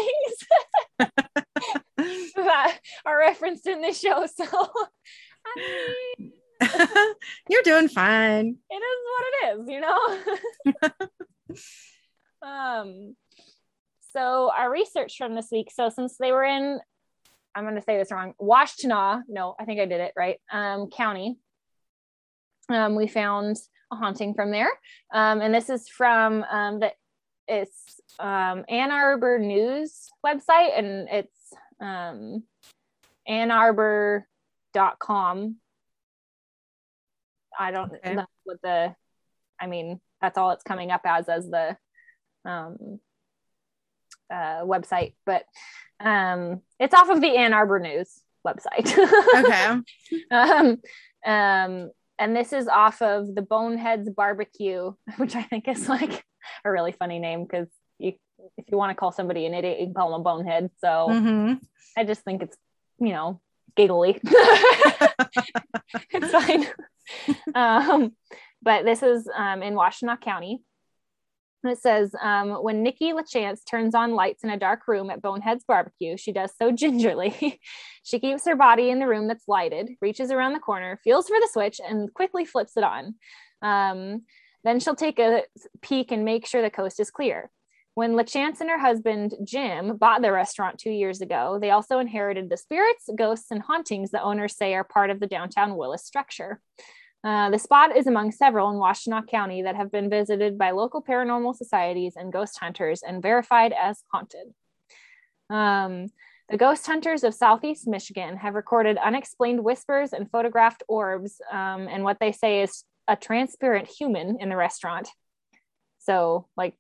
things 1.98 2.32
that 2.36 2.78
are 3.04 3.18
referenced 3.18 3.66
in 3.66 3.80
this 3.82 4.00
show. 4.00 4.26
So 4.26 4.44
I 5.46 6.14
mean, 6.18 6.32
You're 7.48 7.62
doing 7.62 7.88
fine. 7.88 8.56
it 8.70 8.74
is 8.74 8.98
what 9.10 9.24
it 9.28 9.60
is, 9.60 9.68
you 9.68 9.80
know. 9.80 10.18
um, 12.42 13.16
so 14.14 14.50
our 14.56 14.70
research 14.70 15.16
from 15.18 15.34
this 15.34 15.48
week. 15.50 15.70
So 15.74 15.88
since 15.88 16.16
they 16.16 16.32
were 16.32 16.44
in, 16.44 16.78
I'm 17.54 17.64
going 17.64 17.74
to 17.74 17.82
say 17.82 17.98
this 17.98 18.12
wrong, 18.12 18.34
Washtenaw. 18.40 19.22
No, 19.28 19.54
I 19.58 19.64
think 19.64 19.80
I 19.80 19.86
did 19.86 20.00
it 20.00 20.12
right. 20.16 20.40
Um, 20.50 20.88
county. 20.88 21.36
Um, 22.68 22.94
we 22.94 23.08
found 23.08 23.56
a 23.92 23.96
haunting 23.96 24.34
from 24.34 24.50
there, 24.50 24.70
um, 25.12 25.42
and 25.42 25.54
this 25.54 25.68
is 25.68 25.88
from 25.88 26.44
um, 26.50 26.80
the 26.80 26.92
it's 27.46 28.00
um, 28.18 28.64
Ann 28.70 28.90
Arbor 28.90 29.38
News 29.38 30.08
website, 30.24 30.78
and 30.78 31.06
it's 31.10 31.52
um, 31.78 32.42
annarbor.com. 33.28 34.24
I 37.58 37.70
don't 37.70 37.92
Okay. 37.92 38.14
know 38.14 38.24
what 38.44 38.62
the, 38.62 38.94
I 39.60 39.66
mean, 39.66 40.00
that's 40.22 40.38
all 40.38 40.52
it's 40.52 40.64
coming 40.64 40.90
up 40.90 41.02
as 41.04 41.28
as 41.28 41.46
the 41.48 41.76
um, 42.46 42.98
uh, 44.30 44.62
website, 44.64 45.14
but 45.26 45.44
um, 46.00 46.60
it's 46.80 46.94
off 46.94 47.08
of 47.10 47.20
the 47.20 47.36
Ann 47.36 47.52
Arbor 47.52 47.78
News 47.78 48.20
website. 48.46 48.92
Okay. 49.36 49.80
um, 50.30 50.78
um, 51.26 51.90
and 52.18 52.36
this 52.36 52.52
is 52.52 52.68
off 52.68 53.02
of 53.02 53.34
the 53.34 53.42
Boneheads 53.42 54.08
Barbecue, 54.10 54.92
which 55.16 55.34
I 55.34 55.42
think 55.42 55.66
is 55.68 55.88
like 55.88 56.24
a 56.64 56.70
really 56.70 56.92
funny 56.92 57.18
name 57.18 57.44
because 57.44 57.68
you, 57.98 58.12
if 58.56 58.66
you 58.70 58.76
want 58.76 58.90
to 58.90 58.94
call 58.94 59.12
somebody 59.12 59.46
an 59.46 59.54
idiot, 59.54 59.80
you 59.80 59.86
can 59.86 59.94
call 59.94 60.10
them 60.12 60.20
a 60.20 60.24
bonehead. 60.24 60.70
So 60.78 61.08
Mhm. 61.10 61.60
I 61.96 62.04
just 62.04 62.22
think 62.22 62.42
it's, 62.42 62.56
you 63.00 63.10
know, 63.12 63.40
giggly. 63.76 64.20
it's 66.10 66.30
fine. 66.30 66.66
um, 67.54 68.12
but 68.62 68.84
this 68.84 69.02
is 69.02 69.28
um, 69.34 69.62
in 69.62 69.74
Washtenaw 69.74 70.20
County. 70.20 70.62
It 71.64 71.78
says 71.78 72.14
um, 72.20 72.50
when 72.62 72.82
Nikki 72.82 73.12
LaChance 73.12 73.60
turns 73.68 73.94
on 73.94 74.14
lights 74.14 74.44
in 74.44 74.50
a 74.50 74.58
dark 74.58 74.86
room 74.86 75.10
at 75.10 75.22
Bonehead's 75.22 75.64
barbecue, 75.64 76.16
she 76.16 76.32
does 76.32 76.52
so 76.60 76.70
gingerly. 76.76 77.60
she 78.02 78.18
keeps 78.18 78.44
her 78.46 78.56
body 78.56 78.90
in 78.90 78.98
the 78.98 79.08
room 79.08 79.28
that's 79.28 79.48
lighted, 79.48 79.90
reaches 80.00 80.30
around 80.30 80.52
the 80.52 80.60
corner, 80.60 81.00
feels 81.02 81.28
for 81.28 81.38
the 81.40 81.48
switch, 81.52 81.80
and 81.86 82.12
quickly 82.14 82.44
flips 82.44 82.76
it 82.76 82.84
on. 82.84 83.14
Um, 83.62 84.22
then 84.62 84.80
she'll 84.80 84.94
take 84.94 85.18
a 85.18 85.42
peek 85.82 86.10
and 86.10 86.24
make 86.24 86.46
sure 86.46 86.62
the 86.62 86.70
coast 86.70 87.00
is 87.00 87.10
clear. 87.10 87.50
When 87.94 88.14
LaChance 88.14 88.60
and 88.60 88.68
her 88.70 88.78
husband, 88.78 89.34
Jim, 89.44 89.96
bought 89.96 90.20
the 90.20 90.32
restaurant 90.32 90.78
two 90.78 90.90
years 90.90 91.20
ago, 91.20 91.58
they 91.60 91.70
also 91.70 92.00
inherited 92.00 92.50
the 92.50 92.56
spirits, 92.56 93.08
ghosts, 93.14 93.52
and 93.52 93.62
hauntings 93.62 94.10
the 94.10 94.22
owners 94.22 94.56
say 94.56 94.74
are 94.74 94.82
part 94.82 95.10
of 95.10 95.20
the 95.20 95.28
downtown 95.28 95.76
Willis 95.76 96.04
structure. 96.04 96.60
Uh, 97.24 97.48
the 97.48 97.58
spot 97.58 97.96
is 97.96 98.06
among 98.06 98.30
several 98.30 98.70
in 98.70 98.76
Washtenaw 98.76 99.26
County 99.26 99.62
that 99.62 99.76
have 99.76 99.90
been 99.90 100.10
visited 100.10 100.58
by 100.58 100.72
local 100.72 101.02
paranormal 101.02 101.56
societies 101.56 102.14
and 102.16 102.32
ghost 102.32 102.58
hunters 102.58 103.02
and 103.02 103.22
verified 103.22 103.72
as 103.72 104.02
haunted. 104.12 104.52
Um, 105.48 106.08
the 106.50 106.58
ghost 106.58 106.86
hunters 106.86 107.24
of 107.24 107.32
Southeast 107.32 107.86
Michigan 107.86 108.36
have 108.36 108.54
recorded 108.54 108.98
unexplained 108.98 109.64
whispers 109.64 110.12
and 110.12 110.30
photographed 110.30 110.82
orbs, 110.86 111.40
um, 111.50 111.88
and 111.88 112.04
what 112.04 112.18
they 112.20 112.32
say 112.32 112.62
is 112.62 112.84
a 113.08 113.16
transparent 113.16 113.88
human 113.88 114.38
in 114.38 114.50
the 114.50 114.56
restaurant. 114.56 115.08
So, 116.00 116.46
like 116.58 116.74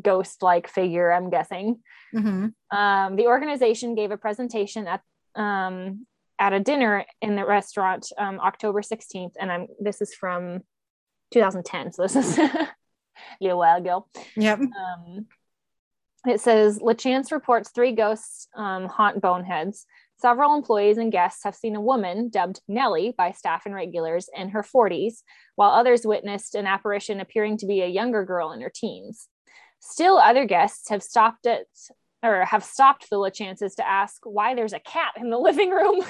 ghost 0.00 0.42
like 0.42 0.68
figure, 0.68 1.12
I'm 1.12 1.28
guessing. 1.28 1.80
Mm-hmm. 2.14 2.76
Um, 2.76 3.16
the 3.16 3.26
organization 3.26 3.94
gave 3.94 4.10
a 4.10 4.16
presentation 4.16 4.86
at 4.86 5.02
um, 5.34 6.06
at 6.40 6.54
a 6.54 6.58
dinner 6.58 7.04
in 7.20 7.36
the 7.36 7.44
restaurant 7.44 8.10
um, 8.18 8.40
October 8.40 8.80
16th, 8.80 9.34
and 9.38 9.52
I'm 9.52 9.66
this 9.78 10.00
is 10.00 10.14
from 10.14 10.60
2010, 11.32 11.92
so 11.92 12.02
this 12.02 12.16
is 12.16 12.38
a 12.38 12.68
little 13.40 13.58
while 13.58 13.76
ago. 13.76 14.06
Yep. 14.36 14.60
Um, 14.60 15.26
it 16.26 16.40
says 16.40 16.78
LaChance 16.78 17.30
reports 17.30 17.70
three 17.70 17.92
ghosts 17.92 18.48
um, 18.56 18.86
haunt 18.86 19.20
boneheads. 19.20 19.86
Several 20.18 20.54
employees 20.54 20.98
and 20.98 21.12
guests 21.12 21.44
have 21.44 21.54
seen 21.54 21.76
a 21.76 21.80
woman 21.80 22.28
dubbed 22.28 22.60
Nellie 22.68 23.14
by 23.16 23.32
staff 23.32 23.62
and 23.64 23.74
regulars 23.74 24.28
in 24.34 24.50
her 24.50 24.62
40s, 24.62 25.22
while 25.56 25.70
others 25.70 26.06
witnessed 26.06 26.54
an 26.54 26.66
apparition 26.66 27.20
appearing 27.20 27.56
to 27.58 27.66
be 27.66 27.80
a 27.80 27.86
younger 27.86 28.24
girl 28.24 28.52
in 28.52 28.60
her 28.60 28.72
teens. 28.74 29.28
Still, 29.80 30.18
other 30.18 30.44
guests 30.44 30.90
have 30.90 31.02
stopped 31.02 31.46
at 31.46 31.64
or 32.22 32.44
have 32.44 32.64
stopped 32.64 33.08
the 33.10 33.30
chances 33.32 33.74
to 33.76 33.88
ask 33.88 34.20
why 34.24 34.54
there's 34.54 34.72
a 34.72 34.80
cat 34.80 35.12
in 35.16 35.30
the 35.30 35.38
living 35.38 35.70
room. 35.70 36.04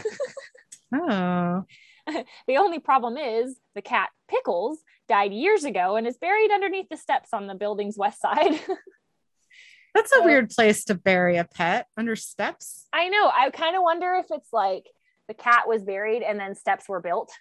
oh. 0.95 1.65
the 2.47 2.57
only 2.57 2.79
problem 2.79 3.17
is 3.17 3.57
the 3.75 3.83
cat 3.83 4.11
Pickles 4.29 4.79
died 5.09 5.33
years 5.33 5.65
ago 5.65 5.97
and 5.97 6.07
is 6.07 6.19
buried 6.19 6.51
underneath 6.53 6.89
the 6.89 6.97
steps 6.97 7.31
on 7.33 7.47
the 7.47 7.55
building's 7.55 7.99
west 7.99 8.21
side. 8.21 8.61
That's 9.95 10.13
a 10.17 10.23
weird 10.23 10.51
place 10.51 10.85
to 10.85 10.95
bury 10.95 11.37
a 11.37 11.45
pet 11.45 11.87
under 11.97 12.15
steps. 12.15 12.87
I 12.93 13.09
know. 13.09 13.29
I 13.29 13.51
kind 13.51 13.75
of 13.75 13.83
wonder 13.83 14.15
if 14.15 14.27
it's 14.31 14.53
like 14.53 14.85
the 15.27 15.35
cat 15.35 15.67
was 15.67 15.83
buried 15.83 16.23
and 16.23 16.39
then 16.39 16.55
steps 16.55 16.89
were 16.89 17.01
built 17.01 17.33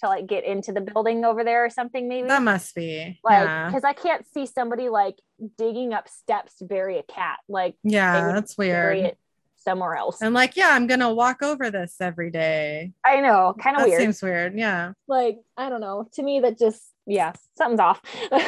to 0.00 0.08
like 0.08 0.26
get 0.26 0.44
into 0.44 0.72
the 0.72 0.80
building 0.80 1.24
over 1.24 1.44
there 1.44 1.64
or 1.64 1.70
something 1.70 2.08
maybe? 2.08 2.28
That 2.28 2.42
must 2.42 2.74
be 2.74 3.18
like 3.24 3.42
because 3.68 3.82
yeah. 3.84 3.88
i 3.88 3.92
can't 3.92 4.26
see 4.32 4.46
somebody 4.46 4.88
like 4.88 5.20
digging 5.58 5.92
up 5.92 6.08
steps 6.08 6.56
to 6.56 6.64
bury 6.64 6.98
a 6.98 7.02
cat 7.02 7.38
like 7.48 7.76
yeah 7.82 8.32
that's 8.32 8.56
weird. 8.56 9.16
somewhere 9.56 9.96
else. 9.96 10.20
And 10.20 10.34
like 10.34 10.56
yeah 10.56 10.70
i'm 10.72 10.86
gonna 10.86 11.12
walk 11.12 11.42
over 11.42 11.70
this 11.70 11.96
every 12.00 12.30
day. 12.30 12.92
I 13.04 13.20
know 13.20 13.54
kind 13.60 13.76
of 13.76 13.84
weird. 13.84 14.00
seems 14.00 14.22
weird 14.22 14.58
yeah. 14.58 14.92
Like 15.08 15.38
i 15.56 15.68
don't 15.68 15.80
know. 15.80 16.08
To 16.14 16.22
me 16.22 16.40
that 16.40 16.58
just 16.58 16.82
yeah 17.06 17.32
something's 17.56 17.80
off. 17.80 18.00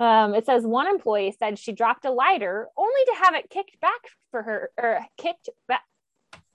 Um, 0.00 0.34
it 0.34 0.46
says 0.46 0.64
one 0.64 0.86
employee 0.86 1.36
said 1.38 1.58
she 1.58 1.72
dropped 1.72 2.06
a 2.06 2.10
lighter 2.10 2.68
only 2.74 3.04
to 3.04 3.14
have 3.22 3.34
it 3.34 3.50
kicked 3.50 3.78
back 3.82 4.00
for 4.30 4.42
her 4.42 4.70
or 4.78 5.04
kicked 5.18 5.50
back 5.68 5.82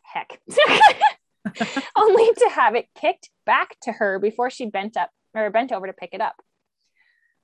heck 0.01 0.39
only 1.95 2.34
to 2.34 2.49
have 2.53 2.76
it 2.76 2.88
kicked 2.95 3.30
back 3.45 3.77
to 3.81 3.91
her 3.91 4.19
before 4.19 4.49
she 4.49 4.65
bent 4.65 4.97
up 4.97 5.09
or 5.34 5.49
bent 5.49 5.72
over 5.72 5.88
to 5.88 5.93
pick 5.93 6.13
it 6.13 6.22
up. 6.22 6.35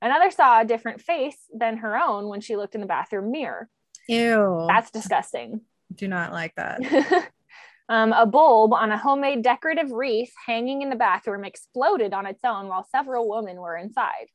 Another 0.02 0.32
saw 0.32 0.62
a 0.62 0.66
different 0.66 1.02
face 1.02 1.38
than 1.54 1.78
her 1.78 1.98
own 1.98 2.28
when 2.28 2.42
she 2.42 2.56
looked 2.56 2.74
in 2.74 2.82
the 2.82 2.88
bathroom 2.88 3.32
mirror. 3.32 3.70
Ew. 4.08 4.66
That's 4.68 4.90
disgusting. 4.90 5.62
Do 5.94 6.08
not 6.08 6.32
like 6.32 6.56
that. 6.56 6.82
um, 7.90 8.12
a 8.14 8.26
bulb 8.26 8.74
on 8.74 8.92
a 8.92 8.98
homemade 8.98 9.44
decorative 9.44 9.92
wreath 9.92 10.34
hanging 10.46 10.82
in 10.82 10.90
the 10.90 10.96
bathroom 10.96 11.46
exploded 11.46 12.14
on 12.14 12.26
its 12.26 12.42
own 12.44 12.68
while 12.68 12.88
several 12.92 13.30
women 13.30 13.58
were 13.58 13.78
inside. 13.78 14.28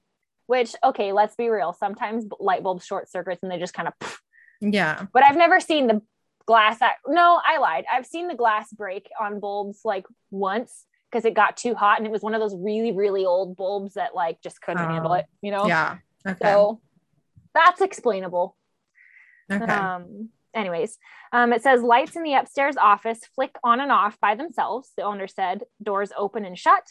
Which, 0.46 0.76
okay, 0.84 1.12
let's 1.12 1.34
be 1.34 1.48
real. 1.48 1.72
Sometimes 1.72 2.26
light 2.38 2.62
bulbs 2.62 2.86
short 2.86 3.10
circuits 3.10 3.42
and 3.42 3.50
they 3.50 3.58
just 3.58 3.74
kind 3.74 3.88
of. 3.88 4.20
Yeah. 4.60 5.06
But 5.12 5.24
I've 5.24 5.36
never 5.36 5.58
seen 5.58 5.88
the 5.88 6.02
glass 6.46 6.78
no 7.06 7.40
i 7.44 7.58
lied. 7.58 7.84
I've 7.92 8.06
seen 8.06 8.28
the 8.28 8.34
glass 8.34 8.72
break 8.72 9.08
on 9.20 9.40
bulbs 9.40 9.80
like 9.84 10.06
once 10.30 10.84
because 11.10 11.24
it 11.24 11.34
got 11.34 11.56
too 11.56 11.74
hot 11.74 11.98
and 11.98 12.06
it 12.06 12.12
was 12.12 12.22
one 12.22 12.34
of 12.34 12.40
those 12.40 12.54
really 12.56 12.92
really 12.92 13.24
old 13.24 13.56
bulbs 13.56 13.94
that 13.94 14.14
like 14.14 14.40
just 14.42 14.60
couldn't 14.60 14.84
oh, 14.84 14.88
handle 14.88 15.12
it 15.14 15.26
you 15.42 15.50
know? 15.50 15.66
Yeah. 15.66 15.98
Okay. 16.26 16.38
so 16.40 16.80
that's 17.54 17.80
explainable. 17.80 18.56
Okay. 19.50 19.64
um 19.64 20.30
anyways 20.54 20.96
um 21.32 21.52
it 21.52 21.62
says 21.62 21.82
lights 21.82 22.16
in 22.16 22.22
the 22.22 22.34
upstairs 22.34 22.76
office 22.76 23.20
flick 23.34 23.54
on 23.62 23.80
and 23.80 23.92
off 23.92 24.18
by 24.20 24.34
themselves 24.34 24.90
the 24.96 25.02
owner 25.02 25.26
said. 25.26 25.62
Doors 25.82 26.12
open 26.16 26.44
and 26.44 26.58
shut. 26.58 26.84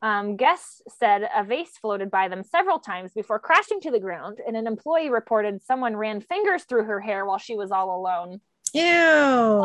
Um, 0.00 0.36
guests 0.36 0.80
said 0.96 1.28
a 1.34 1.42
vase 1.42 1.76
floated 1.76 2.10
by 2.10 2.28
them 2.28 2.44
several 2.44 2.78
times 2.78 3.12
before 3.12 3.40
crashing 3.40 3.80
to 3.80 3.90
the 3.90 3.98
ground, 3.98 4.38
and 4.46 4.56
an 4.56 4.68
employee 4.68 5.10
reported 5.10 5.60
someone 5.60 5.96
ran 5.96 6.20
fingers 6.20 6.64
through 6.64 6.84
her 6.84 7.00
hair 7.00 7.26
while 7.26 7.38
she 7.38 7.56
was 7.56 7.72
all 7.72 7.96
alone. 7.96 8.40
Ew. 8.74 8.82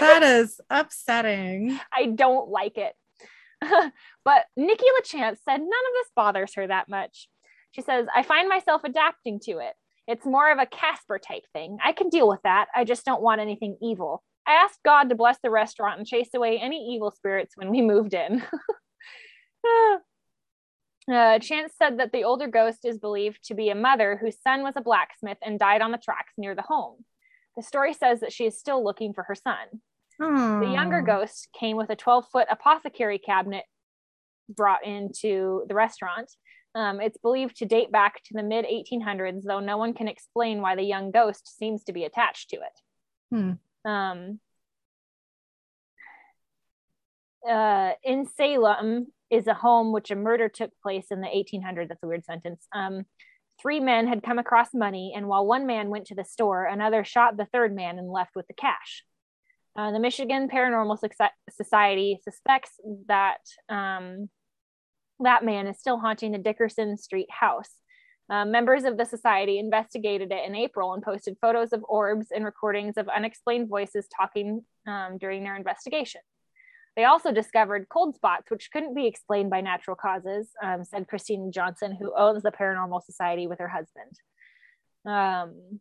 that 0.00 0.20
is 0.22 0.60
upsetting. 0.70 1.78
I 1.92 2.06
don't 2.06 2.48
like 2.48 2.78
it. 2.78 2.94
but 4.24 4.44
Nikki 4.56 4.84
LaChance 5.00 5.38
said 5.44 5.58
none 5.58 5.62
of 5.62 5.94
this 5.94 6.10
bothers 6.14 6.54
her 6.54 6.66
that 6.66 6.88
much. 6.88 7.28
She 7.72 7.82
says, 7.82 8.06
I 8.14 8.22
find 8.22 8.48
myself 8.48 8.82
adapting 8.84 9.40
to 9.44 9.58
it. 9.58 9.74
It's 10.06 10.26
more 10.26 10.50
of 10.50 10.58
a 10.58 10.66
Casper 10.66 11.18
type 11.18 11.44
thing. 11.52 11.78
I 11.82 11.92
can 11.92 12.08
deal 12.08 12.28
with 12.28 12.40
that. 12.42 12.66
I 12.74 12.84
just 12.84 13.04
don't 13.04 13.22
want 13.22 13.40
anything 13.40 13.76
evil. 13.80 14.22
I 14.46 14.54
asked 14.54 14.80
God 14.84 15.08
to 15.08 15.14
bless 15.14 15.38
the 15.42 15.50
restaurant 15.50 15.98
and 15.98 16.06
chase 16.06 16.30
away 16.34 16.58
any 16.58 16.94
evil 16.94 17.12
spirits 17.12 17.54
when 17.56 17.70
we 17.70 17.82
moved 17.82 18.14
in. 18.14 18.42
Uh, 21.10 21.38
Chance 21.40 21.72
said 21.76 21.98
that 21.98 22.12
the 22.12 22.22
older 22.22 22.46
ghost 22.46 22.84
is 22.84 22.98
believed 22.98 23.40
to 23.44 23.54
be 23.54 23.70
a 23.70 23.74
mother 23.74 24.16
whose 24.20 24.40
son 24.40 24.62
was 24.62 24.74
a 24.76 24.80
blacksmith 24.80 25.38
and 25.42 25.58
died 25.58 25.82
on 25.82 25.90
the 25.90 25.98
tracks 25.98 26.32
near 26.38 26.54
the 26.54 26.62
home. 26.62 27.04
The 27.56 27.62
story 27.62 27.92
says 27.94 28.20
that 28.20 28.32
she 28.32 28.46
is 28.46 28.58
still 28.58 28.82
looking 28.82 29.12
for 29.12 29.24
her 29.24 29.34
son. 29.34 29.80
Aww. 30.20 30.64
The 30.64 30.72
younger 30.72 31.02
ghost 31.02 31.48
came 31.58 31.76
with 31.76 31.90
a 31.90 31.96
12 31.96 32.26
foot 32.30 32.46
apothecary 32.50 33.18
cabinet 33.18 33.64
brought 34.48 34.84
into 34.86 35.64
the 35.68 35.74
restaurant. 35.74 36.30
Um, 36.74 37.00
it's 37.00 37.18
believed 37.18 37.56
to 37.58 37.66
date 37.66 37.92
back 37.92 38.22
to 38.24 38.34
the 38.34 38.42
mid 38.42 38.64
1800s, 38.64 39.42
though 39.44 39.60
no 39.60 39.76
one 39.76 39.92
can 39.94 40.08
explain 40.08 40.60
why 40.60 40.74
the 40.74 40.82
young 40.82 41.10
ghost 41.10 41.58
seems 41.58 41.84
to 41.84 41.92
be 41.92 42.04
attached 42.04 42.50
to 42.50 42.56
it. 42.56 42.80
Hmm. 43.30 43.90
Um, 43.90 44.40
uh, 47.48 47.92
in 48.02 48.26
Salem 48.26 49.08
is 49.30 49.46
a 49.46 49.54
home 49.54 49.92
which 49.92 50.10
a 50.10 50.16
murder 50.16 50.48
took 50.48 50.70
place 50.82 51.06
in 51.10 51.20
the 51.20 51.26
1800s. 51.26 51.88
That's 51.88 52.02
a 52.02 52.06
weird 52.06 52.24
sentence. 52.24 52.66
Um, 52.72 53.04
Three 53.62 53.78
men 53.78 54.08
had 54.08 54.24
come 54.24 54.40
across 54.40 54.74
money, 54.74 55.12
and 55.14 55.28
while 55.28 55.46
one 55.46 55.66
man 55.66 55.88
went 55.88 56.08
to 56.08 56.16
the 56.16 56.24
store, 56.24 56.64
another 56.64 57.04
shot 57.04 57.36
the 57.36 57.46
third 57.46 57.74
man 57.74 57.98
and 57.98 58.10
left 58.10 58.34
with 58.34 58.48
the 58.48 58.54
cash. 58.54 59.04
Uh, 59.76 59.92
the 59.92 60.00
Michigan 60.00 60.48
Paranormal 60.48 60.98
Society 61.48 62.18
suspects 62.22 62.72
that 63.06 63.38
um, 63.68 64.28
that 65.20 65.44
man 65.44 65.68
is 65.68 65.78
still 65.78 65.98
haunting 65.98 66.32
the 66.32 66.38
Dickerson 66.38 66.96
Street 66.96 67.30
house. 67.30 67.70
Uh, 68.28 68.44
members 68.44 68.84
of 68.84 68.96
the 68.96 69.04
society 69.04 69.58
investigated 69.58 70.32
it 70.32 70.44
in 70.46 70.54
April 70.54 70.94
and 70.94 71.02
posted 71.02 71.36
photos 71.40 71.72
of 71.72 71.84
orbs 71.88 72.28
and 72.34 72.44
recordings 72.44 72.96
of 72.96 73.08
unexplained 73.08 73.68
voices 73.68 74.08
talking 74.14 74.64
um, 74.86 75.18
during 75.18 75.44
their 75.44 75.56
investigation. 75.56 76.20
They 76.96 77.04
also 77.04 77.32
discovered 77.32 77.88
cold 77.88 78.14
spots, 78.14 78.50
which 78.50 78.70
couldn't 78.70 78.94
be 78.94 79.06
explained 79.06 79.50
by 79.50 79.62
natural 79.62 79.96
causes, 79.96 80.50
um, 80.62 80.84
said 80.84 81.08
Christine 81.08 81.50
Johnston, 81.50 81.96
who 81.96 82.12
owns 82.16 82.42
the 82.42 82.50
Paranormal 82.50 83.02
Society 83.02 83.46
with 83.46 83.60
her 83.60 83.68
husband. 83.68 84.20
Um, 85.06 85.80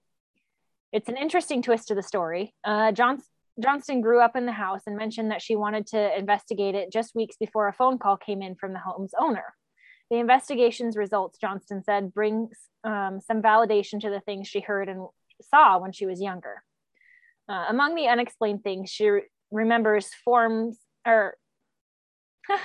it's 0.94 1.10
an 1.10 1.18
interesting 1.18 1.62
twist 1.62 1.90
to 1.90 1.96
the 1.96 2.04
story. 2.04 2.54
Uh, 2.64 2.92
John- 2.94 3.22
Johnston 3.60 4.02
grew 4.02 4.22
up 4.22 4.36
in 4.36 4.46
the 4.46 4.52
house 4.54 4.82
and 4.88 4.96
mentioned 4.96 5.32
that 5.32 5.42
she 5.42 5.56
wanted 5.56 5.88
to 5.88 6.18
investigate 6.18 6.76
it 6.76 6.92
just 6.92 7.14
weeks 7.14 7.36
before 7.38 7.68
a 7.68 7.74
phone 7.74 7.98
call 7.98 8.16
came 8.18 8.42
in 8.42 8.56
from 8.56 8.74
the 8.74 8.80
home's 8.80 9.14
owner. 9.20 9.54
The 10.10 10.18
investigation's 10.18 10.98
results, 10.98 11.38
Johnston 11.40 11.84
said, 11.84 12.14
brings 12.14 12.58
um, 12.84 13.20
some 13.22 13.42
validation 13.42 14.00
to 14.02 14.10
the 14.10 14.22
things 14.22 14.48
she 14.48 14.60
heard 14.60 14.90
and 14.90 15.08
saw 15.50 15.78
when 15.78 15.92
she 15.92 16.06
was 16.06 16.22
younger. 16.22 16.64
Uh, 17.50 17.66
among 17.70 17.96
the 17.96 18.08
unexplained 18.08 18.64
things, 18.64 18.90
she 18.90 19.10
remembers 19.52 20.10
forms 20.26 20.78
or 21.06 21.36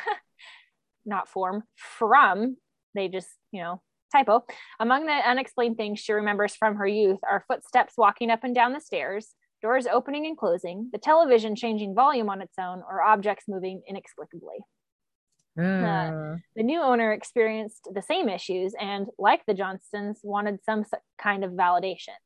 not 1.06 1.28
form 1.28 1.62
from 1.76 2.56
they 2.94 3.08
just 3.08 3.28
you 3.52 3.62
know 3.62 3.80
typo. 4.12 4.44
Among 4.80 5.06
the 5.06 5.12
unexplained 5.12 5.76
things 5.76 6.00
she 6.00 6.12
remembers 6.12 6.54
from 6.54 6.76
her 6.76 6.86
youth 6.86 7.18
are 7.28 7.44
footsteps 7.48 7.94
walking 7.96 8.30
up 8.30 8.44
and 8.44 8.54
down 8.54 8.72
the 8.72 8.80
stairs 8.80 9.34
doors 9.62 9.86
opening 9.86 10.26
and 10.26 10.36
closing 10.36 10.90
the 10.92 10.98
television 10.98 11.56
changing 11.56 11.94
volume 11.94 12.28
on 12.28 12.42
its 12.42 12.54
own 12.60 12.82
or 12.88 13.02
objects 13.02 13.46
moving 13.48 13.82
inexplicably. 13.88 14.58
Uh, 15.86 16.36
the 16.54 16.62
new 16.62 16.80
owner 16.80 17.12
experienced 17.12 17.88
the 17.94 18.02
same 18.02 18.28
issues 18.28 18.74
and 18.78 19.06
like 19.18 19.40
the 19.46 19.54
johnstons 19.54 20.18
wanted 20.22 20.62
some 20.64 20.84
kind 21.18 21.44
of 21.44 21.52
validation. 21.52 22.18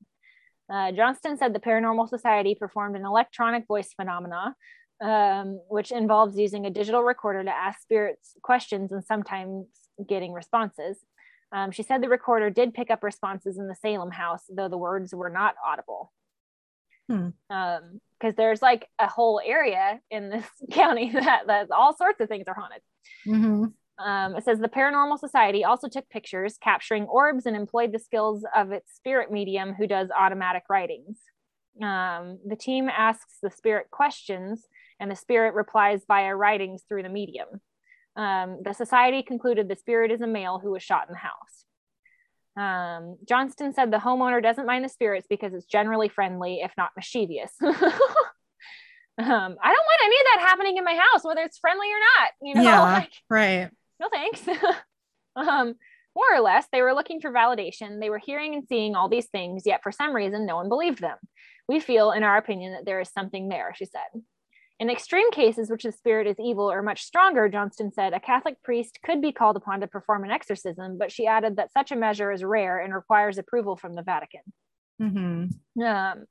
Uh, 0.72 0.92
johnston 0.92 1.36
said 1.36 1.54
the 1.54 1.60
paranormal 1.60 2.08
society 2.08 2.54
performed 2.54 2.96
an 2.96 3.04
electronic 3.04 3.66
voice 3.66 3.92
phenomena 3.94 4.54
um, 5.00 5.60
which 5.68 5.92
involves 5.92 6.38
using 6.38 6.66
a 6.66 6.70
digital 6.70 7.02
recorder 7.02 7.42
to 7.44 7.50
ask 7.50 7.80
spirits 7.80 8.34
questions 8.42 8.92
and 8.92 9.04
sometimes 9.04 9.66
getting 10.08 10.32
responses. 10.32 10.98
Um, 11.52 11.70
she 11.72 11.82
said 11.82 12.02
the 12.02 12.08
recorder 12.08 12.50
did 12.50 12.74
pick 12.74 12.90
up 12.90 13.02
responses 13.02 13.58
in 13.58 13.66
the 13.66 13.74
Salem 13.74 14.10
house, 14.10 14.44
though 14.48 14.68
the 14.68 14.78
words 14.78 15.14
were 15.14 15.30
not 15.30 15.54
audible. 15.66 16.12
Hmm. 17.08 17.28
Um, 17.48 18.00
because 18.20 18.34
there's 18.36 18.60
like 18.60 18.86
a 18.98 19.08
whole 19.08 19.40
area 19.44 19.98
in 20.10 20.28
this 20.28 20.44
county 20.70 21.10
that, 21.12 21.46
that 21.46 21.70
all 21.70 21.96
sorts 21.96 22.20
of 22.20 22.28
things 22.28 22.44
are 22.46 22.54
haunted. 22.54 22.82
mhm. 23.26 23.72
Um, 23.98 24.34
it 24.34 24.44
says 24.44 24.58
the 24.58 24.68
Paranormal 24.68 25.18
Society 25.18 25.62
also 25.62 25.86
took 25.86 26.08
pictures 26.08 26.56
capturing 26.58 27.04
orbs 27.04 27.44
and 27.44 27.54
employed 27.54 27.92
the 27.92 27.98
skills 27.98 28.44
of 28.56 28.72
its 28.72 28.94
spirit 28.94 29.30
medium 29.30 29.74
who 29.74 29.86
does 29.86 30.08
automatic 30.10 30.62
writings. 30.70 31.18
Um, 31.82 32.38
the 32.46 32.56
team 32.56 32.88
asks 32.88 33.36
the 33.42 33.50
spirit 33.50 33.90
questions 33.90 34.66
and 35.00 35.10
the 35.10 35.16
spirit 35.16 35.54
replies 35.54 36.02
via 36.06 36.34
writings 36.36 36.84
through 36.88 37.02
the 37.02 37.08
medium. 37.08 37.48
Um, 38.16 38.58
the 38.62 38.74
society 38.74 39.22
concluded 39.22 39.68
the 39.68 39.76
spirit 39.76 40.12
is 40.12 40.20
a 40.20 40.26
male 40.26 40.58
who 40.58 40.70
was 40.72 40.82
shot 40.82 41.08
in 41.08 41.14
the 41.14 41.18
house. 41.18 41.64
Um, 42.56 43.16
Johnston 43.26 43.72
said 43.72 43.90
the 43.90 43.96
homeowner 43.98 44.42
doesn't 44.42 44.66
mind 44.66 44.84
the 44.84 44.88
spirits 44.88 45.26
because 45.30 45.54
it's 45.54 45.64
generally 45.66 46.08
friendly, 46.08 46.60
if 46.62 46.72
not 46.76 46.90
mischievous. 46.96 47.52
um, 47.62 47.72
I 49.18 49.26
don't 49.26 49.56
want 49.58 50.04
any 50.04 50.16
of 50.16 50.26
that 50.32 50.40
happening 50.40 50.76
in 50.76 50.84
my 50.84 50.94
house, 50.94 51.24
whether 51.24 51.42
it's 51.42 51.58
friendly 51.58 51.88
or 51.88 51.98
not. 52.20 52.30
You 52.42 52.54
know, 52.56 52.62
Yeah. 52.62 52.80
like 52.82 53.12
Right. 53.28 53.70
no 54.00 54.08
thanks. 54.10 54.42
um, 55.36 55.74
more 56.16 56.34
or 56.34 56.40
less, 56.40 56.66
they 56.72 56.82
were 56.82 56.92
looking 56.94 57.20
for 57.20 57.30
validation. 57.30 58.00
They 58.00 58.10
were 58.10 58.18
hearing 58.18 58.54
and 58.54 58.64
seeing 58.68 58.96
all 58.96 59.08
these 59.08 59.26
things, 59.26 59.62
yet 59.64 59.82
for 59.82 59.92
some 59.92 60.14
reason, 60.14 60.44
no 60.44 60.56
one 60.56 60.68
believed 60.68 61.00
them. 61.00 61.16
We 61.68 61.78
feel, 61.78 62.10
in 62.10 62.24
our 62.24 62.36
opinion, 62.36 62.72
that 62.72 62.84
there 62.84 63.00
is 63.00 63.08
something 63.10 63.48
there, 63.48 63.72
she 63.76 63.84
said. 63.84 64.22
In 64.80 64.88
extreme 64.88 65.30
cases, 65.30 65.70
which 65.70 65.82
the 65.82 65.92
spirit 65.92 66.26
is 66.26 66.40
evil 66.40 66.72
or 66.72 66.82
much 66.82 67.02
stronger, 67.02 67.50
Johnston 67.50 67.92
said, 67.92 68.14
a 68.14 68.18
Catholic 68.18 68.62
priest 68.62 68.98
could 69.04 69.20
be 69.20 69.30
called 69.30 69.56
upon 69.56 69.80
to 69.80 69.86
perform 69.86 70.24
an 70.24 70.30
exorcism, 70.30 70.96
but 70.96 71.12
she 71.12 71.26
added 71.26 71.56
that 71.56 71.70
such 71.70 71.92
a 71.92 71.96
measure 71.96 72.32
is 72.32 72.42
rare 72.42 72.80
and 72.80 72.94
requires 72.94 73.36
approval 73.36 73.76
from 73.76 73.94
the 73.94 74.02
Vatican. 74.02 74.40
Mm-hmm. 75.00 75.82
Um, 75.82 76.24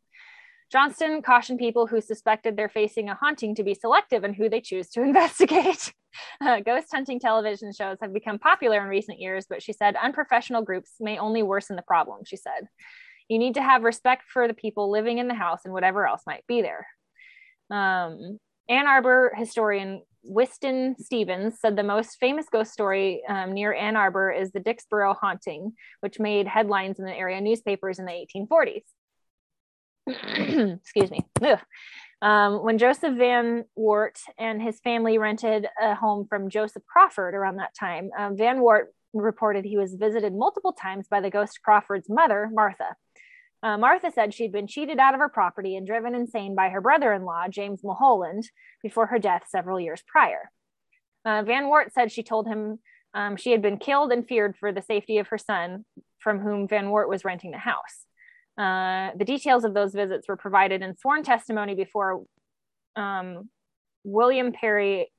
Johnston 0.72 1.22
cautioned 1.22 1.60
people 1.60 1.86
who 1.86 2.02
suspected 2.02 2.58
they're 2.58 2.70
facing 2.70 3.08
a 3.08 3.14
haunting 3.14 3.54
to 3.54 3.64
be 3.64 3.76
selective 3.76 4.24
in 4.24 4.34
who 4.34 4.50
they 4.50 4.62
choose 4.62 4.90
to 4.90 5.02
investigate. 5.04 5.94
Uh, 6.42 6.60
ghost 6.60 6.88
hunting 6.92 7.20
television 7.20 7.72
shows 7.72 7.98
have 8.02 8.14
become 8.14 8.40
popular 8.40 8.82
in 8.82 8.88
recent 8.88 9.20
years, 9.20 9.46
but 9.48 9.62
she 9.62 9.74
said 9.74 9.96
unprofessional 9.96 10.64
groups 10.64 10.94
may 11.00 11.20
only 11.20 11.44
worsen 11.44 11.76
the 11.76 11.84
problem. 11.84 12.22
She 12.26 12.36
said, 12.36 12.68
You 13.28 13.38
need 13.38 13.54
to 13.54 13.62
have 13.62 13.84
respect 13.84 14.24
for 14.28 14.48
the 14.48 14.56
people 14.56 14.90
living 14.90 15.20
in 15.20 15.28
the 15.28 15.36
house 15.36 15.62
and 15.66 15.74
whatever 15.74 16.08
else 16.08 16.24
might 16.26 16.48
be 16.48 16.64
there. 16.64 16.88
Um, 17.70 18.40
Ann 18.68 18.88
Arbor 18.88 19.34
historian 19.36 20.02
Wystan 20.30 20.96
Stevens 21.00 21.60
said 21.60 21.76
the 21.76 21.84
most 21.84 22.18
famous 22.20 22.48
ghost 22.52 22.72
story 22.72 23.24
um, 23.28 23.54
near 23.54 23.74
Ann 23.74 23.96
Arbor 23.96 24.32
is 24.32 24.52
the 24.52 24.60
Dixboro 24.60 25.16
haunting, 25.16 25.74
which 26.02 26.20
made 26.20 26.48
headlines 26.48 27.00
in 27.00 27.06
the 27.06 27.16
area 27.16 27.42
newspapers 27.42 28.00
in 28.00 28.06
the 28.06 28.12
1840s. 28.12 28.84
Excuse 30.82 31.12
me. 31.12 31.22
Um, 32.22 32.64
when 32.64 32.78
Joseph 32.78 33.18
Van 33.18 33.64
Wart 33.76 34.20
and 34.38 34.62
his 34.62 34.80
family 34.82 35.18
rented 35.18 35.68
a 35.82 35.96
home 35.96 36.28
from 36.28 36.50
Joseph 36.50 36.84
Crawford 36.86 37.34
around 37.34 37.58
that 37.58 37.74
time, 37.80 38.10
um, 38.18 38.36
Van 38.36 38.60
Wart 38.60 38.94
reported 39.14 39.64
he 39.64 39.78
was 39.78 39.96
visited 39.96 40.34
multiple 40.34 40.74
times 40.74 41.08
by 41.10 41.22
the 41.22 41.30
ghost 41.30 41.60
Crawford's 41.64 42.10
mother, 42.10 42.50
Martha. 42.52 42.96
Uh, 43.62 43.78
Martha 43.78 44.12
said 44.12 44.34
she'd 44.34 44.52
been 44.52 44.68
cheated 44.68 45.00
out 45.00 45.14
of 45.14 45.20
her 45.20 45.30
property 45.30 45.76
and 45.76 45.86
driven 45.86 46.16
insane 46.16 46.56
by 46.56 46.70
her 46.70 46.80
brother 46.80 47.12
in 47.14 47.26
law, 47.26 47.48
James 47.50 47.84
Mulholland, 47.84 48.50
before 48.82 49.08
her 49.08 49.20
death 49.20 49.44
several 49.50 49.80
years 49.80 50.02
prior. 50.08 50.50
Uh, 51.26 51.44
Van 51.44 51.68
Wart 51.68 51.92
said 51.94 52.12
she 52.12 52.24
told 52.24 52.48
him 52.48 52.80
um, 53.14 53.36
she 53.36 53.52
had 53.52 53.62
been 53.62 53.78
killed 53.78 54.12
and 54.12 54.28
feared 54.28 54.56
for 54.58 54.72
the 54.72 54.82
safety 54.82 55.18
of 55.18 55.28
her 55.28 55.38
son, 55.38 55.84
from 56.20 56.40
whom 56.40 56.68
Van 56.68 56.90
Wart 56.90 57.10
was 57.10 57.26
renting 57.26 57.52
the 57.52 57.58
house. 57.58 58.06
Uh, 58.58 59.12
the 59.18 59.26
details 59.26 59.64
of 59.64 59.74
those 59.74 59.94
visits 59.94 60.28
were 60.28 60.38
provided 60.38 60.82
in 60.82 60.96
sworn 60.98 61.24
testimony 61.24 61.76
before 61.76 62.24
um, 62.96 63.50
William 64.04 64.52
Perry 64.52 65.12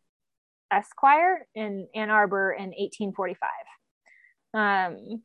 Esquire 0.70 1.46
in 1.54 1.88
Ann 1.94 2.10
Arbor 2.10 2.52
in 2.52 2.70
1845. 2.70 3.50
Um, 4.52 5.22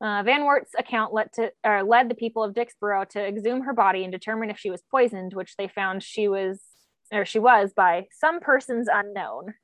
uh, 0.00 0.22
Van 0.24 0.44
Wert's 0.44 0.72
account 0.78 1.12
led, 1.12 1.32
to, 1.34 1.50
uh, 1.64 1.82
led 1.82 2.08
the 2.08 2.14
people 2.14 2.44
of 2.44 2.54
Dixboro 2.54 3.08
to 3.10 3.26
exhume 3.26 3.62
her 3.62 3.72
body 3.72 4.04
and 4.04 4.12
determine 4.12 4.50
if 4.50 4.58
she 4.58 4.70
was 4.70 4.82
poisoned, 4.90 5.34
which 5.34 5.56
they 5.56 5.68
found 5.68 6.02
she 6.02 6.28
was, 6.28 6.60
or 7.12 7.24
she 7.24 7.38
was 7.38 7.72
by 7.74 8.06
some 8.12 8.40
persons 8.40 8.88
unknown. 8.92 9.54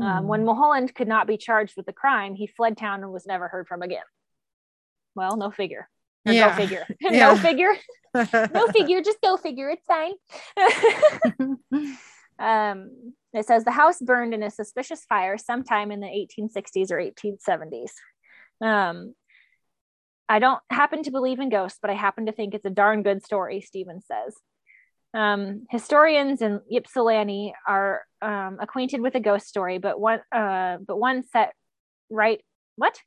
Um, 0.00 0.28
when 0.28 0.44
Mulholland 0.44 0.94
could 0.94 1.08
not 1.08 1.26
be 1.26 1.36
charged 1.36 1.74
with 1.76 1.86
the 1.86 1.92
crime, 1.92 2.36
he 2.36 2.46
fled 2.46 2.76
town 2.76 3.02
and 3.02 3.12
was 3.12 3.26
never 3.26 3.48
heard 3.48 3.66
from 3.66 3.82
again. 3.82 4.04
Well, 5.16 5.36
no 5.36 5.50
figure. 5.50 5.88
Or 6.24 6.32
Yeah. 6.32 6.50
No 6.50 6.56
figure. 6.56 6.86
No 7.02 7.34
figure. 7.36 7.74
No 8.54 8.66
figure. 8.68 9.02
Just 9.02 9.20
go 9.20 9.36
figure. 9.36 9.70
It's 9.70 9.84
fine. 9.86 10.12
um, 12.38 13.12
it 13.32 13.44
says 13.44 13.64
the 13.64 13.72
house 13.72 13.98
burned 14.00 14.34
in 14.34 14.42
a 14.44 14.50
suspicious 14.50 15.04
fire 15.04 15.36
sometime 15.36 15.90
in 15.90 16.00
the 16.00 16.06
1860s 16.06 16.92
or 16.92 16.98
1870s. 16.98 17.90
Um, 18.60 19.14
I 20.28 20.38
don't 20.38 20.60
happen 20.70 21.02
to 21.04 21.10
believe 21.10 21.40
in 21.40 21.48
ghosts, 21.48 21.78
but 21.80 21.90
I 21.90 21.94
happen 21.94 22.26
to 22.26 22.32
think 22.32 22.54
it's 22.54 22.66
a 22.66 22.70
darn 22.70 23.02
good 23.02 23.24
story, 23.24 23.60
Stevens 23.60 24.04
says. 24.06 24.36
Um, 25.14 25.66
historians 25.70 26.42
in 26.42 26.60
Ypsilanti 26.70 27.54
are 27.66 28.02
um, 28.20 28.58
acquainted 28.60 29.00
with 29.00 29.14
a 29.14 29.20
ghost 29.20 29.46
story, 29.46 29.78
but 29.78 29.98
one, 29.98 30.20
uh, 30.30 30.76
but 30.86 30.98
one 30.98 31.24
set 31.32 31.54
right. 32.10 32.40
What? 32.76 33.00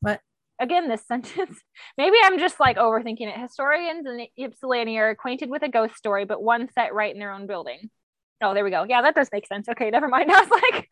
What? 0.00 0.20
Again, 0.58 0.88
this 0.88 1.06
sentence. 1.06 1.60
Maybe 1.96 2.16
I'm 2.24 2.40
just 2.40 2.58
like 2.58 2.76
overthinking 2.76 3.28
it. 3.28 3.40
Historians 3.40 4.04
in 4.06 4.26
Ypsilanti 4.36 4.98
are 4.98 5.10
acquainted 5.10 5.48
with 5.48 5.62
a 5.62 5.68
ghost 5.68 5.96
story, 5.96 6.24
but 6.24 6.42
one 6.42 6.68
set 6.74 6.92
right 6.92 7.12
in 7.12 7.20
their 7.20 7.32
own 7.32 7.46
building. 7.46 7.90
Oh, 8.42 8.52
there 8.52 8.64
we 8.64 8.70
go. 8.70 8.84
Yeah, 8.88 9.02
that 9.02 9.14
does 9.14 9.28
make 9.32 9.46
sense. 9.46 9.68
Okay, 9.68 9.90
never 9.90 10.08
mind. 10.08 10.30
I 10.32 10.40
was 10.40 10.50
like, 10.50 10.90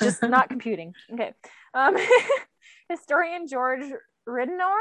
just 0.00 0.22
not 0.24 0.48
computing. 0.48 0.94
Okay. 1.12 1.32
Um, 1.74 1.96
historian 2.88 3.46
George 3.46 3.84
Ridenour, 4.28 4.78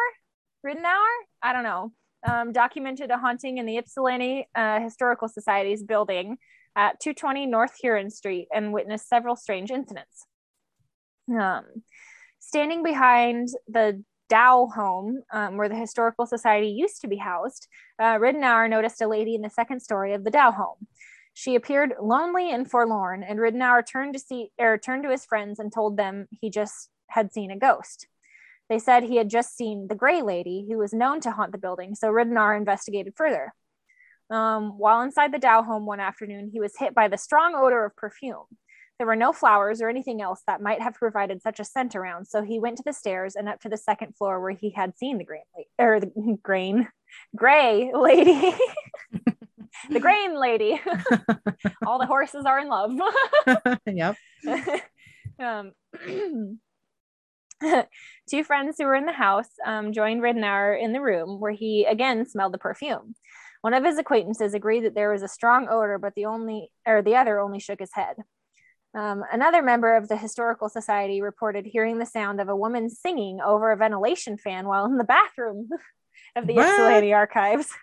Ridenour, 0.65 1.07
I 1.41 1.53
don't 1.53 1.63
know, 1.63 1.91
um, 2.27 2.51
documented 2.51 3.11
a 3.11 3.17
haunting 3.17 3.57
in 3.57 3.65
the 3.65 3.77
Ypsilanti 3.77 4.47
uh, 4.55 4.79
Historical 4.79 5.27
Society's 5.27 5.83
building 5.83 6.37
at 6.75 6.99
220 6.99 7.45
North 7.45 7.73
Huron 7.81 8.09
Street 8.09 8.47
and 8.53 8.73
witnessed 8.73 9.07
several 9.07 9.35
strange 9.35 9.71
incidents. 9.71 10.25
Um, 11.29 11.63
standing 12.39 12.83
behind 12.83 13.49
the 13.67 14.03
Dow 14.29 14.67
home, 14.73 15.21
um, 15.31 15.57
where 15.57 15.69
the 15.69 15.75
Historical 15.75 16.25
Society 16.25 16.67
used 16.67 17.01
to 17.01 17.07
be 17.07 17.15
housed, 17.15 17.67
uh, 17.97 18.17
noticed 18.19 19.01
a 19.01 19.07
lady 19.07 19.35
in 19.35 19.41
the 19.41 19.49
second 19.49 19.79
story 19.79 20.13
of 20.13 20.23
the 20.23 20.31
Dow 20.31 20.51
home. 20.51 20.87
She 21.39 21.53
appeared 21.53 21.93
lonely 22.01 22.51
and 22.51 22.67
forlorn, 22.67 23.21
and 23.21 23.37
Ridenour 23.37 23.85
turned 23.85 24.13
to 24.15 24.19
see 24.19 24.49
or 24.57 24.79
turned 24.79 25.03
to 25.03 25.11
his 25.11 25.23
friends 25.23 25.59
and 25.59 25.71
told 25.71 25.95
them 25.95 26.25
he 26.31 26.49
just 26.49 26.89
had 27.11 27.31
seen 27.31 27.51
a 27.51 27.59
ghost. 27.59 28.07
They 28.69 28.79
said 28.79 29.03
he 29.03 29.17
had 29.17 29.29
just 29.29 29.55
seen 29.55 29.87
the 29.87 29.93
Gray 29.93 30.23
Lady, 30.23 30.65
who 30.67 30.79
was 30.79 30.93
known 30.93 31.21
to 31.21 31.31
haunt 31.31 31.51
the 31.51 31.59
building, 31.59 31.93
so 31.93 32.09
Ridenour 32.09 32.57
investigated 32.57 33.13
further. 33.15 33.53
Um, 34.31 34.79
while 34.79 35.01
inside 35.01 35.31
the 35.31 35.37
Dow 35.37 35.61
home 35.61 35.85
one 35.85 35.99
afternoon, 35.99 36.49
he 36.51 36.59
was 36.59 36.73
hit 36.75 36.95
by 36.95 37.07
the 37.07 37.19
strong 37.19 37.53
odor 37.53 37.85
of 37.85 37.95
perfume. 37.95 38.45
There 38.97 39.05
were 39.05 39.15
no 39.15 39.31
flowers 39.31 39.79
or 39.79 39.89
anything 39.89 40.23
else 40.23 40.41
that 40.47 40.59
might 40.59 40.81
have 40.81 40.95
provided 40.95 41.43
such 41.43 41.59
a 41.59 41.65
scent 41.65 41.95
around, 41.95 42.25
so 42.25 42.41
he 42.41 42.57
went 42.57 42.77
to 42.77 42.83
the 42.83 42.93
stairs 42.93 43.35
and 43.35 43.47
up 43.47 43.61
to 43.61 43.69
the 43.69 43.77
second 43.77 44.15
floor 44.17 44.41
where 44.41 44.55
he 44.55 44.71
had 44.71 44.97
seen 44.97 45.19
the 45.19 45.25
or 45.77 45.99
the 45.99 46.39
grain 46.41 46.87
gray 47.35 47.91
lady. 47.93 48.55
the 49.89 49.99
grain 49.99 50.39
lady. 50.39 50.79
All 51.85 51.99
the 51.99 52.05
horses 52.07 52.45
are 52.45 52.59
in 52.59 52.67
love. 52.67 52.93
yep. 53.85 54.15
um, 55.39 55.71
Two 58.29 58.43
friends 58.43 58.75
who 58.77 58.85
were 58.85 58.95
in 58.95 59.05
the 59.05 59.11
house 59.11 59.49
um, 59.65 59.91
joined 59.91 60.21
Ridenour 60.21 60.79
in 60.79 60.93
the 60.93 61.01
room 61.01 61.39
where 61.39 61.51
he 61.51 61.85
again 61.85 62.25
smelled 62.27 62.53
the 62.53 62.59
perfume. 62.59 63.15
One 63.61 63.73
of 63.73 63.83
his 63.83 63.97
acquaintances 63.97 64.53
agreed 64.53 64.85
that 64.85 64.93
there 64.93 65.11
was 65.11 65.23
a 65.23 65.27
strong 65.27 65.67
odor, 65.69 65.97
but 65.97 66.13
the 66.15 66.25
only 66.25 66.69
or 66.85 67.01
the 67.01 67.15
other 67.15 67.39
only 67.39 67.59
shook 67.59 67.79
his 67.79 67.93
head. 67.93 68.17
Um, 68.95 69.23
another 69.31 69.61
member 69.61 69.95
of 69.95 70.07
the 70.07 70.17
Historical 70.17 70.69
Society 70.69 71.21
reported 71.21 71.65
hearing 71.65 71.99
the 71.99 72.05
sound 72.05 72.39
of 72.39 72.49
a 72.49 72.55
woman 72.55 72.89
singing 72.89 73.39
over 73.41 73.71
a 73.71 73.77
ventilation 73.77 74.37
fan 74.37 74.67
while 74.67 74.85
in 74.85 74.97
the 74.97 75.03
bathroom 75.03 75.69
of 76.35 76.47
the 76.47 76.53
What? 76.53 76.67
Ypsilanti 76.67 77.13
archives. 77.13 77.73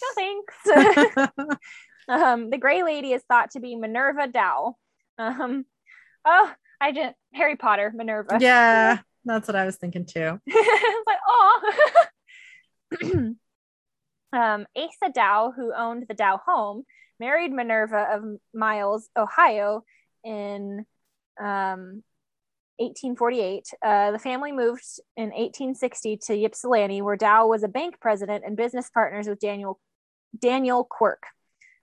No 0.00 0.08
thanks. 0.14 1.58
um, 2.08 2.50
the 2.50 2.58
Gray 2.58 2.82
Lady 2.82 3.12
is 3.12 3.22
thought 3.28 3.52
to 3.52 3.60
be 3.60 3.76
Minerva 3.76 4.28
Dow. 4.28 4.76
Um, 5.18 5.64
oh, 6.24 6.52
I 6.80 6.92
just 6.92 7.14
Harry 7.34 7.56
Potter 7.56 7.92
Minerva. 7.94 8.38
yeah, 8.40 8.98
that's 9.24 9.48
what 9.48 9.56
I 9.56 9.66
was 9.66 9.76
thinking 9.76 10.06
too. 10.06 10.40
like, 11.06 11.18
oh. 11.28 11.74
um, 14.32 14.66
Asa 14.76 15.12
Dow, 15.14 15.52
who 15.54 15.72
owned 15.74 16.06
the 16.08 16.14
Dow 16.14 16.40
home, 16.44 16.84
married 17.20 17.52
Minerva 17.52 18.08
of 18.12 18.24
Miles, 18.54 19.08
Ohio, 19.16 19.84
in 20.24 20.84
um, 21.40 22.02
1848. 22.78 23.68
Uh, 23.82 24.10
the 24.12 24.18
family 24.18 24.52
moved 24.52 24.84
in 25.16 25.30
1860 25.30 26.16
to 26.26 26.44
Ypsilanti, 26.44 27.02
where 27.02 27.16
Dow 27.16 27.46
was 27.46 27.62
a 27.62 27.68
bank 27.68 28.00
president 28.00 28.44
and 28.46 28.56
business 28.56 28.90
partners 28.92 29.28
with 29.28 29.38
Daniel 29.38 29.78
Daniel 30.38 30.84
Quirk. 30.84 31.24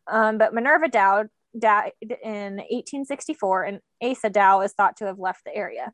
Um, 0.08 0.38
but 0.38 0.54
Minerva 0.54 0.88
Dow 0.88 1.26
died 1.58 1.94
in 2.02 2.58
1864, 2.58 3.64
and 3.64 3.80
Asa 4.02 4.30
Dow 4.30 4.62
is 4.62 4.74
thought 4.74 4.98
to 4.98 5.06
have 5.06 5.20
left 5.20 5.44
the 5.46 5.56
area. 5.56 5.94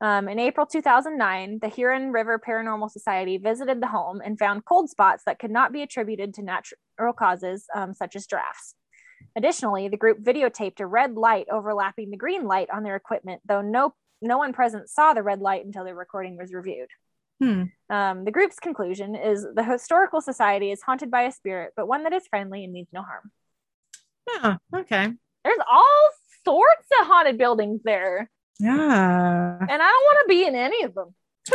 Um, 0.00 0.28
in 0.28 0.38
April 0.38 0.66
2009, 0.66 1.60
the 1.62 1.68
Huron 1.68 2.12
River 2.12 2.38
Paranormal 2.38 2.90
Society 2.90 3.38
visited 3.38 3.80
the 3.80 3.86
home 3.86 4.20
and 4.22 4.38
found 4.38 4.66
cold 4.66 4.90
spots 4.90 5.22
that 5.24 5.38
could 5.38 5.50
not 5.50 5.72
be 5.72 5.80
attributed 5.82 6.34
to 6.34 6.42
natural 6.42 7.14
causes, 7.18 7.64
um, 7.74 7.94
such 7.94 8.14
as 8.14 8.26
drafts. 8.26 8.74
Additionally, 9.36 9.88
the 9.88 9.96
group 9.98 10.18
videotaped 10.22 10.80
a 10.80 10.86
red 10.86 11.14
light 11.14 11.46
overlapping 11.52 12.10
the 12.10 12.16
green 12.16 12.44
light 12.46 12.70
on 12.70 12.82
their 12.82 12.96
equipment, 12.96 13.42
though 13.46 13.60
no 13.62 13.94
no 14.22 14.38
one 14.38 14.54
present 14.54 14.88
saw 14.88 15.12
the 15.12 15.22
red 15.22 15.40
light 15.40 15.64
until 15.66 15.84
the 15.84 15.94
recording 15.94 16.38
was 16.38 16.52
reviewed. 16.54 16.88
Hmm. 17.40 17.64
Um, 17.90 18.24
the 18.24 18.30
group's 18.30 18.58
conclusion 18.58 19.14
is 19.14 19.46
the 19.54 19.62
Historical 19.62 20.22
Society 20.22 20.70
is 20.70 20.80
haunted 20.80 21.10
by 21.10 21.22
a 21.24 21.32
spirit, 21.32 21.74
but 21.76 21.86
one 21.86 22.04
that 22.04 22.14
is 22.14 22.26
friendly 22.28 22.64
and 22.64 22.72
means 22.72 22.88
no 22.94 23.02
harm. 23.02 23.30
Yeah. 24.26 24.56
Okay. 24.80 25.12
There's 25.44 25.58
all 25.70 26.08
sorts 26.46 26.86
of 27.00 27.06
haunted 27.06 27.36
buildings 27.36 27.82
there, 27.84 28.30
Yeah. 28.58 29.58
and 29.60 29.70
I 29.70 29.76
don't 29.76 29.78
want 29.78 30.18
to 30.24 30.28
be 30.28 30.44
in 30.46 30.54
any 30.54 30.82
of 30.84 30.94
them. 30.94 31.14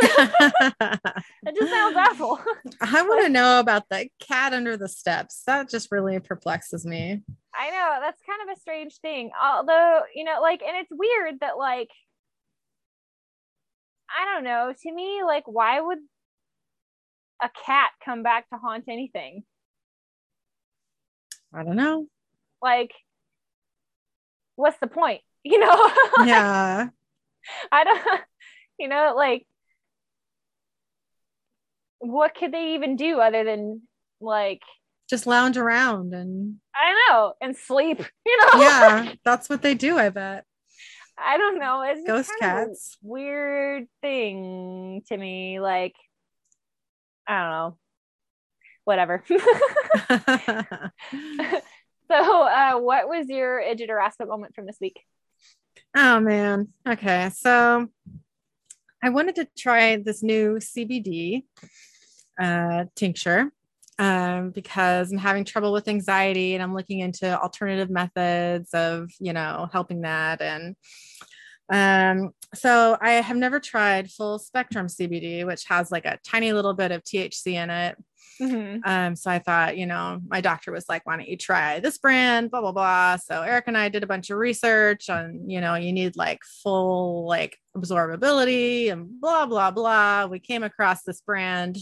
It 1.44 1.56
just 1.58 1.70
sounds 1.72 1.96
awful. 1.96 2.40
I 2.80 3.02
want 3.02 3.24
to 3.24 3.28
know 3.32 3.58
about 3.58 3.88
the 3.90 4.08
cat 4.20 4.52
under 4.54 4.76
the 4.76 4.88
steps. 4.88 5.42
That 5.46 5.68
just 5.68 5.90
really 5.90 6.20
perplexes 6.20 6.86
me. 6.86 7.22
I 7.54 7.70
know 7.70 7.98
that's 8.00 8.20
kind 8.22 8.48
of 8.48 8.56
a 8.56 8.60
strange 8.60 8.96
thing. 9.00 9.30
Although, 9.40 10.02
you 10.14 10.24
know, 10.24 10.40
like, 10.40 10.62
and 10.62 10.76
it's 10.76 10.90
weird 10.90 11.40
that, 11.40 11.58
like, 11.58 11.90
I 14.08 14.24
don't 14.24 14.44
know. 14.44 14.72
To 14.82 14.92
me, 14.92 15.22
like, 15.24 15.44
why 15.46 15.80
would 15.80 15.98
a 17.42 17.50
cat 17.64 17.90
come 18.04 18.22
back 18.22 18.48
to 18.50 18.56
haunt 18.56 18.84
anything? 18.88 19.44
I 21.52 21.64
don't 21.64 21.76
know. 21.76 22.06
Like, 22.62 22.92
what's 24.56 24.78
the 24.78 24.86
point? 24.86 25.20
You 25.44 25.58
know? 25.58 25.90
Yeah. 26.24 26.90
I 27.72 27.82
don't, 27.82 28.20
you 28.78 28.86
know, 28.86 29.14
like, 29.16 29.44
what 31.98 32.36
could 32.36 32.52
they 32.52 32.74
even 32.74 32.94
do 32.94 33.18
other 33.18 33.42
than, 33.42 33.82
like, 34.20 34.62
Just 35.12 35.26
lounge 35.26 35.58
around 35.58 36.14
and 36.14 36.56
I 36.74 37.10
know, 37.10 37.34
and 37.38 37.54
sleep, 37.54 37.98
you 38.24 38.38
know? 38.38 38.60
yeah, 38.62 39.12
that's 39.22 39.50
what 39.50 39.60
they 39.60 39.74
do, 39.74 39.98
I 39.98 40.08
bet. 40.08 40.46
I 41.18 41.36
don't 41.36 41.58
know. 41.58 41.82
It's 41.82 42.00
Ghost 42.06 42.30
kind 42.40 42.62
of 42.62 42.62
a 42.62 42.70
cats. 42.70 42.96
weird 43.02 43.88
thing 44.00 45.02
to 45.08 45.16
me. 45.18 45.60
Like, 45.60 45.92
I 47.28 47.42
don't 47.42 47.50
know. 47.50 47.76
Whatever. 48.84 49.22
so, 49.28 49.34
uh, 52.10 52.78
what 52.78 53.06
was 53.06 53.28
your 53.28 53.60
idiot 53.60 53.90
harassment 53.90 54.30
moment 54.30 54.54
from 54.54 54.64
this 54.64 54.78
week? 54.80 54.98
oh 55.94 56.20
man. 56.20 56.68
Okay. 56.88 57.28
So 57.34 57.86
I 59.02 59.10
wanted 59.10 59.34
to 59.34 59.46
try 59.58 59.96
this 59.96 60.22
new 60.22 60.54
CBD 60.54 61.42
uh, 62.40 62.86
tincture 62.96 63.52
um, 63.98 64.50
because 64.50 65.12
I'm 65.12 65.18
having 65.18 65.44
trouble 65.44 65.72
with 65.72 65.88
anxiety 65.88 66.54
and 66.54 66.62
I'm 66.62 66.74
looking 66.74 67.00
into 67.00 67.40
alternative 67.40 67.90
methods 67.90 68.72
of, 68.74 69.10
you 69.20 69.32
know, 69.32 69.68
helping 69.72 70.02
that. 70.02 70.40
And 70.40 70.76
um, 71.70 72.32
so 72.54 72.98
I 73.00 73.12
have 73.12 73.36
never 73.36 73.60
tried 73.60 74.10
full 74.10 74.38
spectrum 74.38 74.86
CBD, 74.86 75.46
which 75.46 75.64
has 75.68 75.90
like 75.90 76.04
a 76.04 76.18
tiny 76.24 76.52
little 76.52 76.74
bit 76.74 76.90
of 76.90 77.02
THC 77.02 77.54
in 77.54 77.70
it. 77.70 77.96
Mm-hmm. 78.40 78.80
Um, 78.84 79.16
so 79.16 79.30
I 79.30 79.38
thought, 79.38 79.76
you 79.76 79.86
know, 79.86 80.20
my 80.26 80.40
doctor 80.40 80.72
was 80.72 80.86
like, 80.88 81.06
why 81.06 81.16
don't 81.16 81.28
you 81.28 81.36
try 81.36 81.80
this 81.80 81.98
brand, 81.98 82.50
blah, 82.50 82.60
blah, 82.60 82.72
blah. 82.72 83.16
So 83.16 83.42
Eric 83.42 83.64
and 83.68 83.76
I 83.76 83.88
did 83.88 84.02
a 84.02 84.06
bunch 84.06 84.30
of 84.30 84.38
research 84.38 85.10
on, 85.10 85.48
you 85.48 85.60
know, 85.60 85.74
you 85.74 85.92
need 85.92 86.16
like 86.16 86.40
full 86.62 87.26
like 87.26 87.58
absorbability 87.76 88.90
and 88.90 89.20
blah, 89.20 89.46
blah, 89.46 89.70
blah. 89.70 90.26
We 90.26 90.38
came 90.38 90.62
across 90.62 91.02
this 91.02 91.20
brand 91.20 91.78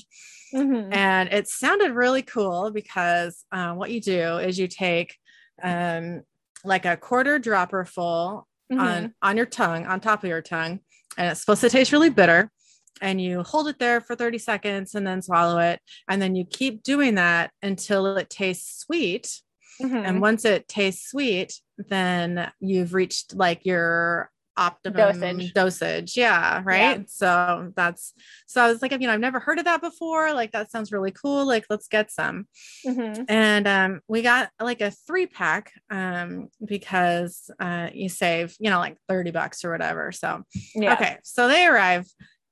Mm-hmm. 0.53 0.93
and 0.93 1.33
it 1.33 1.47
sounded 1.47 1.93
really 1.93 2.23
cool 2.23 2.73
because 2.73 3.45
uh, 3.53 3.73
what 3.75 3.93
you 3.93 4.01
do 4.01 4.39
is 4.39 4.59
you 4.59 4.67
take 4.67 5.17
um, 5.63 6.23
like 6.65 6.85
a 6.87 6.97
quarter 6.97 7.39
dropper 7.39 7.85
full 7.85 8.49
Mm-hmm. 8.73 8.81
on 8.81 9.15
on 9.21 9.37
your 9.37 9.47
tongue 9.47 9.85
on 9.85 9.99
top 9.99 10.23
of 10.23 10.29
your 10.29 10.43
tongue 10.43 10.79
and 11.19 11.29
it's 11.29 11.41
supposed 11.41 11.61
to 11.63 11.69
taste 11.69 11.91
really 11.91 12.09
bitter 12.09 12.53
and 13.01 13.21
you 13.21 13.43
hold 13.43 13.69
it 13.69 13.79
there 13.79 14.01
for 14.01 14.15
30 14.17 14.39
seconds 14.39 14.95
and 14.95 15.07
then 15.07 15.23
swallow 15.23 15.59
it 15.59 15.81
and 16.09 16.21
then 16.21 16.35
you 16.35 16.45
keep 16.45 16.83
doing 16.83 17.15
that 17.17 17.51
until 17.63 18.17
it 18.17 18.31
tastes 18.31 18.81
sweet. 18.81 19.41
Mhm. 19.81 20.07
and 20.07 20.21
once 20.21 20.45
it 20.45 20.69
tastes 20.69 21.11
sweet 21.11 21.55
then 21.89 22.51
you've 22.61 22.93
reached 22.93 23.35
like 23.35 23.65
your 23.65 24.31
optimum 24.57 25.21
Dosage. 25.21 25.55
dosage. 25.55 26.17
Yeah 26.19 26.61
right? 26.67 27.09
So 27.11 27.73
that's 27.75 28.13
so 28.47 28.63
i 28.63 28.69
was 28.71 28.83
like 28.83 28.93
you 28.93 28.99
know 29.07 29.13
i've 29.15 29.21
never 29.21 29.41
heard 29.41 29.59
of 29.59 29.65
that 29.65 29.81
before. 29.81 30.35
Like 30.35 30.53
that 30.53 30.71
sounds 30.71 30.93
really 30.93 31.13
cool. 31.13 31.47
Like 31.47 31.65
let's 31.71 31.89
get 31.89 32.11
some. 32.11 32.47
Mhm. 32.87 33.25
and 33.29 33.67
um, 33.67 34.01
we 34.07 34.21
got 34.21 34.51
like 34.61 34.83
a 34.83 34.91
three 34.91 35.27
pack 35.27 35.73
um, 35.89 36.49
because 36.63 37.51
uh, 37.59 37.89
you 37.95 38.11
save 38.11 38.55
you 38.61 38.69
know 38.69 38.79
like 38.81 38.99
30 39.09 39.31
bucks 39.31 39.65
or 39.65 39.71
whatever. 39.71 40.13
So 40.13 40.43
Yeah. 40.75 40.93
okay. 40.93 41.17
So 41.23 41.49
they 41.49 41.65
arrive 41.67 42.05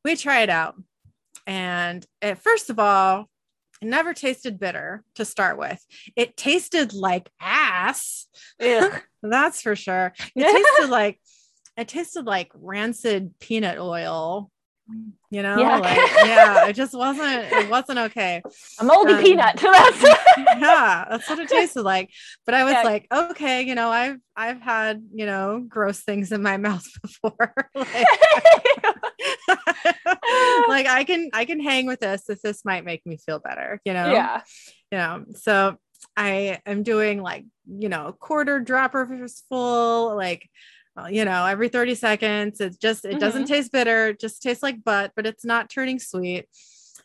we 0.05 0.17
try 0.17 0.43
it 0.43 0.51
out. 0.51 0.77
And 1.47 2.05
it, 2.21 2.39
first 2.39 2.71
of 2.71 2.79
all 2.79 3.29
it 3.81 3.87
never 3.87 4.13
tasted 4.13 4.59
bitter 4.59 5.05
to 5.15 5.25
start 5.25 5.59
with. 5.59 5.85
It 6.17 6.37
tasted 6.37 6.93
like 6.93 7.31
ass. 7.41 8.27
Ugh. 8.61 9.01
that's 9.23 9.63
for 9.63 9.77
sure. 9.77 10.13
It 10.35 10.43
tasted 10.77 10.91
like 10.91 11.21
it 11.77 11.89
tasted 11.89 12.25
like 12.25 12.51
rancid 12.55 13.39
peanut 13.39 13.79
oil 13.79 14.51
you 15.31 15.43
know 15.43 15.57
Yuck. 15.57 15.81
like 15.83 15.97
yeah 16.25 16.67
it 16.67 16.73
just 16.73 16.95
wasn't 16.95 17.29
it 17.53 17.69
wasn't 17.69 17.99
okay 17.99 18.43
A 18.81 18.85
moldy 18.85 19.13
Um, 19.13 19.23
peanut. 19.23 19.57
That's 19.57 20.03
yeah 20.39 21.05
that's 21.11 21.29
what 21.29 21.39
it 21.39 21.49
tasted 21.49 21.83
like 21.83 22.11
but 22.47 22.55
i 22.55 22.65
was 22.65 22.73
Yeah. 22.73 22.83
like 22.83 23.07
okay 23.13 23.63
you 23.63 23.75
know 23.75 23.91
i've 23.91 24.17
i've 24.35 24.61
had 24.63 25.03
you 25.13 25.27
know 25.27 25.63
gross 25.69 26.01
things 26.01 26.33
in 26.33 26.43
my 26.43 26.57
mouth 26.69 26.87
before 27.03 27.55
like, 27.75 28.07
like 30.69 30.87
i 30.87 31.05
can 31.07 31.31
i 31.33 31.45
can 31.45 31.61
hang 31.61 31.87
with 31.87 32.01
this 32.01 32.29
if 32.31 32.41
this 32.41 32.65
might 32.65 32.85
make 32.85 33.05
me 33.07 33.19
feel 33.19 33.39
better 33.39 33.81
you 33.85 33.93
know 33.93 34.11
yeah. 34.11 34.41
you 34.91 34.99
know 34.99 35.25
so 35.35 35.77
i 36.17 36.59
am 36.65 36.83
doing 36.83 37.21
like 37.21 37.45
you 37.67 37.89
know 37.89 38.15
quarter 38.19 38.61
droppers 38.61 39.43
full 39.49 40.17
like 40.17 40.49
you 41.07 41.25
know 41.25 41.47
every 41.47 41.69
30 41.69 41.95
seconds 41.95 42.61
it's 42.61 42.77
just 42.77 43.05
it 43.05 43.19
doesn't 43.21 43.47
taste 43.47 43.73
bitter 43.73 44.09
it 44.09 44.21
just 44.21 44.43
tastes 44.43 44.63
like 44.63 44.83
butt 44.85 45.13
but 45.17 45.27
it's 45.27 45.45
not 45.45 45.71
turning 45.71 45.99
sweet 45.99 46.47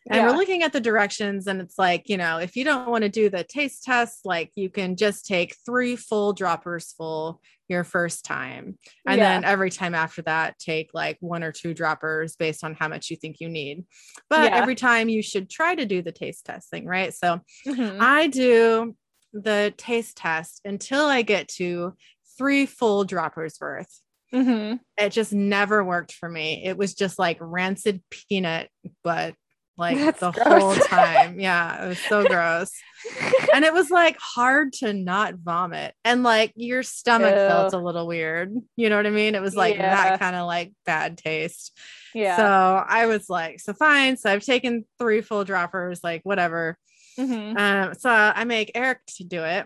and 0.10 0.18
Yeah. 0.18 0.26
we're 0.32 0.38
looking 0.38 0.64
at 0.64 0.74
the 0.74 0.82
directions 0.82 1.48
and 1.48 1.62
it's 1.62 1.78
like 1.78 2.10
you 2.10 2.18
know 2.18 2.38
if 2.38 2.56
you 2.56 2.64
don't 2.66 2.90
want 2.90 3.04
to 3.04 3.10
do 3.10 3.30
the 3.30 3.44
taste 3.44 3.84
test 3.84 4.22
like 4.26 4.52
you 4.56 4.70
can 4.70 4.96
just 4.96 5.26
take 5.26 5.56
three 5.66 5.96
full 5.96 6.34
droppers 6.34 6.94
full 6.98 7.42
your 7.70 7.84
first 7.86 8.26
time 8.26 8.78
and 9.08 9.18
Yeah. 9.18 9.24
then 9.40 9.44
every 9.46 9.70
time 9.70 9.96
after 9.96 10.22
that 10.24 10.60
take 10.60 10.90
like 10.94 11.18
one 11.22 11.44
or 11.44 11.52
two 11.54 11.74
droppers 11.74 12.36
based 12.36 12.64
on 12.64 12.74
how 12.74 12.88
much 12.90 13.10
you 13.10 13.16
think 13.16 13.38
you 13.40 13.48
need 13.50 13.86
but 14.30 14.52
Yeah. 14.52 14.58
every 14.58 14.76
time 14.76 15.08
you 15.10 15.22
should 15.22 15.50
try 15.50 15.74
to 15.76 15.86
do 15.86 16.02
the 16.02 16.12
taste 16.12 16.46
testing 16.46 16.86
right 16.86 17.14
so 17.14 17.40
Mhm. 17.66 17.98
I 18.02 18.28
do 18.28 18.96
the 19.32 19.74
taste 19.78 20.18
test 20.18 20.62
until 20.66 21.06
I 21.06 21.22
get 21.24 21.48
to 21.48 21.96
three 22.38 22.66
full 22.66 23.04
droppers 23.04 23.58
worth. 23.60 24.00
Mhm. 24.34 24.80
It 24.98 25.10
just 25.12 25.32
never 25.34 25.84
worked 25.84 26.14
for 26.14 26.28
me. 26.28 26.64
It 26.66 26.78
was 26.78 26.94
just 26.96 27.20
like 27.20 27.38
rancid 27.40 28.02
peanut, 28.10 28.70
but 29.04 29.36
like 29.78 29.98
That's 29.98 30.20
the 30.20 30.32
gross. 30.32 30.62
whole 30.62 30.76
time. 30.88 31.40
Yeah, 31.40 31.86
it 31.86 31.88
was 31.90 32.00
so 32.00 32.24
gross. 32.26 32.72
and 33.54 33.66
it 33.66 33.74
was 33.74 33.90
like 33.92 34.18
hard 34.20 34.72
to 34.74 34.94
not 34.94 35.36
vomit 35.36 35.94
and 36.06 36.24
like 36.24 36.54
your 36.56 36.84
stomach 36.84 37.34
felt 37.34 37.74
a 37.74 37.78
little 37.78 38.08
weird 38.08 38.54
you 38.78 38.88
know 38.90 38.96
what 38.96 39.06
i 39.06 39.10
mean 39.10 39.36
it 39.36 39.42
was 39.42 39.58
like 39.58 39.76
Yeah. 39.76 39.94
that 39.94 40.20
kind 40.22 40.38
of 40.38 40.48
like 40.48 40.72
bad 40.86 41.18
taste 41.18 41.78
yeah. 42.16 42.38
so 42.38 42.86
i 42.88 43.08
was 43.08 43.30
like 43.30 43.60
so 43.60 43.74
fine 43.74 44.16
so 44.16 44.32
i've 44.32 44.42
taken 44.46 44.86
three 45.00 45.20
full 45.20 45.44
droppers 45.44 46.02
like 46.02 46.22
whatever 46.24 46.78
Mhm. 47.20 47.58
um 47.60 47.94
so 47.96 48.10
i 48.10 48.46
make 48.46 48.72
eric 48.74 49.00
to 49.18 49.26
do 49.26 49.44
it 49.44 49.66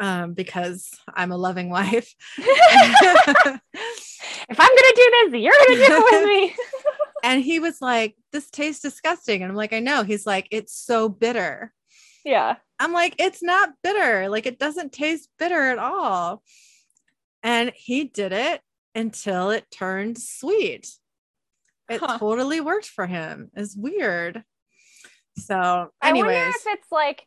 um 0.00 0.34
because 0.34 0.90
i'm 1.14 1.32
a 1.32 1.36
loving 1.36 1.70
wife 1.70 2.14
if 2.38 3.60
I'm 4.60 4.68
gonna 4.68 4.94
do 4.94 5.10
this, 5.30 5.40
you're 5.40 5.52
gonna 5.52 5.86
do 5.86 5.88
it 5.88 6.12
with 6.12 6.24
me. 6.28 6.54
and 7.24 7.42
he 7.42 7.58
was 7.58 7.80
like 7.80 8.14
this 8.32 8.50
tastes 8.50 8.82
disgusting 8.82 9.42
and 9.42 9.50
i'm 9.50 9.56
like 9.56 9.72
i 9.72 9.80
know 9.80 10.02
he's 10.04 10.26
like 10.26 10.46
it's 10.50 10.74
so 10.74 11.08
bitter 11.08 11.72
yeah. 12.26 12.56
I'm 12.80 12.92
like, 12.92 13.14
it's 13.20 13.40
not 13.40 13.70
bitter. 13.84 14.28
Like, 14.28 14.46
it 14.46 14.58
doesn't 14.58 14.92
taste 14.92 15.28
bitter 15.38 15.70
at 15.70 15.78
all. 15.78 16.42
And 17.44 17.70
he 17.76 18.02
did 18.04 18.32
it 18.32 18.60
until 18.96 19.50
it 19.50 19.64
turned 19.70 20.18
sweet. 20.18 20.88
It 21.88 22.00
Huh. 22.00 22.18
totally 22.18 22.60
worked 22.60 22.88
for 22.88 23.06
him. 23.06 23.52
It's 23.54 23.76
weird. 23.76 24.42
So, 25.38 25.90
I 26.02 26.12
wonder 26.12 26.32
if 26.32 26.56
it's 26.66 26.90
like, 26.90 27.24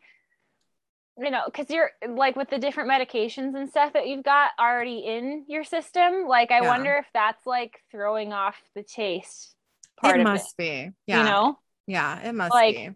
you 1.19 1.31
know, 1.31 1.43
because 1.45 1.69
you're 1.69 1.91
like 2.07 2.35
with 2.35 2.49
the 2.49 2.57
different 2.57 2.89
medications 2.89 3.55
and 3.55 3.69
stuff 3.69 3.93
that 3.93 4.07
you've 4.07 4.23
got 4.23 4.51
already 4.59 4.99
in 4.99 5.45
your 5.47 5.63
system. 5.63 6.25
Like, 6.27 6.51
I 6.51 6.61
Yeah. 6.61 6.69
wonder 6.69 6.95
if 6.95 7.05
that's 7.13 7.45
like 7.45 7.83
throwing 7.91 8.33
off 8.33 8.55
the 8.75 8.83
taste 8.83 9.55
part 9.97 10.19
it 10.19 10.21
of 10.21 10.23
must 10.23 10.57
be. 10.57 10.91
Yeah. 11.07 11.19
You 11.19 11.23
know, 11.25 11.59
yeah, 11.87 12.19
it 12.21 12.33
must 12.33 12.53
Like, 12.53 12.75
be. 12.75 12.89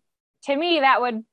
to 0.46 0.56
me, 0.56 0.80
that 0.82 1.02
would. 1.02 1.24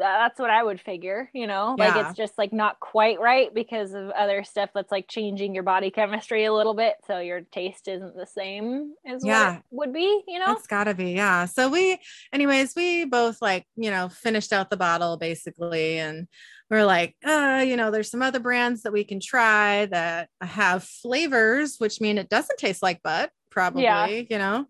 That's 0.00 0.40
what 0.40 0.50
I 0.50 0.62
would 0.62 0.80
figure, 0.80 1.30
you 1.32 1.46
know, 1.46 1.76
like 1.78 1.94
it's 1.94 2.16
just 2.16 2.36
like 2.38 2.52
not 2.52 2.80
quite 2.80 3.20
right 3.20 3.52
because 3.54 3.92
of 3.92 4.10
other 4.10 4.42
stuff 4.42 4.70
that's 4.74 4.90
like 4.90 5.06
changing 5.08 5.54
your 5.54 5.62
body 5.62 5.90
chemistry 5.90 6.46
a 6.46 6.52
little 6.52 6.74
bit. 6.74 6.96
So 7.06 7.18
your 7.20 7.42
taste 7.42 7.86
isn't 7.86 8.16
the 8.16 8.26
same 8.26 8.94
as 9.06 9.24
Yeah. 9.24 9.60
what 9.68 9.88
it 9.88 9.88
would 9.88 9.92
be, 9.92 10.22
you 10.26 10.38
know? 10.38 10.52
It's 10.52 10.66
gotta 10.66 10.94
be, 10.94 11.12
yeah. 11.12 11.44
So 11.44 11.68
we, 11.68 11.98
anyways, 12.32 12.74
we 12.74 13.04
both 13.04 13.40
like, 13.40 13.66
you 13.76 13.90
know, 13.90 14.08
finished 14.08 14.52
out 14.52 14.70
the 14.70 14.76
bottle 14.76 15.16
basically, 15.16 15.98
and 15.98 16.26
we're 16.70 16.84
like, 16.84 17.16
uh, 17.24 17.64
you 17.66 17.76
know, 17.76 17.90
there's 17.90 18.10
some 18.10 18.22
other 18.22 18.40
brands 18.40 18.82
that 18.82 18.92
we 18.92 19.04
can 19.04 19.20
try 19.20 19.86
that 19.86 20.28
have 20.40 20.84
flavors, 20.84 21.76
which 21.78 22.00
mean 22.00 22.16
it 22.16 22.28
doesn't 22.28 22.58
taste 22.58 22.82
like 22.82 23.02
butt, 23.02 23.30
probably, 23.50 23.82
yeah. 23.82 24.06
you 24.06 24.38
know. 24.38 24.66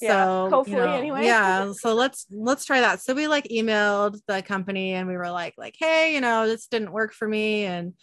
Yeah, 0.00 0.24
So 0.24 0.44
you 0.44 0.50
hopefully 0.50 0.76
know, 0.76 0.92
anyway. 0.94 1.24
yeah. 1.26 1.72
So 1.72 1.94
let's 1.94 2.26
let's 2.30 2.64
try 2.64 2.80
that. 2.80 3.00
So 3.00 3.14
we 3.14 3.26
like 3.28 3.44
emailed 3.48 4.20
the 4.26 4.42
company 4.42 4.94
and 4.94 5.06
we 5.08 5.16
were 5.16 5.30
like, 5.30 5.54
like, 5.56 5.76
hey, 5.78 6.14
you 6.14 6.20
know, 6.20 6.46
this 6.46 6.66
didn't 6.66 6.92
work 6.92 7.12
for 7.12 7.28
me, 7.28 7.64
and 7.64 7.94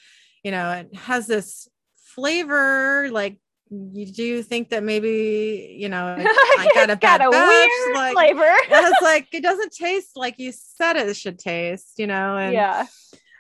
you 0.44 0.52
know, 0.52 0.72
it 0.72 0.96
has 0.96 1.28
this 1.28 1.68
flavor 2.06 3.10
like 3.12 3.38
you 3.72 4.08
do 4.08 4.42
think 4.42 4.70
that 4.70 4.84
maybe 4.84 5.76
you 5.78 5.90
know 5.90 6.16
I 6.18 6.70
got 6.74 6.90
a 6.90 6.94
It's 6.94 7.02
got 7.02 7.22
a 7.22 7.30
batch, 7.30 7.70
weird 7.86 7.96
like, 7.96 8.14
flavor. 8.14 8.42
I 8.72 8.82
was 8.82 8.94
like, 9.02 9.28
it 9.32 9.44
doesn't 9.44 9.72
taste 9.72 10.12
like 10.16 10.40
you 10.40 10.52
said 10.52 10.96
it 10.96 11.16
should 11.16 11.38
taste, 11.40 11.94
you 11.98 12.08
know, 12.08 12.38
and 12.38 12.54
yeah. 12.54 12.88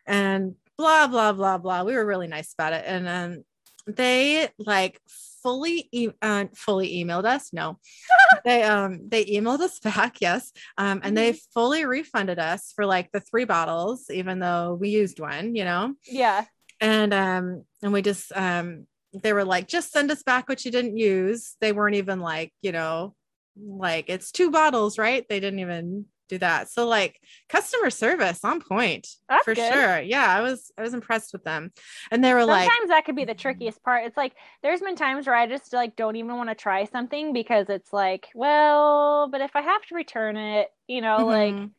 and 0.05 0.55
blah 0.77 1.07
blah 1.07 1.33
blah 1.33 1.57
blah. 1.57 1.83
We 1.83 1.93
were 1.95 2.05
really 2.05 2.27
nice 2.27 2.53
about 2.53 2.73
it, 2.73 2.83
and 2.85 3.07
um, 3.07 3.43
they 3.87 4.49
like 4.59 5.01
fully 5.43 5.89
e- 5.91 6.09
uh, 6.21 6.45
fully 6.55 7.03
emailed 7.03 7.25
us. 7.25 7.51
No, 7.53 7.79
they 8.45 8.63
um 8.63 9.09
they 9.09 9.25
emailed 9.25 9.59
us 9.59 9.79
back, 9.79 10.21
yes, 10.21 10.51
um, 10.77 11.01
and 11.03 11.17
they 11.17 11.33
fully 11.53 11.85
refunded 11.85 12.39
us 12.39 12.71
for 12.75 12.85
like 12.85 13.11
the 13.11 13.19
three 13.19 13.45
bottles, 13.45 14.05
even 14.11 14.39
though 14.39 14.77
we 14.79 14.89
used 14.89 15.19
one, 15.19 15.55
you 15.55 15.63
know, 15.65 15.93
Yeah. 16.05 16.45
and 16.81 17.13
um 17.13 17.63
and 17.81 17.93
we 17.93 18.01
just 18.01 18.31
um 18.35 18.85
they 19.23 19.33
were 19.33 19.43
like 19.45 19.67
just 19.67 19.91
send 19.91 20.11
us 20.11 20.21
back 20.23 20.47
what 20.47 20.63
you 20.63 20.71
didn't 20.71 20.95
use 20.95 21.55
they 21.61 21.71
weren't 21.71 21.95
even 21.95 22.19
like 22.19 22.53
you 22.61 22.71
know 22.71 23.15
like 23.59 24.05
it's 24.07 24.31
two 24.31 24.51
bottles 24.51 24.99
right 24.99 25.25
they 25.27 25.39
didn't 25.39 25.59
even 25.59 26.05
do 26.29 26.37
that 26.37 26.69
so 26.69 26.87
like 26.87 27.19
customer 27.49 27.89
service 27.89 28.43
on 28.43 28.61
point 28.61 29.07
That's 29.27 29.43
for 29.43 29.55
good. 29.55 29.73
sure 29.73 29.99
yeah 29.99 30.25
i 30.27 30.41
was 30.41 30.71
i 30.77 30.81
was 30.81 30.93
impressed 30.93 31.33
with 31.33 31.43
them 31.43 31.71
and 32.11 32.23
they 32.23 32.33
were 32.33 32.41
Sometimes 32.41 32.65
like 32.65 32.69
sometimes 32.69 32.89
that 32.89 33.05
could 33.05 33.15
be 33.15 33.25
the 33.25 33.33
trickiest 33.33 33.83
part. 33.83 34.05
It's 34.05 34.17
like 34.17 34.33
there's 34.63 34.81
been 34.81 34.95
times 34.95 35.27
where 35.27 35.35
I 35.35 35.47
just 35.47 35.73
like 35.73 35.95
don't 35.95 36.15
even 36.15 36.35
want 36.35 36.49
to 36.49 36.55
try 36.55 36.85
something 36.85 37.33
because 37.33 37.69
it's 37.69 37.93
like, 37.93 38.27
well, 38.33 39.29
but 39.31 39.41
if 39.41 39.55
I 39.55 39.61
have 39.61 39.83
to 39.87 39.95
return 39.95 40.37
it, 40.37 40.69
you 40.87 41.01
know, 41.01 41.25
like 41.25 41.53
mhm. 41.53 41.71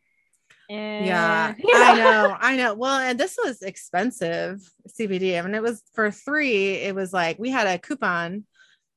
eh, 0.70 1.04
yeah 1.04 1.54
you 1.58 1.70
i 1.74 1.94
know 1.96 2.36
i 2.40 2.56
know 2.56 2.74
well 2.74 2.98
and 2.98 3.18
this 3.18 3.36
was 3.42 3.62
expensive 3.62 4.60
cbd 4.88 5.38
i 5.38 5.42
mean 5.42 5.54
it 5.54 5.62
was 5.62 5.82
for 5.94 6.10
three 6.10 6.74
it 6.74 6.94
was 6.94 7.12
like 7.12 7.38
we 7.38 7.50
had 7.50 7.66
a 7.66 7.78
coupon 7.78 8.44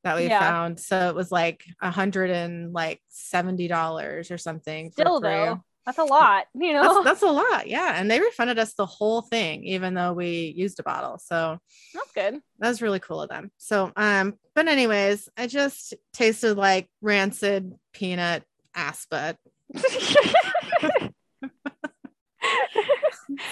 that 0.04 0.16
we 0.18 0.28
Yeah. 0.28 0.40
found 0.40 0.80
so 0.80 1.10
it 1.10 1.16
was 1.16 1.32
like 1.32 1.64
a 1.82 1.90
hundred 1.92 2.30
and 2.30 2.74
like 2.74 3.00
seventy 3.10 3.68
dollars 3.68 4.32
or 4.32 4.38
something 4.38 4.92
Still 4.92 5.20
though, 5.20 5.62
that's 5.86 5.98
a 5.98 6.04
lot, 6.04 6.46
you 6.54 6.72
know. 6.74 6.82
that's, 6.82 7.04
that's 7.06 7.22
a 7.24 7.32
lot 7.32 7.68
yeah 7.68 7.94
and 8.00 8.10
they 8.10 8.20
refunded 8.20 8.58
us 8.60 8.74
the 8.74 8.86
whole 8.86 9.22
thing 9.22 9.64
even 9.66 9.94
though 9.94 10.14
we 10.14 10.54
used 10.56 10.80
a 10.80 10.84
bottle 10.84 11.18
so 11.20 11.58
That's 11.94 12.12
good. 12.14 12.42
that 12.60 12.68
was 12.70 12.82
really 12.82 13.00
cool 13.00 13.22
of 13.22 13.30
them 13.30 13.52
so 13.58 13.92
um 13.98 14.36
but 14.56 14.68
anyways 14.68 15.28
i 15.38 15.48
just 15.48 15.94
tasted 16.14 16.56
like 16.58 16.88
rancid 17.02 17.74
peanut 17.94 18.44
ass 18.76 19.06
butt 19.10 19.38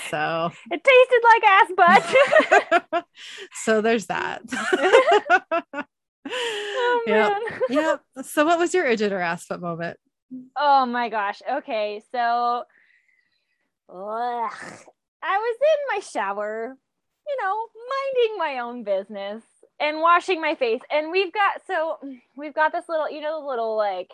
so 0.10 0.52
it 0.72 0.84
tasted 0.84 1.22
like 1.24 1.44
ass 1.44 1.72
butt. 1.78 3.06
so 3.64 3.82
there's 3.82 4.08
that 4.08 4.42
oh 6.32 7.04
man. 7.08 7.42
yep 7.70 8.02
so 8.24 8.46
what 8.46 8.58
was 8.60 8.74
your 8.74 8.86
idiot 8.86 9.12
or 9.12 9.20
ass 9.20 9.46
foot 9.46 9.62
moment 9.62 9.98
Oh 10.56 10.86
my 10.86 11.10
gosh. 11.10 11.42
Okay, 11.58 12.02
so 12.14 12.64
ugh. 13.90 14.52
I 15.24 15.38
was 15.38 15.58
in 15.62 15.96
my 15.96 16.00
shower, 16.00 16.78
you 17.28 17.38
know, 17.42 17.68
minding 17.90 18.38
my 18.38 18.60
own 18.60 18.84
business 18.86 19.44
and 19.80 20.00
washing 20.00 20.40
my 20.40 20.56
face. 20.56 20.80
And 20.90 21.12
we've 21.12 21.34
got 21.34 21.62
so 21.68 21.98
we've 22.38 22.54
got 22.54 22.72
this 22.72 22.86
little, 22.88 23.10
you 23.12 23.20
know, 23.20 23.46
little 23.46 23.76
like 23.76 24.10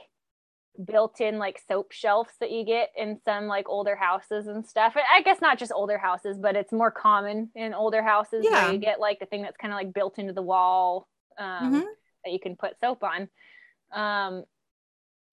built-in 0.84 1.38
like 1.38 1.62
soap 1.68 1.92
shelves 1.92 2.34
that 2.40 2.52
you 2.52 2.66
get 2.66 2.90
in 2.98 3.20
some 3.24 3.46
like 3.46 3.70
older 3.70 3.96
houses 3.96 4.48
and 4.48 4.66
stuff. 4.66 4.96
I 4.96 5.22
guess 5.22 5.40
not 5.40 5.60
just 5.60 5.72
older 5.72 5.98
houses, 6.00 6.38
but 6.42 6.56
it's 6.56 6.72
more 6.74 6.90
common 6.92 7.50
in 7.56 7.76
older 7.76 8.02
houses 8.02 8.44
Yeah. 8.44 8.64
where 8.66 8.74
you 8.74 8.80
get 8.80 9.00
like 9.00 9.20
the 9.20 9.26
thing 9.28 9.44
that's 9.44 9.58
kind 9.58 9.72
of 9.72 9.78
like 9.78 9.94
built 9.94 10.18
into 10.18 10.34
the 10.34 10.42
wall. 10.42 11.08
Um, 11.38 11.74
Mhm. 11.74 11.84
That 12.28 12.34
you 12.34 12.40
can 12.40 12.56
put 12.56 12.80
soap 12.80 13.04
on. 13.04 13.30
Um, 13.92 14.44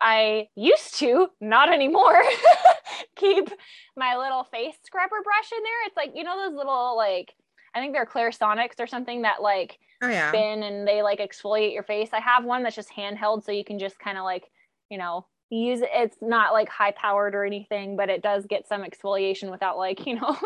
I 0.01 0.49
used 0.55 0.99
to, 0.99 1.29
not 1.41 1.73
anymore, 1.73 2.23
keep 3.17 3.49
my 3.97 4.17
little 4.17 4.45
face 4.45 4.75
scrubber 4.85 5.23
brush 5.23 5.53
in 5.57 5.63
there. 5.63 5.87
It's 5.87 5.97
like, 5.97 6.13
you 6.15 6.25
know, 6.25 6.37
those 6.37 6.57
little, 6.57 6.97
like, 6.97 7.35
I 7.75 7.81
think 7.81 7.93
they're 7.93 8.07
Clarisonics 8.07 8.79
or 8.79 8.87
something 8.87 9.23
that 9.23 9.43
like 9.43 9.79
oh 10.03 10.09
yeah 10.09 10.31
spin 10.31 10.63
and 10.63 10.87
they 10.87 11.03
like 11.03 11.19
exfoliate 11.19 11.75
your 11.75 11.83
face. 11.83 12.11
I 12.13 12.21
have 12.21 12.45
one 12.45 12.63
that's 12.63 12.77
just 12.77 12.91
handheld 12.91 13.45
so 13.45 13.53
you 13.53 13.65
can 13.65 13.79
just 13.79 13.99
kind 13.99 14.17
of 14.17 14.25
like, 14.25 14.45
you 14.91 14.99
know, 14.99 15.27
use 15.51 15.81
it. 15.81 15.91
It's 15.93 16.17
not 16.23 16.53
like 16.53 16.69
high 16.69 16.93
powered 16.93 17.35
or 17.35 17.45
anything, 17.45 17.97
but 17.97 18.11
it 18.11 18.23
does 18.23 18.47
get 18.47 18.69
some 18.69 18.83
exfoliation 18.83 19.51
without 19.51 19.77
like, 19.77 20.07
you 20.07 20.21
know, 20.21 20.37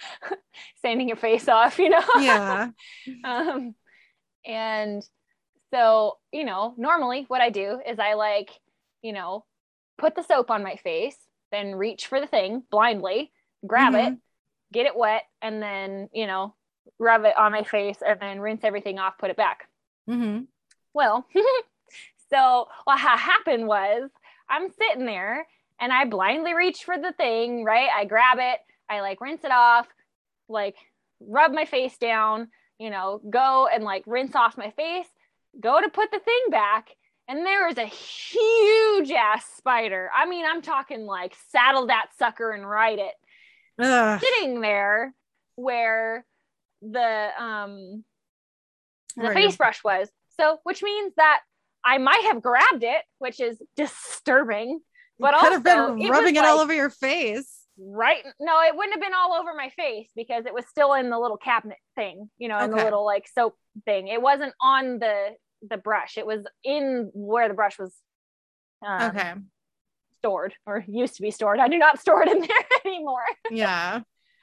sanding 0.82 1.08
your 1.08 1.16
face 1.16 1.48
off, 1.48 1.78
you 1.78 1.90
know? 1.90 2.02
yeah 2.18 2.70
um 3.24 3.74
and 4.44 5.02
so 5.72 6.16
you 6.32 6.44
know 6.44 6.74
normally 6.76 7.24
what 7.28 7.40
i 7.40 7.50
do 7.50 7.80
is 7.86 7.98
i 7.98 8.14
like 8.14 8.50
you 9.02 9.12
know 9.12 9.44
put 9.96 10.14
the 10.14 10.22
soap 10.22 10.50
on 10.50 10.62
my 10.62 10.76
face 10.76 11.16
then 11.50 11.74
reach 11.74 12.06
for 12.06 12.20
the 12.20 12.26
thing 12.26 12.62
blindly 12.70 13.30
grab 13.66 13.94
it 13.94 14.16
get 14.72 14.86
it 14.86 14.96
wet 14.96 15.22
and 15.42 15.62
then 15.62 16.08
you 16.12 16.26
know 16.26 16.54
rub 16.98 17.24
it 17.24 17.36
on 17.38 17.52
my 17.52 17.62
face 17.62 17.98
and 18.06 18.20
then 18.20 18.40
rinse 18.40 18.64
everything 18.64 18.98
off 18.98 19.18
put 19.18 19.30
it 19.30 19.36
back. 19.36 19.68
Hmm 20.06 20.40
well 20.94 21.26
so 22.30 22.66
what 22.84 22.98
ha- 22.98 23.16
happened 23.16 23.66
was 23.66 24.10
i'm 24.48 24.70
sitting 24.70 25.06
there 25.06 25.46
and 25.80 25.92
i 25.92 26.04
blindly 26.04 26.54
reach 26.54 26.84
for 26.84 26.96
the 26.98 27.12
thing 27.12 27.64
right? 27.64 27.88
I 27.94 28.04
grab 28.04 28.38
it 28.40 28.58
i 28.88 29.00
like 29.00 29.20
rinse 29.20 29.44
it 29.44 29.52
off 29.52 29.86
like 30.48 30.76
rub 31.20 31.52
my 31.52 31.64
face 31.64 31.96
down 31.98 32.48
you 32.78 32.90
know 32.90 33.20
go 33.28 33.68
and 33.72 33.84
like 33.84 34.04
rinse 34.06 34.34
off 34.34 34.58
my 34.58 34.70
face 34.70 35.08
go 35.60 35.80
to 35.80 35.88
put 35.88 36.10
the 36.10 36.18
thing 36.18 36.40
back 36.50 36.88
and 37.28 37.44
there 37.44 37.68
is 37.68 37.78
a 37.78 37.84
huge 37.84 39.10
ass 39.10 39.44
spider 39.56 40.10
i 40.16 40.26
mean 40.26 40.44
i'm 40.46 40.62
talking 40.62 41.06
like 41.06 41.34
saddle 41.50 41.86
that 41.86 42.06
sucker 42.18 42.52
and 42.52 42.68
ride 42.68 42.98
it 42.98 43.14
Ugh. 43.80 44.20
sitting 44.20 44.60
there 44.60 45.14
where 45.56 46.24
the 46.82 47.28
um 47.38 48.04
the 49.18 49.30
face 49.32 49.56
brush 49.56 49.82
was. 49.82 50.08
So, 50.38 50.58
which 50.62 50.82
means 50.82 51.12
that 51.16 51.40
I 51.84 51.98
might 51.98 52.24
have 52.24 52.42
grabbed 52.42 52.82
it, 52.82 53.02
which 53.18 53.40
is 53.40 53.60
disturbing. 53.76 54.80
But 55.18 55.34
could 55.40 55.52
have 55.52 55.64
been 55.64 56.08
rubbing 56.08 56.34
was 56.34 56.42
it 56.42 56.44
all 56.44 56.58
over 56.60 56.72
your 56.72 56.90
face. 56.90 57.57
Right 57.80 58.24
no 58.40 58.60
it 58.62 58.74
wouldn't 58.74 58.94
have 58.94 59.02
been 59.02 59.14
all 59.14 59.32
over 59.34 59.54
my 59.54 59.70
face 59.70 60.08
because 60.16 60.46
it 60.46 60.52
was 60.54 60.66
still 60.68 60.94
in 60.94 61.10
the 61.10 61.18
little 61.18 61.36
cabinet 61.36 61.78
thing 61.94 62.28
you 62.38 62.48
know 62.48 62.58
in 62.58 62.70
the 62.70 62.76
little 62.76 63.04
like 63.04 63.28
soap 63.32 63.54
thing. 63.84 64.08
It 64.08 64.20
wasn't 64.20 64.52
on 64.60 64.98
the 64.98 65.28
the 65.68 65.76
brush. 65.76 66.18
It 66.18 66.26
was 66.26 66.44
in 66.64 67.10
where 67.14 67.46
the 67.48 67.54
brush 67.54 67.78
was 67.78 67.94
um, 68.86 69.02
okay. 69.16 69.34
stored 70.18 70.54
or 70.66 70.84
used 70.88 71.16
to 71.16 71.22
be 71.22 71.30
stored. 71.30 71.60
I 71.60 71.68
do 71.68 71.78
not 71.78 72.00
store 72.04 72.22
it 72.22 72.28
in 72.30 72.40
there 72.40 72.48
anymore. 72.84 73.22
Yeah. 73.50 74.00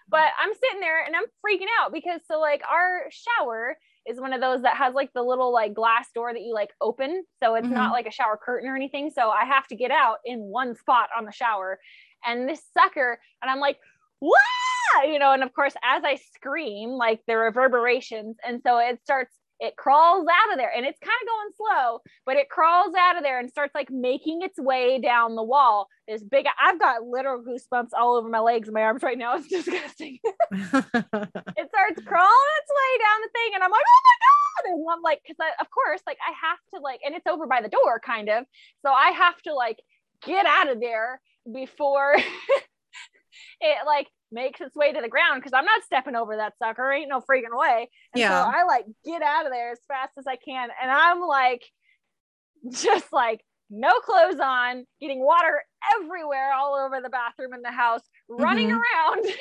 but 0.08 0.30
i'm 0.40 0.54
sitting 0.54 0.80
there 0.80 1.04
and 1.04 1.16
i'm 1.16 1.24
freaking 1.44 1.66
out 1.82 1.92
because 1.92 2.22
so 2.30 2.40
like 2.40 2.62
our 2.72 3.06
shower 3.10 3.76
is 4.08 4.22
one 4.22 4.34
of 4.34 4.40
those 4.42 4.62
that 4.62 4.78
has 4.78 4.94
like 4.94 5.10
the 5.16 5.24
little 5.24 5.52
like 5.52 5.74
glass 5.74 6.08
door 6.14 6.32
that 6.32 6.42
you 6.44 6.54
like 6.54 6.70
open. 6.80 7.24
So 7.42 7.56
it's 7.56 7.66
Mhm. 7.68 7.72
not 7.72 7.92
like 7.92 8.06
a 8.06 8.12
shower 8.12 8.38
curtain 8.38 8.70
or 8.70 8.76
anything. 8.76 9.10
So 9.10 9.30
i 9.32 9.46
have 9.46 9.66
to 9.68 9.76
get 9.76 9.90
out 9.92 10.18
in 10.24 10.40
one 10.42 10.76
spot 10.76 11.10
on 11.18 11.26
the 11.26 11.32
shower 11.32 11.80
and 12.26 12.48
this 12.48 12.62
sucker 12.74 13.20
and 13.42 13.52
i'm 13.52 13.60
like 13.60 13.78
wow 14.22 15.04
you 15.04 15.20
know 15.20 15.32
and 15.32 15.44
of 15.44 15.54
course 15.54 15.74
as 15.84 16.04
i 16.04 16.16
scream 16.34 16.92
like 16.92 17.22
the 17.28 17.36
reverberations 17.36 18.38
and 18.46 18.62
so 18.66 18.78
it 18.78 19.00
starts 19.04 19.32
it 19.60 19.76
crawls 19.78 20.28
out 20.28 20.52
of 20.52 20.58
there 20.58 20.72
and 20.76 20.86
it's 20.86 21.00
kind 21.00 21.16
of 21.22 21.28
going 21.28 21.50
slow 21.56 22.02
but 22.26 22.36
it 22.36 22.50
crawls 22.50 22.94
out 23.00 23.16
of 23.16 23.24
there 23.24 23.40
and 23.40 23.50
starts 23.50 23.74
like 23.74 23.90
making 23.90 24.42
its 24.42 24.60
way 24.60 25.00
down 25.00 25.36
the 25.36 25.44
wall. 25.44 25.88
This 26.08 26.24
big 26.24 26.46
i've 26.62 26.80
got 26.80 27.04
literal 27.04 27.42
goosebumps 27.42 27.90
all 27.98 28.16
over 28.16 28.30
my 28.30 28.40
legs 28.40 28.68
and 28.68 28.76
my 28.76 28.82
arms 28.82 29.02
right 29.02 29.18
now 29.18 29.36
it's 29.38 29.48
disgusting. 29.48 30.20
It 30.52 31.70
starts 31.70 32.02
crawling 32.06 32.50
its 32.60 32.72
way 32.72 32.92
down 33.00 33.22
the 33.24 33.30
thing 33.34 33.52
and 33.56 33.64
i'm 33.64 33.72
like 33.72 33.84
oh 33.88 34.02
my 34.04 34.18
god! 34.22 34.74
And 34.74 34.86
i'm 34.92 35.02
like 35.02 35.22
because 35.26 35.38
of 35.60 35.68
course 35.70 36.02
like 36.06 36.18
i 36.28 36.32
have 36.48 36.60
to 36.74 36.80
like 36.82 37.00
and 37.06 37.16
it's 37.16 37.28
over 37.28 37.48
by 37.48 37.62
the 37.62 37.70
door 37.70 38.00
kind 38.00 38.30
of 38.30 38.46
so 38.86 38.92
i 38.92 39.12
have 39.12 39.42
to 39.44 39.54
like 39.54 39.80
get 40.26 40.46
out 40.46 40.70
of 40.72 40.80
there 40.80 41.22
before 41.52 42.16
it 43.62 43.78
like 43.86 44.08
makes 44.32 44.60
its 44.62 44.76
way 44.76 44.92
to 44.92 45.02
the 45.02 45.08
ground 45.10 45.40
because 45.42 45.54
i'm 45.54 45.66
not 45.66 45.84
stepping 45.84 46.16
over 46.16 46.36
that 46.38 46.58
sucker 46.58 46.92
ain't 46.92 47.10
no 47.10 47.20
freaking 47.22 47.56
way 47.58 47.90
and 48.14 48.20
Yeah. 48.22 48.30
so 48.30 48.50
i 48.50 48.64
like 48.64 48.86
get 49.06 49.22
out 49.22 49.46
of 49.46 49.52
there 49.52 49.72
as 49.72 49.80
fast 49.88 50.12
as 50.18 50.26
i 50.28 50.36
can 50.36 50.70
and 50.82 50.92
i'm 50.92 51.22
like 51.22 51.64
just 52.72 53.12
like 53.14 53.42
no 53.70 53.92
clothes 54.00 54.40
on 54.42 54.86
getting 55.02 55.20
water 55.24 55.62
everywhere 56.00 56.54
all 56.54 56.76
over 56.76 57.02
the 57.02 57.10
bathroom 57.10 57.54
in 57.54 57.62
the 57.62 57.72
house 57.72 58.02
running 58.30 58.68
Mhm. 58.68 58.80
around 58.80 59.26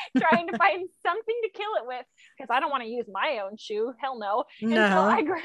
trying 0.18 0.46
to 0.46 0.56
find 0.56 0.88
something 1.02 1.36
to 1.42 1.50
kill 1.52 1.74
it 1.80 1.86
with 1.86 2.04
because 2.36 2.48
I 2.50 2.60
don't 2.60 2.70
want 2.70 2.84
to 2.84 2.88
use 2.88 3.06
my 3.12 3.40
own 3.44 3.56
shoe. 3.58 3.92
Hell 4.00 4.18
no. 4.18 4.44
And 4.62 4.72
so. 4.72 5.02
I 5.02 5.22
grab 5.22 5.42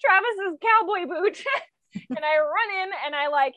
Travis's 0.00 0.58
cowboy 0.62 1.06
boot 1.06 1.44
and 2.10 2.24
I 2.24 2.38
run 2.38 2.82
in 2.82 2.90
and 3.06 3.14
I 3.14 3.28
like 3.28 3.54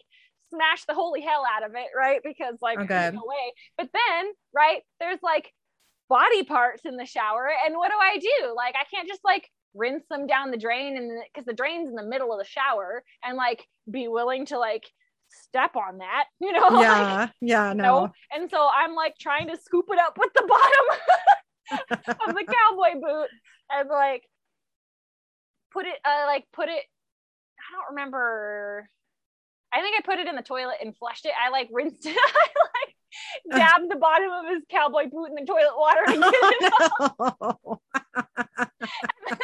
smash 0.50 0.86
the 0.86 0.94
holy 0.94 1.22
hell 1.22 1.44
out 1.50 1.64
of 1.66 1.76
it, 1.76 1.88
right? 1.96 2.20
Because 2.24 2.56
like 2.62 2.80
Oh, 2.80 2.86
there's 2.88 3.12
good. 3.12 3.16
no 3.16 3.24
way. 3.26 3.54
But 3.78 3.90
then, 3.94 4.32
right, 4.54 4.82
there's 5.00 5.20
like 5.22 5.52
body 6.10 6.44
parts 6.44 6.84
in 6.86 6.98
the 6.98 7.06
shower. 7.06 7.50
And 7.66 7.76
what 7.76 7.90
do 7.90 7.96
I 8.00 8.18
do? 8.18 8.54
Like 8.56 8.76
I 8.76 8.84
can't 8.94 9.08
just 9.08 9.22
like 9.26 9.50
rinse 9.74 10.06
them 10.10 10.26
down 10.28 10.52
the 10.52 10.58
drain 10.58 10.98
and 10.98 11.22
because 11.34 11.46
the 11.46 11.54
drain's 11.54 11.90
in 11.90 11.96
the 11.96 12.06
middle 12.06 12.32
of 12.34 12.40
the 12.40 12.46
shower 12.50 13.04
and 13.24 13.38
like 13.38 13.66
be 13.90 14.08
willing 14.08 14.46
to 14.48 14.58
like 14.58 14.84
step 15.30 15.76
on 15.76 15.98
that, 16.00 16.26
you 16.40 16.52
know? 16.54 16.68
Like, 16.70 16.82
yeah. 16.84 17.28
Yeah. 17.42 17.74
no. 17.74 17.84
No. 18.06 18.12
And 18.34 18.50
so 18.50 18.68
I'm 18.74 18.96
like 18.96 19.16
trying 19.20 19.48
to 19.50 19.58
scoop 19.58 19.86
it 19.90 20.00
up 20.00 20.18
with 20.18 20.30
the 20.34 20.48
bottom 21.92 22.08
of 22.30 22.36
the 22.36 22.46
cowboy 22.46 23.00
boot 23.02 23.28
and 23.72 23.90
like 23.90 24.24
put 25.72 25.86
it 25.86 25.98
uh 26.06 26.24
like 26.26 26.46
put 26.54 26.70
it 26.70 26.84
I 27.60 27.74
don't 27.76 27.96
remember 27.96 28.90
I 29.78 29.82
think 29.82 29.96
I 29.96 30.02
put 30.02 30.18
it 30.18 30.28
in 30.28 30.36
the 30.36 30.42
toilet 30.42 30.78
and 30.84 30.98
flushed 30.98 31.28
it. 31.28 31.34
I 31.40 31.52
like 31.52 31.70
rinsed 31.72 32.06
it. 32.08 32.18
I 32.18 32.48
like 32.74 32.96
dabbed 33.60 33.92
the 33.92 33.96
bottom 33.96 34.32
of 34.32 34.46
his 34.52 34.64
cowboy 34.70 35.08
boot 35.08 35.30
in 35.30 35.36
the 35.36 35.46
toilet 35.46 35.78
water 35.78 36.02
and 36.08 36.24
it 36.26 36.74
no. 39.30 39.38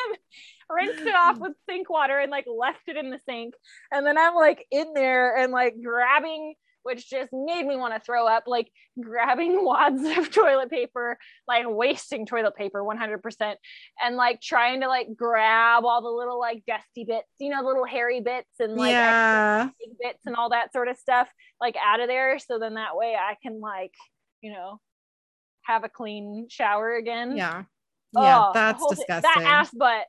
rinsed 0.69 1.03
it 1.03 1.15
off 1.15 1.37
with 1.37 1.53
sink 1.69 1.87
water 1.87 2.17
and 2.17 2.31
like 2.31 2.45
left 2.47 2.87
it 2.87 2.97
in 2.97 3.11
the 3.11 3.19
sink. 3.19 3.53
And 3.91 4.07
then 4.07 4.17
I'm 4.17 4.33
like 4.33 4.65
in 4.71 4.93
there 4.95 5.37
and 5.37 5.51
like 5.51 5.75
grabbing, 5.83 6.55
which 6.83 7.09
just 7.09 7.31
made 7.33 7.65
me 7.65 7.75
want 7.75 7.93
to 7.93 7.99
throw 7.99 8.27
up, 8.27 8.43
like 8.45 8.69
grabbing 9.01 9.65
wads 9.65 10.01
of 10.17 10.31
toilet 10.31 10.69
paper, 10.69 11.17
like 11.47 11.65
wasting 11.67 12.25
toilet 12.25 12.55
paper 12.55 12.83
100%, 12.83 13.55
and 14.03 14.15
like 14.15 14.41
trying 14.41 14.81
to 14.81 14.87
like 14.87 15.07
grab 15.15 15.83
all 15.85 16.01
the 16.01 16.09
little 16.09 16.39
like 16.39 16.63
dusty 16.67 17.05
bits, 17.05 17.27
you 17.39 17.49
know, 17.49 17.61
little 17.61 17.85
hairy 17.85 18.21
bits 18.21 18.51
and 18.59 18.75
like 18.75 18.91
yeah. 18.91 19.69
big 19.79 19.97
bits 20.01 20.25
and 20.25 20.35
all 20.35 20.49
that 20.49 20.71
sort 20.71 20.87
of 20.87 20.97
stuff, 20.97 21.27
like 21.59 21.75
out 21.83 21.99
of 21.99 22.07
there. 22.07 22.37
So 22.39 22.59
then 22.59 22.75
that 22.75 22.95
way 22.95 23.15
I 23.15 23.35
can 23.41 23.59
like, 23.59 23.93
you 24.41 24.51
know, 24.51 24.79
have 25.63 25.83
a 25.83 25.89
clean 25.89 26.47
shower 26.49 26.95
again. 26.95 27.35
Yeah. 27.37 27.63
Yeah. 28.15 28.39
Oh, 28.39 28.51
that's 28.53 28.79
whole 28.79 28.89
disgusting. 28.89 29.43
That 29.43 29.43
ass 29.43 29.71
butt 29.71 30.05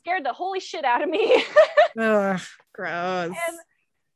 scared 0.00 0.24
the 0.24 0.32
holy 0.32 0.60
shit 0.60 0.84
out 0.84 1.02
of 1.02 1.08
me 1.08 1.44
Ugh, 1.98 2.40
gross. 2.74 3.26
and 3.26 3.58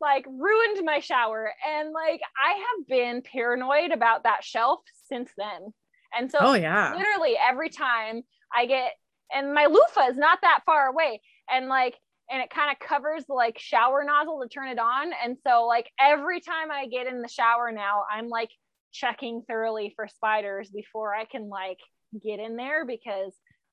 like 0.02 0.26
ruined 0.26 0.84
my 0.84 0.98
shower. 0.98 1.50
And 1.66 1.92
like 1.92 2.20
I 2.36 2.50
have 2.50 2.88
been 2.88 3.22
paranoid 3.22 3.92
about 3.92 4.24
that 4.24 4.44
shelf 4.44 4.80
since 5.08 5.30
then. 5.38 5.72
And 6.16 6.30
so 6.30 6.38
oh 6.40 6.54
yeah. 6.54 6.94
literally 6.94 7.36
every 7.42 7.70
time 7.70 8.22
I 8.54 8.66
get 8.66 8.92
and 9.34 9.54
my 9.54 9.66
loofah 9.66 10.10
is 10.10 10.18
not 10.18 10.40
that 10.42 10.62
far 10.66 10.88
away. 10.88 11.22
And 11.50 11.68
like 11.68 11.94
and 12.30 12.42
it 12.42 12.50
kind 12.50 12.70
of 12.70 12.86
covers 12.86 13.24
the 13.26 13.34
like 13.34 13.58
shower 13.58 14.04
nozzle 14.04 14.40
to 14.42 14.48
turn 14.48 14.68
it 14.68 14.78
on. 14.78 15.12
And 15.24 15.36
so 15.46 15.66
like 15.66 15.90
every 15.98 16.40
time 16.40 16.70
I 16.70 16.86
get 16.86 17.06
in 17.06 17.22
the 17.22 17.28
shower 17.28 17.70
now, 17.72 18.02
I'm 18.10 18.28
like 18.28 18.50
checking 18.92 19.42
thoroughly 19.46 19.92
for 19.96 20.08
spiders 20.08 20.70
before 20.70 21.14
I 21.14 21.24
can 21.24 21.48
like 21.48 21.78
get 22.22 22.40
in 22.40 22.56
there 22.56 22.84
because 22.86 23.32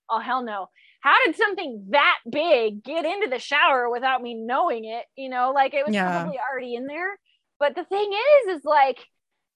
oh 0.10 0.20
hell 0.20 0.44
no. 0.44 0.68
How 1.02 1.16
did 1.26 1.36
something 1.36 1.88
that 1.92 2.18
big 2.30 2.84
get 2.84 3.06
into 3.06 3.30
the 3.30 3.40
shower 3.40 3.90
without 3.90 4.22
me 4.22 4.34
knowing 4.34 4.86
it? 4.86 5.06
You 5.16 5.30
know, 5.30 5.52
like 5.54 5.74
it 5.74 5.86
was 5.86 5.94
Yeah. 5.94 6.12
probably 6.12 6.38
already 6.40 6.76
in 6.76 6.88
there. 6.88 7.18
But 7.60 7.76
the 7.76 7.86
thing 7.86 8.12
is, 8.48 8.58
is 8.58 8.66
like, 8.66 8.98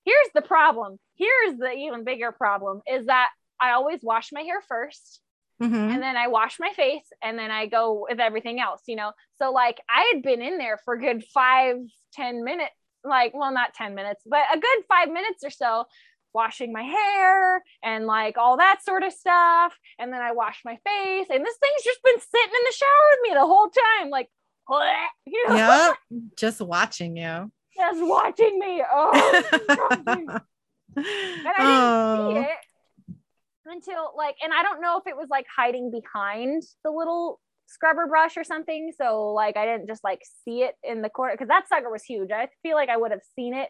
here's 0.05 0.30
the 0.34 0.41
problem. 0.41 0.97
Here's 1.15 1.57
the 1.57 1.71
even 1.71 2.03
bigger 2.03 2.31
problem 2.31 2.81
is 2.91 3.05
that 3.07 3.30
I 3.59 3.71
always 3.71 3.99
wash 4.03 4.30
my 4.31 4.41
hair 4.41 4.61
first 4.67 5.21
Mhm. 5.61 5.93
and 5.93 6.01
then 6.03 6.17
I 6.17 6.27
wash 6.27 6.59
my 6.59 6.71
face 6.73 7.05
and 7.21 7.38
then 7.38 7.51
I 7.51 7.67
go 7.67 8.05
with 8.09 8.19
everything 8.19 8.59
else, 8.59 8.81
you 8.88 8.95
know? 8.95 9.11
So 9.38 9.51
like 9.51 9.80
I 9.89 10.11
had 10.13 10.23
been 10.23 10.41
in 10.41 10.57
there 10.57 10.77
for 10.84 10.95
a 10.95 10.99
good 10.99 11.23
five, 11.34 11.77
ten 12.13 12.43
minutes, 12.43 12.73
like, 13.03 13.34
well, 13.34 13.51
not 13.53 13.73
10 13.73 13.95
minutes, 13.95 14.21
but 14.25 14.43
a 14.53 14.59
good 14.59 14.84
five 14.88 15.09
minutes 15.09 15.43
or 15.43 15.49
so 15.49 15.85
washing 16.34 16.73
my 16.73 16.84
hair 16.84 17.64
and 17.84 18.05
like 18.05 18.38
all 18.38 18.57
that 18.57 18.84
sort 18.84 19.03
of 19.03 19.14
stuff. 19.14 19.77
And 19.99 20.11
then 20.11 20.22
I 20.22 20.31
wash 20.31 20.61
my 20.65 20.77
face 20.85 21.27
and 21.30 21.45
this 21.45 21.57
thing's 21.57 21.84
just 21.84 22.03
been 22.03 22.19
sitting 22.19 22.53
in 22.53 22.64
the 22.65 22.73
shower 22.73 23.10
with 23.11 23.30
me 23.30 23.34
the 23.34 23.45
whole 23.45 23.69
time, 23.69 24.10
like, 24.10 24.30
you 25.26 25.49
know, 25.49 25.55
Yep. 25.55 25.95
Just 26.38 26.61
watching 26.61 27.18
you. 27.18 27.51
just 27.77 27.99
watching 28.01 28.60
me. 28.60 28.81
Oh, 28.89 29.43
and 30.95 31.05
I 31.05 31.45
didn't 31.45 31.47
see 31.47 31.57
oh. 31.60 32.35
it 32.41 33.15
until 33.65 34.14
like, 34.15 34.35
and 34.43 34.53
I 34.53 34.64
don't 34.64 34.81
know 34.81 34.97
if 34.99 35.07
it 35.07 35.18
was 35.18 35.27
like 35.30 35.45
hiding 35.53 35.91
behind 35.91 36.64
the 36.84 36.91
little 36.91 37.39
scrubber 37.68 38.07
brush 38.07 38.38
or 38.38 38.43
something. 38.43 38.91
So 38.97 39.34
like, 39.34 39.57
I 39.57 39.65
didn't 39.65 39.88
just 39.88 40.03
like 40.03 40.22
see 40.45 40.64
it 40.64 40.76
in 40.84 41.01
the 41.01 41.10
corner 41.10 41.34
because 41.34 41.49
that 41.49 41.68
sucker 41.68 41.89
was 41.89 42.03
huge. 42.03 42.31
I 42.31 42.47
feel 42.61 42.76
like 42.76 42.89
I 42.89 42.97
would 42.97 43.11
have 43.11 43.22
seen 43.35 43.53
it 43.53 43.69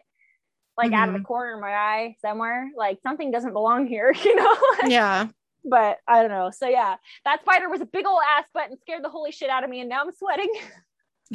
like 0.76 0.92
out 0.92 1.08
of 1.08 1.14
the 1.14 1.20
corner 1.20 1.54
of 1.54 1.60
my 1.60 1.72
eye 1.72 2.16
somewhere. 2.20 2.70
Like 2.76 2.98
something 3.02 3.30
doesn't 3.30 3.52
belong 3.52 3.86
here, 3.86 4.12
you 4.24 4.34
know. 4.36 4.56
Yeah. 4.86 5.28
but 5.64 5.98
I 6.08 6.20
don't 6.22 6.30
know. 6.30 6.50
So 6.50 6.68
yeah, 6.68 6.96
that 7.24 7.42
spider 7.42 7.68
was 7.68 7.80
a 7.80 7.86
big 7.86 8.06
old 8.06 8.20
ass 8.36 8.44
butt 8.52 8.70
and 8.70 8.78
scared 8.80 9.04
the 9.04 9.10
holy 9.10 9.30
shit 9.32 9.50
out 9.50 9.64
of 9.64 9.70
me, 9.70 9.80
and 9.80 9.88
now 9.88 10.02
I'm 10.02 10.12
sweating. 10.12 10.52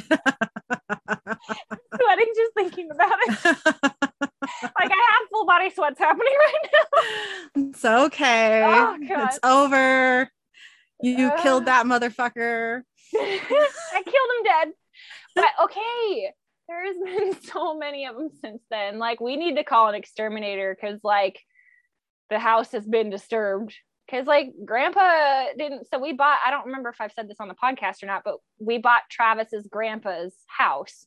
sweating 0.00 0.20
just 2.36 2.54
thinking 2.54 2.90
about 2.90 3.18
it. 3.22 3.56
Like 4.62 4.90
I 4.90 5.18
have 5.18 5.28
full 5.30 5.46
body 5.46 5.70
sweats 5.70 5.98
happening 5.98 6.32
right 6.38 6.70
now. 6.72 7.62
it's 7.68 7.84
okay. 7.84 8.62
Oh, 8.66 8.96
it's 9.00 9.38
over. 9.44 10.28
You 11.02 11.28
Uh. 11.28 11.42
killed 11.42 11.66
that 11.66 11.86
motherfucker. 11.86 12.82
I 13.14 14.02
killed 14.04 14.04
him 14.04 14.44
dead. 14.44 14.68
But 15.36 15.48
okay, 15.64 16.32
there's 16.70 16.96
been 17.34 17.42
so 17.42 17.76
many 17.76 18.06
of 18.06 18.16
them 18.16 18.30
since 18.40 18.62
then. 18.70 18.98
Like 18.98 19.20
we 19.20 19.36
need 19.36 19.56
to 19.56 19.64
call 19.64 19.88
an 19.88 19.94
exterminator 19.94 20.76
because 20.80 21.00
like 21.04 21.38
the 22.30 22.38
house 22.38 22.72
has 22.72 22.86
been 22.86 23.10
disturbed. 23.10 23.74
Cause 24.10 24.26
like 24.26 24.48
grandpa 24.64 25.44
didn't 25.56 25.86
so 25.88 26.00
we 26.00 26.12
bought 26.12 26.38
I 26.44 26.50
don't 26.50 26.66
remember 26.66 26.88
if 26.88 27.00
I've 27.00 27.12
said 27.12 27.28
this 27.28 27.36
on 27.38 27.46
the 27.48 27.54
podcast 27.54 28.02
or 28.02 28.06
not, 28.06 28.22
but 28.24 28.36
we 28.58 28.78
bought 28.78 29.02
Travis's 29.08 29.68
grandpa's 29.70 30.34
house 30.48 31.06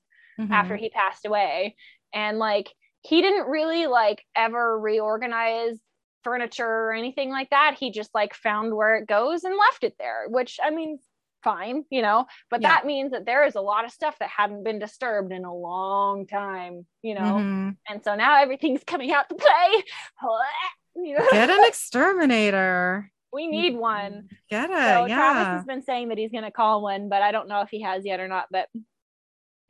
after 0.52 0.76
Mhm. 0.76 0.80
he 0.80 0.90
passed 0.90 1.26
away. 1.26 1.76
And 2.14 2.40
like 2.40 2.70
he 3.02 3.22
didn't 3.22 3.48
really 3.50 3.88
like 3.88 4.24
ever 4.36 4.80
reorganize 4.80 5.78
furniture 6.24 6.66
or 6.66 6.94
anything 6.94 7.30
like 7.30 7.50
that. 7.50 7.76
He 7.78 7.92
just 7.92 8.16
like 8.16 8.34
found 8.34 8.74
where 8.74 8.96
it 8.96 9.06
goes 9.08 9.44
and 9.44 9.56
left 9.58 9.84
it 9.84 9.96
there, 10.00 10.26
which 10.30 10.58
I 10.64 10.70
mean, 10.70 10.98
fine, 11.44 11.86
you 11.90 12.02
know, 12.02 12.26
but 12.50 12.62
Yeah. 12.62 12.70
that 12.70 12.86
means 12.86 13.12
that 13.12 13.26
there 13.26 13.46
is 13.46 13.56
a 13.56 13.62
lot 13.62 13.86
of 13.86 13.92
stuff 13.92 14.18
that 14.20 14.30
hadn't 14.30 14.64
been 14.64 14.80
disturbed 14.80 15.32
in 15.32 15.46
a 15.46 15.54
long 15.54 16.26
time, 16.28 16.86
you 17.02 17.16
know, 17.16 17.36
Mhm. 17.36 17.78
and 17.90 18.04
so 18.04 18.16
now 18.16 18.42
everything's 18.42 18.84
coming 18.84 19.12
out 19.12 19.30
to 19.30 19.36
play. 19.36 19.84
You 20.96 21.18
know? 21.18 21.28
Get 21.32 21.50
an 21.50 21.64
exterminator. 21.68 23.12
we 23.32 23.48
need 23.48 23.76
one. 23.76 24.30
Get 24.50 24.70
it. 24.70 24.76
So 24.76 25.08
Travis 25.08 25.48
has 25.48 25.66
been 25.66 25.82
saying 25.82 26.10
that 26.10 26.20
he's 26.20 26.30
going 26.32 26.44
to 26.44 26.52
call 26.52 26.84
one, 26.84 27.10
but 27.10 27.24
I 27.24 27.32
don't 27.32 27.48
know 27.48 27.62
if 27.62 27.70
he 27.70 27.82
has 27.82 28.06
yet 28.06 28.20
or 28.20 28.28
not. 28.28 28.46
But, 28.52 28.70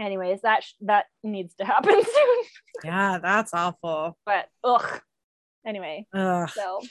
anyways, 0.01 0.41
that 0.41 0.65
sh- 0.65 0.73
that 0.81 1.05
needs 1.23 1.55
to 1.55 1.65
happen 1.73 1.93
soon. 2.03 2.43
Yeah, 2.83 3.19
that's 3.19 3.53
awful. 3.53 4.17
but 4.25 4.49
ugh. 4.65 5.01
Anyway, 5.65 6.07
Ugh. 6.13 6.49
so 6.49 6.81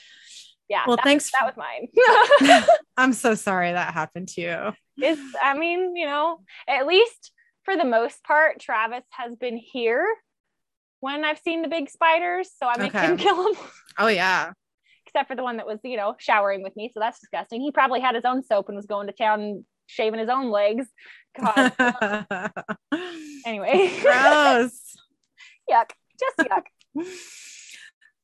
yeah. 0.69 0.83
Well, 0.87 0.97
that, 0.97 1.03
thanks 1.03 1.31
That 1.39 1.55
was 1.55 1.57
mine. 1.57 2.63
I'm 2.97 3.13
so 3.13 3.35
sorry 3.35 3.71
that 3.71 3.93
happened 3.93 4.29
to 4.29 4.41
you. 4.41 4.71
it's 4.97 5.21
I 5.41 5.57
mean, 5.57 5.95
you 5.95 6.05
know, 6.05 6.39
at 6.67 6.87
least 6.87 7.31
for 7.63 7.75
the 7.75 7.85
most 7.85 8.23
part, 8.23 8.59
Travis 8.59 9.03
has 9.11 9.35
been 9.35 9.57
here 9.57 10.05
when 10.99 11.25
I've 11.25 11.39
seen 11.39 11.61
the 11.61 11.67
big 11.67 11.89
spiders, 11.89 12.49
so 12.57 12.67
I 12.67 12.77
make 12.77 12.93
him 12.93 13.17
kill 13.17 13.43
them. 13.43 13.63
Oh 13.97 14.07
yeah. 14.07 14.51
Except 15.05 15.27
for 15.27 15.35
the 15.35 15.43
one 15.43 15.57
that 15.57 15.67
was, 15.67 15.79
you 15.83 15.97
know, 15.97 16.15
showering 16.17 16.63
with 16.63 16.75
me, 16.75 16.89
so 16.93 16.99
that's 16.99 17.19
disgusting. 17.19 17.61
He 17.61 17.71
probably 17.71 17.99
had 17.99 18.15
his 18.15 18.25
own 18.25 18.43
soap 18.43 18.69
and 18.69 18.75
was 18.75 18.85
going 18.85 19.07
to 19.07 19.13
town 19.13 19.65
shaving 19.87 20.19
his 20.19 20.29
own 20.29 20.49
legs. 20.49 20.87
God. 21.39 21.73
anyway, 23.45 23.91
Gross. 24.01 24.95
yuck, 25.69 25.91
just 26.19 26.37
yuck. 26.39 26.63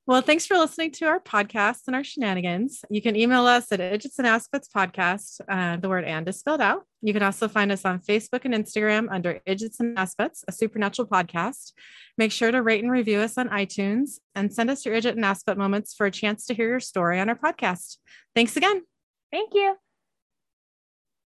Well, 0.09 0.23
thanks 0.23 0.47
for 0.47 0.57
listening 0.57 0.89
to 0.93 1.05
our 1.05 1.19
podcast 1.19 1.81
and 1.85 1.95
our 1.95 2.03
shenanigans. 2.03 2.81
You 2.89 2.99
can 2.99 3.15
email 3.15 3.45
us 3.45 3.71
at 3.71 3.79
Idgits 3.79 4.17
and 4.17 4.25
Assbutts 4.25 4.67
Podcast. 4.75 5.39
Uh, 5.47 5.77
the 5.77 5.87
word 5.87 6.03
and 6.03 6.27
is 6.27 6.39
spelled 6.39 6.61
out. 6.61 6.81
You 7.03 7.13
can 7.13 7.21
also 7.21 7.47
find 7.47 7.71
us 7.71 7.85
on 7.85 7.99
Facebook 7.99 8.43
and 8.43 8.55
Instagram 8.55 9.05
under 9.11 9.39
Idgits 9.47 9.79
and 9.79 9.95
Assbutts, 9.95 10.43
a 10.47 10.51
supernatural 10.51 11.07
podcast. 11.07 11.73
Make 12.17 12.31
sure 12.31 12.49
to 12.49 12.63
rate 12.63 12.81
and 12.81 12.91
review 12.91 13.19
us 13.19 13.37
on 13.37 13.49
iTunes 13.49 14.17
and 14.33 14.51
send 14.51 14.71
us 14.71 14.83
your 14.83 14.95
Idgit 14.95 15.11
and 15.11 15.23
Assbutt 15.23 15.57
moments 15.57 15.93
for 15.93 16.07
a 16.07 16.11
chance 16.11 16.47
to 16.47 16.55
hear 16.55 16.69
your 16.69 16.79
story 16.79 17.19
on 17.19 17.29
our 17.29 17.37
podcast. 17.37 17.97
Thanks 18.33 18.57
again. 18.57 18.81
Thank 19.31 19.51
you. 19.53 19.75